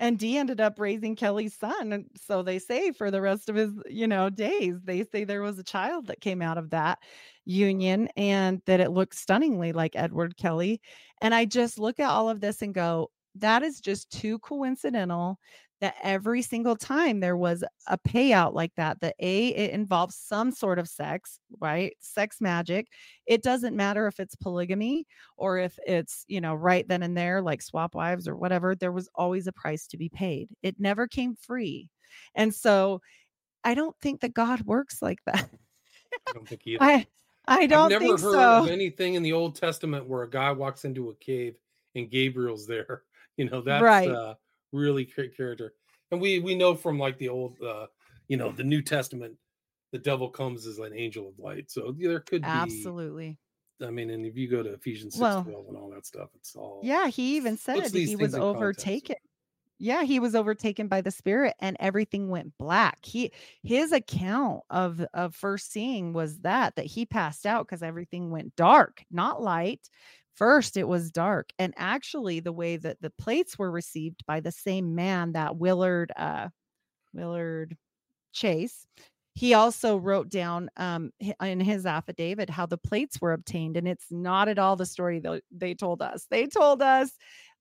And 0.00 0.18
Dee 0.18 0.38
ended 0.38 0.60
up 0.60 0.80
raising 0.80 1.14
Kelly's 1.14 1.56
son. 1.56 1.92
And 1.92 2.06
so 2.20 2.42
they 2.42 2.58
say 2.58 2.90
for 2.90 3.10
the 3.10 3.20
rest 3.20 3.48
of 3.48 3.54
his, 3.54 3.70
you 3.88 4.08
know, 4.08 4.28
days, 4.28 4.74
they 4.82 5.04
say 5.04 5.24
there 5.24 5.42
was 5.42 5.58
a 5.58 5.64
child 5.64 6.08
that 6.08 6.20
came 6.20 6.42
out 6.42 6.58
of 6.58 6.70
that 6.70 6.98
union 7.44 8.08
and 8.16 8.60
that 8.66 8.80
it 8.80 8.90
looked 8.90 9.14
stunningly 9.14 9.72
like 9.72 9.94
Edward 9.94 10.36
Kelly. 10.36 10.80
And 11.22 11.32
I 11.34 11.44
just 11.44 11.78
look 11.78 12.00
at 12.00 12.10
all 12.10 12.28
of 12.28 12.40
this 12.40 12.60
and 12.60 12.74
go, 12.74 13.10
that 13.36 13.62
is 13.62 13.80
just 13.80 14.10
too 14.10 14.38
coincidental 14.40 15.38
that 15.80 15.94
every 16.02 16.40
single 16.40 16.76
time 16.76 17.20
there 17.20 17.36
was 17.36 17.64
a 17.88 17.98
payout 17.98 18.54
like 18.54 18.72
that 18.76 19.00
that 19.00 19.14
a 19.18 19.48
it 19.48 19.70
involves 19.72 20.16
some 20.16 20.50
sort 20.50 20.78
of 20.78 20.88
sex 20.88 21.40
right? 21.60 21.94
Sex 22.00 22.40
magic. 22.40 22.88
It 23.26 23.42
doesn't 23.42 23.76
matter 23.76 24.06
if 24.06 24.20
it's 24.20 24.34
polygamy 24.34 25.06
or 25.36 25.58
if 25.58 25.78
it's 25.86 26.24
you 26.28 26.40
know 26.40 26.54
right 26.54 26.86
then 26.88 27.02
and 27.02 27.16
there 27.16 27.42
like 27.42 27.62
swap 27.62 27.94
wives 27.94 28.28
or 28.28 28.36
whatever 28.36 28.74
there 28.74 28.92
was 28.92 29.08
always 29.14 29.46
a 29.46 29.52
price 29.52 29.86
to 29.88 29.96
be 29.96 30.08
paid. 30.08 30.48
It 30.62 30.76
never 30.78 31.06
came 31.06 31.34
free. 31.34 31.90
And 32.34 32.54
so 32.54 33.00
i 33.66 33.74
don't 33.74 33.96
think 34.02 34.20
that 34.20 34.34
god 34.34 34.60
works 34.62 35.00
like 35.00 35.18
that. 35.26 35.48
I 36.28 36.32
don't 36.32 36.48
think 36.48 36.62
either. 36.66 36.82
I 36.82 37.06
i 37.46 37.66
don't 37.66 37.92
I've 37.92 38.00
never 38.00 38.12
heard 38.12 38.20
so. 38.20 38.62
of 38.62 38.68
anything 38.68 39.14
in 39.14 39.22
the 39.22 39.32
old 39.32 39.56
testament 39.56 40.08
where 40.08 40.22
a 40.22 40.30
guy 40.30 40.52
walks 40.52 40.84
into 40.84 41.10
a 41.10 41.14
cave 41.16 41.56
and 41.94 42.10
gabriel's 42.10 42.66
there. 42.66 43.02
You 43.36 43.50
know 43.50 43.62
that's 43.62 43.82
right. 43.82 44.08
uh 44.08 44.34
really 44.74 45.04
great 45.04 45.36
character. 45.36 45.74
And 46.10 46.20
we 46.20 46.40
we 46.40 46.54
know 46.54 46.74
from 46.74 46.98
like 46.98 47.18
the 47.18 47.28
old 47.28 47.60
uh 47.62 47.86
you 48.28 48.36
know 48.36 48.52
the 48.52 48.64
New 48.64 48.82
Testament 48.82 49.36
the 49.92 49.98
devil 49.98 50.28
comes 50.28 50.66
as 50.66 50.78
an 50.78 50.92
angel 50.92 51.28
of 51.28 51.38
light. 51.38 51.70
So 51.70 51.94
there 51.96 52.20
could 52.20 52.42
be 52.42 52.48
absolutely. 52.48 53.38
I 53.82 53.90
mean, 53.90 54.10
and 54.10 54.24
if 54.24 54.36
you 54.36 54.48
go 54.48 54.62
to 54.62 54.72
Ephesians 54.72 55.14
6 55.14 55.20
well, 55.20 55.44
12 55.44 55.68
and 55.68 55.76
all 55.76 55.90
that 55.90 56.06
stuff, 56.06 56.30
it's 56.34 56.54
all 56.56 56.80
yeah, 56.82 57.08
he 57.08 57.36
even 57.36 57.56
said. 57.56 57.90
He 57.90 58.16
was 58.16 58.34
overtaken. 58.34 59.16
Yeah, 59.78 60.04
he 60.04 60.20
was 60.20 60.36
overtaken 60.36 60.86
by 60.86 61.00
the 61.00 61.10
spirit 61.10 61.54
and 61.58 61.76
everything 61.80 62.28
went 62.28 62.56
black. 62.58 63.04
He 63.04 63.32
his 63.62 63.92
account 63.92 64.62
of 64.70 65.04
of 65.12 65.34
first 65.34 65.72
seeing 65.72 66.12
was 66.12 66.40
that 66.40 66.76
that 66.76 66.86
he 66.86 67.04
passed 67.04 67.44
out 67.44 67.66
because 67.66 67.82
everything 67.82 68.30
went 68.30 68.54
dark, 68.56 69.04
not 69.10 69.42
light, 69.42 69.90
First, 70.34 70.76
it 70.76 70.88
was 70.88 71.10
dark. 71.10 71.50
And 71.58 71.74
actually, 71.76 72.40
the 72.40 72.52
way 72.52 72.76
that 72.76 73.00
the 73.00 73.10
plates 73.10 73.58
were 73.58 73.70
received 73.70 74.24
by 74.26 74.40
the 74.40 74.52
same 74.52 74.94
man 74.94 75.32
that 75.32 75.56
Willard, 75.56 76.12
uh, 76.16 76.48
Willard 77.12 77.76
Chase, 78.32 78.86
he 79.34 79.54
also 79.54 79.96
wrote 79.96 80.28
down 80.28 80.70
um, 80.76 81.10
in 81.42 81.60
his 81.60 81.86
affidavit 81.86 82.50
how 82.50 82.66
the 82.66 82.78
plates 82.78 83.20
were 83.20 83.32
obtained. 83.32 83.76
And 83.76 83.88
it's 83.88 84.06
not 84.10 84.48
at 84.48 84.58
all 84.58 84.76
the 84.76 84.86
story 84.86 85.20
that 85.20 85.42
they 85.50 85.74
told 85.74 86.02
us. 86.02 86.26
They 86.30 86.46
told 86.46 86.82
us 86.82 87.12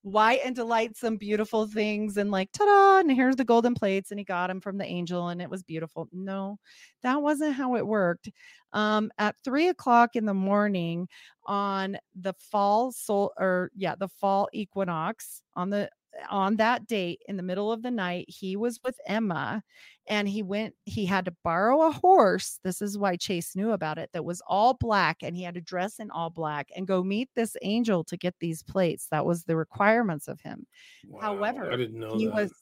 white 0.04 0.41
and 0.45 0.56
delightsome, 0.56 1.18
beautiful 1.18 1.68
things, 1.68 2.18
and 2.18 2.30
like, 2.32 2.51
ta 2.51 2.66
da, 2.66 2.99
and 2.99 3.12
here's 3.12 3.36
the 3.38 3.45
golden 3.45 3.74
plates, 3.74 4.12
and 4.12 4.20
he 4.20 4.26
got 4.26 4.47
them 4.47 4.62
from 4.62 4.78
the 4.78 4.86
angel, 4.86 5.30
and 5.30 5.41
it 5.41 5.49
was 5.49 5.64
beautiful. 5.64 6.08
No, 6.14 6.60
that 7.01 7.22
wasn't 7.22 7.56
how 7.56 7.76
it 7.76 7.88
worked. 7.88 8.30
Um, 8.74 9.12
at 9.18 9.36
three 9.43 9.70
o'clock 9.70 10.16
in 10.16 10.26
the 10.26 10.34
morning 10.34 11.08
on 11.45 11.97
the 12.16 12.34
fall 12.34 12.91
sol 12.91 13.34
or 13.38 13.72
yeah, 13.76 13.95
the 13.95 14.10
fall 14.10 14.49
equinox 14.54 15.41
on 15.56 15.70
the 15.70 15.89
on 16.30 16.57
that 16.57 16.88
date 16.88 17.22
in 17.28 17.38
the 17.38 17.43
middle 17.43 17.72
of 17.72 17.82
the 17.84 17.91
night, 17.91 18.26
he 18.30 18.55
was 18.55 18.80
with 18.84 18.99
Emma 19.07 19.64
and 20.07 20.28
he 20.28 20.43
went, 20.43 20.76
he 20.86 21.05
had 21.05 21.26
to 21.26 21.36
borrow 21.43 21.82
a 21.88 21.91
horse. 21.91 22.59
This 22.64 22.82
is 22.82 22.97
why 22.97 23.16
Chase 23.16 23.55
knew 23.55 23.72
about 23.72 23.97
it 23.97 24.09
that 24.14 24.26
was 24.26 24.41
all 24.47 24.74
black 24.76 25.18
and 25.24 25.36
he 25.36 25.43
had 25.43 25.55
to 25.55 25.61
dress 25.61 25.99
in 25.99 26.11
all 26.11 26.30
black 26.30 26.70
and 26.76 26.88
go 26.88 27.03
meet 27.03 27.30
this 27.36 27.55
angel 27.61 28.03
to 28.05 28.18
get 28.18 28.36
these 28.39 28.64
plates. 28.64 29.07
That 29.11 29.26
was 29.26 29.43
the 29.45 29.55
requirements 29.55 30.28
of 30.28 30.41
him. 30.41 30.66
Wow, 31.03 31.38
However, 31.38 31.72
I 31.72 31.78
didn't 31.78 31.99
know 31.99 32.20
he 32.20 32.26
that. 32.26 32.34
was 32.34 32.53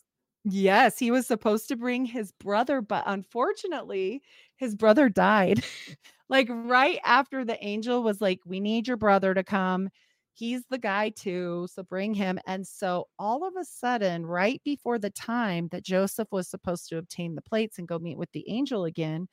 Yes, 0.43 0.97
he 0.97 1.11
was 1.11 1.27
supposed 1.27 1.67
to 1.67 1.75
bring 1.75 2.05
his 2.05 2.31
brother, 2.31 2.81
but 2.81 3.03
unfortunately, 3.05 4.23
his 4.55 4.75
brother 4.75 5.07
died. 5.07 5.63
like 6.29 6.47
right 6.49 6.99
after 7.05 7.45
the 7.45 7.63
angel 7.63 8.01
was 8.03 8.21
like, 8.21 8.39
We 8.45 8.59
need 8.59 8.87
your 8.87 8.97
brother 8.97 9.33
to 9.35 9.43
come 9.43 9.89
he's 10.33 10.63
the 10.69 10.77
guy 10.77 11.09
too. 11.09 11.67
So 11.71 11.83
bring 11.83 12.13
him. 12.13 12.39
And 12.47 12.65
so 12.65 13.07
all 13.19 13.45
of 13.47 13.53
a 13.59 13.65
sudden, 13.65 14.25
right 14.25 14.61
before 14.63 14.99
the 14.99 15.09
time 15.09 15.67
that 15.71 15.83
Joseph 15.83 16.27
was 16.31 16.47
supposed 16.47 16.89
to 16.89 16.97
obtain 16.97 17.35
the 17.35 17.41
plates 17.41 17.77
and 17.77 17.87
go 17.87 17.99
meet 17.99 18.17
with 18.17 18.31
the 18.31 18.49
angel 18.49 18.85
again, 18.85 19.27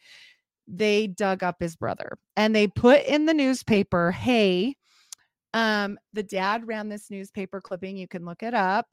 they 0.67 1.07
dug 1.07 1.43
up 1.43 1.57
his 1.61 1.77
brother 1.77 2.19
and 2.37 2.55
they 2.55 2.69
put 2.69 3.05
in 3.07 3.27
the 3.27 3.35
newspaper, 3.35 4.11
hey, 4.11 4.75
um, 5.55 5.99
the 6.13 6.23
dad 6.23 6.67
ran 6.67 6.89
this 6.89 7.11
newspaper 7.11 7.61
clipping. 7.61 7.97
You 7.97 8.09
can 8.09 8.25
look 8.25 8.43
it 8.43 8.55
up. 8.55 8.87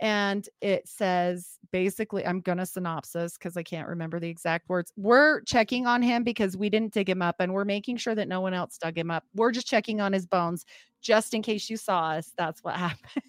And 0.00 0.48
it 0.62 0.88
says 0.88 1.58
basically, 1.72 2.26
I'm 2.26 2.40
going 2.40 2.56
to 2.58 2.64
synopsis 2.64 3.34
because 3.36 3.56
I 3.56 3.62
can't 3.62 3.86
remember 3.86 4.18
the 4.18 4.30
exact 4.30 4.68
words. 4.68 4.92
We're 4.96 5.42
checking 5.42 5.86
on 5.86 6.00
him 6.00 6.24
because 6.24 6.56
we 6.56 6.70
didn't 6.70 6.94
dig 6.94 7.08
him 7.08 7.20
up 7.20 7.36
and 7.38 7.52
we're 7.52 7.66
making 7.66 7.98
sure 7.98 8.14
that 8.14 8.26
no 8.26 8.40
one 8.40 8.54
else 8.54 8.78
dug 8.78 8.96
him 8.96 9.10
up. 9.10 9.24
We're 9.34 9.52
just 9.52 9.66
checking 9.66 10.00
on 10.00 10.14
his 10.14 10.26
bones 10.26 10.64
just 11.02 11.34
in 11.34 11.42
case 11.42 11.68
you 11.68 11.76
saw 11.76 12.12
us. 12.12 12.32
That's 12.38 12.64
what 12.64 12.76
happened. 12.76 13.24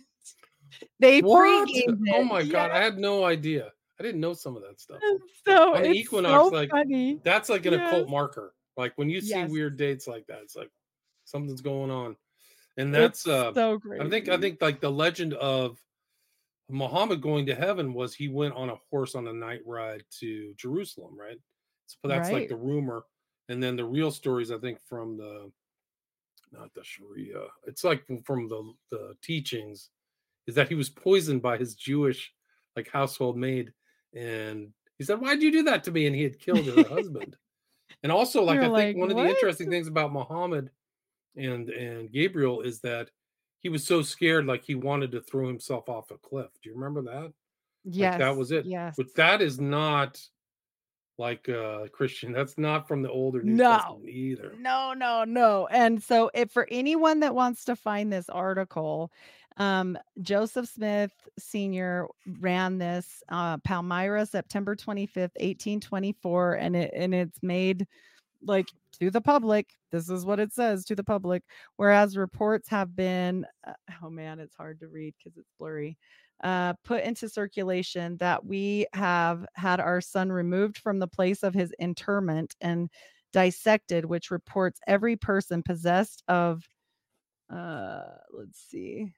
they 1.00 1.22
what? 1.22 1.70
Oh 2.14 2.24
my 2.24 2.40
yeah. 2.40 2.52
God. 2.52 2.72
I 2.72 2.82
had 2.82 2.98
no 2.98 3.26
idea. 3.26 3.72
I 4.00 4.04
didn't 4.04 4.22
know 4.22 4.34
some 4.34 4.56
of 4.56 4.64
that 4.64 4.80
stuff. 4.80 5.00
So 5.46 5.76
on 5.76 5.86
equinox, 5.86 6.34
so 6.34 6.48
like 6.48 6.72
funny. 6.72 7.20
that's 7.24 7.50
like 7.50 7.66
an 7.66 7.74
yes. 7.74 7.94
occult 7.94 8.10
marker. 8.10 8.54
Like 8.78 8.94
when 8.96 9.10
you 9.10 9.20
see 9.22 9.30
yes. 9.30 9.50
weird 9.50 9.78
dates 9.78 10.08
like 10.08 10.26
that, 10.28 10.40
it's 10.42 10.56
like 10.56 10.72
something's 11.26 11.62
going 11.62 11.92
on 11.92 12.16
and 12.78 12.94
that's 12.94 13.28
uh, 13.28 13.54
so 13.54 13.78
great. 13.78 14.02
I 14.02 14.10
think 14.10 14.30
I 14.30 14.38
think 14.38 14.62
like 14.62 14.80
the 14.80 14.92
legend 14.92 15.34
of 15.36 15.78
Muhammad 16.70 17.22
going 17.22 17.46
to 17.48 17.56
heaven 17.56 17.94
was 17.94 18.14
he 18.14 18.28
went 18.28 18.56
on 18.56 18.70
a 18.70 18.78
horse 18.90 19.16
on 19.16 19.28
a 19.28 19.34
night 19.34 19.62
ride 19.66 20.04
to 20.20 20.54
Jerusalem, 20.56 21.18
right? 21.20 21.38
So 21.88 22.08
that's 22.08 22.30
right. 22.30 22.42
like 22.42 22.50
the 22.50 22.56
rumor, 22.56 23.04
and 23.50 23.62
then 23.62 23.76
the 23.76 23.86
real 23.86 24.12
stories 24.12 24.52
I 24.52 24.58
think 24.58 24.80
from 24.88 25.18
the 25.18 25.52
not 26.52 26.74
the 26.74 26.84
Sharia. 26.84 27.44
It's 27.68 27.84
like 27.84 28.04
from 28.24 28.48
the 28.48 28.74
the 28.90 29.16
teachings 29.22 29.90
is 30.48 30.56
that 30.56 30.70
he 30.70 30.76
was 30.76 30.90
poisoned 30.90 31.42
by 31.42 31.58
his 31.58 31.76
Jewish 31.76 32.34
like 32.76 32.90
household 32.90 33.38
maid, 33.38 33.74
and 34.16 34.70
he 34.98 35.04
said, 35.04 35.20
"Why'd 35.20 35.42
you 35.42 35.52
do 35.52 35.64
that 35.64 35.84
to 35.86 35.92
me?" 35.92 36.08
And 36.08 36.16
he 36.16 36.24
had 36.24 36.40
killed 36.40 36.66
her 36.66 36.84
husband. 36.90 37.36
And 38.04 38.12
also, 38.12 38.44
like 38.44 38.56
You're 38.56 38.64
I 38.64 38.68
think 38.68 38.96
like, 38.96 38.98
one 38.98 39.12
of 39.12 39.18
the 39.18 39.30
interesting 39.30 39.70
things 39.70 39.88
about 39.88 40.14
Muhammad 40.14 40.70
and 41.36 41.70
and 41.70 42.12
Gabriel 42.12 42.62
is 42.62 42.82
that 42.82 43.10
he 43.60 43.70
was 43.70 43.86
so 43.86 44.02
scared, 44.02 44.46
like 44.46 44.64
he 44.64 44.76
wanted 44.76 45.12
to 45.12 45.22
throw 45.22 45.48
himself 45.48 45.88
off 45.88 46.12
a 46.12 46.18
cliff. 46.18 46.50
Do 46.62 46.70
you 46.70 46.76
remember 46.76 47.02
that? 47.04 47.34
Yes, 47.84 48.14
like 48.14 48.20
that 48.20 48.38
was 48.38 48.52
it. 48.52 48.66
Yes, 48.66 48.96
but 48.98 49.14
that 49.16 49.42
is 49.42 49.60
not 49.60 50.20
like 51.18 51.48
uh 51.50 51.88
Christian. 51.92 52.32
That's 52.32 52.58
not 52.58 52.88
from 52.88 53.02
the 53.02 53.10
older 53.12 53.44
New 53.44 53.54
No. 53.54 53.78
Testament 53.78 54.10
either. 54.10 54.56
No, 54.60 54.94
no, 54.94 55.24
no. 55.24 55.68
And 55.68 56.02
so 56.02 56.32
if 56.34 56.52
for 56.52 56.68
anyone 56.72 57.20
that 57.20 57.36
wants 57.36 57.66
to 57.66 57.76
find 57.76 58.12
this 58.12 58.30
article, 58.30 59.12
um, 59.58 59.98
Joseph 60.22 60.68
Smith 60.70 61.12
Sr. 61.38 62.08
ran 62.40 62.78
this 62.78 63.22
uh 63.30 63.58
Palmyra, 63.60 64.26
September 64.26 64.76
25th, 64.76 65.36
1824, 65.40 66.54
and 66.56 66.76
it 66.76 66.92
and 66.96 67.14
it's 67.14 67.44
made 67.44 67.88
like 68.44 68.68
to 69.00 69.10
the 69.10 69.22
public. 69.22 69.68
This 69.92 70.10
is 70.10 70.26
what 70.26 70.40
it 70.40 70.54
says 70.54 70.86
to 70.86 70.96
the 70.96 71.04
public. 71.04 71.44
Whereas 71.76 72.18
reports 72.18 72.70
have 72.70 72.96
been, 72.96 73.46
uh, 73.68 73.74
oh 74.04 74.10
man, 74.10 74.40
it's 74.40 74.56
hard 74.56 74.80
to 74.80 74.88
read 74.88 75.14
because 75.18 75.38
it's 75.38 75.52
blurry. 75.60 75.98
Uh, 76.44 76.74
put 76.84 77.04
into 77.04 77.30
circulation 77.30 78.18
that 78.18 78.44
we 78.44 78.88
have 78.94 79.46
had 79.54 79.80
our 79.80 80.02
son 80.02 80.32
removed 80.32 80.78
from 80.78 80.98
the 80.98 81.08
place 81.08 81.44
of 81.44 81.54
his 81.54 81.72
interment 81.80 82.56
and 82.62 82.90
dissected, 83.32 84.06
which 84.06 84.32
reports 84.32 84.80
every 84.88 85.16
person 85.16 85.62
possessed 85.62 86.24
of, 86.28 86.64
uh, 87.54 88.02
let's 88.32 88.60
see, 88.60 89.14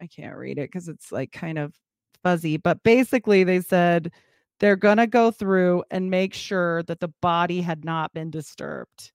I 0.00 0.06
can't 0.06 0.36
read 0.36 0.58
it 0.58 0.70
because 0.70 0.88
it's 0.88 1.10
like 1.10 1.32
kind 1.32 1.58
of 1.58 1.74
fuzzy, 2.22 2.56
but 2.56 2.82
basically 2.84 3.42
they 3.42 3.60
said 3.60 4.12
they're 4.60 4.76
going 4.76 4.98
to 4.98 5.06
go 5.06 5.30
through 5.30 5.84
and 5.90 6.10
make 6.10 6.34
sure 6.34 6.82
that 6.84 7.00
the 7.00 7.12
body 7.20 7.60
had 7.60 7.84
not 7.84 8.12
been 8.12 8.30
disturbed. 8.30 9.12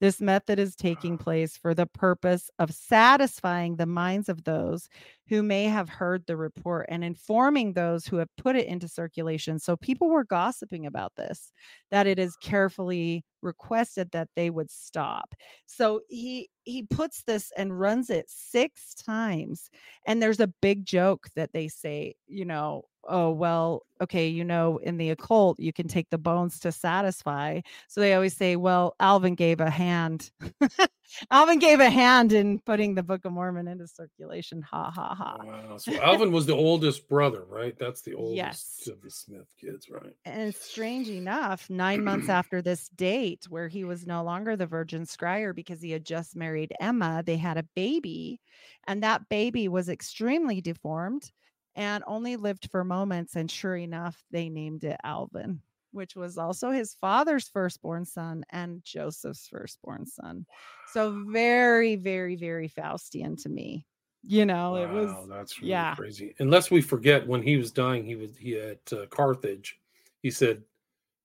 This 0.00 0.20
method 0.20 0.58
is 0.58 0.74
taking 0.74 1.14
ah. 1.14 1.22
place 1.22 1.56
for 1.56 1.74
the 1.74 1.86
purpose 1.86 2.50
of 2.58 2.74
satisfying 2.74 3.76
the 3.76 3.86
minds 3.86 4.28
of 4.28 4.44
those 4.44 4.88
who 5.28 5.42
may 5.42 5.64
have 5.64 5.88
heard 5.88 6.24
the 6.26 6.36
report 6.36 6.86
and 6.88 7.04
informing 7.04 7.72
those 7.72 8.06
who 8.06 8.16
have 8.16 8.28
put 8.36 8.56
it 8.56 8.66
into 8.66 8.88
circulation. 8.88 9.58
So 9.58 9.76
people 9.76 10.08
were 10.10 10.24
gossiping 10.24 10.86
about 10.86 11.12
this, 11.16 11.52
that 11.90 12.06
it 12.06 12.18
is 12.18 12.36
carefully 12.36 13.24
requested 13.40 14.10
that 14.12 14.28
they 14.36 14.50
would 14.50 14.70
stop. 14.70 15.34
So 15.66 16.00
he 16.08 16.48
he 16.64 16.84
puts 16.84 17.22
this 17.24 17.50
and 17.56 17.78
runs 17.78 18.08
it 18.10 18.26
six 18.28 18.94
times. 18.94 19.70
And 20.06 20.22
there's 20.22 20.40
a 20.40 20.46
big 20.60 20.84
joke 20.84 21.28
that 21.36 21.52
they 21.52 21.68
say, 21.68 22.14
you 22.26 22.44
know, 22.44 22.84
oh 23.08 23.32
well 23.32 23.82
okay 24.00 24.28
you 24.28 24.44
know 24.44 24.78
in 24.78 24.96
the 24.96 25.10
occult 25.10 25.58
you 25.58 25.72
can 25.72 25.88
take 25.88 26.08
the 26.10 26.18
bones 26.18 26.60
to 26.60 26.70
satisfy 26.70 27.60
so 27.88 28.00
they 28.00 28.14
always 28.14 28.36
say 28.36 28.54
well 28.54 28.94
alvin 29.00 29.34
gave 29.34 29.58
a 29.60 29.68
hand 29.70 30.30
alvin 31.30 31.58
gave 31.58 31.80
a 31.80 31.90
hand 31.90 32.32
in 32.32 32.58
putting 32.60 32.94
the 32.94 33.02
book 33.02 33.24
of 33.24 33.32
mormon 33.32 33.68
into 33.68 33.86
circulation 33.86 34.62
ha 34.62 34.90
ha 34.90 35.14
ha 35.14 35.36
Wow. 35.44 35.76
So 35.78 35.92
Alvin 36.02 36.32
was 36.32 36.46
the 36.46 36.54
oldest 36.54 37.08
brother, 37.08 37.44
right? 37.48 37.76
That's 37.78 38.02
the 38.02 38.14
oldest 38.14 38.36
Yes. 38.36 38.88
of 38.88 39.02
the 39.02 39.10
Smith 39.10 39.48
kids, 39.60 39.88
right? 39.90 40.12
and 40.24 40.54
strange 40.54 41.08
enough 41.08 41.68
nine 41.70 42.04
months 42.04 42.28
after 42.28 42.62
this 42.62 42.88
date 42.90 43.44
where 43.48 43.68
he 43.68 43.84
was 43.84 44.06
no 44.06 44.22
longer 44.22 44.56
the 44.56 44.66
virgin 44.66 45.02
scryer 45.04 45.54
because 45.54 45.80
he 45.82 45.90
had 45.90 46.04
just 46.04 46.36
married 46.36 46.72
emma 46.80 47.22
they 47.26 47.36
had 47.36 47.56
a 47.58 47.64
baby 47.74 48.40
and 48.86 49.02
that 49.02 49.28
baby 49.28 49.66
was 49.68 49.88
extremely 49.88 50.60
deformed 50.60 51.30
and 51.74 52.04
only 52.06 52.36
lived 52.36 52.70
for 52.70 52.84
moments 52.84 53.34
and 53.34 53.50
sure 53.50 53.76
enough 53.76 54.22
they 54.30 54.48
named 54.48 54.84
it 54.84 54.96
alvin 55.02 55.60
which 55.92 56.16
was 56.16 56.38
also 56.38 56.70
his 56.70 56.94
father's 56.94 57.48
firstborn 57.48 58.04
son 58.04 58.44
and 58.50 58.82
joseph's 58.84 59.46
firstborn 59.46 60.04
son 60.06 60.44
so 60.92 61.24
very 61.28 61.96
very 61.96 62.36
very 62.36 62.68
faustian 62.68 63.40
to 63.40 63.48
me 63.48 63.86
you 64.22 64.46
know 64.46 64.76
it 64.76 64.88
was 64.88 65.08
Wow, 65.08 65.26
that's 65.28 65.58
really 65.58 65.70
yeah. 65.70 65.94
crazy. 65.94 66.34
Unless 66.38 66.70
we 66.70 66.80
forget 66.80 67.26
when 67.26 67.42
he 67.42 67.56
was 67.56 67.72
dying, 67.72 68.04
he 68.04 68.14
was 68.14 68.36
he 68.36 68.56
at 68.56 68.80
uh, 68.92 69.06
Carthage. 69.06 69.80
He 70.22 70.30
said, 70.30 70.62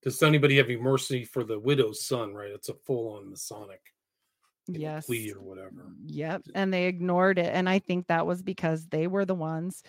"Does 0.01 0.23
anybody 0.23 0.57
have 0.57 0.65
any 0.65 0.77
mercy 0.77 1.23
for 1.23 1.43
the 1.43 1.59
widow's 1.59 2.03
son?" 2.03 2.33
Right? 2.33 2.49
It's 2.49 2.69
a 2.69 2.73
full-on 2.73 3.29
Masonic 3.29 3.93
yes 4.67 5.05
plea 5.05 5.31
or 5.31 5.41
whatever. 5.41 5.91
Yep. 6.05 6.43
And 6.55 6.73
they 6.73 6.85
ignored 6.85 7.39
it. 7.39 7.53
And 7.53 7.69
I 7.69 7.79
think 7.79 8.07
that 8.07 8.25
was 8.25 8.41
because 8.41 8.87
they 8.87 9.07
were 9.07 9.25
the 9.25 9.35
ones 9.35 9.83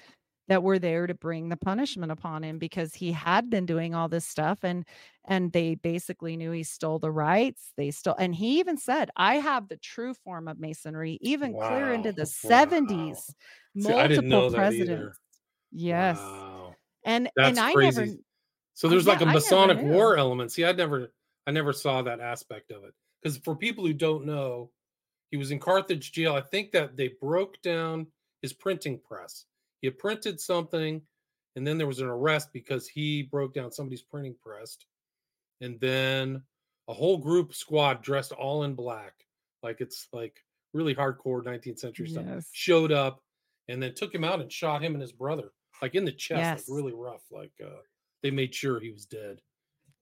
that 0.48 0.62
were 0.62 0.78
there 0.78 1.06
to 1.06 1.14
bring 1.14 1.48
the 1.50 1.56
punishment 1.56 2.10
upon 2.12 2.42
him 2.44 2.58
because 2.58 2.94
he 2.94 3.12
had 3.12 3.50
been 3.50 3.66
doing 3.66 3.94
all 3.94 4.08
this 4.08 4.26
stuff 4.26 4.64
and 4.64 4.84
and 5.24 5.52
they 5.52 5.74
basically 5.76 6.36
knew 6.36 6.50
he 6.52 6.62
stole 6.64 6.98
the 6.98 7.10
rights. 7.12 7.72
They 7.76 7.90
stole 7.90 8.16
and 8.18 8.34
he 8.34 8.58
even 8.60 8.78
said, 8.78 9.10
I 9.16 9.36
have 9.36 9.68
the 9.68 9.76
true 9.76 10.14
form 10.14 10.48
of 10.48 10.58
masonry, 10.58 11.18
even 11.20 11.54
clear 11.56 11.90
into 11.92 12.12
the 12.12 12.26
Wow. 12.32 12.72
70s. 12.80 13.34
Multiple 13.74 13.98
I 13.98 14.08
didn't 14.08 14.28
know 14.30 14.50
that 14.50 14.64
presidents. 14.64 15.18
Yes. 15.72 16.32
Wow. 16.32 16.76
And 17.04 17.30
That's 17.36 17.58
and 17.58 17.60
I 17.60 17.74
crazy. 17.74 18.06
never 18.06 18.16
So 18.74 18.88
there's 18.88 19.06
like 19.06 19.20
yeah, 19.20 19.22
a 19.22 19.26
I 19.26 19.38
never 19.38 19.66
Masonic 19.66 19.82
war 19.82 20.16
element. 20.18 20.52
See, 20.52 20.64
I 20.64 20.72
never 20.72 21.12
I 21.46 21.52
never 21.52 21.72
saw 21.74 22.02
that 22.02 22.20
aspect 22.20 22.70
of 22.72 22.84
it. 22.84 22.94
Because 23.22 23.38
for 23.38 23.56
people 23.56 23.86
who 23.86 23.94
don't 23.94 24.26
know, 24.26 24.72
he 25.30 25.38
was 25.38 25.52
in 25.52 25.60
Carthage 25.60 26.12
jail. 26.12 26.34
I 26.34 26.42
think 26.42 26.72
that 26.72 26.96
they 26.96 27.08
broke 27.08 27.62
down 27.62 28.08
his 28.42 28.54
printing 28.54 29.00
press. 29.00 29.46
He 29.80 29.86
had 29.86 29.98
printed 29.98 30.40
something, 30.40 31.02
and 31.56 31.66
then 31.66 31.78
there 31.78 31.86
was 31.86 32.00
an 32.00 32.08
arrest 32.08 32.50
because 32.52 32.88
he 32.88 33.22
broke 33.22 33.54
down 33.54 33.72
somebody's 33.72 34.02
printing 34.02 34.36
press. 34.42 34.78
And 35.60 35.78
then 35.80 36.42
a 36.88 36.94
whole 36.94 37.18
group 37.18 37.54
squad 37.54 38.02
dressed 38.02 38.32
all 38.32 38.64
in 38.64 38.74
black, 38.74 39.14
like 39.62 39.80
it's 39.80 40.08
like 40.12 40.38
really 40.72 40.94
hardcore 40.94 41.42
19th 41.44 41.78
century 41.78 42.08
stuff, 42.08 42.24
Yes. 42.26 42.48
showed 42.52 42.92
up 42.92 43.22
and 43.68 43.82
then 43.82 43.94
took 43.94 44.14
him 44.14 44.24
out 44.24 44.40
and 44.40 44.52
shot 44.52 44.82
him 44.82 44.94
and 44.94 45.02
his 45.02 45.12
brother, 45.12 45.52
like 45.82 45.94
in 45.94 46.04
the 46.04 46.12
chest, 46.12 46.38
Yes. 46.40 46.68
like 46.68 46.76
really 46.76 46.92
rough. 46.94 47.24
Like 47.30 47.52
uh 47.64 47.80
they 48.22 48.30
made 48.30 48.54
sure 48.54 48.80
he 48.80 48.90
was 48.90 49.06
dead. 49.06 49.40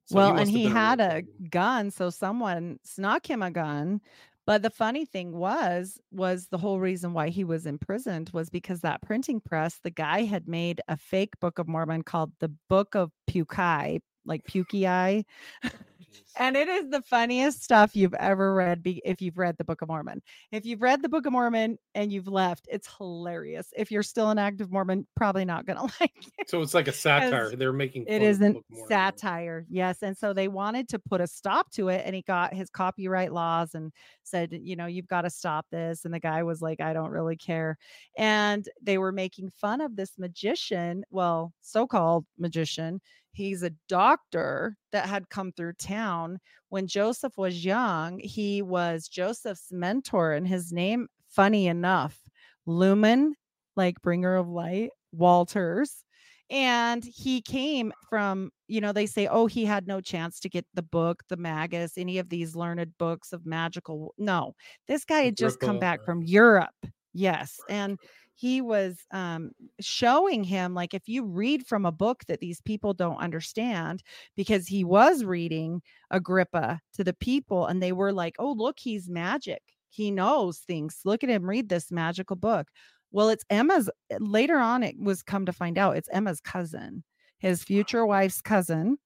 So 0.06 0.16
well, 0.16 0.30
must 0.30 0.40
and 0.40 0.50
he 0.50 0.64
had 0.68 1.00
a 1.00 1.22
gun, 1.50 1.90
so 1.90 2.10
someone 2.10 2.78
snuck 2.84 3.28
him 3.28 3.42
a 3.42 3.50
gun. 3.50 4.00
But 4.46 4.62
the 4.62 4.70
funny 4.70 5.04
thing 5.04 5.32
was, 5.32 5.98
was 6.12 6.48
the 6.48 6.58
whole 6.58 6.78
reason 6.78 7.12
why 7.12 7.30
he 7.30 7.42
was 7.44 7.66
imprisoned 7.66 8.30
was 8.32 8.48
because 8.48 8.80
that 8.82 9.02
printing 9.02 9.40
press, 9.40 9.80
the 9.82 9.90
guy 9.90 10.22
had 10.24 10.46
made 10.48 10.80
a 10.88 10.96
fake 10.96 11.38
Book 11.40 11.58
of 11.58 11.66
Mormon 11.68 12.02
called 12.02 12.32
the 12.38 12.52
Book 12.68 12.94
of 12.94 13.10
Pukai, 13.28 14.00
like 14.24 14.44
Pukei. 14.50 15.24
Oh, 15.64 15.70
And 16.38 16.56
it 16.56 16.68
is 16.68 16.90
the 16.90 17.00
funniest 17.02 17.62
stuff 17.62 17.96
you've 17.96 18.12
ever 18.14 18.54
read 18.54 18.82
be- 18.82 19.00
if 19.04 19.22
you've 19.22 19.38
read 19.38 19.56
the 19.56 19.64
Book 19.64 19.80
of 19.82 19.88
Mormon. 19.88 20.20
If 20.52 20.66
you've 20.66 20.82
read 20.82 21.00
the 21.02 21.08
Book 21.08 21.24
of 21.26 21.32
Mormon 21.32 21.78
and 21.94 22.12
you've 22.12 22.28
left, 22.28 22.66
it's 22.70 22.88
hilarious. 22.98 23.68
If 23.76 23.90
you're 23.90 24.02
still 24.02 24.30
an 24.30 24.38
active 24.38 24.70
Mormon, 24.70 25.06
probably 25.16 25.44
not 25.46 25.64
going 25.66 25.78
to 25.88 25.94
like 26.00 26.12
it. 26.38 26.48
So 26.48 26.60
it's 26.62 26.74
like 26.74 26.88
a 26.88 26.92
satire. 26.92 27.56
They're 27.56 27.72
making 27.72 28.06
It 28.06 28.20
fun 28.20 28.28
of 28.30 28.38
the 28.40 28.46
isn't 28.46 28.52
Book 28.52 28.64
of 28.70 28.76
Mormon. 28.76 28.88
satire. 28.88 29.66
Yes. 29.70 30.02
And 30.02 30.16
so 30.16 30.32
they 30.32 30.48
wanted 30.48 30.88
to 30.90 30.98
put 30.98 31.20
a 31.20 31.26
stop 31.26 31.70
to 31.72 31.88
it. 31.88 32.02
And 32.04 32.14
he 32.14 32.22
got 32.22 32.52
his 32.52 32.68
copyright 32.70 33.32
laws 33.32 33.74
and 33.74 33.92
said, 34.22 34.50
you 34.52 34.76
know, 34.76 34.86
you've 34.86 35.08
got 35.08 35.22
to 35.22 35.30
stop 35.30 35.66
this. 35.70 36.04
And 36.04 36.12
the 36.12 36.20
guy 36.20 36.42
was 36.42 36.60
like, 36.60 36.80
I 36.80 36.92
don't 36.92 37.10
really 37.10 37.36
care. 37.36 37.78
And 38.18 38.68
they 38.82 38.98
were 38.98 39.12
making 39.12 39.50
fun 39.50 39.80
of 39.80 39.96
this 39.96 40.12
magician, 40.18 41.04
well, 41.10 41.52
so 41.62 41.86
called 41.86 42.26
magician. 42.38 43.00
He's 43.32 43.62
a 43.62 43.70
doctor 43.88 44.78
that 44.92 45.06
had 45.06 45.28
come 45.28 45.52
through 45.52 45.74
town. 45.74 46.25
When 46.68 46.86
Joseph 46.86 47.36
was 47.36 47.64
young, 47.64 48.18
he 48.18 48.62
was 48.62 49.08
Joseph's 49.08 49.70
mentor, 49.70 50.32
and 50.32 50.46
his 50.46 50.72
name, 50.72 51.08
funny 51.28 51.66
enough, 51.66 52.18
Lumen, 52.66 53.34
like 53.76 54.02
bringer 54.02 54.36
of 54.36 54.48
light, 54.48 54.90
Walters 55.12 56.04
and 56.50 57.04
he 57.04 57.40
came 57.40 57.92
from 58.08 58.50
you 58.68 58.80
know 58.80 58.92
they 58.92 59.06
say 59.06 59.26
oh 59.26 59.46
he 59.46 59.64
had 59.64 59.86
no 59.86 60.00
chance 60.00 60.38
to 60.38 60.48
get 60.48 60.64
the 60.74 60.82
book 60.82 61.22
the 61.28 61.36
magus 61.36 61.98
any 61.98 62.18
of 62.18 62.28
these 62.28 62.54
learned 62.54 62.96
books 62.98 63.32
of 63.32 63.44
magical 63.44 64.14
no 64.16 64.54
this 64.86 65.04
guy 65.04 65.22
had 65.22 65.36
just 65.36 65.58
come 65.58 65.78
back 65.78 66.04
from 66.04 66.22
europe 66.22 66.74
yes 67.12 67.58
and 67.68 67.98
he 68.36 68.60
was 68.60 68.98
um, 69.12 69.50
showing 69.80 70.44
him 70.44 70.74
like 70.74 70.94
if 70.94 71.08
you 71.08 71.24
read 71.24 71.66
from 71.66 71.86
a 71.86 71.92
book 71.92 72.22
that 72.28 72.40
these 72.40 72.60
people 72.60 72.92
don't 72.94 73.16
understand 73.16 74.02
because 74.36 74.66
he 74.68 74.84
was 74.84 75.24
reading 75.24 75.82
agrippa 76.10 76.80
to 76.94 77.02
the 77.02 77.14
people 77.14 77.66
and 77.66 77.82
they 77.82 77.92
were 77.92 78.12
like 78.12 78.36
oh 78.38 78.52
look 78.52 78.78
he's 78.78 79.08
magic. 79.08 79.62
He 79.90 80.10
knows 80.10 80.58
things. 80.58 81.00
Look 81.04 81.24
at 81.24 81.30
him 81.30 81.48
read 81.48 81.70
this 81.70 81.90
magical 81.90 82.36
book. 82.36 82.68
Well, 83.12 83.30
it's 83.30 83.44
Emma's 83.48 83.88
later 84.20 84.58
on 84.58 84.82
it 84.82 84.96
was 84.98 85.22
come 85.22 85.46
to 85.46 85.52
find 85.52 85.78
out 85.78 85.96
it's 85.96 86.08
Emma's 86.12 86.40
cousin, 86.40 87.02
his 87.38 87.64
future 87.64 88.04
wife's 88.04 88.42
cousin, 88.42 88.98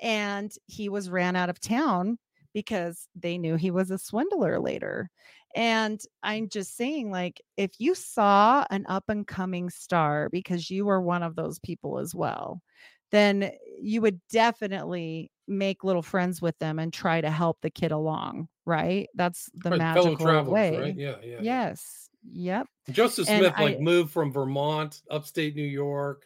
and 0.00 0.50
he 0.66 0.88
was 0.88 1.10
ran 1.10 1.36
out 1.36 1.50
of 1.50 1.60
town 1.60 2.18
because 2.54 3.08
they 3.14 3.38
knew 3.38 3.56
he 3.56 3.70
was 3.70 3.90
a 3.90 3.98
swindler 3.98 4.58
later. 4.60 5.10
And 5.54 6.00
I'm 6.22 6.48
just 6.48 6.76
saying 6.76 7.10
like 7.10 7.40
if 7.56 7.72
you 7.78 7.94
saw 7.94 8.64
an 8.70 8.84
up 8.88 9.04
and 9.08 9.26
coming 9.26 9.68
star 9.70 10.28
because 10.30 10.70
you 10.70 10.84
were 10.86 11.00
one 11.00 11.22
of 11.22 11.36
those 11.36 11.58
people 11.58 11.98
as 11.98 12.14
well, 12.14 12.62
then 13.10 13.50
you 13.80 14.00
would 14.00 14.20
definitely 14.30 15.30
make 15.48 15.84
little 15.84 16.02
friends 16.02 16.40
with 16.40 16.58
them 16.58 16.78
and 16.78 16.92
try 16.92 17.20
to 17.20 17.30
help 17.30 17.58
the 17.60 17.68
kid 17.70 17.92
along, 17.92 18.48
right? 18.64 19.08
That's 19.14 19.50
the 19.54 19.70
Right, 19.70 19.78
magical 19.78 20.44
way. 20.50 20.78
right? 20.78 20.96
Yeah, 20.96 21.16
yeah. 21.22 21.26
yeah. 21.34 21.38
Yes. 21.42 22.08
Yep. 22.32 22.68
Joseph 22.92 23.28
And 23.28 23.40
Smith 23.44 23.54
like 23.58 23.76
I- 23.76 23.80
moved 23.80 24.12
from 24.12 24.32
Vermont, 24.32 25.02
upstate 25.10 25.54
New 25.56 25.62
York, 25.62 26.24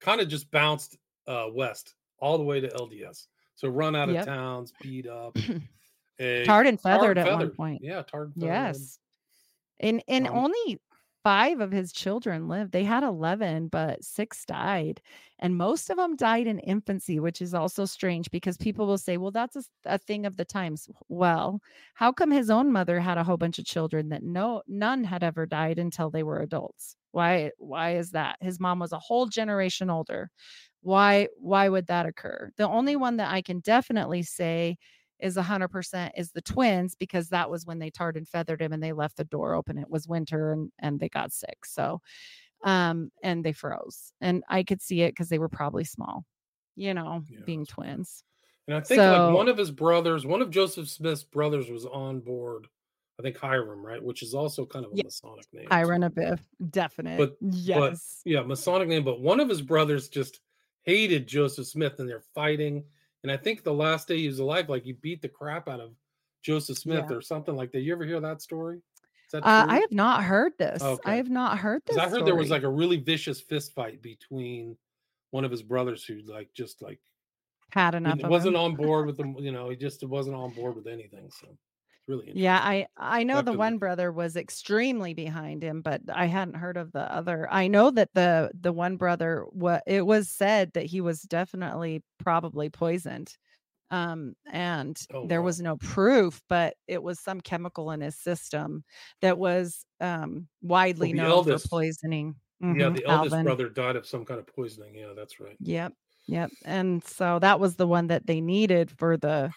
kind 0.00 0.20
of 0.20 0.28
just 0.28 0.50
bounced 0.50 0.96
uh, 1.26 1.46
west 1.52 1.94
all 2.18 2.38
the 2.38 2.44
way 2.44 2.60
to 2.60 2.68
LDS. 2.68 3.26
So 3.64 3.68
run 3.68 3.96
out 3.96 4.10
of 4.10 4.18
Yep. 4.18 4.20
towns, 4.20 4.72
beat 4.72 5.06
up. 5.06 5.36
a 5.38 5.44
Tarred 6.44 6.66
and 6.66 6.80
feathered 6.80 7.18
and 7.18 7.18
at 7.18 7.30
one 7.30 7.50
point. 7.50 7.82
Yeah, 7.82 8.02
tarred 8.02 8.28
and 8.30 8.38
feathered. 8.38 8.66
Yes. 8.74 8.98
And 9.80 10.02
and 10.08 10.28
Um, 10.28 10.32
only 10.32 10.80
five 11.24 11.60
of 11.60 11.72
his 11.72 11.92
children 11.92 12.48
lived. 12.48 12.72
They 12.72 12.84
had 12.84 13.02
11, 13.04 13.68
but 13.68 14.04
six 14.04 14.44
died. 14.46 15.02
And 15.40 15.56
most 15.58 15.90
of 15.90 15.96
them 15.98 16.16
died 16.16 16.46
in 16.48 16.58
infancy, 16.60 17.20
which 17.20 17.42
is 17.42 17.54
also 17.54 17.84
strange 17.86 18.30
because 18.30 18.56
people 18.58 18.86
will 18.86 18.98
say, 18.98 19.18
well, 19.18 19.32
that's 19.32 19.56
a 19.86 19.98
thing 19.98 20.26
of 20.26 20.36
the 20.36 20.44
times. 20.46 20.88
Well, 21.08 21.60
how 21.94 22.12
come 22.12 22.30
his 22.30 22.50
own 22.50 22.72
mother 22.72 23.00
had 23.00 23.18
a 23.18 23.24
whole 23.24 23.38
bunch 23.38 23.58
of 23.58 23.66
children 23.66 24.10
that 24.10 24.22
no 24.24 24.62
none 24.68 25.04
had 25.04 25.24
ever 25.24 25.46
died 25.46 25.78
until 25.78 26.10
they 26.10 26.22
were 26.24 26.40
adults? 26.40 26.96
Why 27.12 27.52
why 27.58 27.96
is 27.96 28.12
that? 28.12 28.38
His 28.42 28.60
mom 28.60 28.78
was 28.80 28.92
a 28.92 28.98
whole 29.00 29.26
generation 29.26 29.90
older. 29.90 30.30
Why 30.82 31.28
why 31.38 31.68
would 31.68 31.86
that 31.86 32.06
occur? 32.06 32.50
The 32.56 32.68
only 32.68 32.96
one 32.96 33.16
that 33.18 33.32
I 33.32 33.40
can 33.42 33.60
definitely 33.60 34.22
say 34.24 34.76
is 35.20 35.36
100% 35.36 36.10
is 36.16 36.32
the 36.32 36.42
twins 36.42 36.96
because 36.96 37.28
that 37.28 37.48
was 37.48 37.64
when 37.64 37.78
they 37.78 37.90
tarred 37.90 38.16
and 38.16 38.28
feathered 38.28 38.60
him 38.60 38.72
and 38.72 38.82
they 38.82 38.92
left 38.92 39.16
the 39.16 39.24
door 39.24 39.54
open 39.54 39.78
it 39.78 39.88
was 39.88 40.08
winter 40.08 40.52
and 40.52 40.72
and 40.80 40.98
they 40.98 41.08
got 41.08 41.30
sick 41.32 41.64
so 41.64 42.00
um 42.64 43.10
and 43.22 43.44
they 43.44 43.52
froze 43.52 44.12
and 44.20 44.42
i 44.48 44.64
could 44.64 44.82
see 44.82 45.02
it 45.02 45.12
because 45.12 45.28
they 45.28 45.38
were 45.38 45.48
probably 45.48 45.84
small 45.84 46.24
you 46.74 46.92
know 46.92 47.22
Yeah, 47.28 47.38
being 47.46 47.64
twins 47.64 48.24
And 48.66 48.76
I 48.76 48.80
think 48.80 49.00
like 49.00 49.32
one 49.34 49.46
of 49.48 49.56
his 49.58 49.70
brothers, 49.70 50.26
one 50.26 50.42
of 50.42 50.50
Joseph 50.50 50.88
Smith's 50.88 51.22
brothers 51.24 51.70
was 51.70 51.84
on 51.86 52.20
board. 52.20 52.66
I 53.18 53.22
think 53.22 53.36
Hyrum, 53.36 53.82
right? 53.84 54.02
Which 54.02 54.22
is 54.22 54.34
also 54.34 54.66
kind 54.66 54.84
of 54.84 54.92
a 54.92 54.96
Yeah. 54.96 55.04
Masonic 55.04 55.46
name. 55.52 55.68
Hiram 55.70 56.02
Abiff, 56.02 56.40
definite 56.70 57.18
But- 57.18 57.36
yes 57.40 58.22
yeah, 58.24 58.42
Masonic 58.42 58.88
name, 58.88 59.04
but 59.04 59.20
one 59.20 59.38
of 59.40 59.48
his 59.48 59.62
brothers 59.62 60.08
just 60.08 60.40
hated 60.82 61.26
Joseph 61.26 61.66
Smith 61.66 61.98
and 61.98 62.08
they're 62.08 62.24
fighting. 62.34 62.84
And 63.22 63.30
I 63.30 63.36
think 63.36 63.62
the 63.62 63.72
last 63.72 64.08
day 64.08 64.18
he 64.18 64.26
was 64.26 64.38
alive, 64.40 64.68
like 64.68 64.82
he 64.84 64.92
beat 64.92 65.22
the 65.22 65.28
crap 65.28 65.68
out 65.68 65.80
of 65.80 65.92
Joseph 66.42 66.78
Smith 66.78 67.06
Yeah. 67.08 67.16
or 67.16 67.20
something 67.20 67.54
like 67.56 67.70
that. 67.72 67.80
You 67.80 67.92
ever 67.92 68.04
hear 68.04 68.20
that 68.20 68.42
story? 68.42 68.80
That 69.32 69.44
uh, 69.46 69.64
i 69.66 69.76
have 69.80 69.92
not 69.92 70.22
heard 70.24 70.52
this 70.58 70.82
Okay. 70.82 71.10
i 71.10 71.14
have 71.14 71.30
not 71.30 71.56
heard 71.56 71.80
this. 71.86 71.96
I 71.96 72.06
heard 72.06 72.26
there 72.26 72.36
was 72.36 72.50
like 72.50 72.64
a 72.64 72.68
really 72.68 72.98
vicious 72.98 73.40
fist 73.40 73.74
fight 73.74 74.02
between 74.02 74.76
one 75.30 75.46
of 75.46 75.50
his 75.50 75.62
brothers 75.62 76.04
who 76.04 76.20
like 76.26 76.52
just 76.52 76.82
like 76.82 77.00
had 77.70 77.94
he 77.94 77.96
enough 77.96 78.20
of 78.22 78.28
wasn't 78.28 78.56
him. 78.56 78.60
on 78.60 78.74
board 78.74 79.06
with 79.06 79.16
them, 79.20 79.34
you 79.38 79.50
know, 79.50 79.70
he 79.70 79.76
just 79.76 80.04
wasn't 80.04 80.36
on 80.36 80.50
board 80.50 80.76
with 80.76 80.86
anything. 80.86 81.30
So 81.30 81.48
it's 82.02 82.08
really 82.08 82.28
interesting. 82.28 82.34
Yeah, 82.34 82.58
I 82.62 82.86
I 82.96 83.24
know 83.24 83.42
the 83.42 83.52
one 83.52 83.76
brother 83.78 84.10
was 84.10 84.36
extremely 84.36 85.12
behind 85.12 85.62
him, 85.62 85.82
but 85.82 86.00
I 86.10 86.26
hadn't 86.26 86.54
heard 86.54 86.78
of 86.78 86.92
the 86.92 87.00
other. 87.12 87.46
I 87.52 87.68
know 87.68 87.90
that 87.90 88.08
the 88.14 88.50
the 88.58 88.72
one 88.72 88.96
brother 88.96 89.44
what 89.50 89.82
it 89.86 90.06
was 90.06 90.30
said 90.30 90.72
that 90.72 90.86
he 90.86 91.00
was 91.02 91.22
definitely 91.22 92.02
probably 92.18 92.70
poisoned. 92.70 93.36
Um 93.90 94.34
and 94.52 94.98
Oh, 95.10 95.24
there 95.24 95.42
wow. 95.42 95.42
was 95.42 95.60
no 95.62 95.76
proof, 95.78 96.42
but 96.48 96.76
it 96.88 97.02
was 97.02 97.20
some 97.20 97.40
chemical 97.42 97.90
in 97.92 98.00
his 98.02 98.16
system 98.18 98.84
that 99.22 99.38
was 99.38 99.86
um 100.00 100.48
widely 100.62 101.12
the 101.12 101.14
known 101.14 101.40
eldest- 101.44 101.46
for 101.46 101.60
poisoning. 101.60 102.36
Yeah, 102.72 102.88
Mhm, 102.88 102.90
the 102.90 103.04
eldest 103.04 103.40
Alvin. 103.40 103.42
brother 103.42 103.68
died 103.68 103.96
of 103.96 104.06
some 104.06 104.24
kind 104.24 104.40
of 104.40 104.46
poisoning. 104.48 104.94
Yeah, 104.96 105.12
that's 105.14 105.38
right. 105.40 105.58
Yep. 105.60 105.94
Yep. 106.26 106.52
And 106.64 107.04
so 107.04 107.38
that 107.40 107.60
was 107.60 107.76
the 107.76 107.86
one 107.86 108.06
that 108.08 108.26
they 108.26 108.40
needed 108.40 108.90
for 108.90 109.16
the 109.16 109.52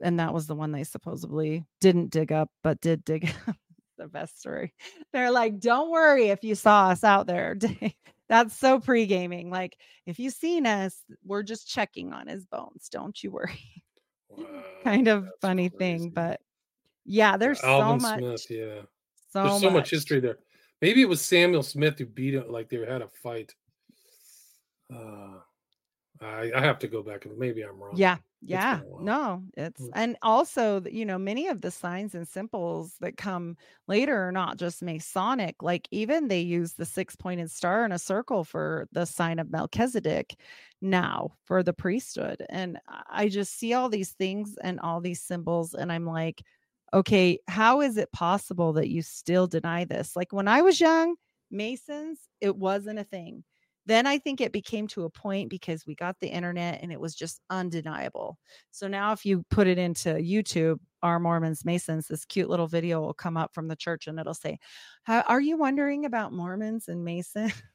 and 0.00 0.18
that 0.20 0.32
was 0.32 0.46
the 0.46 0.54
one 0.54 0.72
they 0.72 0.84
supposedly 0.84 1.64
didn't 1.80 2.10
dig 2.10 2.32
up 2.32 2.50
but 2.62 2.80
did 2.80 3.04
dig 3.04 3.32
up. 3.48 3.56
the 3.98 4.08
best 4.08 4.40
story. 4.40 4.74
They're 5.12 5.30
like, 5.30 5.60
"Don't 5.60 5.90
worry 5.90 6.28
if 6.28 6.42
you 6.42 6.54
saw 6.54 6.88
us 6.88 7.04
out 7.04 7.26
there." 7.26 7.56
That's 8.28 8.56
so 8.56 8.78
pre-gaming. 8.78 9.50
Like, 9.50 9.76
if 10.06 10.20
you've 10.20 10.34
seen 10.34 10.64
us, 10.64 11.02
we're 11.24 11.42
just 11.42 11.68
checking 11.68 12.12
on 12.12 12.28
his 12.28 12.46
bones. 12.46 12.88
Don't 12.90 13.20
you 13.22 13.30
worry. 13.30 13.60
Wow, 14.32 14.62
kind 14.84 15.08
of 15.08 15.28
funny 15.40 15.68
crazy. 15.70 15.78
thing, 15.98 16.10
but 16.10 16.40
yeah, 17.04 17.36
there's 17.36 17.60
Alvin 17.64 17.98
so 17.98 18.06
much 18.06 18.18
Smith, 18.20 18.46
yeah. 18.48 18.82
so, 19.32 19.42
There's 19.42 19.60
so 19.60 19.70
much 19.70 19.90
history 19.90 20.20
there. 20.20 20.38
Maybe 20.80 21.02
it 21.02 21.08
was 21.08 21.20
Samuel 21.20 21.64
Smith 21.64 21.98
who 21.98 22.06
beat 22.06 22.34
him, 22.34 22.44
like 22.48 22.68
they 22.68 22.76
had 22.76 23.02
a 23.02 23.08
fight. 23.08 23.52
Uh, 24.88 25.40
I, 26.20 26.52
I 26.54 26.60
have 26.60 26.78
to 26.80 26.88
go 26.88 27.02
back 27.02 27.24
and 27.24 27.36
maybe 27.38 27.62
I'm 27.62 27.78
wrong. 27.78 27.98
Yeah, 27.98 28.18
yeah. 28.42 28.82
while. 28.82 28.98
No, 28.98 29.42
it's 29.56 29.82
Mm. 29.82 29.90
and 29.94 30.16
also, 30.22 30.82
you 30.82 31.04
know, 31.04 31.18
many 31.18 31.48
of 31.48 31.60
the 31.60 31.70
signs 31.70 32.14
and 32.14 32.26
symbols 32.28 32.96
that 33.00 33.16
come 33.16 33.56
later 33.88 34.16
are 34.28 34.32
not 34.32 34.58
just 34.58 34.82
Masonic. 34.82 35.62
Like 35.62 35.88
even 35.90 36.28
they 36.28 36.40
use 36.40 36.74
the 36.74 36.84
six-pointed 36.84 37.50
star 37.50 37.84
in 37.84 37.92
a 37.92 37.98
circle 37.98 38.44
for 38.44 38.86
the 38.92 39.06
sign 39.06 39.38
of 39.38 39.50
Melchizedek 39.50 40.36
now 40.80 41.32
for 41.44 41.62
the 41.62 41.72
priesthood. 41.72 42.44
And 42.50 42.78
I 42.88 43.28
just 43.28 43.54
see 43.58 43.72
all 43.74 43.88
these 43.88 44.12
things 44.12 44.56
and 44.62 44.78
all 44.80 45.00
these 45.00 45.22
symbols, 45.22 45.74
and 45.74 45.90
I'm 45.92 46.06
like, 46.06 46.42
okay, 46.92 47.38
how 47.48 47.80
is 47.80 47.96
it 47.96 48.12
possible 48.12 48.72
that 48.74 48.88
you 48.88 49.02
still 49.02 49.46
deny 49.46 49.84
this? 49.84 50.16
Like 50.16 50.32
when 50.32 50.48
I 50.48 50.62
was 50.62 50.80
young, 50.80 51.16
Masons, 51.50 52.28
it 52.40 52.56
wasn't 52.56 52.98
a 52.98 53.04
thing. 53.04 53.44
Then 53.86 54.06
I 54.06 54.18
think 54.18 54.40
it 54.40 54.52
became 54.52 54.86
to 54.88 55.04
a 55.04 55.10
point 55.10 55.48
because 55.50 55.86
we 55.86 55.94
got 55.94 56.18
the 56.20 56.28
internet 56.28 56.80
and 56.82 56.92
it 56.92 57.00
was 57.00 57.14
just 57.14 57.40
undeniable. 57.50 58.38
So 58.70 58.86
now, 58.88 59.12
if 59.12 59.24
you 59.24 59.44
put 59.50 59.66
it 59.66 59.78
into 59.78 60.10
YouTube, 60.10 60.78
our 61.02 61.18
Mormons, 61.18 61.64
Masons, 61.64 62.06
this 62.06 62.24
cute 62.24 62.50
little 62.50 62.66
video 62.66 63.00
will 63.00 63.14
come 63.14 63.36
up 63.36 63.54
from 63.54 63.68
the 63.68 63.76
church 63.76 64.06
and 64.06 64.18
it'll 64.20 64.34
say, 64.34 64.58
"How- 65.04 65.22
Are 65.22 65.40
you 65.40 65.56
wondering 65.56 66.04
about 66.04 66.32
Mormons 66.32 66.88
and 66.88 67.04
Mason? 67.04 67.50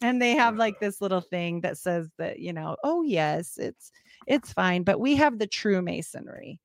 and 0.00 0.20
they 0.20 0.32
have 0.36 0.56
like 0.56 0.80
this 0.80 1.00
little 1.00 1.20
thing 1.20 1.60
that 1.62 1.78
says 1.78 2.08
that, 2.18 2.38
you 2.40 2.52
know, 2.52 2.76
oh, 2.84 3.02
yes, 3.02 3.56
it's 3.58 3.90
it's 4.26 4.52
fine, 4.52 4.82
but 4.82 5.00
we 5.00 5.16
have 5.16 5.38
the 5.38 5.46
true 5.46 5.82
masonry. 5.82 6.60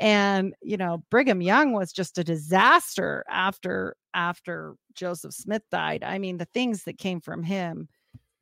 And 0.00 0.54
you 0.62 0.76
know, 0.78 1.04
Brigham 1.10 1.42
Young 1.42 1.72
was 1.72 1.92
just 1.92 2.18
a 2.18 2.24
disaster 2.24 3.24
after 3.30 3.96
after 4.14 4.74
Joseph 4.94 5.34
Smith 5.34 5.62
died. 5.70 6.04
I 6.04 6.18
mean, 6.18 6.38
the 6.38 6.46
things 6.46 6.84
that 6.84 6.98
came 6.98 7.20
from 7.20 7.42
him 7.44 7.88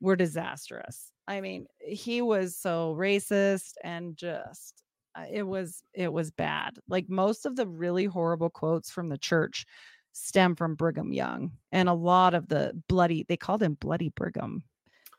were 0.01 0.17
disastrous. 0.17 1.11
I 1.27 1.39
mean, 1.39 1.67
he 1.79 2.21
was 2.21 2.57
so 2.57 2.95
racist 2.97 3.73
and 3.83 4.17
just 4.17 4.83
uh, 5.15 5.25
it 5.31 5.43
was 5.43 5.83
it 5.93 6.11
was 6.11 6.31
bad. 6.31 6.77
Like 6.89 7.09
most 7.09 7.45
of 7.45 7.55
the 7.55 7.67
really 7.67 8.05
horrible 8.05 8.49
quotes 8.49 8.89
from 8.89 9.07
the 9.09 9.17
church 9.17 9.65
stem 10.13 10.55
from 10.55 10.75
Brigham 10.75 11.13
Young, 11.13 11.51
and 11.71 11.87
a 11.87 11.93
lot 11.93 12.33
of 12.33 12.47
the 12.47 12.73
bloody 12.89 13.23
they 13.27 13.37
called 13.37 13.63
him 13.63 13.75
Bloody 13.75 14.09
Brigham. 14.09 14.63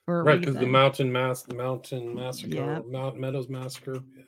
Right, 0.06 0.40
because 0.40 0.56
the 0.56 0.66
mountain 0.66 1.12
mass 1.12 1.46
mountain 1.48 2.14
massacre, 2.14 2.56
Yeah. 2.56 2.80
Mount 2.86 3.18
Meadows 3.18 3.48
massacre. 3.48 4.02
Yeah. 4.16 4.24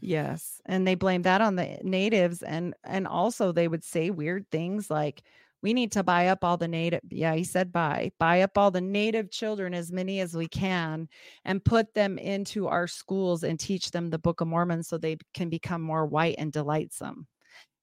Yes, 0.00 0.60
and 0.66 0.88
they 0.88 0.96
blame 0.96 1.22
that 1.22 1.40
on 1.40 1.54
the 1.54 1.78
natives 1.82 2.42
and 2.42 2.74
and 2.82 3.06
also 3.06 3.52
they 3.52 3.68
would 3.68 3.84
say 3.84 4.10
weird 4.10 4.50
things 4.50 4.90
like 4.90 5.22
we 5.62 5.72
need 5.72 5.92
to 5.92 6.02
buy 6.02 6.28
up 6.28 6.42
all 6.42 6.56
the 6.56 6.68
native 6.68 7.00
yeah, 7.10 7.34
he 7.34 7.44
said 7.44 7.72
buy. 7.72 8.10
Buy 8.18 8.42
up 8.42 8.58
all 8.58 8.70
the 8.70 8.80
native 8.80 9.30
children 9.30 9.74
as 9.74 9.92
many 9.92 10.20
as 10.20 10.34
we 10.34 10.48
can 10.48 11.08
and 11.44 11.64
put 11.64 11.94
them 11.94 12.18
into 12.18 12.66
our 12.66 12.86
schools 12.86 13.44
and 13.44 13.58
teach 13.58 13.90
them 13.90 14.10
the 14.10 14.18
Book 14.18 14.40
of 14.40 14.48
Mormon 14.48 14.82
so 14.82 14.98
they 14.98 15.16
can 15.34 15.48
become 15.48 15.82
more 15.82 16.06
white 16.06 16.34
and 16.38 16.52
delightsome. 16.52 17.26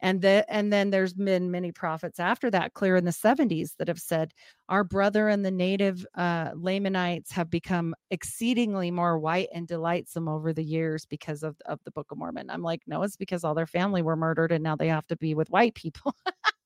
And 0.02 0.22
the, 0.22 0.46
and 0.48 0.72
then 0.72 0.92
there's 0.92 1.14
been 1.14 1.52
many 1.52 1.74
prophets 1.74 2.20
after 2.20 2.50
that 2.52 2.74
clear 2.74 2.96
in 2.96 3.04
the 3.04 3.12
70s 3.12 3.76
that 3.78 3.90
have 3.90 4.00
said 4.00 4.32
our 4.70 4.86
brother 4.86 5.28
and 5.28 5.44
the 5.44 5.52
native 5.52 6.06
uh, 6.16 6.52
Lamanites 6.56 7.32
have 7.34 7.50
become 7.50 7.94
exceedingly 8.10 8.92
more 8.92 9.20
white 9.20 9.50
and 9.54 9.68
delightsome 9.68 10.30
over 10.30 10.54
the 10.54 10.64
years 10.64 11.06
because 11.06 11.44
of, 11.44 11.58
of 11.66 11.80
the 11.84 11.92
Book 11.92 12.08
of 12.12 12.18
Mormon. 12.18 12.50
I'm 12.50 12.62
like, 12.62 12.82
no, 12.88 13.04
it's 13.04 13.18
because 13.18 13.44
all 13.44 13.56
their 13.56 13.68
family 13.68 14.02
were 14.02 14.16
murdered 14.16 14.54
and 14.54 14.64
now 14.64 14.78
they 14.78 14.88
have 14.88 15.08
to 15.08 15.18
be 15.18 15.36
with 15.36 15.50
white 15.50 15.76
people. 15.76 16.16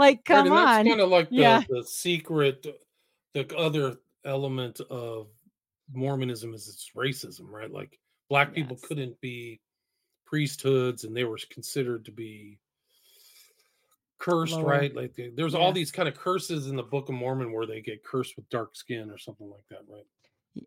like, 0.00 0.24
come 0.24 0.48
that's 0.48 0.78
on. 0.80 0.86
kind 0.88 1.00
of 1.00 1.08
like 1.08 1.30
the, 1.30 1.36
Yeah. 1.36 1.62
the 1.68 1.84
secret, 1.84 2.66
the 3.34 3.56
other 3.56 3.98
element 4.24 4.80
of 4.90 5.28
Mormonism 5.92 6.52
is 6.54 6.66
its 6.68 6.90
racism, 6.96 7.48
right? 7.50 7.70
Like 7.70 7.98
black 8.28 8.52
people 8.52 8.76
couldn't 8.82 9.20
be 9.20 9.60
priesthoods 10.26 11.04
and 11.04 11.16
they 11.16 11.24
were 11.24 11.38
considered 11.50 12.04
to 12.06 12.12
be 12.12 12.58
cursed, 14.18 14.52
Lower. 14.54 14.64
right? 14.64 14.94
Like 14.94 15.14
the- 15.14 15.30
there's 15.34 15.54
all 15.54 15.72
these 15.72 15.90
kind 15.90 16.08
of 16.08 16.14
curses 16.14 16.66
in 16.68 16.76
the 16.76 16.82
Book 16.82 17.08
of 17.08 17.14
Mormon 17.14 17.52
where 17.52 17.66
they 17.66 17.80
get 17.80 18.04
cursed 18.04 18.36
with 18.36 18.48
dark 18.50 18.76
skin 18.76 19.10
or 19.10 19.18
something 19.18 19.48
like 19.48 19.66
that, 19.70 19.80
right? 19.88 20.04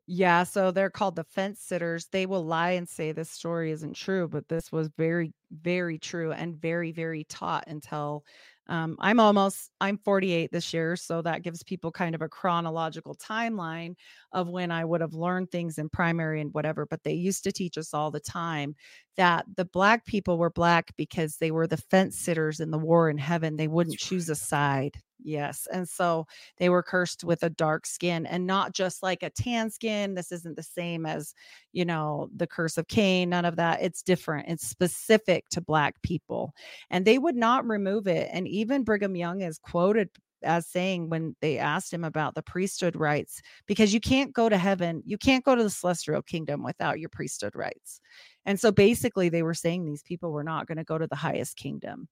Yeah, 0.08 0.44
so 0.44 0.72
they're 0.72 0.90
called 0.90 1.16
the 1.18 1.26
fence 1.26 1.60
sitters. 1.60 2.08
They 2.08 2.26
will 2.26 2.46
lie 2.46 2.72
and 2.72 2.88
say 2.88 3.12
this 3.12 3.30
story 3.30 3.70
isn't 3.72 3.96
true, 3.96 4.28
but 4.30 4.48
this 4.48 4.72
was 4.72 4.88
very, 4.98 5.34
very 5.52 6.00
true 6.00 6.32
and 6.32 6.56
very, 6.56 6.92
very 6.94 7.26
taught 7.26 7.66
until 7.68 8.24
um, 8.68 8.96
I'm 9.00 9.20
almost 9.20 9.72
I'm 9.82 9.98
48 9.98 10.52
this 10.52 10.74
year, 10.74 10.96
so 10.96 11.22
that 11.22 11.42
gives 11.44 11.64
people 11.64 11.92
kind 11.92 12.16
of 12.16 12.22
a 12.22 12.30
chronological 12.30 13.16
timeline 13.16 13.96
of 14.32 14.50
when 14.50 14.72
I 14.72 14.86
would 14.86 15.02
have 15.02 15.14
learned 15.14 15.52
things 15.52 15.78
in 15.78 15.90
primary 15.90 16.40
and 16.42 16.54
whatever. 16.54 16.86
But 16.86 17.04
they 17.04 17.14
used 17.14 17.44
to 17.44 17.52
teach 17.52 17.78
us 17.78 17.94
all 17.94 18.10
the 18.12 18.20
time 18.22 18.76
that 19.18 19.46
the 19.58 19.66
black 19.66 20.06
people 20.06 20.38
were 20.38 20.50
black 20.50 20.96
because 20.96 21.38
they 21.38 21.52
were 21.52 21.68
the 21.68 21.78
fence 21.78 22.18
sitters 22.20 22.60
in 22.60 22.72
the 22.72 22.80
war 22.80 23.10
in 23.10 23.18
heaven. 23.18 23.58
They 23.58 23.68
wouldn't 23.68 24.00
choose 24.00 24.30
a 24.30 24.36
side. 24.36 24.98
Yes. 25.24 25.68
And 25.72 25.88
so 25.88 26.28
they 26.58 26.70
were 26.70 26.84
cursed 26.84 27.24
with 27.24 27.44
a 27.44 27.50
dark 27.50 27.86
skin 27.86 28.26
and 28.26 28.46
not 28.46 28.74
just 28.74 29.02
like 29.02 29.24
a 29.24 29.30
tan 29.30 29.70
skin. 29.70 30.16
This 30.16 30.32
isn't 30.32 30.58
the 30.58 30.64
same 30.64 31.06
as, 31.06 31.34
you 31.72 31.86
know, 31.86 32.30
the 32.36 32.48
curse 32.48 32.78
of 32.78 32.88
Cain, 32.90 33.30
none 33.30 33.46
of 33.46 33.56
that. 33.56 33.82
It's 33.82 34.04
different. 34.04 34.50
It's 34.50 34.68
specific 34.68 35.48
to 35.50 35.62
Black 35.62 36.02
people. 36.02 36.54
And 36.90 37.06
they 37.06 37.18
would 37.18 37.38
not 37.38 37.66
remove 37.66 38.08
it. 38.08 38.30
And 38.34 38.48
even 38.48 38.84
Brigham 38.84 39.16
Young 39.16 39.42
is 39.42 39.58
quoted 39.58 40.10
as 40.44 40.68
saying 40.68 41.10
when 41.10 41.36
they 41.40 41.58
asked 41.58 41.94
him 41.94 42.04
about 42.04 42.36
the 42.36 42.42
priesthood 42.42 42.98
rights, 42.98 43.42
because 43.66 43.94
you 43.94 44.02
can't 44.02 44.34
go 44.34 44.50
to 44.50 44.58
heaven, 44.58 45.02
you 45.06 45.18
can't 45.18 45.46
go 45.46 45.56
to 45.56 45.64
the 45.64 45.70
celestial 45.70 46.22
kingdom 46.22 46.64
without 46.64 47.00
your 47.00 47.08
priesthood 47.08 47.56
rights. 47.56 48.02
And 48.46 48.60
so 48.60 48.70
basically, 48.70 49.30
they 49.30 49.42
were 49.42 49.54
saying 49.54 49.86
these 49.86 50.04
people 50.04 50.32
were 50.34 50.44
not 50.44 50.68
going 50.68 50.78
to 50.80 50.84
go 50.84 50.98
to 50.98 51.08
the 51.08 51.16
highest 51.16 51.56
kingdom. 51.56 52.10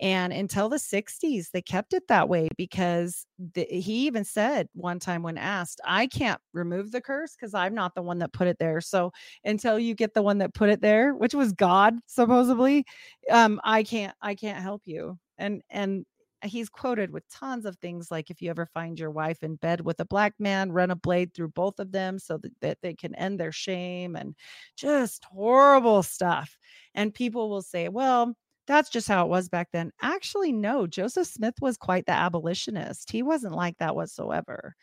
And 0.00 0.32
until 0.32 0.68
the 0.70 0.76
60s, 0.76 1.50
they 1.50 1.60
kept 1.60 1.92
it 1.92 2.08
that 2.08 2.28
way 2.28 2.48
because 2.56 3.26
the, 3.54 3.64
he 3.64 4.06
even 4.06 4.24
said 4.24 4.68
one 4.72 4.98
time 4.98 5.22
when 5.22 5.36
asked, 5.36 5.80
I 5.84 6.06
can't 6.06 6.40
remove 6.54 6.90
the 6.90 7.02
curse 7.02 7.36
because 7.36 7.52
I'm 7.52 7.74
not 7.74 7.94
the 7.94 8.02
one 8.02 8.18
that 8.20 8.32
put 8.32 8.48
it 8.48 8.58
there. 8.58 8.80
So 8.80 9.12
until 9.44 9.78
you 9.78 9.94
get 9.94 10.14
the 10.14 10.22
one 10.22 10.38
that 10.38 10.54
put 10.54 10.70
it 10.70 10.80
there, 10.80 11.14
which 11.14 11.34
was 11.34 11.52
God, 11.52 11.96
supposedly, 12.06 12.86
um, 13.30 13.60
I 13.62 13.82
can't, 13.82 14.14
I 14.22 14.34
can't 14.34 14.62
help 14.62 14.82
you. 14.86 15.18
And, 15.36 15.62
and 15.68 16.06
he's 16.44 16.68
quoted 16.70 17.10
with 17.10 17.28
tons 17.28 17.66
of 17.66 17.76
things 17.76 18.10
like 18.10 18.30
if 18.30 18.40
you 18.40 18.48
ever 18.50 18.66
find 18.66 18.98
your 18.98 19.10
wife 19.10 19.42
in 19.42 19.56
bed 19.56 19.82
with 19.82 20.00
a 20.00 20.04
black 20.06 20.32
man 20.38 20.72
run 20.72 20.90
a 20.90 20.96
blade 20.96 21.34
through 21.34 21.48
both 21.48 21.78
of 21.78 21.92
them 21.92 22.18
so 22.18 22.38
that, 22.38 22.52
that 22.60 22.78
they 22.82 22.94
can 22.94 23.14
end 23.16 23.38
their 23.38 23.52
shame 23.52 24.16
and 24.16 24.34
just 24.76 25.24
horrible 25.24 26.02
stuff 26.02 26.56
and 26.94 27.12
people 27.12 27.50
will 27.50 27.62
say 27.62 27.88
well 27.88 28.34
that's 28.70 28.88
just 28.88 29.08
how 29.08 29.24
it 29.24 29.28
was 29.28 29.48
back 29.48 29.68
then. 29.72 29.92
Actually, 30.00 30.52
no, 30.52 30.86
Joseph 30.86 31.26
Smith 31.26 31.54
was 31.60 31.76
quite 31.76 32.06
the 32.06 32.12
abolitionist. 32.12 33.10
He 33.10 33.22
wasn't 33.22 33.54
like 33.54 33.76
that 33.78 33.96
whatsoever. 33.96 34.74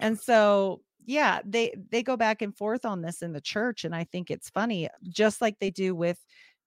And 0.00 0.18
so, 0.18 0.82
yeah, 1.04 1.40
they 1.44 1.74
they 1.90 2.02
go 2.02 2.16
back 2.16 2.42
and 2.42 2.56
forth 2.56 2.84
on 2.84 3.02
this 3.02 3.22
in 3.22 3.32
the 3.32 3.40
church 3.40 3.84
and 3.84 3.94
I 3.94 4.04
think 4.04 4.30
it's 4.30 4.50
funny 4.50 4.88
just 5.08 5.40
like 5.40 5.58
they 5.60 5.70
do 5.70 5.94
with 5.94 6.18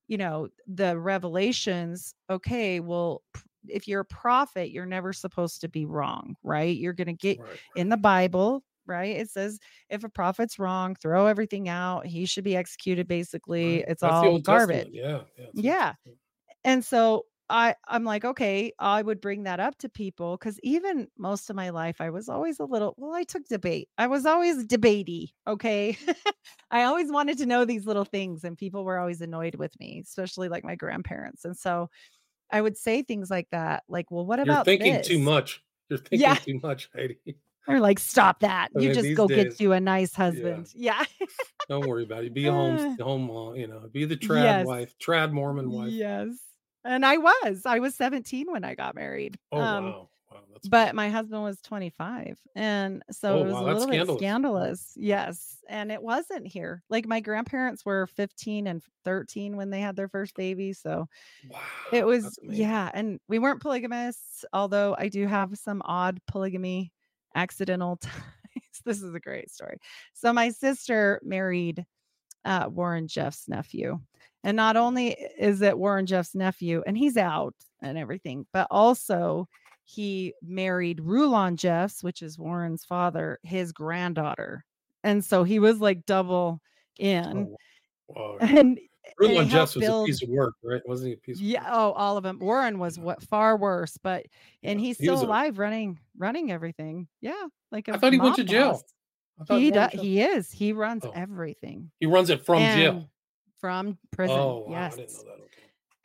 you 0.10 0.18
know, 0.18 0.50
the 0.68 1.00
revelations. 1.00 2.14
Okay, 2.30 2.82
well, 2.82 3.22
if 3.68 3.88
you're 3.88 4.02
a 4.02 4.06
prophet, 4.06 4.72
you're 4.72 4.86
never 4.86 5.14
supposed 5.14 5.62
to 5.62 5.70
be 5.70 5.86
wrong, 5.86 6.36
right? 6.44 6.76
You're 6.76 6.94
going 6.94 7.08
to 7.08 7.14
get 7.14 7.40
right. 7.40 7.60
in 7.76 7.90
the 7.90 7.98
Bible, 7.98 8.64
right? 8.88 9.16
It 9.16 9.30
says 9.30 9.60
if 9.90 10.04
a 10.04 10.10
prophet's 10.10 10.58
wrong, 10.58 10.96
throw 10.96 11.28
everything 11.28 11.70
out. 11.70 12.08
He 12.08 12.26
should 12.26 12.44
be 12.44 12.56
executed. 12.56 13.08
Basically, 13.08 13.78
right. 13.78 13.86
it's 13.88 14.02
That's 14.02 14.12
all 14.12 14.40
garbage. 14.40 14.90
Yeah, 14.92 15.22
yeah, 15.38 15.46
yeah. 15.54 15.94
And 16.64 16.84
so 16.84 17.26
I 17.50 17.76
I'm 17.88 18.04
like, 18.04 18.24
okay, 18.24 18.72
I 18.80 19.02
would 19.02 19.20
bring 19.20 19.44
that 19.44 19.60
up 19.60 19.78
to 19.80 19.90
people 19.90 20.38
because 20.38 20.60
even 20.62 21.08
most 21.18 21.50
of 21.50 21.56
my 21.56 21.72
life, 21.72 22.00
I 22.00 22.12
was 22.12 22.30
always 22.30 22.60
a 22.60 22.66
little. 22.66 22.94
Well, 22.98 23.14
I 23.14 23.24
took 23.24 23.48
debate. 23.48 23.90
I 23.98 24.08
was 24.08 24.26
always 24.26 24.66
debatey. 24.66 25.30
Okay, 25.48 25.98
I 26.72 26.84
always 26.84 27.12
wanted 27.12 27.40
to 27.40 27.46
know 27.48 27.66
these 27.66 27.88
little 27.88 28.06
things, 28.06 28.44
and 28.44 28.58
people 28.58 28.86
were 28.86 29.00
always 29.00 29.22
annoyed 29.22 29.56
with 29.56 29.78
me, 29.80 30.02
especially 30.06 30.48
like 30.48 30.64
my 30.64 30.76
grandparents. 30.76 31.44
And 31.44 31.58
so 31.58 31.90
I 32.52 32.62
would 32.62 32.78
say 32.78 33.02
things 33.02 33.32
like 33.32 33.48
that, 33.52 33.84
like, 33.88 34.12
"Well, 34.12 34.26
what 34.26 34.40
about 34.40 34.68
You're 34.68 34.78
thinking 34.78 34.94
this? 34.94 35.08
too 35.08 35.20
much. 35.20 35.64
You're 35.90 35.98
thinking 36.00 36.20
yeah. 36.20 36.36
too 36.36 36.60
much, 36.62 36.90
Heidi." 36.96 37.18
Or 37.68 37.80
like, 37.80 38.00
stop 38.00 38.40
that. 38.40 38.70
I 38.76 38.80
you 38.80 38.94
just 38.94 39.16
go 39.16 39.28
days, 39.28 39.44
get 39.44 39.60
you 39.60 39.74
a 39.74 39.80
nice 39.80 40.16
husband. 40.16 40.72
Yeah. 40.76 41.04
yeah. 41.20 41.28
Don't 41.68 41.88
worry 41.88 42.04
about 42.04 42.24
it. 42.24 42.34
Be 42.34 42.46
a 42.48 42.52
home, 42.52 42.98
home, 43.00 43.56
you 43.56 43.68
know, 43.68 43.88
be 43.92 44.06
the 44.06 44.18
trad 44.18 44.44
yes. 44.44 44.66
wife, 44.66 44.96
trad 44.98 45.32
Mormon 45.32 45.70
wife. 45.70 45.92
Yes. 45.92 46.30
And 46.86 47.06
I 47.06 47.18
was. 47.18 47.64
I 47.66 47.80
was 47.80 47.96
17 47.96 48.52
when 48.52 48.64
I 48.64 48.76
got 48.76 48.96
married. 48.96 49.38
Oh 49.52 49.60
um, 49.60 49.86
wow. 49.86 50.10
Wow, 50.32 50.40
but 50.70 50.94
my 50.94 51.10
husband 51.10 51.44
was 51.44 51.60
25 51.62 52.38
and 52.56 53.04
so 53.12 53.38
oh, 53.38 53.42
it 53.42 53.46
was 53.46 53.54
wow, 53.54 53.62
a 53.62 53.66
little 53.66 53.88
bit 53.88 53.96
scandalous. 53.96 54.20
scandalous 54.20 54.94
yes 54.96 55.58
and 55.70 55.92
it 55.92 56.02
wasn't 56.02 56.46
here 56.46 56.84
like 56.90 57.08
my 57.08 57.20
grandparents 57.20 57.86
were 57.86 58.08
15 58.08 58.68
and 58.68 58.84
13 59.06 59.58
when 59.58 59.70
they 59.70 59.80
had 59.80 59.96
their 59.96 60.08
first 60.08 60.36
baby 60.36 60.74
so 60.74 61.08
wow, 61.50 61.60
it 61.92 62.06
was 62.06 62.38
yeah 62.44 62.92
and 62.94 63.20
we 63.28 63.40
weren't 63.40 63.62
polygamists 63.62 64.46
although 64.54 64.96
i 65.00 65.08
do 65.08 65.26
have 65.26 65.58
some 65.58 65.82
odd 65.86 66.20
polygamy 66.28 66.92
accidental 67.36 67.98
ties 68.02 68.82
this 68.86 69.02
is 69.02 69.16
a 69.16 69.20
great 69.20 69.50
story 69.50 69.78
so 70.14 70.32
my 70.32 70.50
sister 70.50 71.20
married 71.24 71.86
uh, 72.46 72.70
warren 72.70 73.08
jeffs' 73.08 73.48
nephew 73.48 74.00
and 74.44 74.56
not 74.56 74.78
only 74.78 75.18
is 75.38 75.62
it 75.62 75.78
Warren 75.78 76.06
Jeffs' 76.06 76.36
nephew, 76.36 76.84
and 76.88 76.98
he's 76.98 77.18
out 77.18 77.56
and 77.82 77.98
everything, 77.98 78.46
but 78.54 78.68
also 78.72 79.48
he 79.84 80.34
married 80.42 81.02
Rulon 81.02 81.58
Jeffs, 81.58 82.04
which 82.04 82.22
is 82.22 82.38
Warren's 82.38 82.86
father, 82.86 83.40
his 83.44 83.72
granddaughter. 83.72 84.64
And 85.04 85.24
so 85.24 85.44
he 85.44 85.60
was 85.60 85.80
like 85.80 86.06
double 86.06 86.62
in. 86.98 87.56
Oh, 88.16 88.38
And 88.40 88.80
Rulon 89.18 89.50
Jeffs 89.50 89.76
was 89.76 89.84
build, 89.84 90.06
a 90.06 90.12
piece 90.12 90.22
of 90.22 90.30
work, 90.30 90.54
right? 90.64 90.82
Wasn't 90.86 91.08
he 91.08 91.14
a 91.14 91.18
piece 91.18 91.40
Yeah, 91.40 91.66
oh, 91.68 91.92
all 91.94 92.18
of 92.18 92.24
them. 92.24 92.40
Warren 92.40 92.80
was 92.80 93.00
what 93.00 93.22
far 93.24 93.58
worse, 93.58 93.98
but 94.02 94.26
and 94.64 94.80
he's 94.80 94.98
still 94.98 95.18
he 95.20 95.26
alive 95.26 95.58
a, 95.58 95.62
running 95.62 96.00
running 96.18 96.52
everything. 96.52 97.08
Yeah. 97.20 97.48
Like 97.72 97.90
I 97.90 97.98
thought 97.98 98.14
he 98.14 98.20
went 98.20 98.36
to 98.36 98.44
jail. 98.44 98.82
He 99.48 99.72
does, 99.72 99.92
he 99.92 100.22
is. 100.22 100.52
He 100.52 100.74
runs 100.74 101.06
oh. 101.06 101.12
everything. 101.16 101.92
He 102.00 102.06
runs 102.06 102.30
it 102.30 102.46
from 102.46 102.58
and, 102.58 102.80
jail 102.80 103.10
from 103.60 103.98
prison. 104.12 104.38
Oh, 104.38 104.66
wow. 104.68 104.72
yes. 104.72 104.94
Okay. 104.96 105.06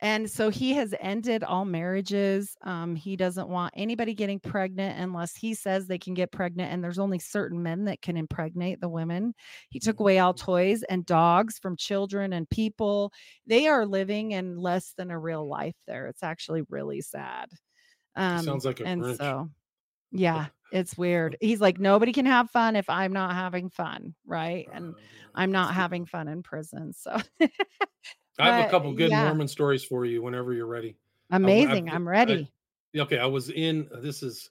And 0.01 0.29
so 0.29 0.49
he 0.49 0.73
has 0.73 0.93
ended 0.99 1.43
all 1.43 1.63
marriages. 1.63 2.57
Um, 2.61 2.95
he 2.95 3.15
doesn't 3.15 3.47
want 3.47 3.73
anybody 3.77 4.13
getting 4.13 4.39
pregnant 4.39 4.99
unless 4.99 5.35
he 5.35 5.53
says 5.53 5.87
they 5.87 5.97
can 5.97 6.13
get 6.13 6.31
pregnant. 6.31 6.71
And 6.71 6.83
there's 6.83 6.99
only 6.99 7.17
certain 7.17 7.63
men 7.63 7.85
that 7.85 8.01
can 8.01 8.17
impregnate 8.17 8.81
the 8.81 8.89
women. 8.89 9.33
He 9.69 9.79
took 9.79 9.99
away 10.01 10.19
all 10.19 10.33
mm-hmm. 10.33 10.45
toys 10.45 10.83
and 10.83 11.05
dogs 11.05 11.59
from 11.59 11.77
children 11.77 12.33
and 12.33 12.49
people. 12.49 13.13
They 13.47 13.67
are 13.67 13.85
living 13.85 14.31
in 14.31 14.57
less 14.57 14.93
than 14.97 15.11
a 15.11 15.19
real 15.19 15.47
life 15.47 15.75
there. 15.87 16.07
It's 16.07 16.23
actually 16.23 16.63
really 16.69 17.01
sad. 17.01 17.49
Um, 18.17 18.43
sounds 18.43 18.65
like 18.65 18.81
a 18.81 18.85
and 18.85 19.01
Grinch. 19.01 19.17
so 19.17 19.49
yeah, 20.19 20.47
it's 20.71 20.97
weird. 20.97 21.37
He's 21.41 21.61
like, 21.61 21.79
nobody 21.79 22.11
can 22.11 22.25
have 22.25 22.49
fun 22.51 22.75
if 22.75 22.89
I'm 22.89 23.13
not 23.13 23.33
having 23.33 23.69
fun, 23.69 24.13
right? 24.25 24.67
And 24.73 24.93
uh, 24.93 24.97
I'm 25.35 25.51
not 25.51 25.73
having 25.73 26.05
fun 26.05 26.27
in 26.27 26.43
prison. 26.43 26.93
So 26.93 27.17
I 28.39 28.51
have 28.51 28.67
a 28.67 28.69
couple 28.69 28.93
good 28.93 29.11
yeah. 29.11 29.23
Mormon 29.23 29.47
stories 29.47 29.83
for 29.83 30.05
you 30.05 30.21
whenever 30.21 30.53
you're 30.53 30.65
ready. 30.65 30.95
Amazing. 31.31 31.89
I, 31.89 31.95
am 31.95 32.07
ready. 32.07 32.51
I, 32.95 32.99
okay, 32.99 33.19
I 33.19 33.25
was 33.25 33.49
in 33.49 33.87
this 34.01 34.21
is 34.21 34.49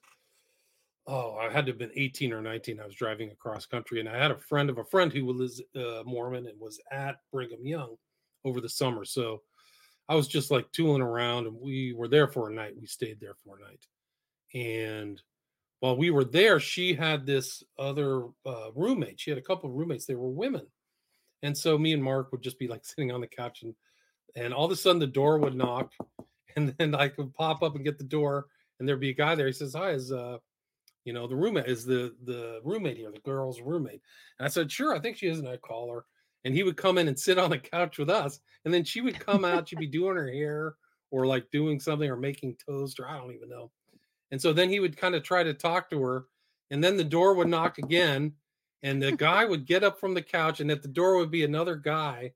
oh, 1.07 1.35
I 1.35 1.51
had 1.51 1.65
to 1.67 1.71
have 1.71 1.77
been 1.77 1.91
18 1.95 2.33
or 2.33 2.41
19. 2.41 2.79
I 2.79 2.85
was 2.85 2.95
driving 2.95 3.31
across 3.31 3.65
country 3.65 3.99
and 3.99 4.09
I 4.09 4.17
had 4.17 4.31
a 4.31 4.37
friend 4.37 4.69
of 4.69 4.79
a 4.79 4.83
friend 4.83 5.13
who 5.13 5.25
was 5.25 5.61
uh, 5.75 6.01
Mormon 6.05 6.47
and 6.47 6.59
was 6.59 6.79
at 6.91 7.17
Brigham 7.31 7.65
Young 7.65 7.95
over 8.43 8.59
the 8.59 8.69
summer. 8.69 9.05
So 9.05 9.41
I 10.09 10.15
was 10.15 10.27
just 10.27 10.51
like 10.51 10.71
tooling 10.71 11.01
around 11.01 11.47
and 11.47 11.55
we 11.59 11.93
were 11.93 12.07
there 12.07 12.27
for 12.27 12.49
a 12.49 12.53
night. 12.53 12.73
We 12.79 12.87
stayed 12.87 13.19
there 13.19 13.35
for 13.43 13.57
a 13.57 13.61
night. 13.61 13.85
And 14.53 15.21
while 15.85 15.95
we 15.95 16.09
were 16.09 16.23
there, 16.23 16.59
she 16.59 16.95
had 16.95 17.27
this 17.27 17.63
other 17.77 18.23
uh, 18.43 18.71
roommate. 18.73 19.19
She 19.19 19.29
had 19.29 19.37
a 19.37 19.43
couple 19.43 19.69
of 19.69 19.75
roommates. 19.75 20.07
They 20.07 20.15
were 20.15 20.31
women, 20.31 20.65
and 21.43 21.55
so 21.55 21.77
me 21.77 21.93
and 21.93 22.03
Mark 22.03 22.31
would 22.31 22.41
just 22.41 22.57
be 22.57 22.67
like 22.67 22.83
sitting 22.85 23.11
on 23.11 23.21
the 23.21 23.27
couch, 23.27 23.61
and 23.61 23.75
and 24.35 24.51
all 24.51 24.65
of 24.65 24.71
a 24.71 24.75
sudden 24.75 24.97
the 24.97 25.05
door 25.05 25.37
would 25.37 25.53
knock, 25.53 25.91
and 26.55 26.73
then 26.79 26.95
I 26.95 27.09
could 27.09 27.31
pop 27.35 27.61
up 27.61 27.75
and 27.75 27.85
get 27.85 27.99
the 27.99 28.03
door, 28.03 28.47
and 28.79 28.89
there'd 28.89 28.99
be 28.99 29.11
a 29.11 29.13
guy 29.13 29.35
there. 29.35 29.45
He 29.45 29.53
says, 29.53 29.75
"Hi, 29.75 29.91
is 29.91 30.11
uh, 30.11 30.39
you 31.03 31.13
know, 31.13 31.27
the 31.27 31.35
roommate 31.35 31.67
is 31.67 31.85
the 31.85 32.15
the 32.23 32.61
roommate 32.63 32.97
here, 32.97 33.11
the 33.11 33.19
girl's 33.19 33.61
roommate." 33.61 34.01
And 34.39 34.47
I 34.47 34.49
said, 34.49 34.71
"Sure, 34.71 34.95
I 34.95 34.99
think 34.99 35.17
she 35.17 35.27
is." 35.27 35.37
And 35.37 35.47
I 35.47 35.57
call 35.57 35.91
her, 35.91 36.05
and 36.45 36.55
he 36.55 36.63
would 36.63 36.77
come 36.77 36.97
in 36.97 37.07
and 37.07 37.19
sit 37.19 37.37
on 37.37 37.51
the 37.51 37.59
couch 37.59 37.99
with 37.99 38.09
us, 38.09 38.39
and 38.65 38.73
then 38.73 38.83
she 38.83 39.01
would 39.01 39.19
come 39.19 39.45
out. 39.45 39.69
She'd 39.69 39.77
be 39.77 39.85
doing 39.85 40.15
her 40.15 40.31
hair 40.31 40.77
or 41.11 41.27
like 41.27 41.45
doing 41.51 41.79
something 41.79 42.09
or 42.09 42.17
making 42.17 42.57
toast 42.67 42.99
or 42.99 43.07
I 43.07 43.19
don't 43.19 43.35
even 43.35 43.49
know 43.49 43.69
and 44.31 44.41
so 44.41 44.53
then 44.53 44.69
he 44.69 44.79
would 44.79 44.97
kind 44.97 45.15
of 45.15 45.23
try 45.23 45.43
to 45.43 45.53
talk 45.53 45.89
to 45.89 46.01
her. 46.01 46.25
And 46.71 46.83
then 46.83 46.97
the 46.97 47.03
door 47.03 47.35
would 47.35 47.47
knock 47.47 47.77
again. 47.77 48.33
And 48.83 49.01
the 49.01 49.13
guy 49.13 49.45
would 49.45 49.65
get 49.65 49.83
up 49.83 49.99
from 49.99 50.13
the 50.13 50.21
couch, 50.21 50.59
and 50.59 50.69
at 50.69 50.83
the 50.83 50.87
door 50.87 51.17
would 51.17 51.31
be 51.31 51.43
another 51.43 51.75
guy. 51.75 52.33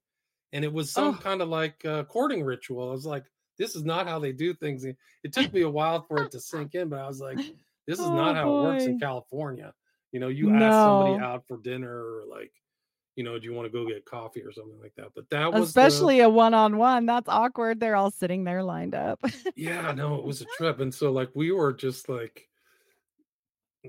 And 0.51 0.65
it 0.65 0.73
was 0.73 0.91
some 0.91 1.15
oh. 1.15 1.21
kind 1.21 1.43
of 1.43 1.49
like 1.49 1.85
uh, 1.85 2.05
courting 2.05 2.43
ritual. 2.43 2.89
I 2.89 2.91
was 2.91 3.05
like, 3.05 3.25
this 3.59 3.75
is 3.75 3.83
not 3.83 4.07
how 4.07 4.17
they 4.17 4.31
do 4.31 4.53
things. 4.53 4.83
It 4.83 4.97
took 5.31 5.53
me 5.53 5.61
a 5.61 5.69
while 5.69 6.01
for 6.07 6.23
it 6.23 6.31
to 6.31 6.39
sink 6.39 6.73
in, 6.73 6.89
but 6.89 6.99
I 6.99 7.07
was 7.07 7.19
like, 7.19 7.37
this 7.87 7.99
is 7.99 8.05
oh, 8.05 8.15
not 8.15 8.35
how 8.35 8.45
boy. 8.45 8.59
it 8.59 8.63
works 8.63 8.83
in 8.85 8.99
California. 8.99 9.73
You 10.11 10.19
know, 10.19 10.29
you 10.29 10.49
no. 10.49 10.65
ask 10.65 10.73
somebody 10.73 11.23
out 11.23 11.43
for 11.47 11.57
dinner 11.57 11.93
or 11.93 12.23
like, 12.27 12.51
you 13.19 13.25
know, 13.25 13.37
do 13.37 13.43
you 13.43 13.53
want 13.53 13.69
to 13.69 13.69
go 13.69 13.85
get 13.85 14.05
coffee 14.05 14.41
or 14.41 14.53
something 14.53 14.79
like 14.81 14.95
that? 14.95 15.09
But 15.13 15.29
that 15.29 15.51
was 15.51 15.67
especially 15.67 16.19
the, 16.19 16.27
a 16.27 16.29
one-on-one. 16.29 17.05
That's 17.05 17.27
awkward. 17.27 17.77
They're 17.77 17.97
all 17.97 18.11
sitting 18.11 18.45
there 18.45 18.63
lined 18.63 18.95
up. 18.95 19.19
yeah, 19.57 19.91
no, 19.91 20.15
it 20.15 20.23
was 20.23 20.39
a 20.39 20.45
trip, 20.55 20.79
and 20.79 20.93
so 20.93 21.11
like 21.11 21.29
we 21.35 21.51
were 21.51 21.73
just 21.73 22.07
like, 22.07 22.47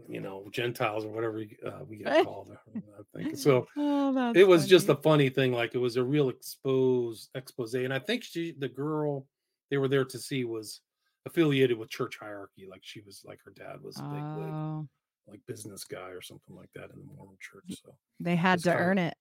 you 0.09 0.21
know, 0.21 0.49
Gentiles 0.51 1.05
or 1.05 1.11
whatever 1.11 1.45
uh, 1.65 1.85
we 1.89 1.99
get 1.99 2.25
called. 2.25 2.57
I 2.77 3.19
think 3.23 3.37
so. 3.37 3.69
Oh, 3.77 4.33
it 4.35 4.49
was 4.49 4.63
funny. 4.63 4.71
just 4.71 4.89
a 4.89 4.97
funny 4.97 5.29
thing. 5.29 5.53
Like 5.53 5.77
it 5.77 5.79
was 5.79 5.97
a 5.97 6.03
real 6.03 6.29
expose 6.29 7.29
expose, 7.37 7.75
and 7.75 7.95
I 7.95 8.01
think 8.01 8.25
she, 8.25 8.57
the 8.59 8.69
girl 8.69 9.29
they 9.71 9.77
were 9.77 9.87
there 9.87 10.07
to 10.07 10.19
see 10.19 10.45
was 10.45 10.81
affiliated 11.25 11.79
with 11.79 11.89
church 11.89 12.19
hierarchy. 12.21 12.67
Like 12.69 12.81
she 12.83 13.01
was 13.03 13.23
like 13.25 13.39
her 13.45 13.53
dad 13.53 13.81
was 13.81 13.97
a 13.97 14.03
big 14.03 14.23
Oh, 14.25 14.89
like 15.27 15.41
business 15.47 15.85
guy 15.85 16.11
or 16.11 16.21
something 16.21 16.57
like 16.57 16.71
that 16.75 16.91
in 16.91 16.99
the 16.99 17.15
Mormon 17.17 17.37
church. 17.41 17.81
So 17.85 17.95
they 18.19 18.37
had 18.37 18.61
to 18.65 18.75
earn 18.75 18.99
it. 18.99 19.15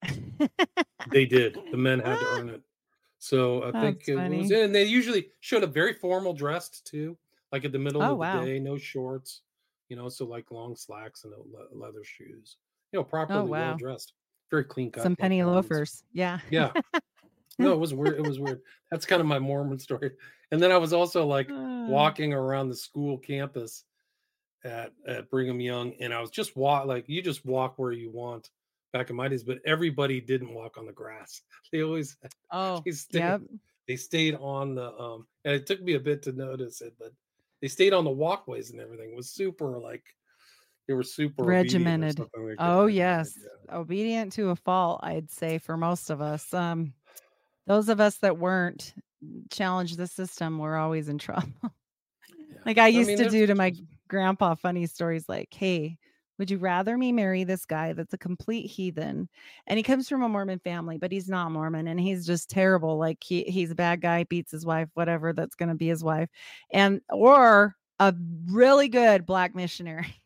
they 1.12 1.26
did. 1.26 1.58
The 1.72 1.78
men 1.78 2.00
had 2.00 2.20
to 2.20 2.26
earn 2.32 2.50
it. 2.50 2.62
So 3.20 3.64
I 3.64 3.82
think 3.82 4.08
it 4.08 4.16
funny. 4.16 4.40
was, 4.42 4.52
and 4.52 4.74
they 4.74 4.86
usually 4.86 5.28
showed 5.42 5.64
up 5.64 5.74
very 5.74 5.94
formal 5.94 6.34
dressed 6.34 6.88
too, 6.88 7.18
like 7.52 7.66
at 7.66 7.72
the 7.74 7.80
middle 7.80 8.02
Oh, 8.02 8.22
of 8.22 8.42
the 8.42 8.46
day, 8.46 8.60
no 8.60 8.78
shorts, 8.78 9.42
you 9.90 9.98
know, 9.98 10.08
so 10.08 10.26
like 10.26 10.52
long 10.52 10.76
slacks 10.76 11.26
and 11.26 11.34
le- 11.34 11.78
leather 11.78 12.04
shoes, 12.04 12.58
you 12.92 12.98
know, 13.00 13.02
oh, 13.02 13.04
properly 13.04 13.50
well 13.50 13.72
wow. 13.72 13.78
dressed, 13.78 14.14
very 14.50 14.64
clean 14.64 14.90
cut. 14.90 15.04
Some 15.04 15.18
penny 15.18 15.44
loafers. 15.44 16.04
Yeah. 16.14 16.40
Yeah. 16.50 16.72
No, 17.60 17.74
it 17.74 17.80
was 17.80 17.94
weird. 17.94 18.16
It 18.16 18.24
was 18.24 18.40
weird. 18.40 18.62
That's 18.90 19.06
kind 19.06 19.20
of 19.20 19.28
my 19.28 19.38
Mormon 19.38 19.80
story. 19.80 20.12
And 20.52 20.62
then 20.62 20.72
I 20.72 20.78
was 20.78 20.94
also 20.94 21.26
like 21.26 21.50
walking 21.52 22.34
around 22.34 22.70
the 22.70 22.76
school 22.76 23.18
campus 23.18 23.84
at 24.64 24.94
at 25.08 25.30
Brigham 25.30 25.60
Young, 25.62 25.94
and 26.00 26.14
I 26.14 26.22
was 26.22 26.30
just 26.32 26.56
walk 26.56 26.86
like 26.86 27.08
you 27.08 27.22
just 27.22 27.46
walk 27.46 27.78
where 27.78 27.92
you 27.92 28.12
want 28.12 28.50
back 28.92 29.10
in 29.10 29.16
my 29.16 29.28
days, 29.28 29.44
but 29.44 29.60
everybody 29.66 30.20
didn't 30.20 30.54
walk 30.54 30.78
on 30.78 30.86
the 30.86 30.92
grass. 30.94 31.42
They 31.72 31.82
always 31.84 32.18
Oh, 32.52 32.82
they 32.84 32.92
stayed, 32.92 33.20
yep. 33.20 33.42
they 33.88 33.96
stayed 33.96 34.36
on 34.36 34.76
the 34.76 34.92
um 34.98 35.28
and 35.46 35.54
it 35.56 35.66
took 35.68 35.82
me 35.82 35.94
a 35.94 36.00
bit 36.00 36.24
to 36.24 36.32
notice 36.32 36.82
it, 36.82 36.94
but 37.00 37.12
they 37.62 37.68
stayed 37.68 37.94
on 37.94 38.04
the 38.06 38.10
walkways 38.12 38.72
and 38.72 38.80
everything. 38.80 39.12
It 39.12 39.16
was 39.16 39.30
super 39.32 39.80
like 39.80 40.04
they 40.88 40.94
were 40.96 41.04
super 41.04 41.44
Regimented. 41.44 42.20
like. 42.20 42.56
Oh 42.58 42.88
yes, 42.88 43.34
yeah. 43.68 43.76
obedient 43.78 44.34
to 44.34 44.50
a 44.50 44.56
fault. 44.56 45.02
I'd 45.04 45.30
say 45.30 45.60
for 45.60 45.78
most 45.78 46.10
of 46.10 46.20
us. 46.22 46.52
Um, 46.54 46.94
those 47.68 47.88
of 47.90 48.00
us 48.00 48.18
that 48.18 48.40
weren't 48.40 48.96
challenged 49.52 49.98
the 49.98 50.08
system 50.08 50.58
were 50.58 50.76
always 50.76 51.08
in 51.08 51.18
trouble. 51.20 51.48
Yeah. 51.64 52.58
like 52.66 52.78
I 52.80 52.88
used 52.88 53.10
mean, 53.10 53.18
to 53.20 53.30
do 53.30 53.46
to 53.46 53.54
my 53.54 53.74
grandpa 54.10 54.56
funny 54.56 54.86
stories 54.88 55.30
like, 55.30 55.54
"Hey, 55.54 55.98
would 56.38 56.50
you 56.52 56.58
rather 56.58 56.98
me 56.98 57.12
marry 57.12 57.44
this 57.44 57.66
guy 57.66 57.94
that's 57.94 58.14
a 58.14 58.18
complete 58.18 58.68
heathen 58.68 59.30
and 59.68 59.78
he 59.78 59.84
comes 59.84 60.08
from 60.10 60.24
a 60.24 60.30
Mormon 60.30 60.60
family, 60.60 60.98
but 60.98 61.12
he's 61.12 61.30
not 61.30 61.52
Mormon 61.52 61.88
and 61.88 62.00
he's 62.00 62.26
just 62.26 62.50
terrible. 62.50 62.98
Like 62.98 63.24
he 63.24 63.44
he's 63.44 63.72
a 63.72 63.76
bad 63.76 64.02
guy, 64.02 64.24
beats 64.26 64.52
his 64.52 64.66
wife, 64.66 64.90
whatever 64.94 65.34
that's 65.34 65.56
going 65.56 65.70
to 65.70 65.76
be 65.76 65.88
his 65.88 66.04
wife. 66.04 66.30
And 66.72 67.02
or 67.10 67.76
a 68.00 68.14
really 68.48 68.88
good 68.90 69.26
black 69.26 69.56
missionary." 69.56 70.16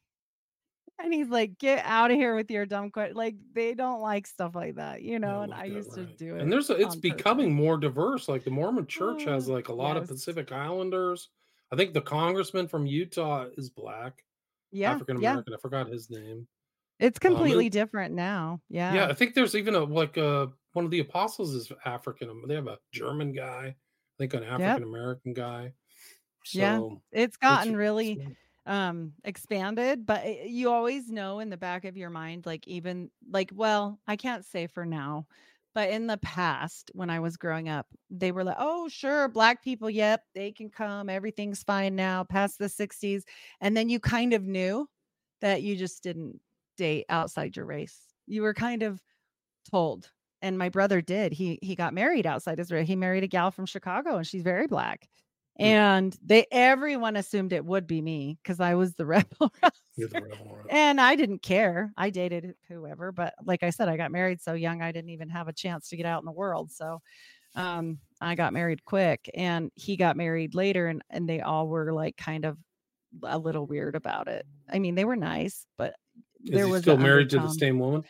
And 0.99 1.13
he's 1.13 1.27
like, 1.27 1.57
"Get 1.57 1.83
out 1.85 2.11
of 2.11 2.17
here 2.17 2.35
with 2.35 2.49
your 2.49 2.65
dumb 2.65 2.91
question." 2.91 3.15
Like 3.15 3.35
they 3.53 3.73
don't 3.73 3.99
like 4.01 4.27
stuff 4.27 4.55
like 4.55 4.75
that, 4.75 5.01
you 5.01 5.19
know. 5.19 5.37
No, 5.37 5.41
and 5.41 5.53
I 5.53 5.65
used 5.65 5.97
right. 5.97 6.07
to 6.07 6.13
do 6.13 6.35
it. 6.35 6.41
And 6.41 6.51
there's 6.51 6.69
a, 6.69 6.79
it's 6.79 6.95
becoming 6.95 7.53
more 7.53 7.77
diverse. 7.77 8.29
Like 8.29 8.43
the 8.43 8.51
Mormon 8.51 8.85
Church 8.85 9.23
has 9.23 9.49
Oh, 9.49 9.53
like 9.53 9.67
a 9.69 9.73
lot 9.73 9.97
of. 9.97 10.07
Pacific 10.07 10.51
Islanders. 10.51 11.29
I 11.73 11.75
think 11.75 11.93
the 11.93 12.01
congressman 12.01 12.67
from 12.67 12.85
Utah 12.85 13.47
is 13.57 13.69
black, 13.71 14.23
yeah, 14.71 14.91
African 14.91 15.19
yeah. 15.19 15.31
American. 15.31 15.55
I 15.55 15.57
forgot 15.57 15.87
his 15.87 16.09
name. 16.09 16.47
It's 16.99 17.17
Um, 17.25 17.31
it- 17.31 17.35
completely 17.35 17.69
different 17.69 18.13
now. 18.13 18.61
Yeah, 18.69 18.93
Yeah, 18.93 19.07
I 19.07 19.13
think 19.13 19.33
there's 19.33 19.55
even 19.55 19.75
a 19.75 19.83
like 19.83 20.17
uh 20.17 20.47
one 20.73 20.85
of 20.85 20.91
the 20.91 20.99
apostles 20.99 21.53
is 21.55 21.71
African. 21.85 22.29
They 22.47 22.55
have 22.55 22.67
a 22.67 22.79
German 22.91 23.33
guy, 23.33 23.65
I 23.67 23.75
think 24.19 24.33
an 24.35 24.43
African 24.43 24.83
American 24.83 25.33
guy. 25.33 25.73
Yeah, 26.53 26.77
So 26.77 27.01
it's 27.11 27.35
it's- 27.35 27.37
gotten 27.37 27.75
really 27.75 28.11
it's- 28.13 28.35
um 28.65 29.13
expanded 29.25 30.05
but 30.05 30.25
it- 30.25 30.47
you 30.49 30.71
always 30.71 31.09
know 31.11 31.39
in 31.39 31.49
the 31.49 31.57
back 31.57 31.83
of 31.83 31.97
your 31.97 32.09
mind 32.09 32.45
like 32.45 32.65
even 32.65 33.11
like 33.29 33.51
well 33.53 33.99
i 34.07 34.15
can't 34.15 34.45
say 34.45 34.67
for 34.67 34.85
now 34.85 35.27
but 35.75 35.89
in 35.89 36.07
the 36.07 36.17
past 36.17 36.91
when 36.93 37.09
i 37.09 37.19
was 37.19 37.37
growing 37.37 37.69
up 37.69 37.87
they 38.09 38.31
were 38.31 38.43
like 38.43 38.57
oh 38.59 38.87
sure 38.87 39.27
black 39.27 39.63
people 39.63 39.89
yep 39.89 40.23
they 40.35 40.51
can 40.51 40.69
come 40.69 41.09
everything's 41.09 41.63
fine 41.63 41.95
now 41.95 42.23
past 42.23 42.59
the 42.59 42.69
60s 42.69 43.23
and 43.61 43.75
then 43.75 43.89
you 43.89 43.99
kind 43.99 44.33
of 44.33 44.43
knew 44.43 44.87
that 45.41 45.61
you 45.61 45.75
just 45.75 46.03
didn't 46.03 46.39
date 46.77 47.05
outside 47.09 47.55
your 47.55 47.65
race 47.65 47.99
you 48.27 48.41
were 48.41 48.53
kind 48.53 48.83
of 48.83 49.01
told 49.69 50.09
and 50.41 50.57
my 50.57 50.69
brother 50.69 51.01
did 51.01 51.31
he 51.33 51.59
he 51.61 51.75
got 51.75 51.93
married 51.93 52.25
outside 52.25 52.57
his 52.57 52.71
race 52.71 52.87
he 52.87 52.95
married 52.95 53.23
a 53.23 53.27
gal 53.27 53.51
from 53.51 53.65
chicago 53.65 54.17
and 54.17 54.27
she's 54.27 54.43
very 54.43 54.67
black. 54.67 55.07
And 55.59 56.17
they 56.23 56.45
everyone 56.51 57.15
assumed 57.15 57.53
it 57.53 57.65
would 57.65 57.87
be 57.87 58.01
me 58.01 58.37
because 58.41 58.59
I 58.59 58.75
was 58.75 58.95
the 58.95 59.05
rebel. 59.07 59.53
the 59.97 60.07
rebel, 60.07 60.65
and 60.69 60.99
I 60.99 61.15
didn't 61.15 61.41
care. 61.41 61.93
I 61.97 62.09
dated 62.09 62.55
whoever, 62.67 63.11
but 63.11 63.33
like 63.45 63.63
I 63.63 63.69
said, 63.69 63.89
I 63.89 63.97
got 63.97 64.11
married 64.11 64.41
so 64.41 64.53
young 64.53 64.81
I 64.81 64.91
didn't 64.91 65.11
even 65.11 65.29
have 65.29 65.47
a 65.47 65.53
chance 65.53 65.89
to 65.89 65.97
get 65.97 66.05
out 66.05 66.21
in 66.21 66.25
the 66.25 66.31
world. 66.31 66.71
So 66.71 67.01
um 67.55 67.99
I 68.21 68.35
got 68.35 68.53
married 68.53 68.85
quick 68.85 69.29
and 69.35 69.71
he 69.75 69.97
got 69.97 70.17
married 70.17 70.55
later 70.55 70.87
and 70.87 71.03
and 71.09 71.29
they 71.29 71.41
all 71.41 71.67
were 71.67 71.93
like 71.93 72.17
kind 72.17 72.45
of 72.45 72.57
a 73.23 73.37
little 73.37 73.65
weird 73.67 73.95
about 73.95 74.27
it. 74.27 74.45
I 74.71 74.79
mean, 74.79 74.95
they 74.95 75.05
were 75.05 75.15
nice, 75.15 75.67
but 75.77 75.95
Is 76.45 76.51
there 76.51 76.65
he 76.65 76.71
was 76.71 76.81
still 76.81 76.97
married 76.97 77.29
to 77.31 77.39
the 77.39 77.49
same 77.49 77.79
woman? 77.79 78.03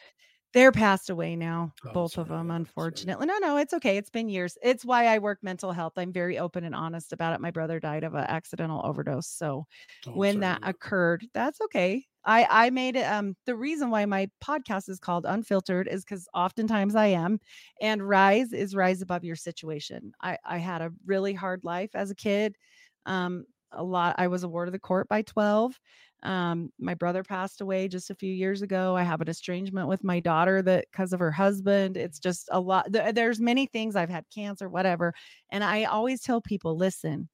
They're 0.54 0.72
passed 0.72 1.10
away 1.10 1.36
now, 1.36 1.74
Oh, 1.86 1.94
both 1.94 2.18
sorry 2.18 2.20
of 2.20 2.28
them, 2.30 2.52
that. 2.52 2.68
Sorry. 2.78 3.06
unfortunately. 3.06 3.26
No, 3.26 3.38
no, 3.40 3.58
it's 3.58 3.74
okay. 3.74 3.98
It's 3.98 4.12
been 4.12 4.30
years. 4.30 4.58
It's 4.62 4.86
why 4.86 5.08
I 5.08 5.18
work 5.20 5.40
mental 5.42 5.72
health. 5.72 5.94
I'm 5.98 6.12
very 6.14 6.38
open 6.38 6.64
and 6.64 6.76
honest 6.76 7.12
about 7.12 7.34
it. 7.34 7.42
My 7.42 7.52
brother 7.52 7.80
died 7.80 8.04
of 8.04 8.14
an 8.14 8.26
accidental 8.26 8.82
overdose. 8.86 9.28
So 9.28 9.66
Oh, 10.06 10.22
when 10.22 10.40
sorry 10.40 10.42
that 10.42 10.60
occurred, 10.62 11.26
that's 11.34 11.60
okay. 11.62 12.06
I 12.26 12.48
I 12.50 12.70
made 12.70 12.96
it 12.96 13.04
um 13.06 13.36
the 13.46 13.56
reason 13.56 13.90
why 13.90 14.06
my 14.06 14.30
podcast 14.44 14.90
is 14.90 15.00
called 15.00 15.26
Unfiltered 15.26 15.88
is 15.88 16.06
because 16.06 16.28
oftentimes 16.34 16.96
I 16.96 17.08
am. 17.08 17.40
And 17.82 18.08
rise 18.08 18.54
is 18.54 18.76
rise 18.76 19.02
above 19.02 19.24
your 19.24 19.36
situation. 19.36 20.14
I, 20.22 20.38
I 20.46 20.58
had 20.60 20.82
a 20.82 20.92
really 21.06 21.34
hard 21.34 21.64
life 21.64 21.96
as 21.96 22.12
a 22.12 22.16
kid. 22.16 22.58
Um, 23.06 23.46
a 23.72 23.84
lot 23.84 24.16
I 24.20 24.28
was 24.28 24.44
awarded 24.44 24.74
the 24.74 24.80
court 24.80 25.08
by 25.10 25.24
12. 25.24 25.80
Um, 26.24 26.72
my 26.80 26.94
brother 26.94 27.24
passed 27.24 27.62
away 27.62 27.88
just 27.88 28.10
a 28.10 28.16
few 28.16 28.34
years 28.34 28.62
ago. 28.62 28.96
I 28.96 29.04
have 29.04 29.22
an 29.22 29.30
estrangement 29.30 29.88
with 29.90 30.04
my 30.04 30.20
daughter 30.22 30.62
that 30.64 30.86
because 30.92 31.14
of 31.14 31.20
her 31.20 31.32
husband. 31.32 31.98
It's 31.98 32.20
just 32.20 32.50
a 32.52 32.60
lot. 32.60 32.92
th- 32.94 33.14
There's 33.16 33.40
many 33.42 33.68
things. 33.68 33.96
I've 33.96 34.10
had 34.10 34.26
cancer, 34.34 34.70
whatever. 34.70 35.14
And 35.52 35.64
I 35.64 35.84
always 35.86 36.22
tell 36.22 36.42
people, 36.42 36.78
listen, 36.78 37.30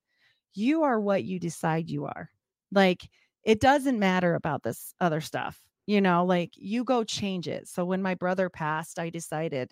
you 0.53 0.83
are 0.83 0.99
what 0.99 1.23
you 1.23 1.39
decide 1.39 1.89
you 1.89 2.05
are. 2.05 2.29
Like 2.71 3.09
it 3.43 3.59
doesn't 3.61 3.99
matter 3.99 4.35
about 4.35 4.63
this 4.63 4.93
other 4.99 5.21
stuff. 5.21 5.59
You 5.87 6.01
know, 6.01 6.25
like 6.25 6.51
you 6.55 6.83
go 6.83 7.03
change 7.03 7.47
it. 7.47 7.67
So 7.67 7.85
when 7.85 8.01
my 8.01 8.15
brother 8.15 8.49
passed, 8.49 8.99
I 8.99 9.09
decided, 9.09 9.71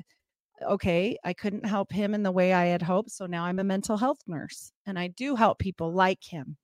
okay, 0.62 1.18
I 1.24 1.34
couldn't 1.34 1.66
help 1.66 1.92
him 1.92 2.14
in 2.14 2.24
the 2.24 2.32
way 2.32 2.54
I 2.54 2.66
had 2.66 2.82
hoped. 2.82 3.12
So 3.12 3.26
now 3.28 3.46
I'm 3.46 3.60
a 3.60 3.64
mental 3.64 3.98
health 3.98 4.20
nurse 4.28 4.72
and 4.86 4.98
I 5.00 5.08
do 5.08 5.36
help 5.36 5.60
people 5.60 5.92
like 5.94 6.24
him 6.24 6.58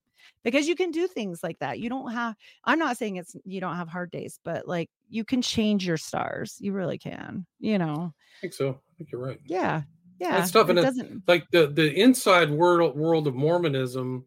because 0.44 0.68
you 0.68 0.76
can 0.76 0.92
do 0.92 1.08
things 1.08 1.42
like 1.44 1.60
that. 1.60 1.80
You 1.80 1.90
don't 1.90 2.12
have, 2.12 2.36
I'm 2.64 2.80
not 2.80 2.98
saying 2.98 3.18
it's, 3.18 3.36
you 3.46 3.62
don't 3.62 3.76
have 3.76 3.88
hard 3.90 4.12
days, 4.12 4.40
but 4.44 4.68
like 4.68 4.90
you 5.10 5.24
can 5.24 5.42
change 5.42 5.86
your 5.86 5.98
stars. 5.98 6.58
You 6.60 6.74
really 6.74 6.98
can, 6.98 7.46
you 7.60 7.78
know? 7.78 8.14
I 8.16 8.42
think 8.42 8.54
so. 8.54 8.70
I 8.70 8.92
think 8.98 9.12
you're 9.12 9.22
right. 9.22 9.40
Yeah. 9.46 9.84
Yeah. 10.20 10.46
tough, 10.46 10.68
It 10.68 10.72
and 10.72 10.80
it- 10.80 10.82
doesn't, 10.84 11.24
Like 11.28 11.50
the 11.52 11.68
the 11.68 11.94
inside 12.00 12.50
world 12.52 12.96
world 12.96 13.28
of 13.28 13.36
Mormonism 13.36 14.26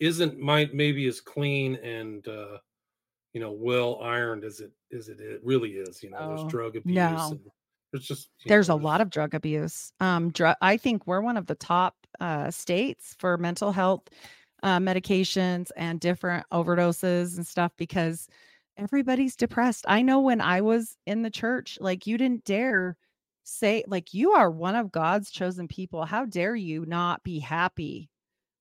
isn't 0.00 0.38
might 0.38 0.74
maybe 0.74 1.06
as 1.08 1.20
clean 1.20 1.74
and 1.76 2.26
uh 2.28 2.58
you 3.32 3.40
know 3.40 3.50
well 3.52 4.00
ironed 4.02 4.44
as 4.44 4.60
it 4.60 4.70
as 4.96 5.08
it, 5.08 5.20
it 5.20 5.40
really 5.44 5.70
is. 5.72 6.02
You 6.02 6.10
know, 6.10 6.18
Oh, 6.20 6.28
there's 6.36 6.50
drug 6.50 6.76
abuse. 6.76 6.94
no. 6.94 7.28
And 7.32 7.40
there's 7.92 8.06
just 8.06 8.30
there's 8.46 8.68
know, 8.68 8.74
a 8.74 8.76
lot 8.76 9.00
of 9.00 9.10
drug 9.10 9.34
abuse. 9.34 9.92
Um, 10.00 10.30
drug. 10.30 10.56
I 10.62 10.76
think 10.76 11.06
we're 11.06 11.20
one 11.20 11.36
of 11.36 11.46
the 11.46 11.54
top 11.54 11.94
uh, 12.20 12.50
states 12.50 13.16
for 13.18 13.36
mental 13.38 13.72
health 13.72 14.02
uh, 14.62 14.78
medications 14.78 15.70
and 15.76 16.00
different 16.00 16.46
overdoses 16.52 17.36
and 17.36 17.46
stuff 17.46 17.72
because 17.76 18.28
everybody's 18.76 19.36
depressed. 19.36 19.84
I 19.88 20.02
know 20.02 20.20
when 20.20 20.40
I 20.40 20.60
was 20.60 20.96
in 21.06 21.22
the 21.22 21.30
church, 21.30 21.78
like 21.80 22.06
you 22.06 22.18
didn't 22.18 22.44
dare 22.44 22.96
say, 23.44 23.84
like 23.86 24.14
you 24.14 24.32
are 24.32 24.50
one 24.50 24.74
of 24.76 24.92
God's 24.92 25.30
chosen 25.30 25.68
people. 25.68 26.04
How 26.04 26.24
dare 26.24 26.56
you 26.56 26.84
not 26.86 27.22
be 27.22 27.38
happy? 27.38 28.10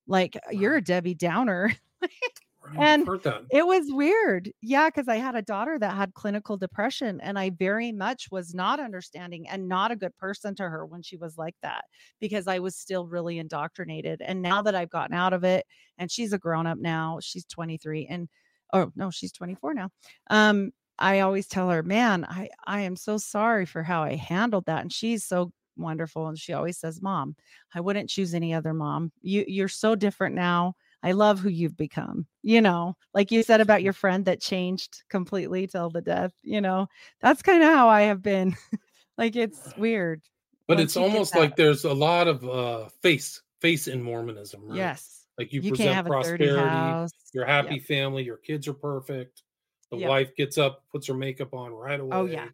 Like 0.08 0.38
you're 0.52 0.78
a 0.78 0.82
Debbie 0.82 1.16
Downer. 1.16 1.74
and. 2.76 3.10
It 3.50 3.66
was 3.66 3.86
weird. 3.90 4.52
Yeah, 4.62 4.90
because 4.90 5.08
I 5.08 5.16
had 5.16 5.36
a 5.36 5.42
daughter 5.42 5.80
that 5.80 5.96
had 5.96 6.14
clinical 6.14 6.58
depression, 6.58 7.22
and 7.22 7.40
I 7.40 7.50
very 7.52 7.94
much 7.94 8.28
was 8.30 8.54
not 8.54 8.78
understanding 8.82 9.48
and 9.48 9.70
not 9.70 9.90
a 9.90 9.96
good 9.96 10.18
person 10.18 10.54
to 10.56 10.64
her 10.68 10.86
when 10.86 11.02
she 11.02 11.16
was 11.16 11.38
like 11.38 11.56
that 11.62 11.86
because 12.20 12.46
I 12.48 12.60
was 12.60 12.76
still 12.76 13.08
really 13.08 13.40
indoctrinated. 13.40 14.22
And 14.22 14.42
now 14.42 14.62
that 14.64 14.76
I've 14.76 14.90
gotten 14.90 15.16
out 15.16 15.32
of 15.32 15.46
it, 15.46 15.66
and 15.98 16.12
she's 16.12 16.34
a 16.34 16.38
grown 16.38 16.68
up 16.68 16.78
now, 16.78 17.20
she's 17.22 17.46
23, 17.46 18.06
and 18.08 18.28
oh 18.74 18.92
no, 18.96 19.12
she's 19.12 19.32
24 19.32 19.74
now. 19.74 19.90
Um, 20.30 20.72
I 21.00 21.20
always 21.22 21.48
tell 21.48 21.70
her, 21.70 21.84
man, 21.84 22.26
I 22.26 22.50
I 22.66 22.82
am 22.82 22.96
so 22.96 23.18
sorry 23.18 23.66
for 23.66 23.84
how 23.84 24.04
I 24.04 24.16
handled 24.16 24.66
that, 24.66 24.82
and 24.82 24.92
she's 24.92 25.24
so 25.24 25.52
wonderful, 25.78 26.28
and 26.28 26.38
she 26.40 26.54
always 26.54 26.78
says, 26.80 27.02
"Mom, 27.02 27.36
I 27.74 27.82
wouldn't 27.82 28.10
choose 28.10 28.34
any 28.34 28.54
other 28.54 28.74
mom. 28.74 29.12
You 29.22 29.46
you're 29.48 29.68
so 29.70 29.96
different 29.96 30.36
now." 30.36 30.74
I 31.08 31.14
love 31.14 31.40
who 31.40 31.48
you've 31.48 31.78
become. 31.78 32.28
You 32.44 32.60
know, 32.60 32.98
like 33.14 33.32
you 33.32 33.42
said 33.42 33.62
about 33.62 33.82
your 33.82 33.94
friend 33.94 34.26
that 34.26 34.42
changed 34.42 35.04
completely 35.10 35.66
till 35.66 35.90
the 35.90 36.02
death, 36.02 36.34
you 36.44 36.60
know, 36.60 36.88
that's 37.22 37.42
kind 37.42 37.64
of 37.64 37.70
how 37.70 37.88
I 37.88 38.02
have 38.02 38.22
been. 38.22 38.58
like 39.18 39.38
it's 39.38 39.74
weird. 39.78 40.22
But 40.68 40.82
it's 40.82 40.98
almost 40.98 41.34
like 41.34 41.56
there's 41.56 41.86
a 41.86 41.94
lot 41.94 42.28
of 42.28 42.44
uh 42.44 42.90
face 43.02 43.42
face 43.62 43.88
in 43.88 44.02
Mormonism, 44.04 44.66
right? 44.66 44.76
Yes. 44.76 45.26
Like 45.38 45.54
you, 45.54 45.62
You 45.62 45.72
present 45.72 46.06
prosperity, 46.06 46.94
your 47.34 47.46
Yep. 47.46 47.64
happy 47.64 47.80
family, 47.80 48.24
your 48.24 48.36
kids 48.38 48.68
are 48.68 48.74
perfect. 48.74 49.44
The 49.92 49.98
Yep. 49.98 50.10
wife 50.10 50.36
gets 50.36 50.58
up, 50.58 50.84
puts 50.92 51.08
her 51.08 51.14
makeup 51.14 51.54
on 51.54 51.72
right 51.72 52.02
away. 52.02 52.18
Oh 52.18 52.26
yeah. 52.26 52.44
You 52.44 52.52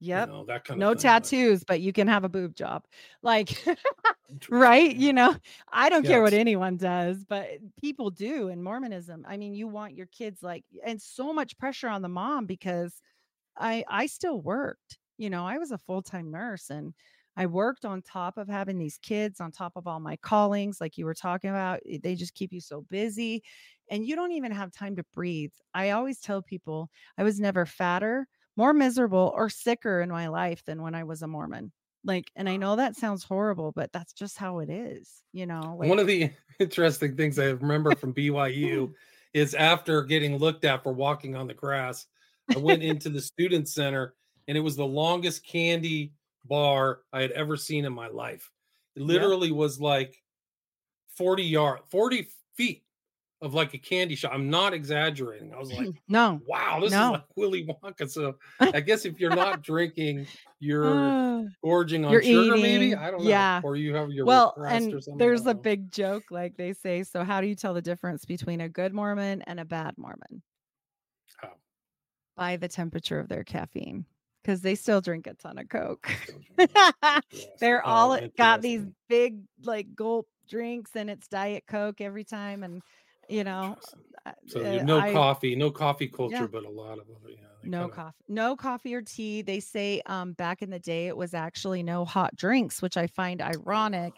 Yep. 0.00 0.28
know, 0.28 0.44
that 0.46 0.64
kind 0.64 0.80
No 0.80 0.88
of. 0.88 0.94
Like, 0.94 1.02
tattoos, 1.02 1.62
but 1.64 1.80
you 1.82 1.92
can 1.92 2.08
have 2.08 2.24
a 2.24 2.28
boob 2.30 2.56
job. 2.56 2.84
Like 3.22 3.50
right? 4.50 4.94
You 4.94 5.12
know, 5.12 5.36
I 5.72 5.88
don't 5.88 6.06
care 6.06 6.22
what 6.22 6.34
anyone 6.34 6.76
does, 6.76 7.24
but 7.24 7.50
people 7.80 8.10
do 8.10 8.48
in 8.48 8.62
Mormonism. 8.62 9.24
I 9.28 9.36
mean, 9.36 9.54
you 9.54 9.68
want 9.68 9.94
your 9.94 10.06
kids 10.06 10.42
like 10.42 10.64
and 10.84 11.00
so 11.00 11.32
much 11.32 11.58
pressure 11.58 11.88
on 11.88 12.02
the 12.02 12.08
mom 12.08 12.46
because 12.46 13.00
I 13.56 13.84
I 13.88 14.06
still 14.06 14.40
worked. 14.40 14.98
You 15.18 15.30
know, 15.30 15.46
I 15.46 15.58
was 15.58 15.72
a 15.72 15.78
full-time 15.78 16.30
nurse 16.30 16.70
and 16.70 16.94
I 17.36 17.46
worked 17.46 17.84
on 17.84 18.02
top 18.02 18.38
of 18.38 18.48
having 18.48 18.78
these 18.78 18.98
kids, 18.98 19.40
on 19.40 19.52
top 19.52 19.74
of 19.76 19.86
all 19.86 20.00
my 20.00 20.16
callings 20.16 20.80
like 20.80 20.98
you 20.98 21.06
were 21.06 21.14
talking 21.14 21.50
about. 21.50 21.80
eh, 21.88 21.98
They 22.02 22.14
just 22.16 22.34
keep 22.34 22.52
you 22.52 22.60
so 22.60 22.82
busy 22.82 23.42
and 23.90 24.06
you 24.06 24.16
don't 24.16 24.32
even 24.32 24.52
have 24.52 24.72
time 24.72 24.96
to 24.96 25.04
breathe. 25.14 25.52
I 25.74 25.90
always 25.90 26.20
tell 26.20 26.42
people 26.42 26.90
I 27.18 27.22
was 27.24 27.40
never 27.40 27.66
fatter, 27.66 28.28
more 28.56 28.72
miserable 28.74 29.32
or 29.36 29.48
sicker 29.50 30.00
in 30.00 30.10
my 30.10 30.28
life 30.28 30.64
than 30.64 30.82
when 30.82 30.94
I 30.94 31.04
was 31.04 31.22
a 31.22 31.26
Mormon. 31.28 31.72
Like 32.04 32.30
and 32.36 32.48
I 32.48 32.56
know 32.56 32.76
that 32.76 32.96
sounds 32.96 33.24
horrible, 33.24 33.72
but 33.72 33.92
that's 33.92 34.12
just 34.12 34.36
how 34.36 34.58
it 34.58 34.70
is, 34.70 35.22
you 35.32 35.46
know, 35.46 35.74
One 35.76 35.98
of 35.98 36.06
the 36.06 36.30
interesting 36.58 37.16
things 37.16 37.38
I 37.38 37.46
remember 37.46 37.94
from 37.96 38.14
BYU 38.14 38.92
is 39.34 39.54
after 39.54 40.02
getting 40.02 40.36
looked 40.36 40.64
at 40.64 40.82
for 40.82 40.92
walking 40.92 41.36
on 41.36 41.46
the 41.46 41.54
grass, 41.54 42.06
I 42.54 42.58
went 42.58 42.82
into 42.82 43.08
the 43.08 43.20
student 43.20 43.68
center 43.68 44.14
and 44.48 44.56
it 44.56 44.60
was 44.60 44.76
the 44.76 44.84
longest 44.84 45.46
candy 45.46 46.12
bar 46.44 47.00
I 47.12 47.22
had 47.22 47.30
ever 47.32 47.56
seen 47.56 47.84
in 47.84 47.92
my 47.92 48.08
life. 48.08 48.50
It 48.96 49.02
literally 49.02 49.52
was 49.52 49.80
like 49.80 50.22
40 51.16 51.44
yard, 51.44 51.80
40 51.88 52.28
feet 52.56 52.82
of 53.42 53.52
like 53.54 53.74
a 53.74 53.78
candy 53.78 54.14
shop. 54.14 54.30
I'm 54.32 54.48
not 54.48 54.72
exaggerating. 54.72 55.52
I 55.52 55.58
was 55.58 55.72
like, 55.72 55.88
no. 56.08 56.40
wow, 56.46 56.78
this 56.80 56.92
No. 56.92 57.06
is 57.06 57.10
like 57.12 57.24
Willy 57.36 57.66
Wonka. 57.66 58.08
So 58.10 58.36
I 58.60 58.80
guess 58.80 59.04
if 59.04 59.20
you're 59.20 59.34
not 59.34 59.62
drinking, 59.62 60.26
you're 60.60 60.84
Uh, 60.86 61.42
gorging 61.62 62.04
on 62.04 62.12
you're 62.12 62.22
sugar, 62.22 62.56
maybe. 62.56 62.94
I 62.94 63.10
don't 63.10 63.24
know. 63.24 63.28
Yeah. 63.28 63.60
Or 63.64 63.76
you 63.76 63.94
have 63.94 64.10
your 64.10 64.24
Well, 64.24 64.54
and 64.66 64.90
something. 64.92 65.18
There's 65.18 65.46
a 65.46 65.54
big 65.54 65.90
joke, 65.90 66.24
like 66.30 66.56
they 66.56 66.72
say. 66.72 67.02
So, 67.02 67.24
how 67.24 67.40
do 67.40 67.48
you 67.48 67.54
tell 67.56 67.74
the 67.74 67.82
difference 67.82 68.24
between 68.24 68.60
a 68.60 68.68
good 68.68 68.94
Mormon 68.94 69.42
and 69.42 69.58
a 69.60 69.64
bad 69.64 69.94
Mormon? 69.98 70.40
How? 71.38 71.50
By 72.36 72.56
the 72.56 72.68
temperature 72.68 73.18
of 73.18 73.28
their 73.28 73.42
caffeine, 73.44 74.06
because 74.42 74.60
they 74.62 74.76
still 74.76 75.00
drink 75.00 75.26
a 75.26 75.34
ton 75.34 75.58
of 75.58 75.68
Coke. 75.68 76.08
Still 76.22 76.38
drinking. 76.56 76.76
Interesting. 77.32 77.50
They're 77.58 77.84
Oh, 77.84 77.90
all 77.90 78.20
got 78.38 78.62
these 78.62 78.86
big, 79.08 79.40
like, 79.64 79.94
gulp 79.96 80.28
drinks, 80.48 80.92
and 80.96 81.10
it's 81.10 81.26
Diet 81.28 81.64
Coke 81.66 82.00
every 82.00 82.24
time. 82.24 82.62
And, 82.62 82.82
you 83.32 83.44
know, 83.44 83.76
uh, 84.26 84.32
So 84.46 84.60
uh, 84.60 84.82
no 84.84 84.98
I- 84.98 85.12
coffee, 85.12 85.56
no 85.56 85.70
coffee 85.70 86.08
culture, 86.08 86.36
Yeah. 86.36 86.46
but 86.46 86.64
a 86.64 86.70
lot 86.70 86.98
of 86.98 87.06
other, 87.10 87.30
yeah. 87.30 87.38
no 87.64 87.82
kinda- 87.88 87.94
coffee 87.96 88.16
no 88.28 88.56
coffee 88.56 88.94
or 88.94 89.02
tea 89.02 89.40
they 89.42 89.60
say 89.60 90.02
um 90.06 90.32
back 90.32 90.62
in 90.62 90.70
the 90.70 90.80
day 90.80 91.06
it 91.06 91.16
was 91.16 91.32
actually 91.32 91.80
no 91.82 92.04
hot 92.04 92.34
drinks 92.34 92.82
which 92.82 92.96
i 92.96 93.06
find 93.06 93.40
ironic 93.40 94.14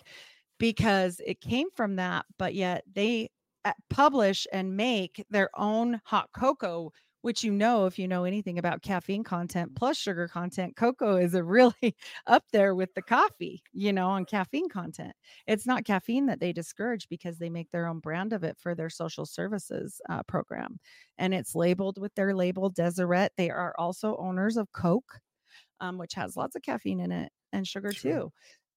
because 0.58 1.20
it 1.26 1.40
came 1.42 1.68
from 1.76 1.96
that 1.96 2.24
but 2.38 2.54
yet 2.54 2.84
they 2.90 3.28
uh, 3.66 3.72
publish 3.90 4.46
and 4.52 4.76
make 4.76 5.24
their 5.30 5.50
own 5.56 6.00
hot 6.04 6.30
cocoa 6.32 6.90
which 7.24 7.42
you 7.42 7.50
know 7.50 7.86
if 7.86 7.98
you 7.98 8.06
know 8.06 8.24
anything 8.24 8.58
about 8.58 8.82
caffeine 8.82 9.24
content 9.24 9.74
plus 9.74 9.96
sugar 9.96 10.28
content 10.28 10.76
cocoa 10.76 11.16
is 11.16 11.34
a 11.34 11.42
really 11.42 11.96
up 12.26 12.44
there 12.52 12.74
with 12.74 12.92
the 12.94 13.02
coffee 13.02 13.62
you 13.72 13.92
know 13.92 14.08
on 14.08 14.24
caffeine 14.24 14.68
content 14.68 15.12
it's 15.46 15.66
not 15.66 15.84
caffeine 15.84 16.26
that 16.26 16.40
they 16.40 16.52
discourage 16.52 17.08
because 17.08 17.38
they 17.38 17.48
make 17.48 17.70
their 17.70 17.86
own 17.86 17.98
brand 17.98 18.32
of 18.32 18.44
it 18.44 18.56
for 18.58 18.74
their 18.74 18.90
social 18.90 19.24
services 19.24 20.00
uh, 20.10 20.22
program 20.24 20.78
and 21.18 21.34
it's 21.34 21.54
labeled 21.54 21.98
with 22.00 22.14
their 22.14 22.34
label 22.34 22.70
Deseret. 22.70 23.32
They 23.36 23.50
are 23.50 23.74
also 23.78 24.16
owners 24.16 24.56
of 24.56 24.72
Coke, 24.72 25.20
um, 25.80 25.98
which 25.98 26.14
has 26.14 26.36
lots 26.36 26.56
of 26.56 26.62
caffeine 26.62 27.00
in 27.00 27.12
it 27.12 27.30
and 27.52 27.66
sugar 27.66 27.92
too. 27.92 28.32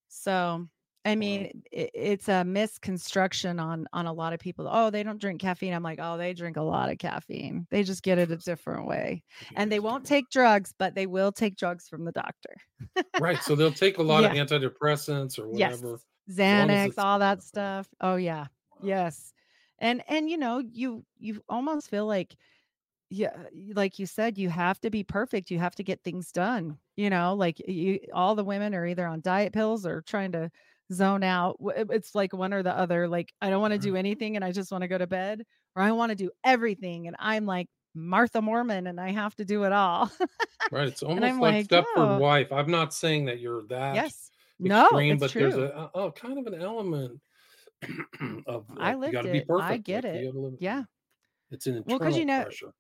So, 0.08 0.68
I 1.08 1.16
mean, 1.16 1.64
it, 1.72 1.92
it's 1.94 2.28
a 2.28 2.44
misconstruction 2.44 3.60
on 3.60 3.88
on 3.94 4.06
a 4.06 4.14
lot 4.14 4.34
of 4.34 4.40
people. 4.40 4.68
Oh, 4.70 4.90
they 4.90 5.04
don't 5.04 5.20
drink 5.20 5.42
caffeine. 5.42 5.74
I'm 5.74 5.84
like, 5.84 6.00
oh, 6.02 6.18
they 6.18 6.34
drink 6.34 6.58
a 6.58 6.62
lot 6.62 6.90
of 6.90 6.98
caffeine. 6.98 7.66
They 7.72 7.84
just 7.84 8.04
get 8.04 8.18
it 8.18 8.32
a 8.32 8.38
different 8.38 8.88
way, 8.88 9.24
and 9.56 9.72
they 9.72 9.80
won't 9.80 10.06
take 10.06 10.30
drugs, 10.30 10.74
but 10.78 10.96
they 10.96 11.06
will 11.08 11.32
take 11.32 11.56
drugs 11.56 11.88
from 11.88 12.06
the 12.06 12.12
doctor. 12.12 12.56
right. 13.20 13.42
So 13.42 13.56
they'll 13.56 13.72
take 13.72 13.98
a 13.98 14.04
lot 14.04 14.24
of 14.26 14.32
antidepressants 14.32 15.40
or 15.40 15.48
whatever. 15.48 15.96
as 15.96 16.36
Xanax, 16.36 16.94
all 16.98 17.20
that 17.20 17.42
stuff. 17.42 17.88
Oh 18.02 18.16
yeah, 18.18 18.48
Wow. 18.80 18.88
yes 18.88 19.34
and 19.80 20.04
and 20.08 20.30
you 20.30 20.38
know 20.38 20.60
you 20.60 21.06
you 21.20 21.42
almost 21.50 21.90
feel 21.90 22.06
like 22.06 22.36
yeah 23.10 23.36
like 23.74 24.00
you 24.00 24.06
said 24.06 24.38
you 24.38 24.50
have 24.50 24.80
to 24.82 24.90
be 24.90 25.04
perfect 25.04 25.50
you 25.50 25.60
have 25.60 25.76
to 25.76 25.84
get 25.84 26.04
things 26.04 26.32
done 26.32 26.78
you 26.96 27.10
know 27.10 27.34
like 27.36 27.60
you 27.68 28.00
all 28.14 28.36
the 28.36 28.44
women 28.44 28.76
are 28.76 28.86
either 28.86 29.08
on 29.08 29.22
diet 29.22 29.54
pills 29.54 29.86
or 29.86 30.02
trying 30.02 30.32
to 30.32 30.52
zone 30.92 31.24
out 31.24 31.58
it's 31.90 32.16
like 32.16 32.32
one 32.32 32.54
or 32.54 32.64
the 32.64 32.72
other 32.72 33.08
like 33.10 33.34
i 33.42 33.50
don't 33.50 33.60
want 33.60 33.74
to 33.74 33.78
mm-hmm. 33.78 33.90
do 33.90 33.96
anything 33.98 34.36
and 34.38 34.46
i 34.46 34.52
just 34.52 34.72
want 34.72 34.82
to 34.82 34.88
go 34.88 34.98
to 34.98 35.08
bed 35.08 35.44
or 35.76 35.84
i 35.84 35.92
want 35.92 36.12
to 36.12 36.16
do 36.16 36.32
everything 36.46 37.08
and 37.08 37.16
i'm 37.20 37.46
like 37.46 37.68
martha 37.94 38.42
mormon 38.42 38.88
and 38.88 39.00
i 39.00 39.12
have 39.12 39.36
to 39.36 39.44
do 39.44 39.64
it 39.64 39.74
all 39.74 40.10
Right. 40.72 40.88
It's 40.88 41.04
almost 41.04 41.40
like, 41.40 41.40
like, 41.40 41.68
Stepford 41.68 41.86
oh. 41.96 42.18
wife. 42.18 42.52
I'm 42.52 42.70
not 42.72 42.94
saying 42.94 43.26
that 43.26 43.40
you're 43.40 43.66
that 43.68 43.96
yes 43.96 44.32
no 44.60 44.84
extreme, 44.86 45.14
it's 45.14 45.22
but 45.22 45.32
true 45.32 45.42
there's 45.52 45.56
a 45.56 45.90
oh, 45.94 46.12
kind 46.12 46.40
of 46.40 46.52
an 46.52 46.62
element 46.62 47.20
of 48.48 48.66
I 48.78 48.94
like, 48.94 48.96
you 48.96 49.00
lived 49.00 49.14
got 49.14 49.22
to 49.24 49.32
be 49.32 49.38
it. 49.40 49.46
I 49.52 49.78
get 49.78 50.04
like, 50.04 50.14
it. 50.14 50.36
live. 50.36 50.54
Yeah. 50.60 50.84
It's 51.52 51.68
an 51.68 51.84
Well, 51.86 51.98
internal 51.98 52.18
you 52.18 52.26
know- 52.26 52.44
pressure. 52.44 52.74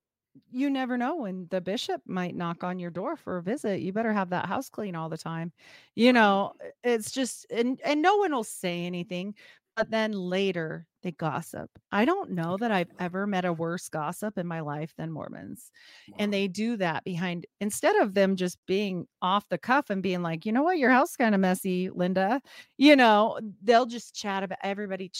You 0.51 0.69
never 0.69 0.97
know 0.97 1.15
when 1.17 1.47
the 1.51 1.61
bishop 1.61 2.01
might 2.05 2.35
knock 2.35 2.63
on 2.63 2.79
your 2.79 2.91
door 2.91 3.15
for 3.15 3.38
a 3.38 3.43
visit. 3.43 3.81
You 3.81 3.93
better 3.93 4.13
have 4.13 4.29
that 4.31 4.45
house 4.47 4.69
clean 4.69 4.95
all 4.95 5.09
the 5.09 5.17
time. 5.17 5.51
You 5.95 6.13
know, 6.13 6.53
it's 6.83 7.11
just 7.11 7.45
and 7.51 7.79
and 7.83 8.01
no 8.01 8.17
one 8.17 8.33
will 8.33 8.43
say 8.43 8.85
anything, 8.85 9.35
but 9.75 9.89
then 9.91 10.11
later 10.13 10.88
they 11.03 11.11
gossip. 11.11 11.69
I 11.91 12.05
don't 12.05 12.31
know 12.31 12.57
that 12.57 12.71
I've 12.71 12.91
ever 12.99 13.27
met 13.27 13.45
a 13.45 13.53
worse 13.53 13.88
gossip 13.89 14.38
in 14.38 14.47
my 14.47 14.59
life 14.61 14.93
than 14.97 15.11
Mormons. 15.11 15.71
And 16.17 16.33
they 16.33 16.47
do 16.47 16.77
that 16.77 17.03
behind 17.03 17.45
instead 17.61 17.95
of 17.97 18.13
them 18.13 18.35
just 18.35 18.57
being 18.65 19.07
off 19.21 19.47
the 19.49 19.57
cuff 19.57 19.89
and 19.89 20.01
being 20.03 20.21
like, 20.23 20.45
"You 20.45 20.51
know 20.51 20.63
what? 20.63 20.77
Your 20.79 20.91
house 20.91 21.15
kind 21.15 21.35
of 21.35 21.41
messy, 21.41 21.89
Linda." 21.89 22.41
You 22.77 22.95
know, 22.95 23.39
they'll 23.63 23.85
just 23.85 24.15
chat 24.15 24.43
about 24.43 24.59
everybody, 24.63 25.11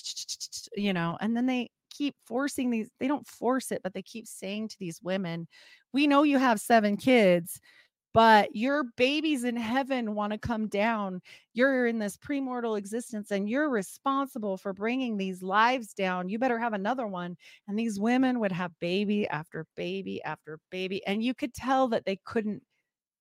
you 0.76 0.94
know, 0.94 1.18
and 1.22 1.36
then 1.36 1.46
they 1.46 1.70
keep 1.98 2.16
forcing 2.26 2.70
these 2.72 2.90
they 3.00 3.08
don't 3.08 3.28
force 3.28 3.72
it, 3.72 3.82
but 3.84 3.94
they 3.94 4.02
keep 4.04 4.28
saying 4.28 4.70
to 4.70 4.78
these 4.80 5.02
women, 5.02 5.48
"We 5.94 6.08
know 6.08 6.24
you 6.24 6.38
have 6.40 6.60
7 6.62 6.98
kids, 6.98 7.60
but 8.14 8.56
your 8.56 8.86
babies 8.98 9.44
in 9.44 9.56
heaven 9.58 10.16
want 10.16 10.34
to 10.34 10.40
come 10.40 10.68
down. 10.70 11.22
You're 11.54 11.88
in 11.88 12.00
this 12.00 12.18
premortal 12.18 12.78
existence 12.78 13.32
and 13.32 13.50
you're 13.50 13.70
responsible 13.70 14.58
for 14.58 14.74
bringing 14.74 15.18
these 15.18 15.44
lives 15.44 15.94
down. 15.94 16.30
You 16.30 16.40
better 16.40 16.60
have 16.60 16.74
another 16.74 17.08
one." 17.08 17.38
And 17.68 17.78
these 17.80 18.00
women 18.00 18.40
would 18.42 18.52
have 18.54 18.74
baby 18.80 19.28
after 19.30 19.68
baby 19.76 20.22
after 20.24 20.60
baby 20.72 21.06
and 21.08 21.24
you 21.24 21.34
could 21.36 21.54
tell 21.54 21.88
that 21.90 22.06
they 22.06 22.18
couldn't 22.26 22.64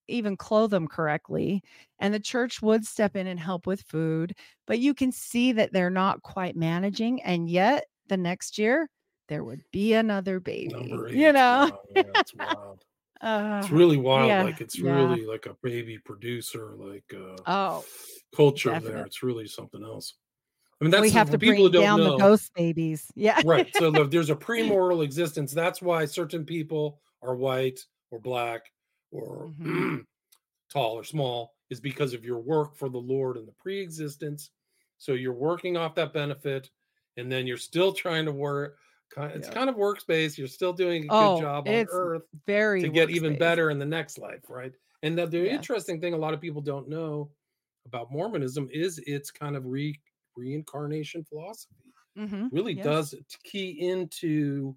even 0.09 0.37
clothe 0.37 0.70
them 0.70 0.87
correctly 0.87 1.62
and 1.99 2.14
the 2.14 2.20
church 2.20 2.62
would 2.62 2.87
step 2.87 3.16
in 3.16 3.27
and 3.27 3.41
help 3.41 3.66
with 3.66 3.83
food 3.83 4.35
but 4.66 4.79
you 4.79 4.95
can 4.95 5.11
see 5.12 5.51
that 5.53 5.72
they're 5.72 5.91
not 5.91 6.22
quite 6.22 6.55
managing 6.57 7.20
and 7.22 7.51
yet 7.51 7.87
the 8.09 8.16
next 8.16 8.59
year 8.59 8.88
there 9.28 9.44
would 9.44 9.62
be 9.72 9.94
another 9.94 10.40
baby 10.40 11.07
you 11.11 11.32
know 11.32 11.70
Wow, 11.70 11.82
yeah, 11.90 12.18
it's 12.18 12.34
wild. 12.34 12.84
Uh, 13.20 13.62
It's 13.62 13.70
really 13.72 13.96
wild. 13.96 14.30
yeah, 14.30 14.40
Like 14.40 14.61
it's 14.61 14.82
yeah. 14.82 14.82
really 14.82 15.26
like 15.26 15.47
a 15.47 15.56
baby 15.62 15.98
producer, 15.98 16.76
like 16.76 17.12
uh 17.14 17.44
oh 17.47 17.86
culture 18.35 18.70
definite. 18.70 18.81
there. 18.81 19.05
It's 19.06 19.22
really 19.22 19.47
something 19.48 19.82
else. 19.85 20.14
I 20.81 20.85
mean, 20.85 20.90
that's 20.93 21.02
we 21.02 21.10
have 21.10 21.31
to 21.31 21.39
people 21.39 21.68
bring 21.68 21.70
down 21.70 22.02
know. 22.02 22.05
the 22.05 22.10
ghost 22.22 22.52
babies 22.55 23.10
yeah 23.14 23.43
right. 23.43 23.74
So 23.74 23.90
the, 23.90 24.05
there's 24.06 24.31
a 24.31 24.36
premortal 24.36 25.05
existence. 25.05 25.52
That's 25.52 25.82
why 25.82 26.05
certain 26.06 26.44
people 26.44 27.01
are 27.22 27.36
white 27.36 27.81
or 28.10 28.18
black 28.20 28.72
or 29.10 29.51
Mhm. 29.59 30.05
tall 30.72 30.94
or 30.98 31.05
small 31.05 31.55
is 31.70 31.81
because 31.81 32.14
of 32.14 32.24
your 32.24 32.40
work 32.40 32.76
for 32.76 32.89
the 32.89 32.98
Lord 32.98 33.36
in 33.36 33.47
the 33.47 33.52
pre-existence. 33.52 34.51
So 34.98 35.12
you're 35.14 35.35
working 35.35 35.76
off 35.76 35.94
that 35.97 36.12
benefit, 36.12 36.70
and 37.16 37.30
then 37.30 37.47
you're 37.47 37.56
still 37.56 37.93
trying 37.93 38.24
to 38.26 38.32
work. 38.32 38.78
It's 39.16 39.48
Yeah. 39.48 39.48
kind 39.48 39.70
of 39.70 39.76
workspace. 39.76 40.36
You're 40.36 40.48
still 40.48 40.72
doing 40.72 41.05
a 41.05 41.10
good 41.10 41.34
Oh, 41.34 41.34
job 41.34 41.68
on 41.68 41.84
Earth 41.90 42.24
very 42.47 42.82
to 42.82 42.88
get 42.88 43.10
even 43.10 43.36
better 43.36 43.70
in 43.70 43.78
the 43.78 43.86
next 43.86 44.18
life, 44.18 44.51
right? 44.51 44.72
And 45.02 45.18
the, 45.18 45.26
the 45.26 45.48
Yes. 45.48 45.51
interesting 45.51 46.01
thing 46.01 46.14
a 46.14 46.18
lot 46.18 46.34
of 46.34 46.40
people 46.40 46.60
don't 46.62 46.88
know 46.88 47.32
about 47.86 48.12
Mormonism 48.12 48.68
is 48.72 48.98
its 49.06 49.30
kind 49.30 49.56
of 49.56 49.64
re 49.66 50.01
reincarnation 50.36 51.24
philosophy. 51.24 51.94
Mhm, 52.16 52.51
Really 52.51 52.74
yes. 52.74 52.97
does 52.98 53.14
key 53.44 53.70
into 53.88 54.76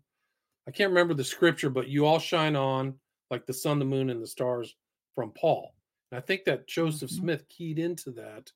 I 0.68 0.72
can't 0.72 0.90
remember 0.92 1.14
the 1.14 1.24
scripture, 1.24 1.70
but 1.70 1.90
you 1.90 2.06
all 2.06 2.20
shine 2.20 2.56
on 2.56 3.00
like 3.32 3.46
the 3.46 3.54
sun, 3.54 3.80
the 3.80 3.86
moon, 3.86 4.10
and 4.10 4.22
the 4.22 4.28
stars 4.28 4.76
from 5.16 5.34
Paul. 5.34 5.76
And 6.12 6.20
I 6.20 6.22
think 6.22 6.46
that 6.46 6.68
Joseph 6.68 7.12
Mhm. 7.12 7.12
Smith 7.12 7.48
keyed 7.50 7.80
into 7.80 8.12
that 8.12 8.52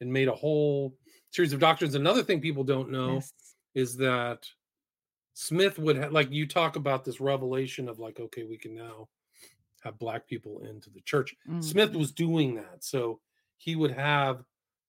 and 0.00 0.12
made 0.12 0.28
a 0.28 0.34
whole 0.36 0.97
series 1.30 1.52
of 1.52 1.60
doctrines. 1.60 1.94
Another 1.94 2.22
thing 2.22 2.40
people 2.40 2.64
don't 2.64 2.90
know 2.90 3.14
Yes. 3.14 3.32
is 3.74 3.96
that 3.96 4.46
Smith 5.34 5.78
would 5.78 5.96
have 5.96 6.12
like 6.12 6.30
you 6.32 6.46
talk 6.46 6.76
about 6.76 7.04
this 7.04 7.20
revelation 7.20 7.88
of 7.88 7.98
like, 7.98 8.18
okay, 8.18 8.44
we 8.44 8.58
can 8.58 8.74
now 8.74 9.08
have 9.82 9.98
black 9.98 10.26
people 10.26 10.60
into 10.68 10.90
the 10.90 11.00
church. 11.02 11.34
Mm-hmm. 11.48 11.60
Smith 11.60 11.94
was 11.94 12.12
doing 12.12 12.54
that. 12.56 12.82
So 12.82 13.20
he 13.56 13.76
would 13.76 13.92
have 13.92 14.42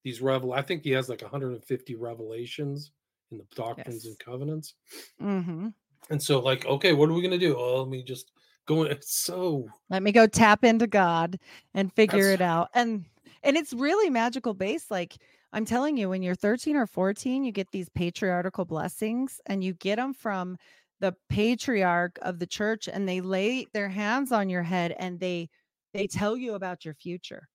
these 0.04 0.22
revel 0.22 0.54
I 0.54 0.62
think 0.62 0.84
he 0.84 0.92
has 0.92 1.10
like 1.10 1.22
150 1.22 1.96
revelations 1.96 2.92
in 3.32 3.38
the 3.38 3.46
doctrines 3.56 4.06
yes. 4.06 4.06
and 4.06 4.20
covenants. 4.20 4.74
Mm-hmm. 5.22 5.68
And 6.10 6.22
so, 6.22 6.40
like, 6.40 6.66
okay, 6.66 6.94
what 6.94 7.10
are 7.10 7.14
we 7.14 7.22
gonna 7.22 7.38
do? 7.38 7.56
Oh, 7.58 7.82
let 7.82 7.90
me 7.90 8.04
just 8.04 8.32
go. 8.66 8.84
It's 8.84 9.14
so 9.26 9.68
let 9.90 10.04
me 10.04 10.12
go 10.12 10.28
tap 10.28 10.64
into 10.64 10.88
God 10.88 11.40
and 11.74 11.94
figure 11.94 12.32
it 12.32 12.42
out. 12.42 12.70
And 12.74 13.06
and 13.44 13.58
it's 13.58 13.74
really 13.74 14.10
magical 14.10 14.54
based. 14.54 14.92
Like 14.92 15.18
I'm 15.52 15.66
telling 15.66 15.98
you, 15.98 16.10
when 16.10 16.22
you're 16.22 16.36
13 16.36 16.76
or 16.76 16.86
14, 16.86 17.44
you 17.44 17.52
get 17.52 17.72
these 17.72 17.90
patriarchal 17.90 18.66
blessings, 18.66 19.42
and 19.48 19.64
you 19.64 19.74
get 19.74 19.96
them 19.98 20.14
from 20.14 20.58
the 21.00 21.16
patriarch 21.30 22.20
of 22.22 22.40
the 22.40 22.48
church, 22.48 22.88
and 22.88 23.08
they 23.08 23.22
lay 23.22 23.66
their 23.74 23.90
hands 23.90 24.32
on 24.32 24.50
your 24.50 24.64
head 24.64 24.94
and 25.00 25.20
they 25.20 25.50
they 25.94 26.06
tell 26.08 26.38
you 26.38 26.54
about 26.54 26.86
your 26.86 26.94
future. 26.94 27.48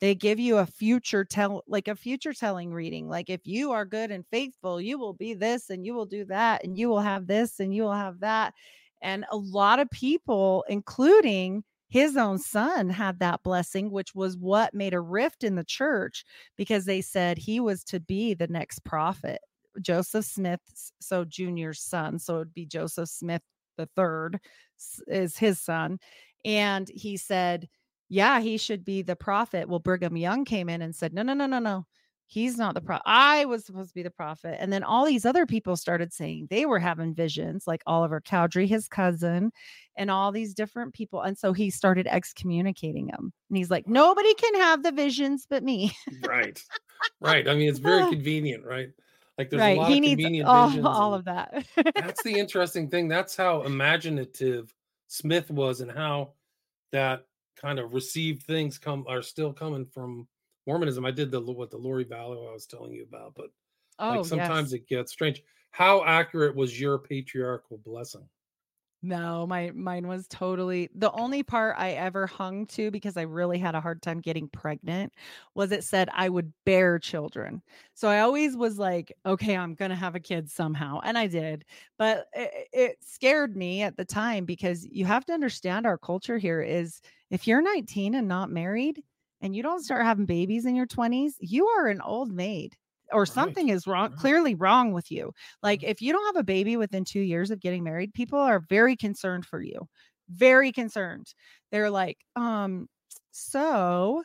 They 0.00 0.14
give 0.14 0.40
you 0.40 0.58
a 0.58 0.66
future 0.66 1.24
tell 1.24 1.62
like 1.68 1.88
a 1.88 1.94
future 1.96 2.32
telling 2.34 2.72
reading 2.74 3.08
like 3.08 3.30
if 3.30 3.46
you 3.46 3.72
are 3.72 3.84
good 3.84 4.10
and 4.10 4.26
faithful 4.30 4.80
you 4.80 4.98
will 4.98 5.14
be 5.14 5.34
this 5.34 5.70
and 5.70 5.84
you 5.86 5.94
will 5.94 6.06
do 6.06 6.24
that 6.26 6.64
and 6.64 6.78
you 6.78 6.88
will 6.88 7.00
have 7.00 7.26
this 7.26 7.60
and 7.60 7.74
you 7.74 7.84
will 7.84 7.94
have 7.94 8.20
that. 8.20 8.54
And 9.02 9.24
a 9.30 9.36
lot 9.36 9.78
of 9.80 9.90
people 9.90 10.64
including 10.68 11.64
his 11.90 12.16
own 12.16 12.38
son 12.38 12.88
had 12.88 13.18
that 13.18 13.42
blessing 13.42 13.90
which 13.90 14.14
was 14.14 14.36
what 14.36 14.72
made 14.72 14.94
a 14.94 15.00
rift 15.00 15.44
in 15.44 15.56
the 15.56 15.64
church 15.64 16.24
because 16.56 16.84
they 16.86 17.00
said 17.00 17.36
he 17.36 17.60
was 17.60 17.84
to 17.84 18.00
be 18.00 18.32
the 18.34 18.48
next 18.48 18.82
prophet 18.84 19.40
joseph 19.80 20.24
smith 20.24 20.60
so 21.00 21.24
junior's 21.24 21.80
son 21.82 22.18
so 22.18 22.36
it 22.36 22.38
would 22.38 22.54
be 22.54 22.66
joseph 22.66 23.08
smith 23.08 23.42
the 23.76 23.88
third 23.96 24.38
is 25.08 25.36
his 25.36 25.60
son 25.60 25.98
and 26.44 26.88
he 26.88 27.16
said 27.16 27.68
yeah, 28.10 28.40
he 28.40 28.58
should 28.58 28.84
be 28.84 29.02
the 29.02 29.16
prophet. 29.16 29.68
Well, 29.68 29.78
Brigham 29.78 30.16
Young 30.16 30.44
came 30.44 30.68
in 30.68 30.82
and 30.82 30.94
said, 30.94 31.14
no, 31.14 31.22
no, 31.22 31.32
no, 31.32 31.46
no, 31.46 31.60
no. 31.60 31.86
He's 32.30 32.56
not 32.56 32.74
the 32.74 32.80
prophet. 32.80 33.02
I 33.06 33.44
was 33.44 33.64
supposed 33.64 33.88
to 33.88 33.94
be 33.94 34.04
the 34.04 34.10
prophet. 34.10 34.56
And 34.60 34.72
then 34.72 34.84
all 34.84 35.04
these 35.04 35.26
other 35.26 35.46
people 35.46 35.76
started 35.76 36.12
saying 36.12 36.46
they 36.48 36.64
were 36.64 36.78
having 36.78 37.12
visions, 37.12 37.66
like 37.66 37.82
Oliver 37.88 38.20
Cowdery, 38.20 38.68
his 38.68 38.86
cousin, 38.86 39.50
and 39.96 40.12
all 40.12 40.30
these 40.30 40.54
different 40.54 40.94
people. 40.94 41.22
And 41.22 41.36
so 41.36 41.52
he 41.52 41.70
started 41.70 42.06
excommunicating 42.06 43.08
them. 43.08 43.32
And 43.48 43.56
he's 43.56 43.68
like, 43.68 43.88
nobody 43.88 44.32
can 44.34 44.54
have 44.60 44.84
the 44.84 44.92
visions 44.92 45.44
but 45.50 45.64
me. 45.64 45.92
right. 46.22 46.62
Right. 47.20 47.48
I 47.48 47.54
mean, 47.54 47.68
it's 47.68 47.80
very 47.80 48.08
convenient, 48.12 48.64
right? 48.64 48.90
Like 49.36 49.50
there's 49.50 49.60
right. 49.60 49.76
a 49.76 49.80
lot 49.80 49.90
he 49.90 49.98
of 49.98 50.04
convenient 50.04 50.48
all, 50.48 50.86
all 50.86 51.14
of 51.14 51.24
that. 51.24 51.66
that's 51.96 52.22
the 52.22 52.34
interesting 52.38 52.88
thing. 52.88 53.08
That's 53.08 53.36
how 53.36 53.62
imaginative 53.62 54.72
Smith 55.08 55.50
was 55.50 55.80
and 55.80 55.90
how 55.90 56.34
that 56.92 57.26
kind 57.56 57.80
of 57.80 57.92
received 57.92 58.44
things 58.44 58.78
come 58.78 59.04
are 59.08 59.22
still 59.22 59.52
coming 59.52 59.84
from 59.84 60.28
Mormonism. 60.66 61.04
I 61.04 61.10
did 61.10 61.30
the 61.30 61.40
what 61.40 61.70
the 61.70 61.78
Lori 61.78 62.04
Vallow 62.04 62.48
I 62.48 62.52
was 62.52 62.66
telling 62.66 62.92
you 62.92 63.04
about, 63.04 63.34
but 63.36 63.50
oh, 63.98 64.16
like 64.16 64.24
sometimes 64.24 64.72
yes. 64.72 64.80
it 64.80 64.88
gets 64.88 65.12
strange. 65.12 65.42
How 65.70 66.04
accurate 66.04 66.56
was 66.56 66.80
your 66.80 66.98
patriarchal 66.98 67.78
blessing? 67.84 68.28
No, 69.02 69.46
my 69.46 69.70
mine 69.70 70.06
was 70.08 70.28
totally 70.28 70.90
the 70.94 71.10
only 71.12 71.42
part 71.42 71.76
I 71.78 71.92
ever 71.92 72.26
hung 72.26 72.66
to 72.66 72.90
because 72.90 73.16
I 73.16 73.22
really 73.22 73.58
had 73.58 73.74
a 73.74 73.80
hard 73.80 74.02
time 74.02 74.20
getting 74.20 74.46
pregnant 74.46 75.14
was 75.54 75.72
it 75.72 75.84
said 75.84 76.10
I 76.12 76.28
would 76.28 76.52
bear 76.66 76.98
children. 76.98 77.62
So 77.94 78.08
I 78.08 78.20
always 78.20 78.58
was 78.58 78.78
like, 78.78 79.16
okay, 79.24 79.56
I'm 79.56 79.74
going 79.74 79.88
to 79.90 79.96
have 79.96 80.16
a 80.16 80.20
kid 80.20 80.50
somehow. 80.50 81.00
And 81.02 81.16
I 81.16 81.28
did. 81.28 81.64
But 81.96 82.26
it, 82.34 82.68
it 82.74 82.96
scared 83.00 83.56
me 83.56 83.80
at 83.80 83.96
the 83.96 84.04
time 84.04 84.44
because 84.44 84.84
you 84.84 85.06
have 85.06 85.24
to 85.26 85.32
understand 85.32 85.86
our 85.86 85.96
culture 85.96 86.36
here 86.36 86.60
is 86.60 87.00
if 87.30 87.46
you're 87.46 87.62
19 87.62 88.14
and 88.14 88.28
not 88.28 88.50
married 88.50 89.02
and 89.40 89.54
you 89.54 89.62
don't 89.62 89.84
start 89.84 90.04
having 90.04 90.26
babies 90.26 90.66
in 90.66 90.74
your 90.74 90.86
20s, 90.86 91.32
you 91.40 91.66
are 91.66 91.86
an 91.86 92.00
old 92.00 92.32
maid 92.32 92.74
or 93.12 93.26
something 93.26 93.68
is 93.68 93.86
wrong, 93.86 94.10
right. 94.10 94.18
clearly 94.18 94.54
wrong 94.54 94.92
with 94.92 95.10
you. 95.10 95.32
Like 95.62 95.82
if 95.82 96.00
you 96.00 96.12
don't 96.12 96.34
have 96.34 96.40
a 96.40 96.44
baby 96.44 96.76
within 96.76 97.04
two 97.04 97.20
years 97.20 97.50
of 97.50 97.60
getting 97.60 97.84
married, 97.84 98.14
people 98.14 98.38
are 98.38 98.60
very 98.68 98.96
concerned 98.96 99.46
for 99.46 99.60
you. 99.60 99.88
Very 100.28 100.72
concerned. 100.72 101.26
They're 101.72 101.90
like, 101.90 102.18
um, 102.36 102.88
so 103.32 104.22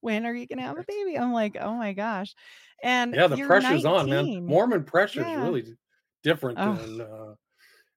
when 0.00 0.24
are 0.24 0.34
you 0.34 0.46
gonna 0.46 0.62
have 0.62 0.78
a 0.78 0.84
baby? 0.86 1.18
I'm 1.18 1.32
like, 1.32 1.56
oh 1.60 1.74
my 1.74 1.92
gosh. 1.92 2.34
And 2.82 3.14
yeah, 3.14 3.26
the 3.26 3.44
pressure's 3.44 3.84
19. 3.84 3.86
on, 3.86 4.08
man. 4.08 4.46
Mormon 4.46 4.84
pressure 4.84 5.20
yeah. 5.20 5.42
is 5.42 5.48
really 5.48 5.76
different 6.22 6.58
oh. 6.58 6.74
than 6.74 7.00
uh, 7.02 7.34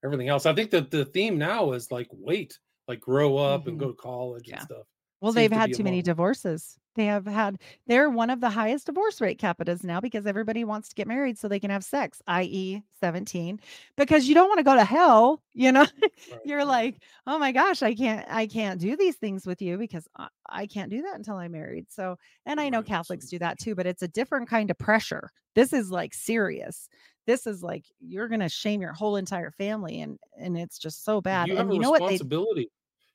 everything 0.03 0.27
else. 0.27 0.45
I 0.45 0.53
think 0.53 0.71
that 0.71 0.91
the 0.91 1.05
theme 1.05 1.37
now 1.37 1.71
is 1.71 1.91
like 1.91 2.07
wait, 2.11 2.59
like 2.87 2.99
grow 2.99 3.37
up 3.37 3.61
mm-hmm. 3.61 3.69
and 3.69 3.79
go 3.79 3.87
to 3.87 3.93
college 3.93 4.47
yeah. 4.47 4.55
and 4.55 4.63
stuff. 4.63 4.85
Well, 5.23 5.31
they've 5.31 5.49
had 5.49 5.73
too 5.73 5.85
many 5.85 6.01
divorces. 6.01 6.77
They 6.95 7.05
have 7.05 7.25
had, 7.25 7.57
they're 7.87 8.09
one 8.09 8.29
of 8.29 8.41
the 8.41 8.49
highest 8.49 8.87
divorce 8.87 9.21
rate 9.21 9.39
capitas 9.39 9.81
now 9.81 10.01
because 10.01 10.27
everybody 10.27 10.65
wants 10.65 10.89
to 10.89 10.95
get 10.95 11.07
married 11.07 11.37
so 11.37 11.47
they 11.47 11.61
can 11.61 11.69
have 11.69 11.85
sex, 11.85 12.21
i.e., 12.27 12.83
17, 12.99 13.61
because 13.95 14.27
you 14.27 14.35
don't 14.35 14.49
want 14.49 14.57
to 14.57 14.65
go 14.65 14.75
to 14.75 14.83
hell. 14.83 15.41
You 15.53 15.71
know, 15.71 15.87
right. 16.01 16.41
you're 16.43 16.65
like, 16.65 16.97
oh 17.25 17.39
my 17.39 17.53
gosh, 17.53 17.81
I 17.81 17.95
can't, 17.95 18.27
I 18.29 18.47
can't 18.47 18.81
do 18.81 18.97
these 18.97 19.15
things 19.15 19.45
with 19.45 19.61
you 19.61 19.77
because 19.77 20.05
I, 20.17 20.27
I 20.49 20.67
can't 20.67 20.91
do 20.91 21.01
that 21.03 21.15
until 21.15 21.37
I'm 21.37 21.53
married. 21.53 21.85
So, 21.89 22.17
and 22.45 22.59
I 22.59 22.67
know 22.67 22.79
right. 22.79 22.87
Catholics 22.87 23.29
do 23.29 23.39
that 23.39 23.59
too, 23.59 23.75
but 23.75 23.87
it's 23.87 24.01
a 24.01 24.09
different 24.09 24.49
kind 24.49 24.69
of 24.69 24.77
pressure. 24.77 25.31
This 25.55 25.71
is 25.71 25.89
like 25.89 26.13
serious. 26.13 26.89
This 27.25 27.47
is 27.47 27.63
like 27.63 27.85
you're 28.01 28.27
going 28.27 28.41
to 28.41 28.49
shame 28.49 28.81
your 28.81 28.91
whole 28.91 29.15
entire 29.15 29.51
family, 29.51 30.01
and 30.01 30.19
and 30.37 30.57
it's 30.57 30.77
just 30.77 31.05
so 31.05 31.21
bad. 31.21 31.47
You 31.47 31.57
and 31.57 31.73
you 31.73 31.79
know 31.79 31.91
what 31.91 32.09
they 32.09 32.17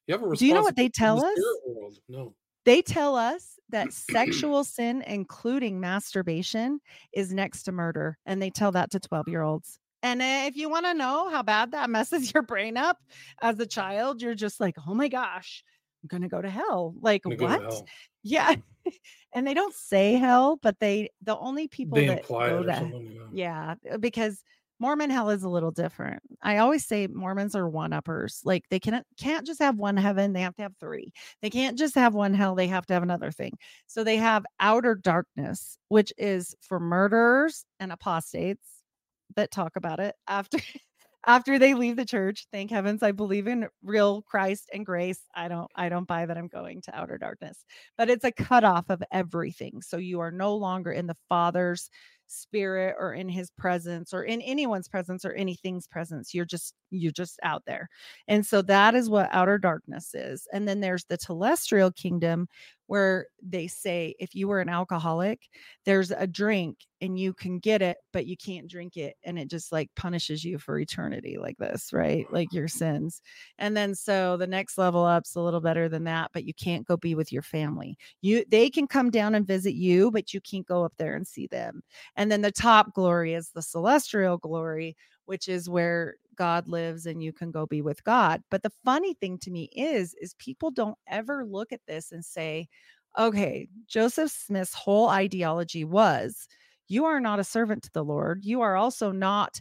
you 0.09 0.15
have 0.19 0.23
a 0.23 0.35
Do 0.35 0.47
you 0.47 0.55
know 0.55 0.63
what 0.63 0.77
they 0.77 0.89
tell 0.89 1.25
us? 1.25 1.39
World. 1.67 1.99
No. 2.09 2.35
They 2.65 2.83
tell 2.83 3.15
us 3.15 3.59
that 3.69 3.93
sexual 3.93 4.65
sin, 4.65 5.03
including 5.07 5.81
masturbation, 5.81 6.81
is 7.13 7.33
next 7.33 7.65
to 7.65 7.73
murder. 7.73 8.19
And 8.27 8.41
they 8.41 8.51
tell 8.51 8.73
that 8.73 8.91
to 8.93 9.01
12 9.01 9.29
year 9.29 9.43
olds. 9.43 9.79
And 10.03 10.23
eh, 10.23 10.47
if 10.47 10.57
you 10.57 10.71
want 10.71 10.87
to 10.87 10.95
know 10.95 11.29
how 11.29 11.43
bad 11.43 11.73
that 11.73 11.91
messes 11.91 12.33
your 12.33 12.43
brain 12.43 12.77
up 12.77 12.99
as 13.43 13.61
a 13.61 13.67
child, 13.67 14.23
you're 14.23 14.35
just 14.35 14.61
like, 14.61 14.77
oh 14.87 14.95
my 14.95 15.09
gosh, 15.09 15.63
I'm 16.03 16.09
going 16.09 16.23
to 16.23 16.29
go 16.29 16.41
to 16.41 16.51
hell. 16.51 16.95
Like, 17.01 17.23
what? 17.25 17.83
Yeah. 18.25 18.57
and 19.33 19.47
they 19.47 19.55
don't 19.55 19.73
say 19.73 20.15
hell, 20.15 20.59
but 20.61 20.79
they, 20.81 21.11
the 21.23 21.39
only 21.39 21.69
people 21.69 21.97
they 21.97 22.09
that 22.09 22.29
go 22.29 22.63
to, 22.63 22.91
yeah. 23.33 23.75
yeah, 23.83 23.97
because 23.97 24.43
Mormon 24.81 25.11
hell 25.11 25.31
is 25.31 25.43
a 25.43 25.49
little 25.49 25.71
different. 25.73 26.23
I 26.43 26.59
always 26.59 26.87
say 26.87 27.09
Mormons 27.09 27.55
are 27.57 27.69
one 27.69 27.93
uppers. 27.93 28.41
Like 28.45 28.65
they 28.71 28.79
can 28.79 29.03
can't 29.19 29.47
just 29.47 29.61
have 29.61 29.77
one 29.77 29.97
heaven, 29.97 30.33
they 30.33 30.41
have 30.43 30.55
to 30.57 30.63
have 30.63 30.75
three. 30.81 31.13
They 31.43 31.51
can't 31.51 31.77
just 31.79 31.95
have 31.97 32.15
one 32.15 32.35
hell, 32.35 32.55
they 32.55 32.69
have 32.69 32.87
to 32.87 32.95
have 32.95 33.03
another 33.03 33.33
thing. 33.33 33.53
So 33.87 34.05
they 34.05 34.17
have 34.19 34.45
outer 34.61 34.95
darkness, 34.95 35.79
which 35.89 36.13
is 36.17 36.55
for 36.61 36.79
murderers 36.81 37.65
and 37.81 37.93
apostates 37.93 38.67
that 39.37 39.51
talk 39.51 39.77
about 39.77 40.01
it 40.01 40.15
after 40.29 40.59
after 41.27 41.59
they 41.59 41.75
leave 41.75 41.97
the 41.97 42.05
church. 42.07 42.47
Thank 42.53 42.71
heavens 42.71 43.03
I 43.03 43.13
believe 43.13 43.49
in 43.49 43.69
real 43.83 44.23
Christ 44.23 44.71
and 44.73 44.87
grace. 44.87 45.21
I 45.35 45.49
don't 45.49 45.71
I 45.75 45.89
don't 45.89 46.07
buy 46.07 46.27
that 46.27 46.39
I'm 46.39 46.49
going 46.49 46.83
to 46.83 46.97
outer 46.97 47.19
darkness. 47.19 47.65
But 47.97 48.11
it's 48.11 48.25
a 48.25 48.33
cutoff 48.33 48.89
of 48.91 49.03
everything. 49.13 49.83
So 49.83 49.97
you 49.97 50.21
are 50.21 50.31
no 50.31 50.55
longer 50.57 50.93
in 50.93 51.07
the 51.09 51.17
Father's 51.29 51.91
spirit 52.29 52.95
or 52.99 53.15
in 53.15 53.29
his 53.29 53.51
presence 53.51 54.13
or 54.13 54.25
in 54.25 54.41
anyone's 54.43 54.89
presence 54.89 55.25
or 55.25 55.33
anything's 55.33 55.87
presence 55.87 56.35
you're 56.35 56.45
just 56.45 56.75
you're 56.91 57.13
just 57.13 57.39
out 57.43 57.63
there. 57.67 57.89
And 58.29 58.45
so 58.47 58.63
that 58.63 58.95
is 58.95 59.11
what 59.11 59.29
outer 59.33 59.59
darkness 59.59 60.15
is. 60.15 60.47
And 60.53 60.67
then 60.67 60.81
there's 60.81 61.05
the 61.05 61.19
telestial 61.19 61.95
kingdom 61.95 62.49
where 62.89 63.27
they 63.43 63.69
say 63.69 64.15
if 64.19 64.35
you 64.35 64.49
were 64.49 64.61
an 64.61 64.69
alcoholic 64.69 65.43
there's 65.85 66.11
a 66.11 66.27
drink 66.27 66.79
and 67.01 67.19
you 67.19 67.33
can 67.33 67.59
get 67.59 67.83
it 67.83 67.99
but 68.13 68.27
you 68.27 68.37
can't 68.37 68.69
drink 68.69 68.97
it 68.97 69.15
and 69.25 69.39
it 69.39 69.49
just 69.49 69.71
like 69.71 69.91
punishes 69.95 70.43
you 70.43 70.59
for 70.59 70.79
eternity 70.79 71.37
like 71.39 71.57
this 71.59 71.93
right? 71.93 72.27
Like 72.33 72.53
your 72.53 72.67
mm-hmm. 72.67 72.79
sins. 72.79 73.23
And 73.59 73.77
then 73.77 73.95
so 73.95 74.37
the 74.37 74.47
next 74.47 74.79
level 74.79 75.05
up's 75.05 75.37
a 75.37 75.41
little 75.41 75.61
better 75.61 75.89
than 75.89 76.05
that 76.05 76.31
but 76.33 76.45
you 76.45 76.55
can't 76.55 76.87
go 76.87 76.97
be 76.97 77.15
with 77.15 77.31
your 77.31 77.43
family. 77.43 77.97
You 78.23 78.45
they 78.49 78.71
can 78.71 78.87
come 78.87 79.11
down 79.11 79.35
and 79.35 79.47
visit 79.47 79.75
you 79.75 80.11
but 80.11 80.35
you 80.35 80.41
can't 80.41 80.67
go 80.67 80.85
up 80.85 80.95
there 80.97 81.15
and 81.15 81.27
see 81.27 81.47
them. 81.47 81.83
And 82.17 82.33
then 82.33 82.41
the 82.41 82.51
top 82.51 82.95
glory 82.95 83.35
is 83.35 83.51
the 83.51 83.63
celestial 83.63 84.39
glory 84.39 84.97
which 85.27 85.47
is 85.47 85.69
where 85.69 86.17
God 86.39 86.69
lives 86.69 87.07
and 87.07 87.23
you 87.23 87.33
can 87.35 87.51
go 87.53 87.67
be 87.67 87.83
with 87.83 88.05
God. 88.05 88.43
But 88.51 88.63
the 88.63 88.73
funny 88.85 89.15
thing 89.15 89.39
to 89.41 89.51
me 89.51 89.71
is 89.75 90.15
is 90.23 90.35
people 90.37 90.71
don't 90.71 90.99
ever 91.09 91.45
look 91.47 91.73
at 91.73 91.83
this 91.89 92.13
and 92.13 92.25
say, 92.25 92.69
okay, 93.19 93.69
Joseph 93.89 94.31
Smith's 94.33 94.75
whole 94.75 95.09
ideology 95.11 95.85
was 95.85 96.49
you 96.89 97.05
are 97.07 97.21
not 97.21 97.41
a 97.41 97.45
servant 97.45 97.83
to 97.85 97.91
the 97.93 98.05
Lord. 98.05 98.45
You 98.45 98.63
are 98.63 98.77
also 98.77 99.13
not 99.13 99.61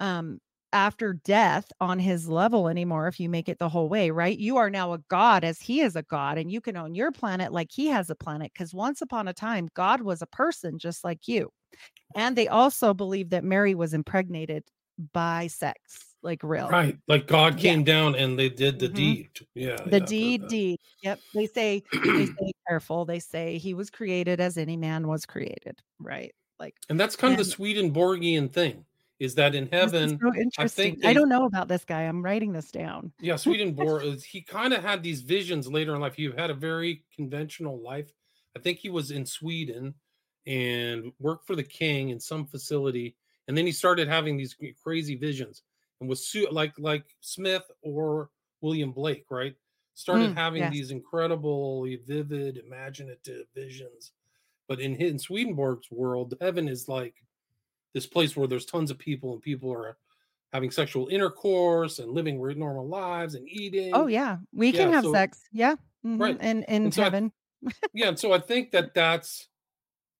um 0.00 0.40
after 0.72 1.14
death 1.24 1.72
on 1.80 1.98
his 1.98 2.28
level 2.28 2.68
anymore 2.68 3.06
if 3.08 3.20
you 3.20 3.30
make 3.30 3.48
it 3.48 3.58
the 3.58 3.68
whole 3.68 3.88
way, 3.88 4.10
right? 4.10 4.38
You 4.38 4.58
are 4.58 4.70
now 4.70 4.92
a 4.92 4.98
god 5.08 5.44
as 5.44 5.60
he 5.60 5.80
is 5.80 5.96
a 5.96 6.02
god 6.02 6.38
and 6.38 6.50
you 6.52 6.60
can 6.60 6.76
own 6.76 6.94
your 6.94 7.12
planet 7.12 7.52
like 7.52 7.70
he 7.72 7.86
has 7.88 8.10
a 8.10 8.14
planet 8.16 8.52
cuz 8.54 8.74
once 8.74 9.00
upon 9.00 9.28
a 9.28 9.32
time 9.32 9.68
God 9.74 10.02
was 10.02 10.22
a 10.22 10.26
person 10.26 10.78
just 10.78 11.04
like 11.04 11.28
you. 11.28 11.50
And 12.14 12.36
they 12.36 12.48
also 12.48 12.94
believe 12.94 13.30
that 13.30 13.44
Mary 13.44 13.74
was 13.74 13.94
impregnated 13.94 14.64
by 15.12 15.48
sex, 15.48 16.15
like 16.26 16.42
real. 16.42 16.68
Right. 16.68 16.98
Like 17.08 17.26
God 17.26 17.56
came 17.56 17.78
yeah. 17.80 17.86
down 17.86 18.14
and 18.16 18.38
they 18.38 18.50
did 18.50 18.78
the 18.78 18.88
Mhm. 18.88 18.94
deed. 18.94 19.28
Yeah. 19.54 19.76
The 19.76 20.00
yeah, 20.00 20.04
deed, 20.04 20.48
deed. 20.48 20.78
Yep. 21.02 21.20
They 21.32 21.46
say 21.46 21.82
they 21.92 22.26
say 22.26 22.52
careful. 22.68 23.06
They 23.06 23.20
say 23.20 23.56
he 23.56 23.72
was 23.72 23.88
created 23.88 24.40
as 24.40 24.58
any 24.58 24.76
man 24.76 25.06
was 25.08 25.24
created. 25.24 25.80
Right. 25.98 26.34
Like 26.58 26.74
And 26.90 27.00
that's 27.00 27.16
kind 27.16 27.32
of 27.32 27.38
the 27.38 27.44
Swedenborgian 27.44 28.48
thing 28.50 28.84
is 29.18 29.34
that 29.36 29.54
in 29.54 29.66
heaven, 29.72 30.18
so 30.20 30.30
I 30.30 30.36
interesting. 30.38 30.92
think 30.94 31.04
I 31.04 31.08
they, 31.08 31.14
don't 31.14 31.30
know 31.30 31.46
about 31.46 31.68
this 31.68 31.84
guy. 31.86 32.02
I'm 32.02 32.22
writing 32.22 32.52
this 32.52 32.70
down. 32.70 33.12
yeah, 33.18 33.36
Swedenborg, 33.36 34.04
is- 34.04 34.24
he 34.24 34.42
kind 34.42 34.74
of 34.74 34.82
had 34.82 35.02
these 35.02 35.22
visions 35.22 35.68
later 35.68 35.94
in 35.94 36.02
life. 36.02 36.14
He 36.14 36.30
had 36.36 36.50
a 36.50 36.54
very 36.54 37.02
conventional 37.14 37.80
life. 37.82 38.12
I 38.54 38.58
think 38.58 38.78
he 38.78 38.90
was 38.90 39.10
in 39.12 39.24
Sweden 39.24 39.94
and 40.46 41.12
worked 41.18 41.46
for 41.46 41.56
the 41.56 41.62
king 41.62 42.10
in 42.10 42.20
some 42.20 42.46
facility. 42.46 43.16
And 43.48 43.56
then 43.56 43.64
he 43.64 43.72
started 43.72 44.08
having 44.08 44.36
these 44.36 44.56
crazy 44.82 45.14
visions 45.14 45.62
and 46.00 46.08
was 46.08 46.26
su- 46.28 46.48
like, 46.50 46.78
like 46.78 47.16
Smith 47.20 47.64
or 47.82 48.30
William 48.60 48.92
Blake, 48.92 49.26
right? 49.30 49.56
Started 49.94 50.30
Mm, 50.30 50.34
having 50.34 50.68
yes. 50.68 50.70
these 50.70 50.90
incredibly 50.90 51.96
vivid, 51.96 52.58
imaginative 52.58 53.46
visions. 53.54 54.12
But 54.68 54.80
in, 54.80 54.96
in 54.96 55.18
Swedenborg's 55.18 55.90
world, 55.90 56.34
heaven 56.40 56.68
is 56.68 56.88
like 56.88 57.24
this 57.94 58.06
place 58.06 58.36
where 58.36 58.48
there's 58.48 58.66
tons 58.66 58.90
of 58.90 58.98
people 58.98 59.32
and 59.32 59.42
people 59.42 59.72
are 59.72 59.98
having 60.52 60.70
sexual 60.70 61.08
intercourse 61.08 61.98
and 61.98 62.12
living 62.12 62.40
normal 62.58 62.88
lives 62.88 63.34
and 63.34 63.48
eating. 63.48 63.92
Oh 63.92 64.06
yeah, 64.06 64.38
we 64.52 64.72
can 64.72 64.88
Yeah, 64.88 64.92
have 64.92 65.06
so 65.06 65.08
sex. 65.08 65.44
Yeah. 65.52 65.76
hmm 66.02 66.18
right. 66.18 66.38
In 66.40 66.62
in 66.64 66.90
And 66.90 66.94
so 66.94 67.04
I 67.04 67.12
heaven. 67.12 67.32
yeah, 67.94 68.08
and 68.08 68.18
so 68.18 68.32
I 68.32 68.40
think 68.40 68.72
that 68.72 68.94
that's 68.94 69.48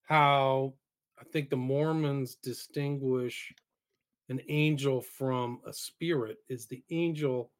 how 0.04 0.74
I 1.18 1.24
think 1.24 1.50
the 1.50 1.56
Mormons 1.56 2.36
distinguish 2.36 3.54
an 4.28 4.40
angel 4.48 5.00
from 5.00 5.60
a 5.66 5.72
spirit 5.72 6.38
is 6.48 6.66
the 6.66 6.82
angel 6.90 7.52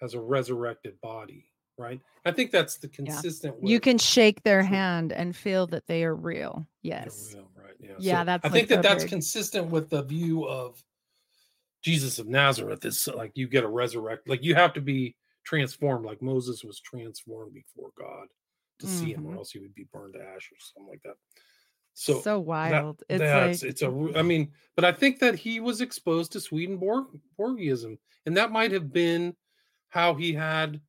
has 0.00 0.14
a 0.14 0.20
resurrected 0.20 1.00
body, 1.00 1.52
right? 1.78 2.00
I 2.24 2.32
think 2.32 2.50
that's 2.50 2.78
the 2.78 2.88
Yeah. 2.88 2.96
consistent 2.96 3.62
You 3.62 3.80
can 3.80 3.98
shake 3.98 4.42
their 4.42 4.62
hand 4.62 5.12
and 5.12 5.36
feel 5.36 5.66
that 5.68 5.86
they 5.86 6.04
are 6.04 6.14
real. 6.14 6.66
Yes. 6.82 7.34
real, 7.34 7.50
right? 7.54 7.74
Yeah. 7.78 7.94
Yeah, 7.98 8.20
So 8.20 8.24
that's 8.24 8.44
I 8.44 8.48
like 8.48 8.52
think 8.54 8.68
that 8.68 8.82
that's 8.82 9.04
big 9.04 9.10
consistent 9.10 9.70
with 9.70 9.90
the 9.90 10.02
view 10.02 10.46
of 10.48 10.82
Jesus 11.82 12.18
of 12.18 12.26
Nazareth. 12.26 12.84
Is 12.84 13.06
like 13.08 13.32
you 13.36 13.48
get 13.48 13.64
a 13.64 13.68
resurrect, 13.68 14.28
like 14.28 14.42
you 14.42 14.54
have 14.54 14.72
to 14.74 14.80
be 14.80 15.16
transformed, 15.44 16.04
like 16.04 16.20
Moses 16.22 16.62
was 16.64 16.80
transformed 16.80 17.54
before 17.54 17.90
God 17.98 18.28
to 18.80 18.86
see 18.86 19.12
him, 19.12 19.26
or 19.26 19.32
Mhm. 19.32 19.36
else 19.36 19.52
he 19.52 19.58
would 19.60 19.74
be 19.74 19.84
burned 19.92 20.14
to 20.14 20.20
ash 20.22 20.50
or 20.52 20.56
something 20.58 20.88
like 20.90 21.02
that. 21.02 21.16
So 22.00 22.22
so 22.22 22.36
that 22.36 22.40
wild. 22.40 23.02
It's 23.10 23.20
that's 23.20 23.62
like 23.62 23.70
it's 23.70 23.82
a 23.82 24.12
I 24.16 24.22
mean, 24.22 24.52
but 24.74 24.86
I 24.86 24.92
think 24.92 25.18
that 25.18 25.34
he 25.34 25.60
was 25.60 25.82
exposed 25.82 26.32
to 26.32 26.40
Swedenborg 26.40 27.08
Borgism, 27.38 27.98
and 28.24 28.34
that 28.38 28.50
might 28.50 28.72
have 28.72 28.90
been 28.90 29.36
how 29.90 30.14
he 30.14 30.32
had 30.32 30.80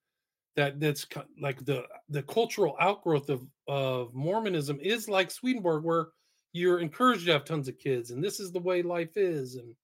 that 0.55 0.79
that's 0.79 1.05
like 1.37 1.65
the 1.65 1.83
the 2.07 2.23
cultural 2.23 2.77
outgrowth 2.79 3.29
of 3.29 3.45
of 3.67 4.13
Mormonism 4.13 4.79
is 4.81 5.09
like 5.09 5.31
Swedenborg, 5.31 5.83
where 5.83 6.07
you're 6.53 6.79
encouraged 6.79 7.25
to 7.25 7.33
have 7.33 7.43
tons 7.43 7.67
of 7.67 7.77
kids, 7.77 8.11
and 8.11 8.23
this 8.23 8.39
is 8.39 8.53
the 8.53 8.61
way 8.61 8.81
life 8.81 9.17
is, 9.17 9.55
and 9.55 9.75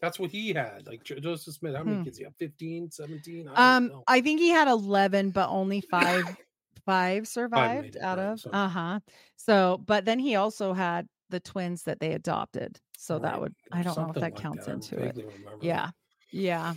that's 0.00 0.20
what 0.20 0.30
he 0.30 0.52
had. 0.52 0.86
Like 0.86 1.02
Joseph 1.02 1.54
Smith, 1.54 1.74
how 1.74 1.82
many 1.82 1.96
hmm. 1.96 2.04
kids? 2.04 2.18
He 2.18 2.22
had 2.22 2.36
15, 2.38 2.92
17? 2.92 3.48
I 3.48 3.76
Um, 3.76 3.88
know. 3.88 4.04
I 4.06 4.20
think 4.20 4.38
he 4.38 4.50
had 4.50 4.68
11, 4.68 5.30
but 5.30 5.48
only 5.48 5.80
five 5.80 6.36
five 6.84 7.26
Five 7.54 7.72
survived 7.72 7.96
it, 7.96 7.96
out 8.02 8.18
right? 8.18 8.18
of. 8.18 8.40
So 8.40 8.52
Uh-huh. 8.52 9.00
So, 9.36 9.78
but 9.86 10.04
then 10.04 10.18
he 10.18 10.36
also 10.36 10.72
had 10.72 11.08
the 11.30 11.40
twins 11.40 11.84
that 11.84 12.00
they 12.00 12.12
adopted. 12.12 12.80
So 12.96 13.18
that 13.20 13.40
would 13.40 13.54
I 13.72 13.82
don't 13.82 13.98
know 13.98 14.10
if 14.10 14.18
that 14.18 14.34
like 14.34 14.34
counts 14.34 14.66
that. 14.66 14.68
Into 14.68 14.98
it. 14.98 15.16
vaguely 15.16 15.24
remember 15.24 15.68
that. 15.68 15.68
Yeah. 15.68 15.90
Yeah. 16.32 16.74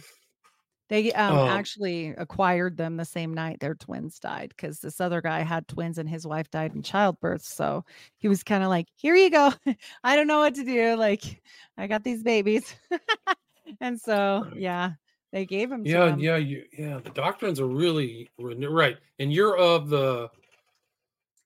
They 0.89 1.13
um 1.13 1.39
Um, 1.39 1.43
actually 1.45 2.09
acquired 2.09 2.77
them 2.77 2.97
the 2.97 3.05
same 3.05 3.33
night 3.33 3.59
their 3.59 3.75
twins 3.75 4.19
died 4.19 4.49
because 4.49 4.79
this 4.79 4.99
other 4.99 5.21
guy 5.21 5.41
had 5.41 5.67
twins 5.67 5.97
and 5.99 6.09
his 6.09 6.25
wife 6.27 6.49
died 6.49 6.73
in 6.75 6.81
childbirth. 6.83 7.43
So 7.43 7.85
he 8.17 8.27
was 8.27 8.43
kind 8.43 8.63
of 8.63 8.69
like, 8.69 8.87
Here 8.95 9.15
you 9.15 9.29
go. 9.29 9.51
I 10.03 10.15
don't 10.15 10.27
know 10.27 10.39
what 10.39 10.55
to 10.55 10.63
do. 10.65 10.95
Like, 10.95 11.41
I 11.77 11.87
got 11.87 12.03
these 12.03 12.23
babies. 12.23 12.75
and 13.81 13.99
so 13.99 14.45
right. 14.45 14.53
yeah, 14.53 14.91
they 15.31 15.45
gave 15.45 15.69
them 15.69 15.85
Yeah, 15.85 16.15
yeah, 16.17 16.37
you 16.37 16.65
yeah. 16.77 16.99
The 17.03 17.11
doctrines 17.11 17.59
are 17.59 17.67
really 17.67 18.29
re- 18.37 18.55
right, 18.65 18.97
and 19.19 19.31
you're 19.31 19.57
of 19.57 19.89
the 19.89 20.29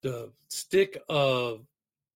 the 0.01 0.31
stick 0.49 1.01
of 1.09 1.65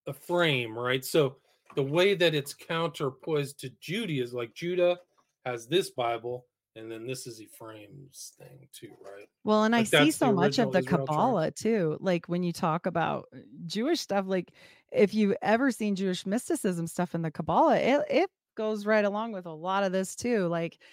a 0.07 0.13
frame, 0.13 0.77
right? 0.77 1.03
So 1.03 1.37
the 1.75 1.83
way 1.83 2.15
that 2.15 2.33
it's 2.33 2.53
counterpoised 2.53 3.59
to 3.59 3.69
Judaism, 3.81 4.37
like 4.37 4.53
Judah 4.53 4.99
has 5.45 5.67
this 5.67 5.89
Bible, 5.89 6.45
and 6.75 6.91
then 6.91 7.05
this 7.07 7.27
is 7.27 7.41
Ephraim's 7.41 8.33
thing 8.37 8.67
too, 8.73 8.91
right? 9.03 9.27
Well, 9.43 9.63
and 9.63 9.75
I 9.75 9.83
see 9.83 10.11
so 10.11 10.31
much 10.31 10.59
of 10.59 10.71
the 10.71 10.79
Israel. 10.79 11.05
Kabbalah 11.05 11.51
too. 11.51 11.97
Like 11.99 12.27
when 12.27 12.43
you 12.43 12.51
talk 12.53 12.85
about 12.85 13.27
uh, 13.33 13.39
Jewish 13.65 14.01
stuff, 14.01 14.25
like 14.27 14.51
if 14.91 15.13
you've 15.13 15.35
ever 15.41 15.71
seen 15.71 15.95
Jewish 15.95 16.25
mysticism 16.25 16.87
stuff 16.87 17.15
in 17.15 17.21
the 17.21 17.31
Kabbalah, 17.31 17.77
it, 17.77 18.05
it 18.09 18.29
goes 18.57 18.85
right 18.87 19.05
along 19.05 19.33
with 19.33 19.47
a 19.47 19.53
lot 19.53 19.85
of 19.85 19.93
this 19.93 20.17
too. 20.17 20.47
Like 20.49 20.83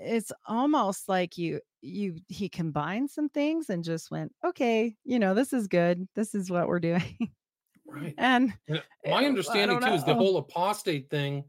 it's 0.00 0.32
almost 0.46 1.08
like 1.08 1.38
you 1.38 1.60
you 1.82 2.18
he 2.28 2.48
combined 2.50 3.10
some 3.10 3.28
things 3.30 3.70
and 3.70 3.84
just 3.84 4.10
went, 4.12 4.34
okay, 4.44 4.96
you 5.04 5.18
know, 5.20 5.34
this 5.34 5.52
is 5.52 5.68
good. 5.68 6.08
This 6.16 6.34
is 6.34 6.50
what 6.50 6.68
we're 6.68 6.80
doing. 6.80 7.34
Right. 7.86 8.18
and 8.18 8.54
eh, 8.68 8.80
my 9.04 9.26
understanding 9.26 9.78
too 9.80 9.92
is 9.94 10.04
the 10.04 10.14
whole 10.14 10.36
apostate 10.36 11.10
thing 11.10 11.44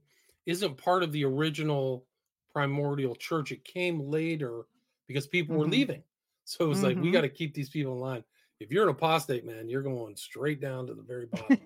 isn't 0.45 0.77
part 0.77 1.03
of 1.03 1.11
the 1.11 1.25
original 1.25 2.07
primordial 2.53 3.15
church. 3.15 3.51
It 3.51 3.63
came 3.65 3.99
later 3.99 4.63
because 5.07 5.27
people 5.27 5.55
were 5.57 5.67
hmm 5.67 5.67
leaving. 5.67 6.03
So 6.45 6.65
it 6.65 6.69
was 6.69 6.83
like 6.83 6.97
we 6.97 7.11
hmm 7.11 7.11
got 7.11 7.21
to 7.21 7.29
keep 7.29 7.53
these 7.53 7.69
people 7.69 7.93
in 7.93 7.99
line. 7.99 8.23
If 8.59 8.71
you're 8.71 8.83
an 8.83 8.89
apostate, 8.89 9.45
man, 9.45 9.69
you're 9.69 9.81
going 9.81 10.15
straight 10.15 10.59
down 10.59 10.87
to 10.87 10.93
the 10.93 11.01
very 11.01 11.25
bottom. 11.31 11.57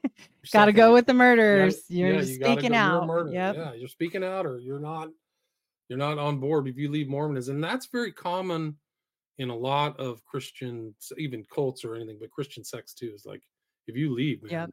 Got 0.52 0.66
to 0.66 0.74
go 0.74 0.94
with 0.94 1.08
the 1.08 1.14
murders. 1.14 1.84
You're 1.88 2.14
yeah, 2.14 2.22
you 2.22 2.36
speaking 2.36 2.72
go. 2.72 2.78
You're 2.78 2.98
a 2.98 3.02
out. 3.02 3.32
Yep. 3.32 3.56
Yeah, 3.56 3.74
you're 3.74 3.88
speaking 3.88 4.24
out, 4.24 4.46
or 4.46 4.60
you're 4.60 4.80
not. 4.80 5.10
You're 5.90 6.00
not 6.00 6.18
on 6.18 6.40
board 6.40 6.68
if 6.68 6.78
you 6.78 6.90
leave 6.90 7.10
Mormonism, 7.10 7.56
and 7.56 7.64
that's 7.64 7.88
very 7.88 8.12
common 8.12 8.78
in 9.38 9.50
a 9.50 9.56
lot 9.56 10.00
of 10.00 10.24
Christians, 10.24 11.12
even 11.18 11.44
cults 11.54 11.84
or 11.84 11.96
anything, 11.96 12.18
but 12.20 12.32
Christian 12.32 12.64
sects 12.64 12.94
too. 12.94 13.12
Is 13.14 13.26
like 13.26 13.42
if 13.88 13.96
you 13.96 14.14
leave, 14.14 14.42
Yep. 14.50 14.72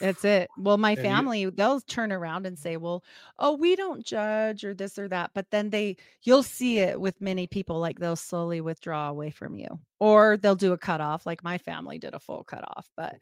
That's 0.00 0.24
it. 0.24 0.50
Well, 0.56 0.76
my 0.76 0.90
and 0.90 0.98
you 0.98 1.04
family, 1.04 1.50
they'll 1.50 1.80
turn 1.80 2.12
around 2.12 2.46
and 2.46 2.58
say, 2.58 2.76
"Well, 2.76 3.04
oh, 3.38 3.56
we 3.56 3.76
don't 3.76 4.04
judge 4.04 4.64
or 4.64 4.74
this 4.74 4.98
or 4.98 5.08
that." 5.08 5.30
But 5.34 5.50
then 5.50 5.70
they 5.70 5.96
you'll 6.22 6.42
see 6.42 6.78
it 6.78 7.00
with 7.00 7.20
many 7.20 7.46
people 7.46 7.78
like 7.78 7.98
they'll 7.98 8.16
slowly 8.16 8.60
withdraw 8.60 9.08
away 9.08 9.30
from 9.30 9.56
you 9.56 9.78
or 10.00 10.36
they'll 10.36 10.56
do 10.56 10.72
a 10.72 10.78
cutoff 10.78 11.26
like 11.26 11.44
my 11.44 11.58
family 11.58 11.98
did 11.98 12.14
a 12.14 12.18
full 12.18 12.44
cutoff. 12.44 12.90
But 12.96 13.16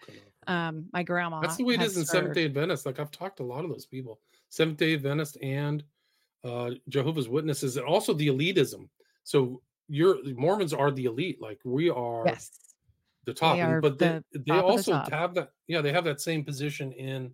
um 0.47 0.86
my 0.93 1.02
grandma 1.02 1.40
That's 1.43 1.56
the 1.56 1.64
way 1.64 1.74
it 1.74 1.82
is 1.82 1.97
in 1.97 2.05
Seventh. 2.05 2.35
Day 2.35 2.47
Adventist. 2.47 2.86
Like 2.86 2.98
I've 2.98 3.10
talked 3.10 3.36
to 3.36 3.43
a 3.43 3.44
lot 3.44 3.64
of 3.64 3.70
those 3.70 3.86
people, 3.86 4.20
Seventh 4.48 4.78
Day 4.78 4.94
Adventist 4.94 5.36
and 5.43 5.85
uh, 6.43 6.73
Jehovah's 6.89 7.28
Witnesses, 7.28 7.77
and 7.77 7.86
also 7.86 8.12
the 8.12 8.28
elitism. 8.28 8.89
So 9.24 9.62
you're 9.89 10.19
Mormons 10.35 10.73
are 10.73 10.90
the 10.90 11.05
elite. 11.05 11.40
Like 11.40 11.60
we 11.64 11.90
are 11.90 12.27
Yes. 12.27 12.51
The 13.24 13.35
top, 13.35 13.57
They 13.57 13.78
but 13.81 13.99
they 13.99 14.20
the 14.32 14.39
they 14.39 14.44
top 14.53 14.65
of 14.65 14.85
the 14.85 14.93
also 14.94 15.11
have 15.11 15.35
that. 15.35 15.53
Yeah, 15.69 15.81
they 15.81 15.93
have 15.93 16.05
that 16.05 16.20
same 16.20 16.44
position 16.44 16.93
in 16.93 17.32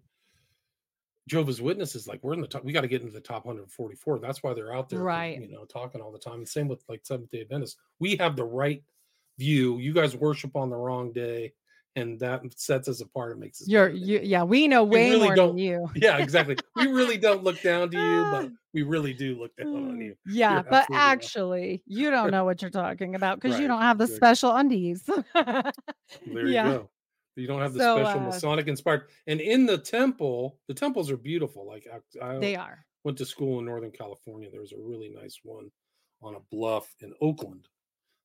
Jehovah's 1.29 1.61
Witnesses. 1.61 2.07
Like 2.07 2.23
we're 2.23 2.35
in 2.35 2.41
the 2.41 2.47
top. 2.47 2.65
We 2.65 2.73
got 2.73 2.83
to 2.83 2.89
get 2.89 3.01
into 3.03 3.13
the 3.13 3.21
top 3.21 3.45
144. 3.47 4.19
That's 4.19 4.43
why 4.43 4.55
they're 4.55 4.75
out 4.75 4.89
there, 4.89 5.03
Right. 5.03 5.41
you 5.41 5.49
know, 5.51 5.65
talking 5.65 6.01
all 6.01 6.13
the 6.13 6.19
time. 6.19 6.39
And 6.39 6.49
same 6.49 6.69
with 6.69 6.83
like 6.89 7.05
Seventh 7.05 7.31
Day 7.31 7.43
Adventists. 7.43 7.77
We 7.99 8.17
have 8.17 8.37
the 8.37 8.45
right 8.45 8.83
view. 9.39 9.79
You 9.79 9.93
guys 9.93 10.17
worship 10.17 10.57
on 10.57 10.71
the 10.71 10.77
wrong 10.77 11.13
day, 11.13 11.53
and 11.99 12.19
that 12.21 12.41
sets 12.59 12.89
us 12.89 13.01
apart. 13.01 13.33
It 13.33 13.39
makes 13.39 13.61
us 13.61 13.69
You're 13.69 13.91
you 13.91 14.21
yeah, 14.23 14.43
we 14.43 14.69
know 14.69 14.85
We 14.85 14.97
way 14.97 15.11
really 15.11 15.27
more 15.27 15.35
don't. 15.37 15.49
than 15.51 15.59
you. 15.59 15.91
Yeah, 15.95 16.19
exactly. 16.19 16.57
We 16.77 16.87
really 16.87 17.19
don't 17.19 17.43
look 17.45 17.61
down 17.63 17.91
to 17.91 17.97
you, 17.97 18.23
but 18.31 18.51
we 18.75 18.83
really 18.83 19.13
do 19.13 19.39
look 19.39 19.55
down 19.57 19.69
on 19.75 20.01
you. 20.01 20.15
Yeah, 20.27 20.55
You're 20.55 20.63
but 20.65 20.87
right. 20.91 20.99
actually, 20.99 21.83
you 21.87 22.11
don't 22.11 22.31
know 22.31 22.45
what 22.45 22.63
you're 22.63 22.71
talking 22.71 23.15
about 23.15 23.41
because 23.41 23.59
you 23.61 23.67
don't 23.67 23.83
have 23.83 23.99
the 23.99 24.07
special 24.07 24.55
undies. 24.55 25.09
There 25.35 26.47
you 26.47 26.49
yeah. 26.55 26.69
go. 26.69 26.91
You 27.37 27.47
don't 27.47 27.61
have 27.61 27.73
the 27.73 27.81
So 27.81 27.97
special 28.03 28.21
uh 28.21 28.25
Masonic 28.25 28.67
inspired. 28.67 29.03
And 29.27 29.41
in 29.41 29.67
the 29.67 29.79
temple, 29.79 30.59
the 30.69 30.75
temples 30.75 31.11
are 31.11 31.17
beautiful. 31.17 31.67
Like 31.67 31.87
I, 31.93 32.25
I 32.35 32.39
they 32.39 32.57
are. 32.57 32.85
went 33.05 33.17
to 33.19 33.25
school 33.27 33.59
in 33.61 33.67
Northern 33.67 33.91
California. 33.93 34.51
There 34.51 34.61
was 34.61 34.73
a 34.73 34.79
really 34.79 35.09
nice 35.11 35.39
one 35.45 35.71
on 36.23 36.35
a 36.35 36.41
bluff 36.51 36.93
in 37.01 37.13
Oakland 37.21 37.69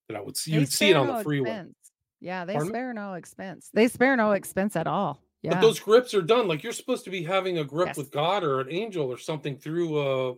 that 0.09 0.17
I 0.17 0.21
would 0.21 0.35
see. 0.37 0.51
You'd 0.51 0.71
see 0.71 0.89
it 0.89 0.95
on 0.95 1.07
the 1.07 1.23
freeway. 1.23 1.49
expense. 1.49 1.82
Yeah, 2.23 2.45
they 2.45 2.53
Pardon 2.53 2.69
me? 2.69 2.75
spare 2.75 2.93
no 2.93 3.13
expense. 3.15 3.69
They 3.73 3.87
spare 3.89 4.15
no 4.15 4.31
expense 4.31 4.75
at 4.77 4.87
all. 4.87 5.21
But 5.47 5.59
Yeah. 5.59 5.61
those 5.61 5.79
grips 5.79 6.13
are 6.13 6.21
done. 6.21 6.47
Like 6.47 6.63
you're 6.63 6.73
supposed 6.73 7.03
to 7.05 7.09
be 7.09 7.23
having 7.23 7.57
a 7.57 7.63
grip 7.63 7.95
Yes. 7.95 7.97
with 7.97 8.11
God 8.11 8.43
or 8.43 8.59
an 8.61 8.71
angel 8.71 9.07
or 9.11 9.17
something 9.17 9.57
through 9.57 9.99
a 10.31 10.35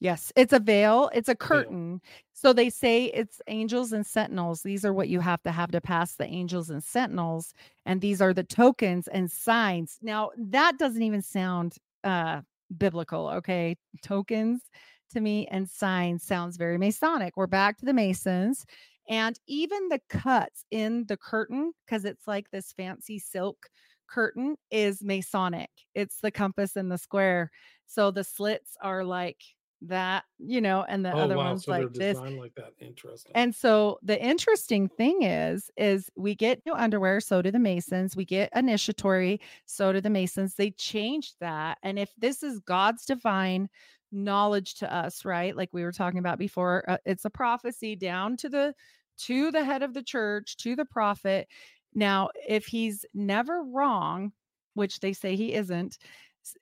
Yes, 0.00 0.30
it's 0.36 0.52
a 0.52 0.58
veil, 0.60 1.08
it's 1.14 1.28
a 1.28 1.34
Veil. 1.50 1.74
curtain. 1.74 2.02
So 2.34 2.52
they 2.52 2.68
say 2.68 3.06
it's 3.06 3.40
angels 3.46 3.92
and 3.92 4.04
sentinels. 4.06 4.62
These 4.62 4.84
are 4.84 4.92
what 4.92 5.08
you 5.08 5.20
have 5.20 5.42
to 5.44 5.52
have 5.52 5.70
to 5.72 5.80
pass 5.80 6.16
the 6.16 6.26
angels 6.26 6.68
and 6.68 6.84
sentinels, 6.84 7.54
and 7.86 8.00
these 8.02 8.20
are 8.20 8.34
the 8.34 8.44
tokens 8.44 9.08
and 9.08 9.30
signs. 9.32 9.98
Now, 10.02 10.32
that 10.36 10.78
doesn't 10.78 11.02
even 11.02 11.22
sound 11.22 11.76
uh 12.04 12.42
biblical, 12.76 13.28
okay? 13.28 13.76
Tokens 14.02 14.70
to 15.10 15.20
me 15.20 15.46
and 15.46 15.68
signs 15.70 16.22
sounds 16.24 16.56
very 16.58 16.76
Masonic. 16.78 17.36
We're 17.36 17.46
back 17.46 17.78
to 17.78 17.86
the 17.86 17.94
Masons. 17.94 18.66
And 19.08 19.38
even 19.46 19.88
the 19.88 20.00
cuts 20.08 20.64
in 20.70 21.06
the 21.06 21.16
curtain, 21.16 21.72
because 21.84 22.04
it's 22.04 22.26
like 22.26 22.50
this 22.50 22.72
fancy 22.72 23.18
silk 23.18 23.68
curtain, 24.08 24.56
is 24.70 25.02
Masonic. 25.04 25.70
It's 25.94 26.20
the 26.20 26.30
compass 26.30 26.76
and 26.76 26.90
the 26.90 26.98
square. 26.98 27.50
So 27.86 28.10
the 28.10 28.24
slits 28.24 28.76
are 28.82 29.04
like 29.04 29.42
that, 29.82 30.24
you 30.38 30.60
know, 30.60 30.84
and 30.88 31.04
the 31.04 31.10
Oh 31.12 31.18
other 31.18 31.36
wow, 31.36 31.54
ones 31.54 31.64
so 31.64 31.70
like 31.70 31.92
this. 31.96 32.20
like 32.38 32.54
that. 32.54 32.74
Interesting. 32.78 33.34
And 33.34 33.54
so 33.54 33.98
the 34.02 34.20
interesting 34.22 34.88
thing 34.88 35.22
is, 35.22 35.70
is 35.76 36.10
we 36.16 36.34
get 36.34 36.64
new 36.64 36.72
underwear, 36.72 37.20
so 37.20 37.42
do 37.42 37.50
the 37.50 37.58
Masons. 37.58 38.16
We 38.16 38.24
get 38.24 38.50
initiatory, 38.54 39.40
so 39.66 39.92
do 39.92 40.00
the 40.00 40.08
Masons. 40.08 40.54
They 40.54 40.70
changed 40.70 41.36
that. 41.40 41.76
And 41.82 41.98
if 41.98 42.14
this 42.16 42.42
is 42.42 42.60
God's 42.60 43.04
divine 43.04 43.68
knowledge 44.12 44.74
to 44.76 44.92
us, 44.94 45.24
right? 45.24 45.56
Like 45.56 45.70
we 45.72 45.82
were 45.82 45.92
talking 45.92 46.18
about 46.18 46.38
before, 46.38 46.84
uh, 46.88 46.98
it's 47.04 47.24
a 47.24 47.30
prophecy 47.30 47.96
down 47.96 48.36
to 48.38 48.48
the 48.48 48.74
to 49.18 49.50
the 49.50 49.64
head 49.64 49.82
of 49.82 49.94
the 49.94 50.02
church, 50.02 50.56
to 50.58 50.76
the 50.76 50.84
prophet. 50.84 51.48
Now, 51.94 52.28
if 52.48 52.66
he's 52.66 53.04
never 53.14 53.62
wrong, 53.62 54.32
which 54.74 55.00
they 55.00 55.12
say 55.14 55.36
he 55.36 55.54
isn't, 55.54 55.98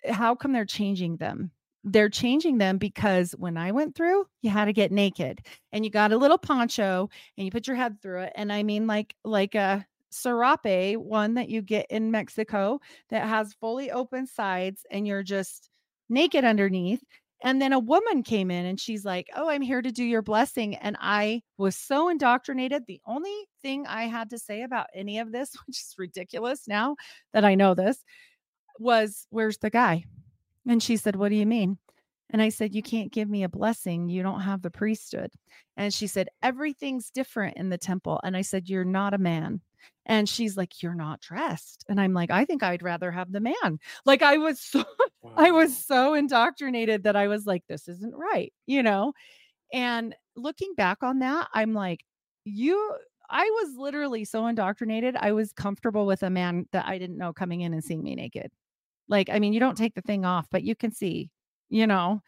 how 0.09 0.35
come 0.35 0.53
they're 0.53 0.65
changing 0.65 1.17
them? 1.17 1.51
They're 1.83 2.09
changing 2.09 2.59
them 2.59 2.79
because 2.79 3.33
when 3.33 3.57
I 3.57 3.73
went 3.73 3.95
through, 3.95 4.25
you 4.41 4.51
had 4.51 4.67
to 4.67 4.73
get 4.73 4.93
naked 4.93 5.41
and 5.73 5.85
you 5.85 5.91
got 5.91 6.13
a 6.13 6.17
little 6.17 6.39
poncho 6.39 7.11
and 7.37 7.45
you 7.45 7.51
put 7.51 7.67
your 7.67 7.77
head 7.77 8.01
through 8.01 8.23
it. 8.23 8.33
And 8.37 8.53
I 8.53 8.63
mean, 8.63 8.87
like, 8.87 9.15
like 9.25 9.55
a 9.55 9.85
serape, 10.11 10.97
one 10.97 11.35
that 11.35 11.51
you 11.51 11.61
get 11.61 11.87
in 11.91 12.11
Mexico 12.11 12.81
that 13.11 13.27
has 13.29 13.53
fully 13.55 13.91
open 13.91 14.27
sides 14.27 14.87
and 14.91 15.07
you're 15.07 15.23
just 15.23 15.69
naked 16.09 16.45
underneath. 16.45 17.03
And 17.45 17.61
then 17.61 17.75
a 17.75 17.79
woman 17.79 18.23
came 18.23 18.51
in 18.51 18.65
and 18.65 18.81
she's 18.81 19.05
like, 19.05 19.29
Oh, 19.37 19.51
I'm 19.51 19.61
here 19.61 19.83
to 19.83 19.93
do 19.93 20.03
your 20.03 20.23
blessing. 20.23 20.77
And 20.77 20.97
I 20.99 21.43
was 21.59 21.77
so 21.77 22.09
indoctrinated. 22.09 22.85
The 22.87 23.03
only 23.07 23.37
thing 23.61 23.87
I 23.87 24.05
had 24.05 24.31
to 24.31 24.39
say 24.39 24.63
about 24.63 24.87
any 24.95 25.19
of 25.19 25.31
this, 25.31 25.55
which 25.67 25.79
is 25.79 25.95
ridiculous 25.99 26.67
now 26.67 26.97
that 27.35 27.45
I 27.45 27.55
know 27.55 27.75
this, 27.75 28.03
was, 28.81 29.27
Where's 29.31 29.59
the 29.59 29.71
guy? 29.71 30.05
And 30.67 30.83
she 30.83 30.97
said, 30.97 31.17
What 31.17 31.29
do 31.29 31.37
you 31.37 31.47
mean? 31.47 31.79
And 32.31 32.41
I 32.41 32.49
said, 32.49 32.75
You 32.75 32.83
can't 32.83 33.13
give 33.13 33.29
me 33.29 33.43
a 33.43 33.49
blessing. 33.49 34.09
You 34.09 34.23
don't 34.23 34.41
have 34.41 34.63
the 34.63 34.71
priesthood. 34.71 35.31
And 35.77 35.93
she 35.93 36.07
said, 36.07 36.31
Everything's 36.43 37.11
different 37.11 37.59
in 37.59 37.69
the 37.69 37.79
temple. 37.79 38.21
And 38.25 38.37
I 38.37 38.43
said, 38.43 38.71
You're 38.71 38.85
not 38.85 39.13
a 39.13 39.19
man. 39.19 39.61
And 40.07 40.29
she's 40.29 40.57
like, 40.57 40.83
You're 40.83 40.95
not 40.95 41.21
dressed. 41.21 41.85
And 41.89 42.01
I'm 42.01 42.13
like, 42.13 42.31
I 42.31 42.45
think 42.45 42.63
I'd 42.63 42.83
rather 42.83 43.11
have 43.11 43.33
the 43.33 43.41
man. 43.41 43.79
Like 44.05 44.23
I 44.23 44.39
was 44.39 44.61
so 44.61 44.85
I 45.37 45.51
was 45.51 45.77
so 45.77 46.15
indoctrinated 46.15 47.05
that 47.05 47.17
I 47.17 47.29
was 47.29 47.47
like, 47.47 47.63
this 47.69 47.89
isn't 47.89 48.15
right, 48.15 48.53
you 48.67 48.83
know? 48.83 49.13
And 49.73 50.15
looking 50.37 50.75
back 50.77 51.03
on 51.03 51.21
that, 51.21 51.49
I'm 51.55 51.75
like, 51.75 52.05
you, 52.45 52.97
I 53.31 53.45
was 53.45 53.77
literally 53.77 54.25
so 54.25 54.47
indoctrinated. 54.47 55.17
I 55.17 55.33
was 55.33 55.53
comfortable 55.53 56.07
with 56.07 56.23
a 56.23 56.31
man 56.31 56.67
that 56.73 56.87
I 56.87 56.99
didn't 56.99 57.19
know 57.19 57.33
coming 57.33 57.63
in 57.63 57.73
and 57.73 57.83
seeing 57.83 58.03
me 58.03 58.15
naked. 58.15 58.51
Like, 59.09 59.29
I 59.31 59.39
mean, 59.39 59.53
you 59.53 59.61
don't 59.61 59.77
take 59.77 59.95
the 59.95 60.03
thing 60.03 60.25
off, 60.25 60.47
but 60.51 60.63
you 60.63 60.75
can 60.75 60.93
see, 60.93 61.31
you 61.71 61.87
know, 61.87 62.21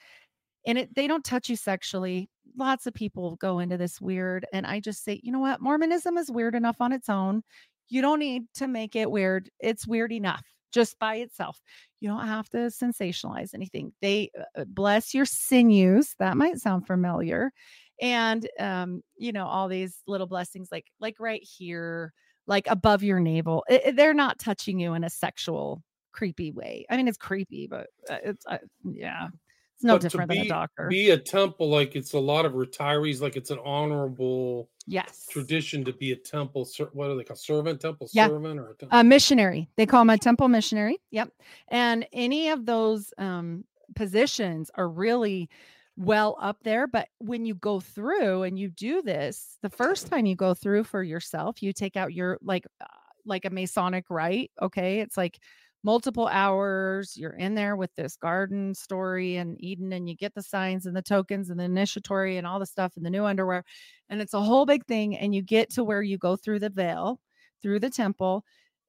and 0.67 0.79
it, 0.79 0.95
they 0.95 1.07
don't 1.07 1.25
touch 1.25 1.49
you 1.49 1.57
sexually. 1.57 2.29
Lots 2.57 2.87
of 2.87 2.95
people 2.95 3.37
go 3.37 3.59
into 3.59 3.77
this 3.77 4.01
weird. 4.01 4.47
And 4.53 4.67
I 4.67 4.81
just 4.81 5.05
say, 5.05 5.21
you 5.23 5.31
know 5.33 5.39
what? 5.41 5.61
Mormonism 5.61 6.17
is 6.17 6.31
weird 6.31 6.55
enough 6.55 6.81
on 6.81 6.93
its 6.93 7.09
own. 7.09 7.43
You 7.89 8.03
don't 8.03 8.19
need 8.19 8.45
to 8.55 8.67
make 8.67 8.97
it 8.97 9.11
weird. 9.11 9.51
It's 9.61 9.87
weird 9.87 10.13
enough 10.13 10.43
just 10.73 10.99
by 10.99 11.17
itself. 11.17 11.61
You 12.01 12.09
don't 12.09 12.27
have 12.27 12.49
to 12.51 12.59
sensationalize 12.69 13.55
anything. 13.55 13.93
They 14.03 14.31
uh, 14.57 14.65
bless 14.67 15.15
your 15.15 15.25
sinews. 15.25 16.15
That 16.19 16.37
might 16.37 16.59
sound 16.59 16.87
familiar. 16.87 17.53
And 18.01 18.47
um, 18.59 19.03
you 19.17 19.33
know, 19.33 19.47
all 19.47 19.69
these 19.69 19.99
little 20.07 20.27
blessings 20.27 20.69
like 20.71 20.87
like 21.01 21.17
right 21.19 21.43
here, 21.43 22.13
like 22.47 22.67
above 22.69 23.03
your 23.03 23.21
navel. 23.21 23.65
It- 23.69 23.97
they're 23.97 24.15
not 24.15 24.39
touching 24.39 24.79
you 24.79 24.95
in 24.95 25.05
a 25.05 25.11
sexual 25.11 25.83
creepy 26.13 26.53
way. 26.53 26.85
I 26.91 26.97
mean, 26.97 27.09
it's 27.09 27.19
creepy, 27.19 27.67
but 27.67 27.87
uh, 28.11 28.19
it's 28.25 28.45
uh, 28.47 28.59
yeah. 28.85 29.29
It's 29.77 29.85
no 29.85 29.95
But 29.95 30.03
to 30.03 30.09
different 30.09 30.29
than 30.31 30.39
a 30.39 30.43
be 30.43 30.49
doctor. 30.49 30.89
be 30.89 31.11
a 31.11 31.19
temple, 31.19 31.69
like 31.69 31.95
it's 31.97 32.15
a 32.15 32.19
lot 32.19 32.47
of 32.47 32.53
retirees, 32.55 33.21
like 33.21 33.37
it's 33.37 33.51
an 33.51 33.59
honorable 33.63 34.71
yes. 34.87 35.27
tradition 35.31 35.85
to 35.85 35.93
be 35.93 36.13
a 36.13 36.17
temple. 36.17 36.67
What 36.95 37.11
are 37.11 37.15
they 37.15 37.25
called? 37.25 37.39
Servant, 37.39 37.81
temple 37.83 38.09
Yeah. 38.15 38.29
servant, 38.29 38.59
or 38.59 38.71
a 38.71 38.75
temple? 38.77 38.99
a 38.99 39.05
missionary. 39.05 39.69
They 39.77 39.85
call 39.85 40.01
him 40.03 40.11
a 40.11 40.17
temple 40.17 40.49
missionary. 40.49 40.97
Yep. 41.11 41.31
And 41.69 42.07
any 42.15 42.49
of 42.49 42.65
those 42.65 43.13
um, 43.19 43.65
positions 43.95 44.71
are 44.77 44.89
really 44.89 45.51
well 45.99 46.39
up 46.41 46.63
there. 46.63 46.87
But 46.87 47.09
when 47.19 47.45
you 47.45 47.55
go 47.55 47.79
through 47.81 48.45
and 48.45 48.59
you 48.59 48.71
do 48.71 49.03
this, 49.03 49.59
the 49.61 49.71
first 49.71 50.07
time 50.09 50.25
you 50.25 50.37
go 50.37 50.55
through 50.55 50.85
for 50.85 51.03
yourself, 51.03 51.63
you 51.63 51.75
take 51.75 51.97
out 51.99 52.15
your 52.15 52.39
like 52.41 52.67
uh, 52.81 52.87
like 53.27 53.45
a 53.45 53.51
Masonic 53.51 54.07
rite. 54.09 54.53
Okay, 54.63 55.01
it's 55.01 55.19
like 55.19 55.39
multiple 55.87 56.27
hours. 56.27 57.17
You're 57.17 57.37
in 57.37 57.55
there 57.55 57.77
with 57.77 57.95
this 57.95 58.17
garden 58.17 58.75
story 58.75 59.37
and 59.37 59.57
Eden, 59.63 59.93
and 59.93 60.09
you 60.09 60.17
get 60.17 60.35
the 60.35 60.43
signs 60.43 60.85
and 60.85 60.97
the 60.97 61.01
tokens 61.01 61.49
and 61.49 61.61
the 61.61 61.65
initiatory 61.65 62.37
and 62.37 62.47
all 62.47 62.59
the 62.59 62.67
stuff 62.67 62.95
and 62.97 63.07
the 63.07 63.11
new 63.11 63.25
underwear, 63.25 63.65
and 64.11 64.21
it's 64.21 64.35
a 64.35 64.41
whole 64.41 64.67
big 64.67 64.85
thing. 64.87 65.17
And 65.17 65.33
you 65.35 65.43
get 65.43 65.71
to 65.71 65.85
where 65.85 66.03
you 66.03 66.19
go 66.19 66.35
through 66.35 66.59
the 66.59 66.71
veil, 66.71 67.21
through 67.63 67.79
the 67.81 67.89
temple, 67.89 68.45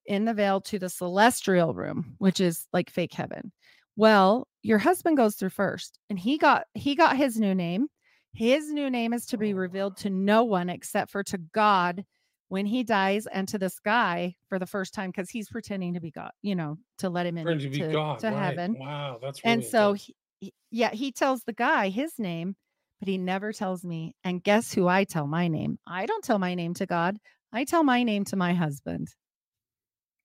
in 0.08 0.26
the 0.26 0.34
veil 0.34 0.60
to 0.62 0.80
the 0.80 0.90
celestial 0.90 1.76
room, 1.76 2.16
which 2.18 2.40
is 2.42 2.68
like 2.74 2.90
fake 2.90 3.14
heaven. 3.14 3.52
Well, 3.96 4.48
your 4.64 4.80
husband 4.80 5.18
goes 5.18 5.36
through 5.36 5.50
first, 5.52 6.00
and 6.10 6.18
he 6.18 6.40
got 6.40 6.66
he 6.74 6.96
got 6.96 7.16
his 7.16 7.40
new 7.40 7.54
name. 7.54 7.88
His 8.34 8.72
new 8.72 8.90
name 8.90 9.14
is 9.14 9.28
to 9.28 9.38
be 9.38 9.54
Oh, 9.54 9.58
revealed 9.58 9.98
to 9.98 10.10
no 10.10 10.44
one 10.44 10.70
except 10.70 11.12
for 11.12 11.24
to 11.26 11.38
God 11.38 12.06
when 12.50 12.66
he 12.66 12.84
dies 12.84 13.28
and 13.28 13.48
to 13.50 13.58
this 13.58 13.80
guy 13.80 14.36
for 14.50 14.60
the 14.60 14.66
first 14.66 14.94
time 14.94 15.10
because 15.12 15.30
he's 15.30 15.50
pretending 15.50 15.94
to 15.94 16.00
be 16.00 16.12
God, 16.12 16.32
you 16.42 16.56
know, 16.56 16.78
to 17.00 17.10
let 17.10 17.26
him 17.26 17.38
to 17.38 17.52
in 17.52 17.72
be 17.72 17.80
to, 17.80 17.92
God, 17.92 18.20
to 18.20 18.28
right? 18.28 18.36
heaven. 18.36 18.78
Wow, 18.80 19.20
that's 19.22 19.42
And 19.44 19.64
so, 19.66 19.94
he, 19.94 20.16
he- 20.40 20.54
yeah, 20.72 20.92
he 20.92 21.12
tells 21.12 21.44
the 21.44 21.54
guy 21.54 21.90
his 21.90 22.20
name, 22.20 22.56
but 23.00 23.08
he 23.08 23.18
never 23.18 23.54
tells 23.54 23.84
me. 23.84 24.16
And 24.24 24.44
guess 24.44 24.74
who 24.74 24.88
I 24.88 25.04
tell 25.04 25.28
my 25.28 25.48
name? 25.48 25.80
I 25.88 26.06
don't 26.06 26.24
tell 26.24 26.40
my 26.40 26.56
name 26.56 26.74
to 26.76 26.86
God. 26.86 27.18
I 27.54 27.64
tell 27.64 27.84
my 27.84 28.04
name 28.04 28.26
to 28.26 28.36
my 28.36 28.54
husband 28.54 29.08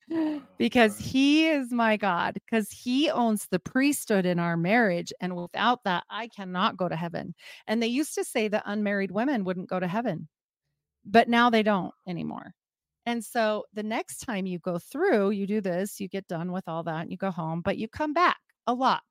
because 0.59 0.99
he 0.99 1.47
is 1.49 1.73
my 1.73 1.97
God, 1.97 2.35
because 2.35 2.71
he 2.71 3.11
owns 3.11 3.47
the 3.51 3.59
priesthood 3.59 4.27
in 4.27 4.39
our 4.39 4.57
marriage. 4.57 5.13
And 5.21 5.37
without 5.37 5.85
that, 5.85 6.05
I 6.11 6.29
cannot 6.29 6.77
go 6.77 6.89
to 6.89 6.97
heaven. 6.97 7.35
And 7.67 7.83
they 7.83 7.87
used 7.89 8.15
to 8.15 8.25
say 8.25 8.49
that 8.49 8.65
unmarried 8.67 9.11
women 9.11 9.45
wouldn't 9.45 9.69
go 9.69 9.81
to 9.81 9.89
heaven, 9.89 10.29
but 11.05 11.29
now 11.29 11.51
they 11.51 11.63
don't 11.63 11.95
anymore. 12.07 12.55
And 13.07 13.25
so 13.25 13.65
the 13.73 13.83
next 13.83 14.19
time 14.19 14.47
you 14.47 14.59
go 14.61 14.79
through, 14.79 15.31
you 15.31 15.47
do 15.47 15.61
this, 15.61 16.01
you 16.01 16.09
get 16.09 16.29
done 16.29 16.53
with 16.53 16.69
all 16.69 16.85
that, 16.85 17.03
and 17.03 17.11
you 17.11 17.17
go 17.17 17.31
home, 17.33 17.61
but 17.63 17.79
you 17.79 17.89
come 17.89 18.13
back 18.13 18.39
a 18.67 18.75
lot. 18.75 19.03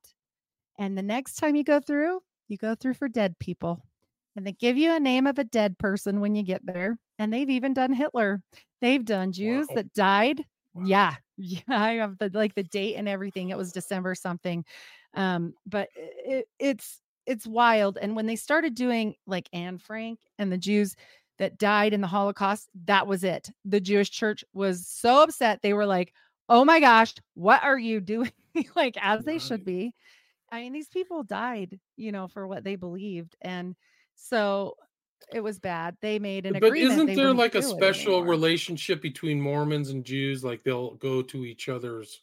And 0.78 0.96
the 0.96 1.02
next 1.02 1.34
time 1.34 1.56
you 1.56 1.64
go 1.64 1.80
through, 1.80 2.20
you 2.48 2.56
go 2.56 2.74
through 2.74 2.94
for 2.94 3.08
dead 3.08 3.38
people. 3.38 3.84
And 4.36 4.46
they 4.46 4.52
give 4.52 4.78
you 4.78 4.92
a 4.94 5.00
name 5.00 5.26
of 5.26 5.38
a 5.38 5.44
dead 5.44 5.78
person 5.78 6.20
when 6.20 6.34
you 6.34 6.42
get 6.42 6.64
there. 6.64 6.98
And 7.18 7.32
they've 7.32 7.50
even 7.50 7.74
done 7.74 7.92
Hitler. 7.92 8.40
They've 8.80 9.04
done 9.04 9.32
Jews 9.32 9.68
Wow. 9.68 9.74
that 9.74 9.92
died. 9.92 10.44
Wow. 10.74 10.84
Yeah. 10.86 11.16
Yeah. 11.38 11.62
I 11.68 11.92
have 11.94 12.18
the 12.18 12.30
like 12.32 12.54
the 12.54 12.62
date 12.62 12.94
and 12.94 13.08
everything. 13.08 13.48
It 13.48 13.56
was 13.56 13.72
December 13.72 14.14
something. 14.14 14.64
Um, 15.14 15.54
but 15.66 15.88
it, 15.96 16.46
it's 16.58 17.00
it's 17.26 17.46
wild. 17.46 17.98
And 17.98 18.14
when 18.14 18.26
they 18.26 18.36
started 18.36 18.74
doing 18.74 19.16
like 19.26 19.48
Anne 19.52 19.78
Frank 19.78 20.20
and 20.38 20.52
the 20.52 20.58
Jews 20.58 20.94
that 21.38 21.58
died 21.58 21.92
in 21.92 22.00
the 22.00 22.06
Holocaust, 22.06 22.68
that 22.84 23.06
was 23.06 23.24
it. 23.24 23.50
The 23.64 23.80
Jewish 23.80 24.10
church 24.10 24.44
was 24.52 24.86
so 24.86 25.22
upset. 25.22 25.60
They 25.62 25.72
were 25.72 25.86
like, 25.86 26.12
oh 26.48 26.64
my 26.64 26.80
gosh, 26.80 27.14
what 27.34 27.62
are 27.64 27.78
you 27.78 28.00
doing? 28.00 28.32
like 28.76 28.96
as 29.00 29.24
they 29.24 29.38
should 29.38 29.64
be. 29.64 29.94
I 30.50 30.60
mean, 30.60 30.72
these 30.74 30.88
people 30.88 31.22
died, 31.22 31.80
you 31.96 32.12
know, 32.12 32.28
for 32.28 32.46
what 32.46 32.62
they 32.64 32.76
believed. 32.76 33.36
And 33.40 33.74
so 34.14 34.76
it 35.32 35.40
was 35.40 35.58
bad. 35.58 35.96
They 36.02 36.18
made 36.18 36.44
an 36.44 36.52
But 36.52 36.64
agreement. 36.64 36.92
isn't 36.92 37.06
they 37.06 37.14
there 37.14 37.32
like 37.32 37.54
a 37.54 37.62
special 37.62 38.22
relationship 38.22 39.00
between 39.00 39.40
Mormons 39.40 39.88
and 39.90 40.04
Jews? 40.04 40.44
Like 40.44 40.62
they'll 40.62 40.94
go 40.96 41.22
to 41.22 41.46
each 41.46 41.70
other's 41.70 42.20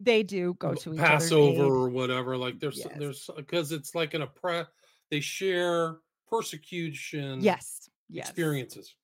They 0.00 0.22
do 0.22 0.54
go 0.58 0.74
to 0.74 0.94
each 0.94 0.98
Passover 1.00 1.64
or 1.64 1.88
whatever. 1.90 2.36
Like 2.38 2.58
there's 2.58 2.78
Yes. 2.78 2.94
there's 2.98 3.30
because 3.36 3.72
it's 3.72 3.94
like 3.94 4.14
an 4.14 4.22
oppress. 4.22 4.66
They 5.10 5.20
share 5.20 5.96
persecution 6.28 7.40
Yes. 7.40 7.88
Yes. 8.08 8.28
experiences. 8.28 8.94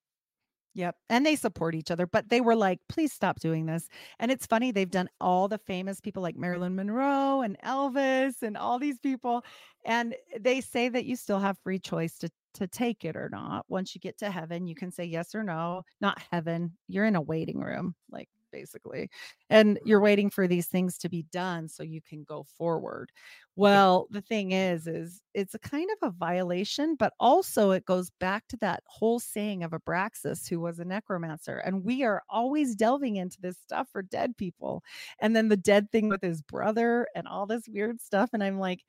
Yep. 0.74 0.97
And 1.11 1.27
they 1.27 1.37
support 1.37 1.74
each 1.74 1.91
other, 1.91 2.07
but 2.07 2.31
they 2.31 2.41
were 2.41 2.57
like, 2.57 2.79
please 2.89 3.12
stop 3.12 3.41
doing 3.41 3.66
this. 3.66 3.89
And 4.19 4.31
it's 4.31 4.47
funny, 4.47 4.73
they've 4.73 4.91
done 4.91 5.09
all 5.20 5.47
the 5.47 5.59
famous 5.59 6.01
people 6.01 6.23
like 6.23 6.37
Marilyn 6.37 6.74
Monroe 6.74 7.43
and 7.43 7.59
Elvis 7.61 8.43
and 8.43 8.57
all 8.57 8.79
these 8.79 8.99
people. 8.99 9.45
And 9.85 10.15
they 10.41 10.62
say 10.62 10.89
that 10.89 11.05
you 11.05 11.16
still 11.16 11.41
have 11.41 11.59
free 11.62 11.79
choice 11.79 12.16
to 12.19 12.31
to 12.55 12.66
take 12.66 13.05
it 13.05 13.16
or 13.16 13.31
not. 13.31 13.65
Once 13.69 13.95
you 13.95 14.01
get 14.01 14.19
to 14.19 14.31
heaven, 14.31 14.66
you 14.66 14.74
can 14.74 14.91
say 14.91 15.05
yes 15.05 15.35
or 15.35 15.43
no. 15.43 15.85
Not 16.01 16.20
heaven. 16.31 16.77
You're 16.87 17.07
in 17.07 17.16
a 17.16 17.20
waiting 17.20 17.59
room. 17.61 17.95
Like 18.11 18.29
basically. 18.53 19.11
And 19.51 19.79
you're 19.85 20.01
waiting 20.01 20.31
for 20.31 20.47
these 20.47 20.66
things 20.69 20.99
to 20.99 21.09
be 21.09 21.24
done 21.33 21.69
so 21.69 21.83
you 21.83 22.01
can 22.03 22.24
go 22.24 22.45
forward. 22.45 23.11
Well, 23.57 24.07
the 24.11 24.23
thing 24.23 24.53
is 24.53 24.87
is 24.87 25.20
it's 25.35 25.55
a 25.55 25.59
kind 25.59 25.91
of 25.91 26.09
a 26.09 26.12
violation, 26.12 26.95
but 26.97 27.12
also 27.20 27.70
it 27.73 27.85
goes 27.85 28.11
back 28.20 28.47
to 28.49 28.57
that 28.59 28.83
whole 28.87 29.20
saying 29.20 29.62
of 29.65 29.73
Abraxas 29.73 30.49
who 30.49 30.61
was 30.61 30.79
a 30.79 30.85
necromancer 30.85 31.59
and 31.59 31.85
we 31.85 32.03
are 32.05 32.23
always 32.31 32.74
delving 32.77 33.16
into 33.16 33.41
this 33.41 33.59
stuff 33.59 33.89
for 33.93 34.03
dead 34.03 34.37
people. 34.37 34.83
And 35.20 35.37
then 35.37 35.49
the 35.49 35.57
dead 35.57 35.91
thing 35.91 36.09
with 36.09 36.23
his 36.23 36.43
brother 36.43 37.07
and 37.15 37.27
all 37.29 37.47
this 37.47 37.69
weird 37.69 38.01
stuff 38.01 38.31
and 38.33 38.43
I'm 38.43 38.59
like 38.59 38.81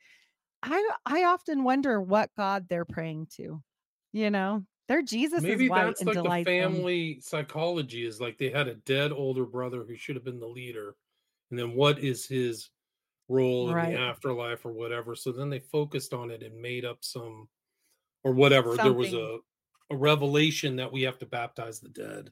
I 0.63 0.89
I 1.05 1.23
often 1.25 1.63
wonder 1.63 2.01
what 2.01 2.31
god 2.37 2.67
they're 2.69 2.85
praying 2.85 3.27
to. 3.37 3.61
You 4.13 4.29
know, 4.31 4.65
their 4.87 5.01
Jesus 5.01 5.43
Maybe 5.43 5.65
is 5.65 5.69
white 5.69 5.85
that's 5.85 6.01
and 6.01 6.13
like 6.23 6.45
the 6.47 6.51
family 6.51 7.19
psychology 7.21 8.05
is 8.05 8.21
like 8.21 8.37
they 8.37 8.49
had 8.49 8.67
a 8.67 8.75
dead 8.75 9.11
older 9.11 9.45
brother 9.45 9.83
who 9.83 9.95
should 9.95 10.15
have 10.15 10.25
been 10.25 10.39
the 10.39 10.47
leader. 10.47 10.95
And 11.49 11.59
then 11.59 11.73
what 11.75 11.99
is 11.99 12.27
his 12.27 12.69
role 13.29 13.71
in 13.71 13.81
the 13.81 13.93
afterlife 13.97 14.65
or 14.65 14.73
whatever? 14.73 15.15
So 15.15 15.31
then 15.31 15.49
they 15.49 15.59
focused 15.59 16.13
on 16.13 16.31
it 16.31 16.43
and 16.43 16.61
made 16.61 16.85
up 16.85 16.99
some 17.03 17.49
or 18.23 18.33
whatever. 18.33 18.77
There 18.77 18.93
was 18.93 19.13
a 19.13 19.39
a 19.91 19.97
revelation 19.97 20.77
that 20.77 20.91
we 20.91 21.03
have 21.03 21.19
to 21.19 21.25
baptize 21.25 21.79
the 21.81 21.89
dead 21.89 22.31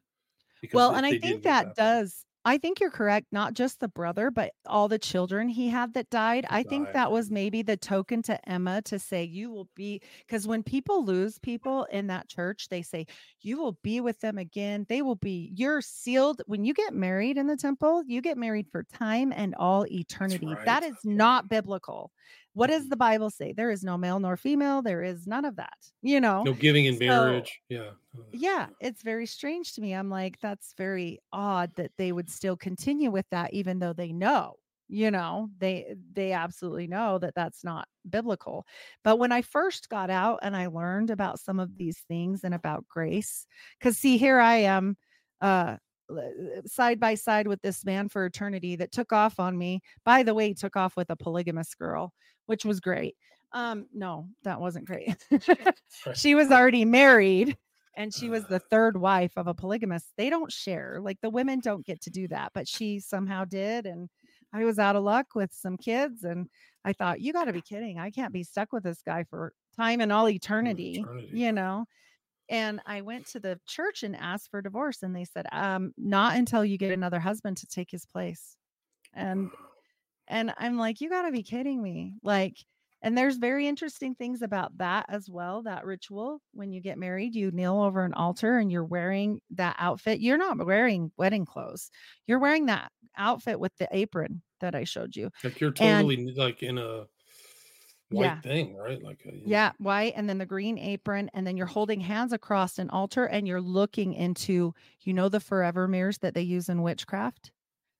because 0.61 0.77
Well, 0.77 0.95
and 0.95 1.05
I 1.05 1.15
think 1.15 1.43
that 1.43 1.73
baptized, 1.73 1.75
does 1.75 2.25
I 2.43 2.57
think 2.57 2.79
you're 2.79 2.89
correct, 2.89 3.27
not 3.31 3.53
just 3.53 3.79
the 3.79 3.87
brother, 3.87 4.31
but 4.31 4.53
all 4.65 4.87
the 4.87 4.97
children 4.97 5.47
he 5.47 5.69
had 5.69 5.93
that 5.93 6.09
died. 6.09 6.45
I 6.49 6.63
think 6.63 6.91
that 6.93 7.11
was 7.11 7.29
maybe 7.29 7.61
the 7.61 7.77
token 7.77 8.23
to 8.23 8.49
Emma 8.49 8.81
to 8.83 8.97
say, 8.97 9.23
You 9.23 9.51
will 9.51 9.69
be, 9.75 10.01
because 10.25 10.47
when 10.47 10.63
people 10.63 11.05
lose 11.05 11.37
people 11.37 11.85
in 11.91 12.07
that 12.07 12.27
church, 12.27 12.67
they 12.69 12.81
say, 12.81 13.05
You 13.41 13.59
will 13.59 13.77
be 13.83 14.01
with 14.01 14.19
them 14.21 14.39
again. 14.39 14.87
They 14.89 15.03
will 15.03 15.15
be, 15.15 15.53
you're 15.55 15.81
sealed. 15.81 16.41
When 16.47 16.65
you 16.65 16.73
get 16.73 16.95
married 16.95 17.37
in 17.37 17.45
the 17.45 17.57
temple, 17.57 18.03
you 18.07 18.21
get 18.21 18.37
married 18.39 18.67
for 18.71 18.83
time 18.83 19.31
and 19.35 19.53
all 19.53 19.85
eternity. 19.91 20.47
right. 20.47 20.65
That 20.65 20.83
is 20.83 20.95
not 21.03 21.47
biblical. 21.47 22.11
What 22.53 22.67
does 22.67 22.89
the 22.89 22.97
Bible 22.97 23.29
say? 23.29 23.53
There 23.53 23.71
is 23.71 23.83
no 23.83 23.97
male 23.97 24.19
nor 24.19 24.35
female. 24.37 24.81
There 24.81 25.03
is 25.03 25.25
none 25.27 25.45
of 25.45 25.55
that, 25.55 25.77
you 26.01 26.19
know? 26.19 26.43
No 26.43 26.53
giving 26.53 26.85
in 26.85 26.95
So, 26.95 26.99
marriage. 26.99 27.61
Yeah. 27.69 27.91
Uh, 28.17 28.23
yeah, 28.31 28.67
yeah. 28.67 28.67
it's 28.79 29.03
very 29.03 29.25
strange 29.25 29.73
to 29.73 29.81
me. 29.81 29.93
I'm 29.93 30.09
like, 30.09 30.39
that's 30.41 30.73
very 30.77 31.19
odd 31.31 31.75
that 31.75 31.91
they 31.97 32.11
would 32.11 32.29
still 32.29 32.57
continue 32.57 33.11
with 33.11 33.25
that, 33.31 33.53
even 33.53 33.79
though 33.79 33.93
they 33.93 34.11
know, 34.11 34.55
you 34.89 35.11
know, 35.11 35.49
they 35.57 35.95
they 36.13 36.33
absolutely 36.33 36.87
know 36.87 37.17
that 37.19 37.35
that's 37.35 37.63
not 37.63 37.87
biblical. 38.09 38.65
But 39.03 39.17
when 39.17 39.31
I 39.31 39.41
first 39.41 39.89
got 39.89 40.09
out 40.09 40.39
and 40.41 40.55
I 40.57 40.67
learned 40.67 41.09
about 41.09 41.39
some 41.39 41.59
of 41.59 41.77
these 41.77 41.99
things 42.07 42.43
and 42.43 42.53
about 42.53 42.87
grace, 42.87 43.45
because 43.79 43.97
see, 43.97 44.17
here 44.17 44.39
I 44.39 44.57
am, 44.57 44.97
uh, 45.41 45.77
side 46.65 46.99
by 46.99 47.15
side 47.15 47.47
with 47.47 47.61
this 47.61 47.85
man 47.85 48.09
for 48.09 48.25
eternity 48.25 48.75
that 48.75 48.91
took 48.91 49.13
off 49.13 49.39
on 49.39 49.57
me. 49.57 49.81
By 50.03 50.23
the 50.23 50.33
way, 50.33 50.49
he 50.49 50.53
took 50.53 50.75
off 50.75 50.97
with 50.97 51.09
a 51.09 51.15
polygamous 51.15 51.73
girl, 51.75 52.13
which 52.45 52.65
was 52.65 52.79
great. 52.79 53.15
Um, 53.53 53.87
no, 53.93 54.27
that 54.43 54.59
wasn't 54.61 54.85
great. 54.85 55.15
She 56.15 56.35
was 56.35 56.51
already 56.51 56.85
married 56.85 57.57
and 57.97 58.13
she 58.13 58.29
was 58.29 58.45
the 58.45 58.59
third 58.59 58.95
wife 58.97 59.33
of 59.35 59.47
a 59.47 59.53
polygamist. 59.53 60.07
They 60.17 60.29
don't 60.29 60.51
share, 60.51 60.99
like 61.01 61.19
the 61.21 61.29
women 61.29 61.59
don't 61.59 61.85
get 61.85 62.01
to 62.01 62.09
do 62.09 62.27
that, 62.29 62.51
but 62.53 62.67
she 62.67 62.99
somehow 62.99 63.43
did. 63.45 63.85
And 63.85 64.09
I 64.53 64.63
was 64.63 64.79
out 64.79 64.95
of 64.95 65.03
luck 65.03 65.27
with 65.35 65.51
some 65.53 65.77
kids. 65.77 66.23
And 66.23 66.47
I 66.85 66.93
thought, 66.93 67.19
you 67.21 67.33
got 67.33 67.45
to 67.45 67.53
be 67.53 67.61
kidding. 67.61 67.99
I 67.99 68.09
can't 68.09 68.33
be 68.33 68.43
stuck 68.43 68.71
with 68.71 68.83
this 68.83 69.01
guy 69.05 69.25
for 69.29 69.53
time 69.75 69.99
and 70.01 70.11
all 70.11 70.29
eternity, 70.29 70.99
Eternity. 71.01 71.29
you 71.33 71.51
know? 71.51 71.85
And 72.49 72.81
I 72.85 73.01
went 73.01 73.27
to 73.27 73.39
the 73.39 73.59
church 73.67 74.03
and 74.03 74.15
asked 74.15 74.49
for 74.49 74.61
divorce, 74.61 75.03
and 75.03 75.15
they 75.15 75.23
said, 75.25 75.45
um, 75.51 75.93
not 75.97 76.35
until 76.37 76.65
you 76.65 76.77
get 76.77 76.91
another 76.91 77.19
husband 77.19 77.57
to 77.57 77.67
take 77.67 77.91
his 77.91 78.05
place. 78.05 78.57
And 79.13 79.51
and 80.31 80.53
I'm 80.57 80.77
like, 80.77 81.01
you 81.01 81.09
got 81.09 81.23
to 81.23 81.31
be 81.31 81.43
kidding 81.43 81.81
me. 81.81 82.15
Like, 82.23 82.57
and 83.01 83.17
there's 83.17 83.37
very 83.37 83.67
interesting 83.67 84.15
things 84.15 84.41
about 84.41 84.77
that 84.77 85.07
as 85.09 85.29
well. 85.29 85.63
That 85.63 85.85
ritual 85.85 86.41
when 86.53 86.71
you 86.71 86.81
get 86.81 86.97
married, 86.99 87.35
you 87.35 87.51
kneel 87.51 87.81
over 87.81 88.05
an 88.05 88.13
altar 88.13 88.57
and 88.57 88.71
you're 88.71 88.85
wearing 88.85 89.41
that 89.51 89.75
outfit. 89.79 90.21
You're 90.21 90.37
not 90.37 90.65
wearing 90.65 91.11
wedding 91.17 91.45
clothes, 91.45 91.91
you're 92.27 92.39
wearing 92.39 92.67
that 92.67 92.91
outfit 93.17 93.59
with 93.59 93.75
the 93.77 93.87
apron 93.91 94.41
that 94.61 94.75
I 94.75 94.83
showed 94.85 95.15
you. 95.15 95.31
Like 95.43 95.59
you're 95.59 95.71
And 95.79 96.13
totally 96.13 96.31
like 96.33 96.63
in 96.63 96.77
a 96.77 97.07
white 98.09 98.35
yeah, 98.35 98.41
thing, 98.41 98.75
right? 98.75 99.01
Like 99.01 99.25
uh, 99.25 99.31
a, 99.31 99.41
yeah, 99.43 99.71
white, 99.79 100.13
and 100.15 100.29
then 100.29 100.37
the 100.37 100.45
green 100.45 100.77
apron, 100.77 101.29
and 101.33 101.47
then 101.47 101.57
you're 101.57 101.65
holding 101.65 101.99
hands 101.99 102.31
across 102.33 102.77
an 102.77 102.89
altar 102.91 103.25
and 103.25 103.47
you're 103.47 103.61
looking 103.61 104.13
into, 104.13 104.73
you 105.01 105.13
know, 105.13 105.29
the 105.29 105.39
forever 105.39 105.87
mirrors 105.87 106.19
that 106.19 106.35
they 106.35 106.41
use 106.43 106.69
in 106.69 106.83
witchcraft, 106.83 107.51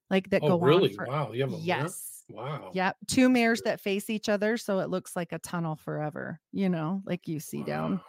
like 0.10 0.30
that 0.32 0.44
Oh, 0.44 0.48
go 0.48 0.64
on 0.64 0.88
really? 0.88 0.98
for, 0.98 1.08
Wow. 1.08 1.32
You 1.32 1.42
have 1.42 1.54
a 1.54 1.60
mirror? 1.60 1.96
Wow. 2.34 2.72
Yep, 2.74 2.98
2 3.08 3.30
That's 3.30 3.34
mirrors 3.34 3.62
that 3.64 3.82
face 3.82 4.10
each 4.10 4.30
other, 4.30 4.58
so 4.58 4.80
it 4.80 4.90
looks 4.90 5.16
like 5.16 5.32
a 5.32 5.40
tunnel 5.40 5.76
forever, 5.76 6.40
you 6.52 6.70
know, 6.70 7.02
like 7.06 7.28
you 7.28 7.40
see 7.40 7.64
down. 7.64 8.02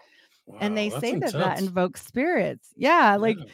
Wow. 0.46 0.58
And 0.60 0.76
they 0.76 0.90
say 0.90 1.16
that 1.16 1.32
that 1.34 1.60
invokes 1.60 2.04
spirits. 2.04 2.70
Yeah, 2.76 3.16
like 3.16 3.38
Yeah. 3.38 3.44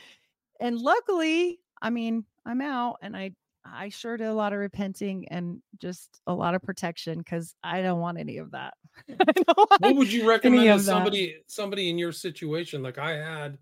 and 0.61 0.79
luckily, 0.79 1.61
I 1.83 1.91
mean, 1.91 2.25
I'm 2.47 2.61
out 2.61 2.99
and 3.03 3.17
I 3.17 3.35
I 3.65 3.91
sure 3.91 4.17
did 4.17 4.29
a 4.29 4.33
lot 4.35 4.55
of 4.55 4.59
repenting 4.61 5.29
and 5.29 5.61
just 5.79 6.21
a 6.27 6.33
lot 6.35 6.55
of 6.55 6.63
protection 6.63 7.19
because 7.19 7.55
I 7.63 7.83
don't 7.83 8.01
want 8.01 8.19
any 8.19 8.39
of 8.39 8.53
that. 8.53 8.75
What 9.79 9.95
would 9.97 10.13
you 10.13 10.29
recommend 10.29 10.63
to 10.65 10.69
of 10.71 10.79
that. 10.81 10.85
somebody 10.85 11.37
somebody 11.47 11.91
in 11.91 11.99
your 11.99 12.13
situation? 12.13 12.83
Like 12.83 12.99
I 12.99 13.13
had, 13.13 13.59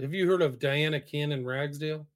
have 0.00 0.12
you 0.14 0.26
heard 0.28 0.42
of 0.42 0.58
Diana 0.58 1.00
Cannon 1.00 1.46
Ragsdale? 1.46 2.06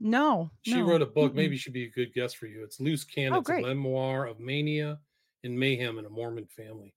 No, 0.00 0.50
She 0.62 0.82
wrote 0.82 1.02
a 1.02 1.06
book, 1.06 1.34
Mm-mm. 1.34 1.34
maybe 1.34 1.56
she'd 1.56 1.72
be 1.72 1.84
a 1.84 1.90
good 1.90 2.12
guest 2.12 2.36
for 2.36 2.46
you. 2.46 2.62
It's 2.64 2.80
Loose 2.80 3.04
Oh, 3.30 3.40
Cannons, 3.40 3.48
a 3.50 3.54
great. 3.54 3.68
memoir 3.68 4.26
of 4.26 4.40
mania 4.40 5.00
and 5.44 5.58
mayhem 5.58 5.98
in 5.98 6.04
a 6.04 6.10
Mormon 6.10 6.46
family. 6.46 6.94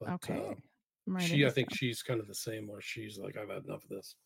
But 0.00 0.14
Okay. 0.14 0.30
uh, 0.30 0.56
she, 1.16 1.46
I 1.46 1.50
think 1.50 1.70
down. 1.70 1.78
she's 1.78 2.02
kind 2.02 2.20
of 2.20 2.28
the 2.28 2.34
same 2.34 2.68
where 2.68 2.80
she's 2.82 3.18
like, 3.18 3.36
I've 3.36 3.50
had 3.50 3.64
enough 3.64 3.84
of 3.84 3.90
this. 3.90 4.16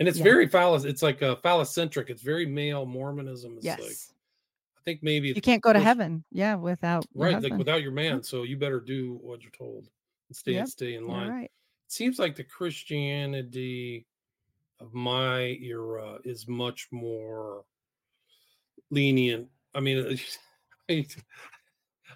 And 0.00 0.08
it's 0.08 0.18
Yeah. 0.18 0.20
very 0.20 0.48
phallus, 0.48 0.84
it's 0.84 1.02
like 1.02 1.22
uh 1.22 1.36
phallocentric. 1.36 2.10
It's 2.10 2.22
very 2.22 2.46
male. 2.46 2.86
Mormonism 2.86 3.58
is 3.58 3.76
like, 3.78 4.00
Yes. 4.00 4.12
I 4.78 4.82
think 4.84 5.02
maybe 5.02 5.34
You 5.34 5.42
can't 5.42 5.62
go 5.62 5.72
to 5.72 5.78
heaven, 5.80 6.24
yeah, 6.32 6.54
without 6.56 7.06
right, 7.14 7.40
like 7.40 7.56
without 7.56 7.82
your 7.82 7.92
man. 7.92 8.22
So 8.22 8.42
you 8.42 8.56
better 8.56 8.80
do 8.80 9.14
what 9.22 9.42
you're 9.42 9.50
told 9.52 9.88
and 10.28 10.36
stay 10.36 10.64
Yep, 10.64 10.64
stay 10.64 10.94
in 10.94 11.06
line. 11.06 11.28
right. 11.28 11.50
It 11.86 11.92
seems 11.92 12.18
like 12.18 12.36
the 12.36 12.44
Christianity 12.44 14.06
of 14.80 14.92
my 14.94 15.56
era 15.60 16.18
is 16.24 16.46
much 16.48 16.88
more 16.90 17.64
lenient. 18.90 19.48
I 19.74 19.80
mean, 19.80 19.98
uh, 20.06 20.16
I, 20.92 21.06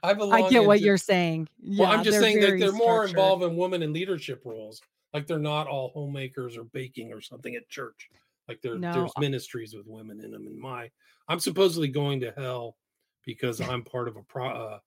I 0.03 0.15
belong 0.15 0.45
I 0.45 0.49
get 0.49 0.65
what 0.65 0.74
into- 0.77 0.87
you're 0.87 0.97
saying. 0.97 1.49
Yeah, 1.61 1.82
well, 1.89 1.99
I'm 1.99 2.05
just 2.05 2.20
saying 2.20 2.41
that 2.41 2.59
they're 2.59 2.73
more 2.73 3.07
structured. 3.07 3.11
involved 3.11 3.43
in 3.43 3.57
women 3.57 3.82
in 3.82 3.93
leadership 3.93 4.43
roles. 4.45 4.81
Like 5.12 5.27
they're 5.27 5.39
not 5.39 5.66
all 5.66 5.91
homemakers 5.93 6.57
or 6.57 6.65
baking 6.65 7.12
or 7.12 7.20
something 7.20 7.55
at 7.57 7.69
church. 7.69 8.09
Like 8.49 8.61
there, 8.62 8.77
No, 8.78 8.93
there's 8.93 9.11
uh 9.16 9.20
ministries 9.20 9.74
with 9.74 9.87
women 9.87 10.20
in 10.24 10.31
them. 10.31 10.47
In 10.47 10.59
my, 10.61 10.91
I'm 11.28 11.41
supposedly 11.41 11.89
going 11.89 12.20
to 12.20 12.32
hell 12.37 12.77
because 13.24 13.61
I'm 13.69 13.82
part 13.82 14.07
of 14.09 14.16
a 14.16 14.23
pro, 14.23 14.49
uh, 14.49 14.78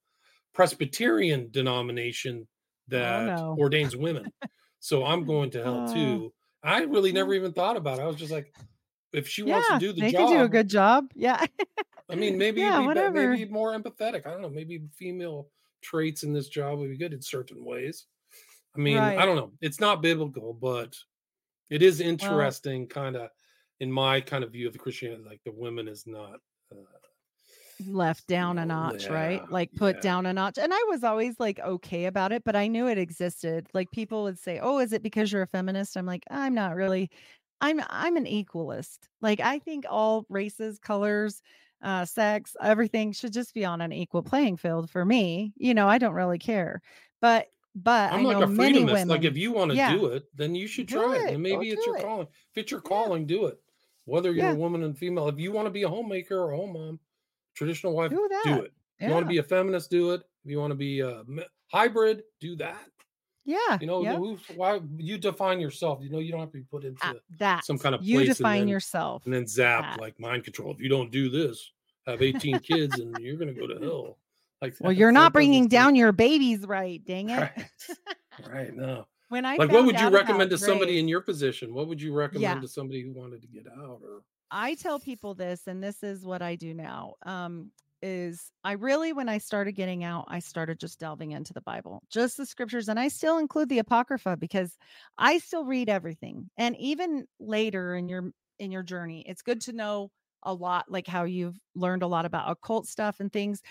Presbyterian 0.53 1.49
denomination 1.51 2.41
oh, 2.43 2.47
that 2.89 3.25
no. 3.37 3.55
ordains 3.59 3.95
women. 3.95 4.31
So 4.79 5.05
I'm 5.05 5.25
going 5.25 5.49
to 5.51 5.63
hell 5.63 5.87
Oh. 5.89 5.93
too. 5.93 6.33
I 6.63 6.83
really 6.83 7.11
never 7.11 7.33
even 7.33 7.51
thought 7.53 7.77
about 7.77 7.99
it. 7.99 8.03
I 8.03 8.07
was 8.07 8.15
just 8.15 8.31
like, 8.31 8.53
if 9.11 9.27
she 9.27 9.43
wants 9.43 9.67
to 9.67 9.79
do 9.79 9.93
the 9.93 10.01
they 10.01 10.11
job, 10.11 10.29
can 10.29 10.37
do 10.37 10.43
a 10.43 10.49
good 10.49 10.69
job. 10.69 11.11
Yeah. 11.13 11.45
I 12.09 12.15
mean, 12.15 12.37
maybe 12.43 12.61
Yeah, 12.61 12.79
be, 12.79 12.85
whatever. 12.87 13.29
maybe 13.31 13.51
more 13.51 13.77
empathetic. 13.77 14.25
I 14.25 14.31
don't 14.31 14.41
know. 14.41 14.49
Maybe 14.49 14.81
female 14.95 15.49
traits 15.81 16.23
in 16.23 16.33
this 16.33 16.47
job 16.47 16.79
would 16.79 16.89
be 16.89 16.97
good 16.97 17.13
in 17.13 17.21
certain 17.21 17.63
ways. 17.63 18.05
I 18.75 18.79
mean, 18.79 18.97
I 18.97 19.25
don't 19.25 19.35
know. 19.35 19.51
It's 19.61 19.79
not 19.79 20.01
biblical, 20.01 20.53
but 20.53 20.95
it 21.69 21.83
is 21.83 21.99
interesting, 22.01 22.87
kind 22.87 23.15
of, 23.15 23.29
in 23.79 23.91
my 23.91 24.19
kind 24.19 24.43
of 24.43 24.51
view 24.51 24.65
of 24.65 24.73
the 24.73 24.79
Christianity. 24.79 25.23
Like 25.23 25.41
the 25.45 25.51
women 25.51 25.87
is 25.87 26.07
not. 26.07 26.39
Uh, 26.71 26.77
left 27.87 28.27
down 28.27 28.57
a 28.57 28.65
notch, 28.65 29.09
right? 29.09 29.43
Like 29.49 29.73
put 29.75 29.99
yeah. 29.99 30.01
down 30.01 30.25
a 30.25 30.33
notch. 30.33 30.57
And 30.57 30.73
I 30.73 30.83
was 30.89 31.03
always 31.03 31.39
like 31.39 31.59
okay 31.59 32.05
about 32.05 32.31
it, 32.31 32.43
but 32.43 32.55
I 32.55 32.67
knew 32.67 32.87
it 32.87 32.97
existed. 32.97 33.67
Like 33.73 33.91
people 33.91 34.23
would 34.23 34.39
say, 34.39 34.59
"Oh, 34.59 34.79
is 34.79 34.93
it 34.93 35.03
because 35.03 35.31
you're 35.31 35.41
a 35.43 35.47
feminist?" 35.47 35.97
I'm 35.97 36.05
like, 36.05 36.23
"I'm 36.31 36.53
not 36.53 36.75
really. 36.75 37.09
I'm 37.61 37.81
I'm 37.89 38.17
an 38.17 38.25
equalist. 38.25 39.09
Like 39.21 39.39
I 39.39 39.59
think 39.59 39.85
all 39.89 40.25
races, 40.29 40.79
colors, 40.79 41.41
uh 41.81 42.05
sex, 42.05 42.55
everything 42.61 43.11
should 43.13 43.33
just 43.33 43.53
be 43.53 43.65
on 43.65 43.81
an 43.81 43.93
equal 43.93 44.23
playing 44.23 44.57
field 44.57 44.89
for 44.89 45.05
me. 45.05 45.53
You 45.57 45.73
know, 45.73 45.87
I 45.87 45.97
don't 45.97 46.13
really 46.13 46.39
care. 46.39 46.81
But 47.21 47.47
but 47.75 48.13
I'm 48.13 48.21
I 48.21 48.23
like 48.23 48.39
know 48.39 48.41
a 48.41 48.47
freedomist. 48.47 49.07
women. 49.07 49.07
Like 49.07 49.23
if 49.23 49.37
you 49.37 49.51
want 49.51 49.71
to 49.71 49.77
Yeah. 49.77 49.85
do 49.85 50.07
it, 50.07 50.25
then 50.35 50.55
you 50.55 50.67
should 50.67 50.87
Do 50.87 51.11
try 51.11 51.17
it. 51.17 51.25
it. 51.27 51.33
And 51.33 51.41
Go 51.49 51.61
maybe 51.61 51.69
it's 51.71 51.85
your 51.85 51.95
it. 51.97 52.05
calling. 52.05 52.27
If 52.27 52.57
it's 52.57 52.71
your 52.71 52.81
Yeah. 52.89 53.09
calling, 53.09 53.25
do 53.25 53.45
it. 53.47 53.59
Whether 54.05 54.31
you're 54.33 54.51
Yeah. 54.51 54.53
a 54.53 54.55
woman 54.55 54.83
and 54.83 54.97
female, 54.97 55.29
if 55.29 55.39
you 55.39 55.51
want 55.51 55.65
to 55.67 55.71
be 55.71 55.83
a 55.83 55.89
homemaker 55.89 56.37
or 56.37 56.51
a 56.51 56.57
home 56.57 56.73
mom, 56.73 56.99
traditional 57.53 57.93
wife, 57.93 58.09
Do 58.11 58.27
do 58.45 58.61
it. 58.61 58.73
If 58.99 59.07
you 59.07 59.13
want 59.13 59.25
to 59.25 59.29
be 59.29 59.37
a 59.39 59.43
feminist, 59.43 59.89
do 59.91 60.11
it. 60.11 60.21
If 60.45 60.51
you 60.51 60.59
want 60.59 60.71
to 60.71 60.75
be 60.75 60.99
a 61.01 61.23
hybrid, 61.71 62.23
do 62.39 62.55
that. 62.57 62.85
Yeah. 63.45 63.77
You 63.81 63.87
know, 63.87 64.03
yep. 64.03 64.15
who- 64.17 64.37
why 64.55 64.79
you 64.97 65.17
define 65.17 65.59
yourself. 65.59 65.99
You 66.01 66.09
know, 66.09 66.19
you 66.19 66.31
don't 66.31 66.39
have 66.39 66.51
to 66.51 66.57
be 66.57 66.63
put 66.63 66.85
into 66.85 66.99
Ah, 67.03 67.13
that 67.39 67.65
some 67.65 67.77
kind 67.77 67.93
of 67.93 68.01
you 68.03 68.17
place 68.19 68.29
and 68.29 68.37
define 68.37 68.59
then- 68.61 68.67
yourself. 68.69 69.25
and 69.25 69.33
then 69.33 69.45
zap 69.47 69.83
that. 69.95 69.99
like 70.01 70.17
mind 70.19 70.43
control. 70.45 70.71
If 70.71 70.79
you 70.79 70.87
don't 70.89 71.11
do 71.11 71.29
this, 71.29 71.71
have 72.07 72.21
18 72.21 72.59
kids 72.59 72.99
and 72.99 73.17
you're 73.19 73.35
going 73.37 73.53
to 73.53 73.59
go 73.59 73.67
to 73.67 73.79
hell. 73.85 74.17
Like 74.61 74.75
Well, 74.79 74.93
you're 74.93 75.11
not 75.11 75.33
bringing 75.33 75.67
down 75.67 75.95
your 75.95 76.13
babies 76.13 76.61
right. 76.65 77.03
Dang 77.05 77.29
it. 77.31 77.37
Right. 77.39 77.67
right. 78.49 78.73
No. 78.73 79.07
When 79.27 79.45
I 79.45 79.55
like 79.55 79.71
what 79.71 79.83
would 79.85 79.99
you 79.99 80.09
recommend 80.09 80.49
to 80.51 80.57
somebody 80.57 80.99
in 80.99 81.07
your 81.07 81.19
position 81.21 81.73
what 81.73 81.87
would 81.87 81.99
you 82.01 82.13
recommend 82.13 82.41
Yeah. 82.43 82.59
to 82.61 82.67
somebody 82.67 83.01
who 83.01 83.11
wanted 83.11 83.41
to 83.41 83.47
get 83.47 83.65
out 83.67 83.99
or 84.03 84.21
I 84.53 84.75
tell 84.75 84.99
people 84.99 85.33
this, 85.33 85.67
and 85.67 85.83
this 85.83 86.03
is 86.03 86.25
what 86.25 86.41
I 86.41 86.55
do 86.55 86.73
now. 86.73 87.15
Um, 87.25 87.71
is 88.03 88.51
I 88.65 88.73
really, 88.73 89.13
when 89.13 89.29
I 89.29 89.37
started 89.37 89.71
getting 89.73 90.03
out, 90.03 90.25
I 90.27 90.39
started 90.39 90.79
just 90.79 90.99
delving 90.99 91.31
into 91.31 91.53
the 91.53 91.61
Bible, 91.61 92.03
just 92.09 92.37
the 92.37 92.45
scriptures, 92.45 92.89
and 92.89 92.99
I 92.99 93.07
still 93.07 93.37
include 93.37 93.69
the 93.69 93.79
Apocrypha 93.79 94.37
because 94.37 94.77
I 95.17 95.39
still 95.39 95.65
read 95.65 95.89
everything. 95.89 96.49
And 96.57 96.75
even 96.77 97.25
later 97.39 97.95
in 97.95 98.09
your 98.09 98.31
in 98.59 98.71
your 98.71 98.83
journey, 98.83 99.23
it's 99.27 99.41
good 99.41 99.61
to 99.61 99.73
know 99.73 100.11
a 100.43 100.53
lot, 100.53 100.85
like 100.89 101.07
how 101.07 101.23
you've 101.23 101.57
learned 101.75 102.03
a 102.03 102.07
lot 102.07 102.25
about 102.25 102.51
occult 102.51 102.87
stuff 102.87 103.19
and 103.19 103.31
things. 103.31 103.61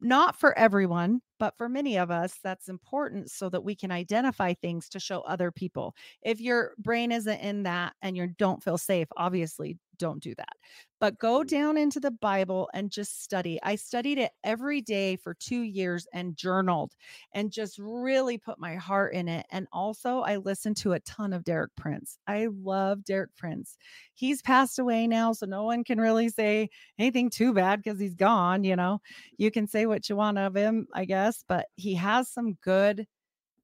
Not 0.00 0.34
for 0.34 0.58
everyone, 0.58 1.20
but 1.38 1.56
for 1.56 1.68
many 1.68 1.96
of 1.96 2.10
us, 2.10 2.38
that's 2.42 2.68
important 2.68 3.30
so 3.30 3.48
that 3.50 3.62
we 3.62 3.76
can 3.76 3.92
identify 3.92 4.54
things 4.54 4.88
to 4.88 4.98
show 4.98 5.20
other 5.20 5.52
people. 5.52 5.94
If 6.22 6.40
your 6.40 6.72
brain 6.78 7.12
isn't 7.12 7.38
in 7.38 7.62
that 7.64 7.92
and 8.02 8.16
you 8.16 8.26
don't 8.26 8.64
feel 8.64 8.78
safe, 8.78 9.06
obviously 9.16 9.78
don't 10.02 10.20
do 10.20 10.34
that. 10.34 10.56
But 10.98 11.18
go 11.20 11.44
down 11.44 11.76
into 11.76 12.00
the 12.00 12.10
Bible 12.10 12.68
and 12.74 12.90
just 12.90 13.22
study. 13.22 13.60
I 13.62 13.76
studied 13.76 14.18
it 14.18 14.32
every 14.42 14.80
day 14.80 15.14
for 15.14 15.34
two 15.34 15.60
years 15.62 16.08
and 16.12 16.36
journaled 16.36 16.94
and 17.32 17.52
just 17.52 17.78
really 17.78 18.36
put 18.36 18.58
my 18.58 18.74
heart 18.74 19.14
in 19.14 19.28
it. 19.28 19.46
And 19.50 19.68
also, 19.72 20.20
I 20.20 20.38
listened 20.38 20.76
to 20.78 20.94
a 20.94 21.00
ton 21.00 21.32
of 21.32 21.44
Derek 21.44 21.70
Prince. 21.76 22.18
I 22.26 22.48
love 22.50 23.04
Derek 23.04 23.34
Prince. 23.36 23.78
He's 24.14 24.42
passed 24.42 24.80
away 24.80 25.06
now, 25.06 25.32
so 25.32 25.46
no 25.46 25.62
one 25.62 25.84
can 25.84 26.00
really 26.00 26.28
say 26.28 26.68
anything 26.98 27.30
too 27.30 27.54
bad 27.54 27.80
because 27.80 28.00
he's 28.00 28.16
gone. 28.16 28.64
You 28.64 28.74
know, 28.74 29.00
you 29.36 29.52
can 29.52 29.68
say 29.68 29.86
what 29.86 30.08
you 30.08 30.16
want 30.16 30.38
of 30.38 30.56
him, 30.56 30.88
I 30.92 31.04
guess, 31.04 31.44
but 31.46 31.66
he 31.76 31.94
has 31.94 32.28
some 32.28 32.54
good 32.54 33.06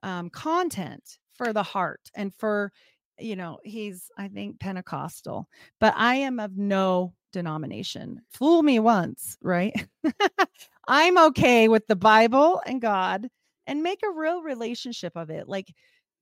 um, 0.05 0.31
content 0.31 1.19
for 1.35 1.52
the 1.52 1.65
heart 1.65 2.10
and 2.15 2.32
for 2.32 2.73
you 3.19 3.36
know 3.36 3.59
he's 3.65 4.11
i 4.16 4.28
think 4.28 4.59
pentecostal 4.61 5.49
but 5.81 5.93
i 5.97 6.15
am 6.15 6.39
of 6.40 6.57
no 6.57 7.12
denomination. 7.32 8.20
Fool 8.31 8.62
me 8.62 8.78
once 8.78 9.36
right? 9.43 9.74
I'm 10.89 11.19
okay 11.19 11.69
with 11.69 11.86
the 11.86 11.97
bible 11.97 12.62
and 12.66 12.81
god 12.81 13.28
and 13.66 13.82
make 13.82 14.01
a 14.03 14.19
real 14.19 14.43
relationship 14.43 15.12
of 15.16 15.31
it. 15.31 15.49
Like 15.49 15.73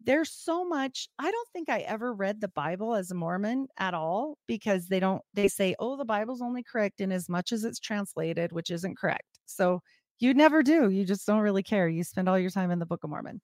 there's 0.04 0.30
so 0.30 0.62
much 0.62 1.08
i 1.18 1.30
don't 1.30 1.48
think 1.54 1.70
i 1.70 1.78
ever 1.80 2.12
read 2.12 2.38
the 2.38 2.48
bible 2.48 2.94
as 2.94 3.10
a 3.10 3.14
mormon 3.14 3.66
at 3.78 3.94
all 3.94 4.36
because 4.46 4.88
they 4.88 5.00
don't 5.00 5.22
they 5.32 5.48
say 5.48 5.74
oh 5.78 5.96
the 5.96 6.04
bible's 6.04 6.42
only 6.42 6.62
correct 6.62 7.00
in 7.00 7.10
as 7.10 7.30
much 7.30 7.50
as 7.50 7.64
it's 7.64 7.80
translated 7.80 8.52
which 8.52 8.70
isn't 8.70 8.98
correct. 8.98 9.40
So 9.46 9.80
you 10.18 10.34
never 10.34 10.62
do. 10.62 10.90
You 10.90 11.04
just 11.04 11.26
don't 11.26 11.40
really 11.40 11.62
care. 11.62 11.88
You 11.88 12.02
spend 12.04 12.28
all 12.28 12.38
your 12.38 12.50
time 12.50 12.70
in 12.70 12.78
the 12.78 12.86
book 12.86 13.04
of 13.04 13.10
mormon 13.10 13.40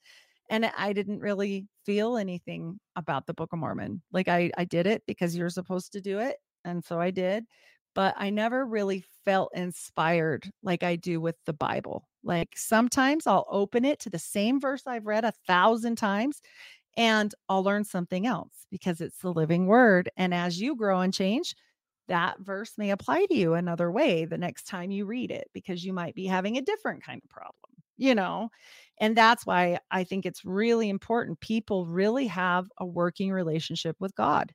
and 0.51 0.67
i 0.77 0.93
didn't 0.93 1.21
really 1.21 1.67
feel 1.85 2.17
anything 2.17 2.79
about 2.97 3.27
the 3.27 3.35
book 3.35 3.53
of 3.53 3.59
mormon 3.59 4.03
like 4.13 4.29
i 4.29 4.51
i 4.57 4.65
did 4.65 4.87
it 4.87 5.03
because 5.07 5.37
you're 5.37 5.51
supposed 5.51 5.93
to 5.93 6.01
do 6.01 6.19
it 6.19 6.37
and 6.65 6.85
so 6.85 7.01
i 7.01 7.11
did 7.11 7.45
but 7.95 8.15
i 8.17 8.31
never 8.31 8.67
really 8.67 9.05
felt 9.25 9.51
inspired 9.55 10.51
like 10.63 10.83
i 10.83 10.97
do 10.97 11.21
with 11.21 11.37
the 11.47 11.53
bible 11.53 12.09
like 12.23 12.51
sometimes 12.57 13.27
i'll 13.27 13.47
open 13.51 13.85
it 13.85 13.99
to 13.99 14.11
the 14.11 14.19
same 14.19 14.61
verse 14.61 14.87
i've 14.87 15.07
read 15.07 15.25
a 15.25 15.33
thousand 15.47 15.97
times 15.97 16.41
and 16.97 17.35
i'll 17.49 17.63
learn 17.65 17.85
something 17.85 18.27
else 18.27 18.67
because 18.71 19.01
it's 19.01 19.19
the 19.19 19.33
living 19.33 19.67
word 19.67 20.11
and 20.17 20.35
as 20.35 20.61
you 20.61 20.77
grow 20.77 21.01
and 21.01 21.15
change 21.15 21.55
that 22.09 22.39
verse 22.41 22.77
may 22.77 22.91
apply 22.91 23.25
to 23.27 23.35
you 23.35 23.55
another 23.55 23.91
way 23.91 24.25
the 24.25 24.39
next 24.39 24.65
time 24.67 24.91
you 24.91 25.07
read 25.07 25.31
it 25.31 25.49
because 25.55 25.85
you 25.85 25.93
might 25.93 26.15
be 26.15 26.27
having 26.27 26.57
a 26.59 26.63
different 26.63 27.03
kind 27.03 27.21
of 27.25 27.31
problem 27.31 27.55
you 27.97 28.15
know 28.15 28.49
and 29.03 29.17
that's 29.17 29.45
why 29.45 29.81
I 29.91 30.05
think 30.05 30.27
it's 30.27 30.47
really 30.47 30.89
important. 30.89 31.41
People 31.41 31.87
really 31.87 32.29
have 32.29 32.69
a 32.79 32.87
working 32.87 33.33
relationship 33.33 33.97
with 34.01 34.15
God. 34.15 34.55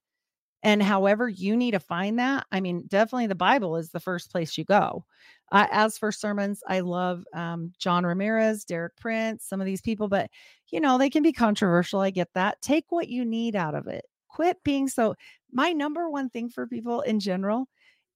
And 0.64 0.82
however 0.82 1.30
you 1.30 1.58
need 1.58 1.72
to 1.72 1.80
find 1.80 2.18
that, 2.20 2.46
I 2.52 2.62
mean, 2.62 2.86
definitely 2.88 3.28
the 3.28 3.36
Bible 3.36 3.76
is 3.78 3.90
the 3.92 4.00
first 4.00 4.32
place 4.32 4.58
you 4.58 4.66
go. 4.66 5.06
Uh, 5.52 5.68
as 5.72 5.98
for 5.98 6.12
sermons, 6.12 6.64
I 6.68 6.80
love 6.80 7.26
um, 7.34 7.74
John 7.78 8.06
Ramirez, 8.06 8.66
Derek 8.66 8.96
Prince, 8.98 9.46
some 9.46 9.62
of 9.62 9.66
these 9.66 9.82
people, 9.82 10.08
but 10.08 10.32
you 10.72 10.80
know, 10.80 10.98
they 10.98 11.10
can 11.10 11.24
be 11.24 11.34
controversial. 11.34 12.00
I 12.02 12.10
get 12.12 12.30
that. 12.34 12.62
Take 12.62 12.86
what 12.90 13.10
you 13.10 13.26
need 13.26 13.56
out 13.56 13.76
of 13.76 13.88
it. 13.88 14.06
Quit 14.30 14.64
being 14.64 14.88
so. 14.88 15.16
My 15.52 15.74
number 15.74 16.10
one 16.10 16.30
thing 16.30 16.50
for 16.50 16.68
people 16.68 17.02
in 17.02 17.20
general, 17.20 17.68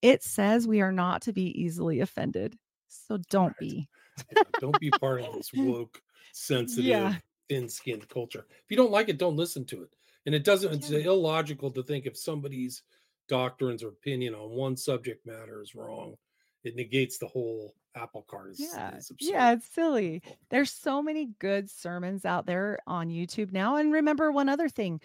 it 0.01 0.23
says 0.23 0.67
we 0.67 0.81
are 0.81 0.93
not 0.93 1.23
to 1.23 1.33
be 1.33 1.61
easily 1.61 1.99
offended. 1.99 2.57
So 2.87 3.19
don't 3.29 3.55
Right. 3.59 3.59
be. 3.59 3.89
yeah, 4.31 4.43
don't 4.59 4.79
be 4.79 4.91
part 4.91 5.21
of 5.21 5.31
this 5.33 5.51
woke 5.55 6.01
sensitive 6.33 6.85
Yeah. 6.85 7.15
thin-skinned 7.49 8.07
culture 8.09 8.45
if 8.49 8.65
you 8.69 8.77
don't 8.77 8.91
like 8.91 9.09
it 9.09 9.17
don't 9.17 9.35
listen 9.35 9.65
to 9.65 9.83
it 9.83 9.95
and 10.25 10.33
it 10.35 10.43
doesn't 10.43 10.73
it's 10.73 10.89
Yeah. 10.89 10.99
illogical 10.99 11.71
to 11.71 11.83
think 11.83 12.05
if 12.05 12.17
somebody's 12.17 12.83
doctrines 13.27 13.83
or 13.83 13.89
opinion 13.89 14.33
on 14.35 14.49
one 14.51 14.75
subject 14.77 15.25
matter 15.25 15.61
is 15.61 15.75
wrong 15.75 16.15
it 16.63 16.75
negates 16.75 17.17
the 17.17 17.27
whole 17.27 17.73
apple 17.95 18.21
cart 18.23 18.51
is, 18.51 18.59
Yeah. 18.59 18.95
is. 18.95 19.11
Yeah, 19.19 19.51
it's 19.53 19.65
silly. 19.65 20.21
Oh. 20.25 20.31
There's 20.49 20.71
so 20.71 21.01
many 21.01 21.25
good 21.39 21.69
sermons 21.69 22.23
out 22.23 22.45
there 22.45 22.77
on 22.87 23.09
YouTube 23.09 23.51
now. 23.51 23.75
And 23.77 23.91
remember 23.91 24.31
one 24.31 24.47
other 24.47 24.69
thing 24.69 25.01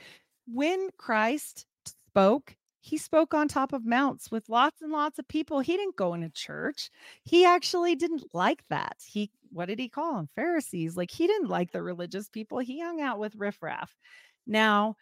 when 0.47 0.90
Christ 0.97 1.66
spoke, 1.86 2.57
he 2.81 2.97
spoke 2.98 3.35
on 3.35 3.48
top 3.48 3.73
of 3.73 3.85
mounts 3.85 4.31
with 4.31 4.48
lots 4.48 4.82
and 4.82 4.93
lots 4.93 5.19
of 5.19 5.27
people. 5.27 5.59
He 5.61 5.77
didn't 5.77 5.97
go 5.97 6.15
in 6.15 6.23
a 6.23 6.31
church. 6.31 6.90
He 7.24 7.44
actually 7.44 7.97
didn't 7.97 8.32
like 8.32 8.62
that. 8.69 9.03
He, 9.05 9.32
what 9.57 9.69
did 9.69 9.78
he 9.78 9.89
call 9.89 10.16
them? 10.16 10.28
Pharisees. 10.37 10.97
Like 10.97 11.11
he 11.11 11.27
didn't 11.27 11.49
like 11.49 11.73
the 11.73 11.83
religious 11.83 12.28
people. 12.28 12.59
He 12.59 12.81
hung 12.81 13.01
out 13.01 13.19
with 13.19 13.35
riffraff. 13.35 13.97
Now, 14.47 14.97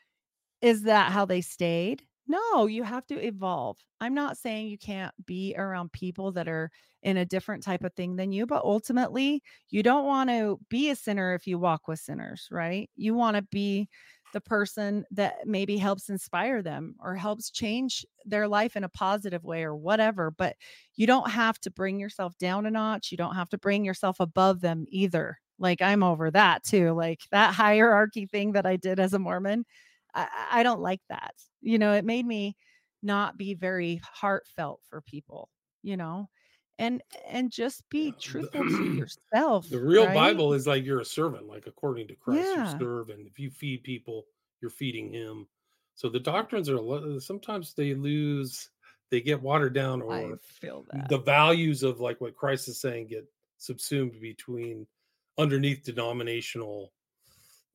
is 0.62 0.82
that 0.85 1.12
how 1.12 1.24
they 1.24 1.40
stayed? 1.40 2.02
No, 2.26 2.66
you 2.66 2.85
have 2.85 3.06
to 3.09 3.26
evolve. 3.26 3.76
I'm 4.01 4.14
not 4.14 4.39
saying 4.39 4.68
you 4.68 4.78
can't 4.78 5.12
be 5.26 5.55
around 5.59 5.93
people 5.93 6.32
that 6.32 6.48
are 6.48 6.70
in 7.02 7.16
a 7.18 7.24
different 7.24 7.64
type 7.64 7.85
of 7.85 7.93
thing 7.94 8.16
than 8.16 8.32
you, 8.32 8.47
but 8.47 8.64
ultimately, 8.64 9.43
you 9.68 9.82
don't 9.82 10.06
want 10.06 10.31
to 10.31 10.59
be 10.70 10.89
a 10.89 10.97
sinner 10.97 11.35
if 11.35 11.47
you 11.47 11.59
walk 11.59 11.89
with 11.89 11.98
sinners, 11.98 12.48
right? 12.51 12.89
You 12.97 13.14
want 13.14 13.36
to 13.36 13.43
be 13.43 13.89
the 14.35 14.43
person 14.43 15.06
that 15.12 15.47
maybe 15.47 15.78
helps 15.78 16.11
inspire 16.11 16.62
them 16.62 16.97
or 17.01 17.16
helps 17.16 17.51
change 17.51 18.06
their 18.27 18.48
life 18.48 18.77
in 18.77 18.85
a 18.85 18.90
positive 18.90 19.44
way 19.44 19.65
or 19.65 19.77
whatever. 19.77 20.31
But 20.32 20.56
you 20.97 21.06
don't 21.06 21.31
have 21.31 21.59
to 21.62 21.70
bring 21.73 22.01
yourself 22.01 22.36
down 22.39 22.66
a 22.66 22.70
notch. 22.73 23.12
You 23.12 23.16
don't 23.19 23.36
have 23.36 23.51
to 23.51 23.59
bring 23.59 23.85
yourself 23.86 24.20
above 24.20 24.61
them 24.61 24.86
either. 24.90 25.39
Like 25.59 25.82
I'm 25.82 26.02
over 26.02 26.31
that 26.32 26.65
too. 26.65 26.93
Like 26.93 27.23
that 27.32 27.55
hierarchy 27.56 28.27
thing 28.27 28.52
that 28.52 28.66
I 28.66 28.77
did 28.77 29.01
as 29.01 29.15
a 29.15 29.19
Mormon. 29.19 29.65
I, 30.15 30.28
I 30.52 30.62
don't 30.65 30.81
like 30.82 31.01
that. 31.09 31.35
You 31.62 31.78
know, 31.78 31.94
it 31.94 32.05
made 32.05 32.27
me 32.27 32.56
not 33.02 33.36
be 33.36 33.55
very 33.55 34.01
heartfelt 34.05 34.81
for 34.89 35.01
people, 35.02 35.51
you 35.82 35.97
know, 35.97 36.28
and 36.78 37.02
and 37.28 37.51
just 37.52 37.88
be 37.88 38.12
truthful 38.20 38.64
to 38.64 38.94
yourself. 39.32 39.68
the 39.70 39.80
real 39.80 40.06
right? 40.06 40.14
bible 40.14 40.52
is 40.55 40.66
like 40.66 40.84
you're 40.84 41.01
a 41.01 41.05
servant 41.05 41.46
like 41.46 41.66
according 41.66 42.09
to 42.09 42.14
christ 42.16 42.40
Yeah. 42.56 42.72
you 42.72 42.78
serve 42.78 43.10
and 43.10 43.26
if 43.26 43.38
you 43.38 43.51
feed 43.51 43.82
people 43.84 44.24
you're 44.60 44.70
feeding 44.70 45.12
him 45.12 45.46
so 45.94 46.09
the 46.09 46.18
doctrines 46.20 46.68
are 46.68 47.20
sometimes 47.20 47.74
they 47.74 47.94
lose 47.94 48.70
they 49.10 49.20
get 49.20 49.40
watered 49.40 49.74
down 49.74 50.02
or 50.02 50.12
I 50.14 50.32
feel 50.42 50.84
that. 50.90 51.09
the 51.09 51.18
values 51.18 51.82
of 51.84 52.01
like 52.01 52.20
what 52.20 52.34
Christ 52.34 52.66
is 52.68 52.80
saying 52.80 53.06
get 53.09 53.24
subsumed 53.59 54.20
between 54.20 54.86
underneath 55.38 55.84
denominational 55.84 56.90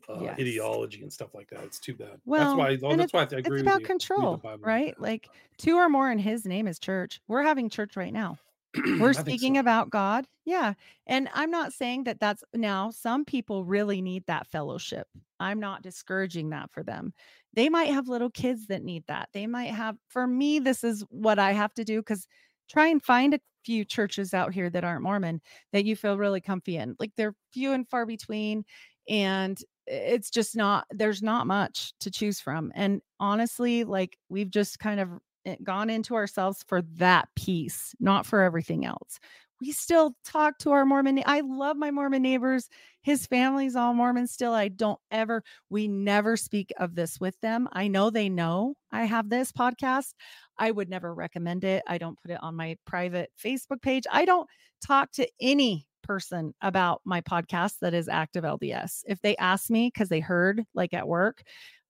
uh, 0.10 0.20
Yes. 0.22 0.40
ideology 0.40 1.02
and 1.04 1.14
stuff 1.14 1.36
like 1.36 1.50
that. 1.52 1.64
It's 1.64 1.80
too 1.80 1.94
bad. 1.94 2.20
Well, 2.26 2.58
that's 2.58 2.82
why. 2.82 2.90
oh, 2.92 2.96
that's 2.98 3.14
why 3.14 3.22
I 3.22 3.24
agree 3.24 3.42
it's 3.42 3.52
with 3.52 3.62
about. 3.62 3.84
Control, 3.84 4.42
right? 4.60 5.00
Like 5.00 5.30
two 5.58 5.76
or 5.78 5.88
more 5.88 6.12
in 6.12 6.18
his 6.18 6.46
name 6.46 6.68
is 6.68 6.80
church. 6.80 7.22
We're 7.28 7.44
having 7.44 7.70
church 7.70 7.96
right 7.96 8.12
now. 8.12 8.38
We're 9.00 9.14
speaking 9.14 9.56
so. 9.56 9.62
about 9.62 9.90
God. 9.90 10.26
Yeah. 10.46 10.74
And 11.08 11.30
I'm 11.34 11.52
not 11.52 11.74
saying 11.74 12.04
that 12.06 12.20
that's 12.20 12.44
now 12.54 12.92
some 12.92 13.26
people 13.26 13.66
really 13.66 14.02
need 14.02 14.24
that 14.28 14.48
fellowship. 14.48 15.08
I'm 15.40 15.60
not 15.60 15.82
discouraging 15.82 16.50
that 16.52 16.72
for 16.72 16.84
them. 16.84 17.14
They 17.54 17.70
might 17.70 17.92
have 17.92 18.08
little 18.08 18.30
kids 18.30 18.68
that 18.68 18.84
need 18.84 19.04
that. 19.08 19.30
They 19.34 19.48
might 19.48 19.72
have, 19.72 19.98
for 20.08 20.28
me, 20.28 20.60
this 20.60 20.84
is 20.84 21.04
what 21.10 21.40
I 21.40 21.54
have 21.54 21.74
to 21.76 21.84
do 21.84 22.00
because 22.02 22.28
try 22.70 22.88
and 22.88 23.04
find 23.04 23.34
a 23.34 23.40
few 23.66 23.84
churches 23.86 24.34
out 24.34 24.54
here 24.54 24.70
that 24.70 24.84
aren't 24.84 25.04
Mormon 25.04 25.42
that 25.74 25.86
you 25.86 25.96
feel 25.96 26.18
really 26.18 26.42
comfy 26.42 26.78
in. 26.78 26.96
Like 27.00 27.12
they're 27.18 27.36
few 27.52 27.74
and 27.74 27.88
far 27.90 28.06
between. 28.06 28.66
and 29.10 29.60
it's 29.88 30.30
just 30.30 30.56
not 30.56 30.86
there's 30.92 31.24
not 31.24 31.48
much 31.48 31.94
to 32.00 32.12
choose 32.12 32.40
from 32.40 32.72
and 32.76 33.02
honestly 33.20 33.84
like 33.84 34.18
we've 34.30 34.52
just 34.52 34.78
kind 34.78 35.00
of 35.00 35.10
Eh, 35.46 35.56
gone 35.64 35.90
into 35.90 36.16
ourselves 36.16 36.66
for 36.68 36.82
that 36.82 37.30
piece 37.34 37.96
not 38.02 38.26
for 38.26 38.42
everything 38.42 38.86
else 38.86 39.20
we 39.62 39.72
still 39.72 40.14
talk 40.26 40.58
to 40.58 40.72
our 40.72 40.86
mormon 40.86 41.24
i 41.26 41.40
love 41.40 41.78
my 41.78 41.92
mormon 41.92 42.22
neighbors 42.22 42.68
his 43.04 43.26
family's 43.26 43.74
all 43.74 43.94
mormon 43.94 44.28
still 44.28 44.54
i 44.54 44.68
don't 44.68 45.00
ever 45.12 45.42
we 45.70 45.88
never 45.88 46.36
speak 46.36 46.74
of 46.78 46.94
this 46.94 47.22
with 47.22 47.40
them 47.40 47.70
i 47.72 47.88
know 47.88 48.10
they 48.10 48.28
know 48.28 48.74
i 48.92 49.06
have 49.06 49.30
this 49.30 49.50
podcast 49.54 50.10
i 50.58 50.70
would 50.70 50.90
never 50.90 51.14
recommend 51.14 51.64
it 51.64 51.84
i 51.88 51.98
don't 51.98 52.20
put 52.22 52.32
it 52.32 52.44
on 52.44 52.54
my 52.54 52.76
private 52.86 53.30
facebook 53.42 53.82
page 53.82 54.04
i 54.12 54.26
don't 54.26 54.50
talk 54.86 55.10
to 55.10 55.26
any 55.40 55.88
person 56.04 56.56
about 56.62 57.02
my 57.06 57.22
podcast 57.22 57.76
that 57.82 57.94
is 57.94 58.10
active 58.10 58.44
LDS. 58.44 59.04
If 59.08 59.22
they 59.22 59.38
ask 59.38 59.70
me 59.70 59.92
because 59.94 60.10
they 60.10 60.22
heard 60.22 60.64
like 60.74 60.92
at 60.92 61.08
work, 61.08 61.44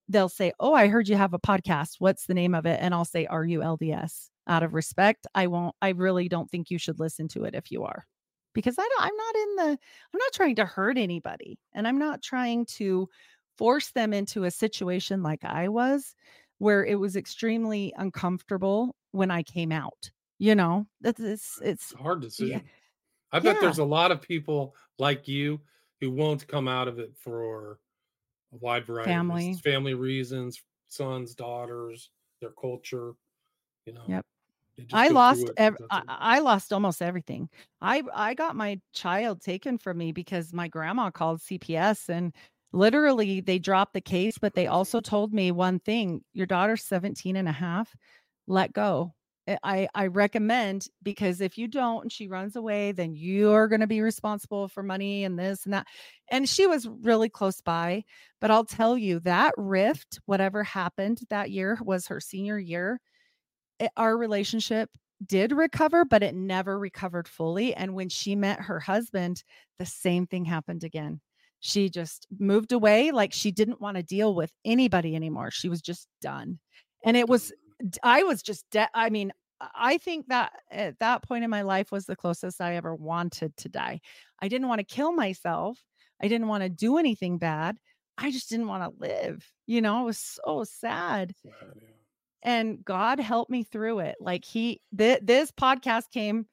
they'll 0.10 0.30
say, 0.30 0.52
Oh, 0.60 0.74
I 0.74 0.88
heard 0.88 1.08
you 1.08 1.16
have 1.16 1.34
a 1.34 1.40
podcast. 1.40 1.96
What's 2.00 2.26
the 2.26 2.34
name 2.34 2.54
of 2.54 2.66
it? 2.66 2.80
And 2.82 2.94
I'll 2.94 3.06
say, 3.06 3.26
Are 3.28 3.46
you 3.46 3.60
LDS? 3.60 4.30
Out 4.48 4.64
of 4.64 4.74
respect, 4.74 5.28
I 5.36 5.46
won't, 5.46 5.76
I 5.80 5.90
really 5.90 6.28
don't 6.28 6.50
think 6.50 6.72
you 6.72 6.80
should 6.80 7.00
listen 7.00 7.28
to 7.30 7.44
it 7.44 7.54
if 7.54 7.72
you 7.72 7.84
are. 7.84 8.08
Because 8.56 8.76
I 8.80 8.82
don't, 8.82 9.02
I'm 9.02 9.16
not 9.16 9.36
in 9.36 9.56
the, 9.56 9.80
I'm 10.14 10.18
not 10.18 10.34
trying 10.34 10.56
to 10.56 10.66
hurt 10.66 10.98
anybody. 10.98 11.60
And 11.76 11.88
I'm 11.88 12.00
not 12.00 12.24
trying 12.24 12.66
to 12.78 13.08
force 13.60 13.92
them 13.92 14.12
into 14.12 14.46
a 14.46 14.52
situation 14.52 15.22
like 15.22 15.46
I 15.46 15.68
was, 15.68 16.16
where 16.58 16.84
it 16.84 16.96
was 16.96 17.16
extremely 17.16 17.94
uncomfortable 17.98 18.96
when 19.12 19.30
I 19.30 19.44
came 19.44 19.72
out. 19.72 20.10
You 20.40 20.56
know, 20.56 20.88
it's 21.04 21.20
it's, 21.20 21.60
it's 21.62 21.94
hard 21.94 22.22
to 22.22 22.32
see. 22.32 22.52
Yeah, 22.52 22.62
I 23.32 23.40
bet 23.40 23.56
yeah. 23.56 23.62
there's 23.62 23.80
a 23.80 23.86
lot 23.86 24.12
of 24.12 24.22
people 24.22 24.74
like 24.98 25.28
you 25.28 25.60
who 26.00 26.10
won't 26.12 26.48
come 26.48 26.68
out 26.68 26.88
of 26.88 26.98
it 26.98 27.12
for 27.18 27.80
a 28.54 28.58
wide 28.58 28.86
variety 28.86 29.10
family. 29.10 29.44
of 29.44 29.48
reasons, 29.48 29.62
family 29.62 29.94
reasons, 29.94 30.64
sons, 30.88 31.36
daughters, 31.36 32.10
their 32.42 32.52
culture. 32.52 33.14
You 33.86 33.94
know. 33.94 34.04
Yep. 34.08 34.26
I 34.94 35.10
lost 35.10 35.50
ev- 35.58 35.78
I, 35.92 36.04
I, 36.08 36.40
lost 36.40 36.72
almost 36.72 37.02
everything. 37.02 37.50
I 37.82 38.02
I 38.14 38.34
got 38.34 38.56
my 38.56 38.80
child 38.94 39.42
taken 39.42 39.78
from 39.78 39.98
me 39.98 40.12
because 40.14 40.54
my 40.54 40.68
grandma 40.70 41.10
called 41.12 41.40
CPS 41.42 42.08
and 42.08 42.34
literally 42.72 43.42
they 43.42 43.58
dropped 43.58 43.94
the 43.94 44.02
case 44.02 44.38
but 44.38 44.54
they 44.54 44.68
also 44.68 45.02
told 45.02 45.34
me 45.34 45.52
one 45.52 45.80
thing 45.80 46.24
your 46.34 46.46
daughter's 46.46 46.84
17 46.84 47.36
and 47.36 47.48
a 47.48 47.52
half 47.52 47.96
let 48.48 48.74
go 48.74 49.14
I, 49.64 49.88
I 49.96 50.08
recommend 50.08 50.88
because 51.02 51.42
if 51.42 51.58
you 51.58 51.68
don't 51.68 52.04
and 52.04 52.12
she 52.12 52.28
runs 52.28 52.56
away, 52.56 52.92
then 52.92 53.16
you're 53.16 53.68
going 53.68 53.82
to 53.82 53.88
be 53.88 54.02
responsible 54.02 54.68
for 54.68 54.84
money 54.84 55.24
and 55.24 55.40
this 55.40 55.66
and 55.66 55.74
that. 55.74 55.88
And 56.30 56.48
she 56.48 56.68
was 56.68 56.88
really 56.88 57.30
close 57.30 57.62
by. 57.62 58.04
But 58.42 58.52
I'll 58.52 58.66
tell 58.66 58.98
you 58.98 59.20
that 59.22 59.54
rift, 59.58 60.20
whatever 60.26 60.64
happened 60.64 61.22
that 61.30 61.52
year 61.52 61.78
was 61.82 62.08
her 62.08 62.20
senior 62.20 62.60
year. 62.60 63.00
It, 63.80 63.86
eh, 63.86 63.90
our 63.98 64.18
relationship 64.18 64.90
did 65.26 65.52
recover, 65.52 66.06
but 66.06 66.24
it 66.24 66.36
never 66.36 66.80
recovered 66.80 67.28
fully. 67.28 67.74
And 67.74 67.94
when 67.94 68.10
she 68.10 68.36
met 68.36 68.62
her 68.62 68.80
husband, 68.80 69.44
the 69.78 69.86
same 69.86 70.28
thing 70.28 70.46
happened 70.46 70.84
again. 70.84 71.22
She 71.60 71.90
just 71.90 72.26
moved 72.40 72.72
away 72.72 73.12
like 73.12 73.34
she 73.34 73.52
didn't 73.52 73.82
want 73.82 73.98
to 73.98 74.04
deal 74.04 74.34
with 74.34 74.52
anybody 74.64 75.16
anymore. 75.16 75.52
She 75.52 75.68
was 75.68 75.82
just 75.82 76.08
done. 76.22 76.60
And 77.04 77.18
it 77.18 77.28
was 77.28 77.52
I 78.04 78.24
was 78.24 78.42
just 78.42 78.66
de- 78.72 78.90
I 78.94 79.10
mean, 79.10 79.32
I 79.62 79.98
think 79.98 80.28
that 80.28 80.54
at 80.72 81.00
that 81.00 81.24
point 81.24 81.44
in 81.44 81.50
my 81.50 81.64
life 81.64 81.92
was 81.92 82.06
the 82.06 82.16
closest 82.16 82.62
I 82.62 82.76
ever 82.76 82.96
wanted 82.96 83.56
to 83.58 83.70
die. 83.70 84.02
I 84.42 84.48
didn't 84.48 84.68
want 84.68 84.80
to 84.80 84.96
kill 84.96 85.12
myself. 85.12 85.84
I 86.22 86.28
didn't 86.28 86.48
want 86.48 86.64
to 86.64 86.70
do 86.70 86.98
anything 86.98 87.38
bad. 87.38 87.78
I 88.18 88.32
just 88.32 88.50
didn't 88.50 88.68
want 88.68 88.84
to 88.84 89.00
live. 89.00 89.50
You 89.66 89.82
know, 89.82 90.00
I 90.00 90.04
was 90.04 90.18
so 90.18 90.64
sad. 90.64 91.34
sad 91.44 91.54
yeah. 91.82 91.88
And 92.42 92.84
God 92.86 93.20
helped 93.20 93.52
me 93.52 93.64
through 93.64 94.00
it. 94.00 94.16
Like 94.20 94.46
he 94.46 94.82
th- 94.98 95.22
this 95.24 95.52
podcast 95.52 96.12
came 96.14 96.46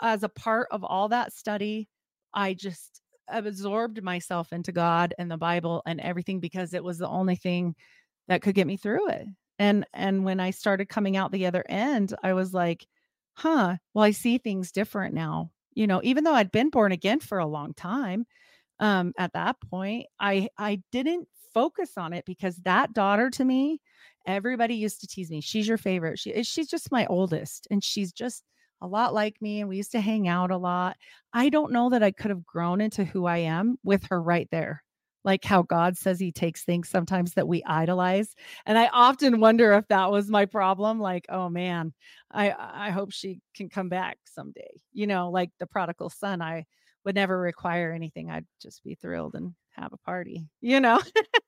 as 0.00 0.22
a 0.22 0.28
part 0.28 0.68
of 0.70 0.84
all 0.84 1.08
that 1.08 1.32
study. 1.32 1.88
I 2.34 2.54
just 2.54 3.00
absorbed 3.28 4.02
myself 4.02 4.52
into 4.52 4.72
God 4.72 5.14
and 5.18 5.30
the 5.30 5.38
Bible 5.38 5.82
and 5.86 6.00
everything 6.00 6.40
because 6.40 6.74
it 6.74 6.84
was 6.84 6.98
the 6.98 7.08
only 7.08 7.36
thing 7.36 7.74
that 8.28 8.42
could 8.42 8.54
get 8.54 8.66
me 8.66 8.76
through 8.76 9.08
it 9.08 9.26
and 9.60 9.86
and 9.94 10.24
when 10.24 10.40
i 10.40 10.50
started 10.50 10.88
coming 10.90 11.16
out 11.16 11.32
the 11.32 11.46
other 11.46 11.64
end 11.70 12.14
i 12.24 12.34
was 12.34 12.54
like 12.54 12.88
huh 13.34 13.76
well 13.94 14.04
i 14.04 14.12
see 14.12 14.38
things 14.38 14.72
different 14.72 15.14
now. 15.14 15.52
You 15.74 15.86
know 15.88 16.00
even 16.04 16.24
though 16.24 16.34
i'd 16.34 16.52
been 16.52 16.70
born 16.70 16.92
again 16.92 17.20
for 17.20 17.38
a 17.38 17.46
long 17.46 17.74
time 17.74 18.26
um 18.80 19.12
at 19.18 19.32
that 19.34 19.56
point 19.70 20.06
i 20.20 20.48
i 20.58 20.82
didn't 20.92 21.28
focus 21.54 21.92
on 21.96 22.12
it 22.12 22.24
because 22.26 22.56
that 22.58 22.92
daughter 22.92 23.30
to 23.30 23.44
me 23.44 23.80
everybody 24.26 24.74
used 24.76 25.00
to 25.00 25.06
tease 25.06 25.30
me 25.30 25.40
she's 25.40 25.68
your 25.68 25.78
favorite. 25.78 26.18
She 26.18 26.34
eh, 26.34 26.42
she's 26.42 26.68
just 26.68 26.92
my 26.92 27.06
oldest 27.06 27.66
and 27.70 27.82
she's 27.84 28.12
just 28.12 28.44
a 28.82 28.86
lot 28.88 29.14
like 29.14 29.36
me 29.42 29.60
and 29.60 29.68
we 29.68 29.76
used 29.76 29.92
to 29.92 30.00
hang 30.00 30.28
out 30.28 30.50
a 30.50 30.56
lot. 30.58 30.96
I 31.32 31.48
don't 31.50 31.72
know 31.72 31.90
that 31.90 32.02
i 32.02 32.10
could 32.12 32.30
have 32.30 32.46
grown 32.46 32.80
into 32.80 33.04
who 33.04 33.26
i 33.26 33.38
am 33.38 33.78
with 33.84 34.04
her 34.10 34.22
right 34.22 34.48
there 34.52 34.82
like 35.24 35.44
how 35.44 35.62
God 35.62 35.96
says 35.96 36.18
he 36.18 36.32
takes 36.32 36.64
things 36.64 36.88
sometimes 36.88 37.34
that 37.34 37.48
we 37.48 37.62
idolize. 37.64 38.34
And 38.66 38.78
I 38.78 38.88
often 38.92 39.40
wonder 39.40 39.72
if 39.74 39.86
that 39.88 40.10
was 40.10 40.30
my 40.30 40.46
problem. 40.46 40.98
Like, 41.00 41.26
oh 41.28 41.48
man, 41.48 41.92
I 42.30 42.52
I 42.52 42.90
hope 42.90 43.12
she 43.12 43.40
can 43.54 43.68
come 43.68 43.88
back 43.88 44.18
someday. 44.24 44.80
You 44.92 45.06
know, 45.06 45.30
like 45.30 45.50
the 45.58 45.66
prodigal 45.66 46.10
son, 46.10 46.40
I 46.42 46.64
would 47.04 47.14
never 47.14 47.38
require 47.38 47.92
anything. 47.92 48.30
I'd 48.30 48.46
just 48.62 48.82
be 48.84 48.94
thrilled 48.94 49.34
and 49.34 49.54
have 49.70 49.92
a 49.92 49.98
party, 49.98 50.48
you 50.60 50.80
know. 50.80 51.00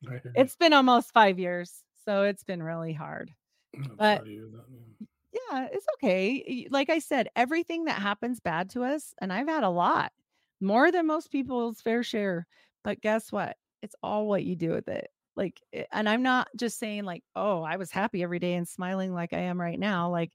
it's 0.35 0.57
been 0.57 0.73
almost 0.73 1.13
five 1.13 1.39
years. 1.39 1.83
So 2.05 2.23
it's 2.23 2.45
been 2.45 2.63
really 2.63 2.93
hard. 2.93 3.31
but 3.97 4.23
yeah, 5.33 5.69
it's 5.73 5.87
okay. 5.97 6.67
Like 6.71 6.91
I 6.91 6.99
said, 6.99 7.29
everything 7.35 7.85
that 7.85 8.01
happens 8.01 8.41
bad 8.41 8.71
to 8.71 8.85
us, 8.85 9.15
and 9.21 9.33
I've 9.33 9.49
had 9.49 9.65
a 9.65 9.71
lot, 9.71 10.13
more 10.61 10.93
than 10.93 11.07
most 11.07 11.31
people's 11.31 11.81
fair 11.81 12.03
share. 12.03 12.47
But 12.85 13.01
guess 13.01 13.31
what? 13.31 13.57
It's 13.83 13.97
all 14.03 14.27
what 14.27 14.45
you 14.45 14.57
do 14.57 14.71
with 14.71 14.89
it. 14.89 15.09
Like, 15.37 15.61
eh, 15.73 15.85
and 15.93 16.09
I'm 16.09 16.23
not 16.23 16.49
just 16.57 16.79
saying, 16.79 17.05
like, 17.05 17.23
oh, 17.37 17.63
I 17.63 17.77
was 17.77 17.91
happy 17.91 18.23
every 18.23 18.39
day 18.39 18.55
and 18.55 18.69
smiling 18.69 19.13
like 19.13 19.33
I 19.33 19.41
am 19.41 19.61
right 19.61 19.79
now. 19.79 20.11
Like, 20.11 20.33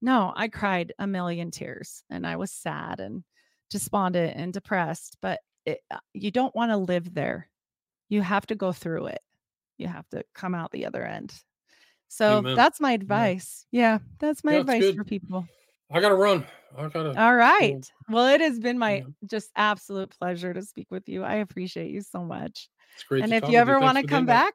no, 0.00 0.32
I 0.34 0.48
cried 0.48 0.92
a 0.98 1.06
million 1.06 1.50
tears 1.50 2.02
and 2.10 2.26
I 2.26 2.36
was 2.36 2.50
sad 2.50 3.00
and 3.00 3.24
despondent 3.70 4.36
and 4.36 4.52
depressed, 4.52 5.16
but 5.20 5.40
it, 5.66 5.80
uh, 5.90 5.98
you 6.12 6.30
don't 6.30 6.54
want 6.54 6.70
to 6.70 6.76
live 6.76 7.12
there. 7.12 7.48
You 8.08 8.22
have 8.22 8.46
to 8.46 8.54
go 8.54 8.72
through 8.72 9.06
it. 9.06 9.20
You 9.76 9.88
have 9.88 10.08
to 10.10 10.24
come 10.34 10.54
out 10.54 10.70
the 10.72 10.86
other 10.86 11.04
end. 11.04 11.32
So 12.08 12.38
Amen. 12.38 12.56
that's 12.56 12.80
my 12.80 12.92
advice. 12.92 13.66
Yeah, 13.70 13.80
yeah 13.80 13.98
that's 14.18 14.42
my 14.44 14.54
yeah, 14.54 14.60
advice 14.60 14.94
for 14.94 15.04
people. 15.04 15.46
I 15.90 16.00
gotta 16.00 16.14
run. 16.14 16.44
I 16.76 16.88
gotta. 16.88 17.20
All 17.20 17.34
right. 17.34 17.84
Well, 18.08 18.26
it 18.28 18.40
has 18.40 18.58
been 18.58 18.78
my 18.78 18.96
yeah. 18.96 19.04
just 19.26 19.50
absolute 19.56 20.10
pleasure 20.18 20.52
to 20.52 20.62
speak 20.62 20.90
with 20.90 21.08
you. 21.08 21.22
I 21.22 21.36
appreciate 21.36 21.90
you 21.90 22.02
so 22.02 22.24
much. 22.24 22.68
It's 22.94 23.04
great. 23.04 23.24
And 23.24 23.32
if 23.32 23.48
you 23.48 23.58
ever 23.58 23.78
want 23.78 23.98
to 23.98 24.06
come 24.06 24.26
back, 24.26 24.54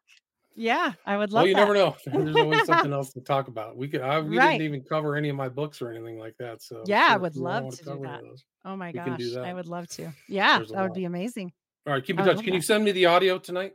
yeah, 0.55 0.93
I 1.05 1.17
would 1.17 1.31
oh, 1.31 1.35
love. 1.35 1.41
Well, 1.43 1.47
you 1.47 1.55
that. 1.55 1.59
never 1.61 1.73
know. 1.73 1.95
There's 2.05 2.35
always 2.35 2.65
something 2.65 2.93
else 2.93 3.11
to 3.13 3.21
talk 3.21 3.47
about. 3.47 3.75
We 3.75 3.87
could. 3.87 4.01
I, 4.01 4.19
we 4.19 4.37
right. 4.37 4.51
didn't 4.51 4.67
even 4.67 4.81
cover 4.81 5.15
any 5.15 5.29
of 5.29 5.35
my 5.35 5.49
books 5.49 5.81
or 5.81 5.91
anything 5.91 6.19
like 6.19 6.35
that. 6.37 6.61
So 6.61 6.83
yeah, 6.85 7.07
I 7.09 7.17
would 7.17 7.35
love 7.35 7.71
to, 7.71 7.77
to 7.77 7.83
do 7.83 7.99
that. 8.03 8.21
Those, 8.21 8.43
oh 8.65 8.75
my 8.75 8.91
gosh, 8.91 9.21
I 9.35 9.53
would 9.53 9.67
love 9.67 9.87
to. 9.89 10.11
Yeah, 10.27 10.59
that 10.71 10.81
would 10.81 10.93
be 10.93 11.05
amazing. 11.05 11.51
All 11.87 11.93
right, 11.93 12.05
keep 12.05 12.19
in 12.19 12.25
touch. 12.25 12.37
Can 12.37 12.45
that. 12.47 12.55
you 12.55 12.61
send 12.61 12.83
me 12.83 12.91
the 12.91 13.07
audio 13.07 13.37
tonight? 13.39 13.73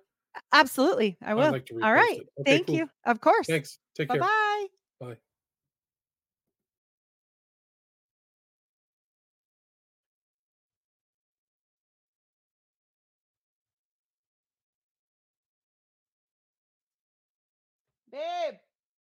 Absolutely, 0.52 1.16
I 1.22 1.34
will. 1.34 1.50
Like 1.50 1.68
All 1.82 1.92
right, 1.92 2.20
okay, 2.40 2.44
thank 2.44 2.66
cool. 2.66 2.76
you. 2.76 2.90
Of 3.04 3.20
course. 3.20 3.46
Thanks. 3.46 3.78
Take 3.96 4.08
care. 4.10 4.20
Bye. 4.20 4.66
Babe. 18.10 18.58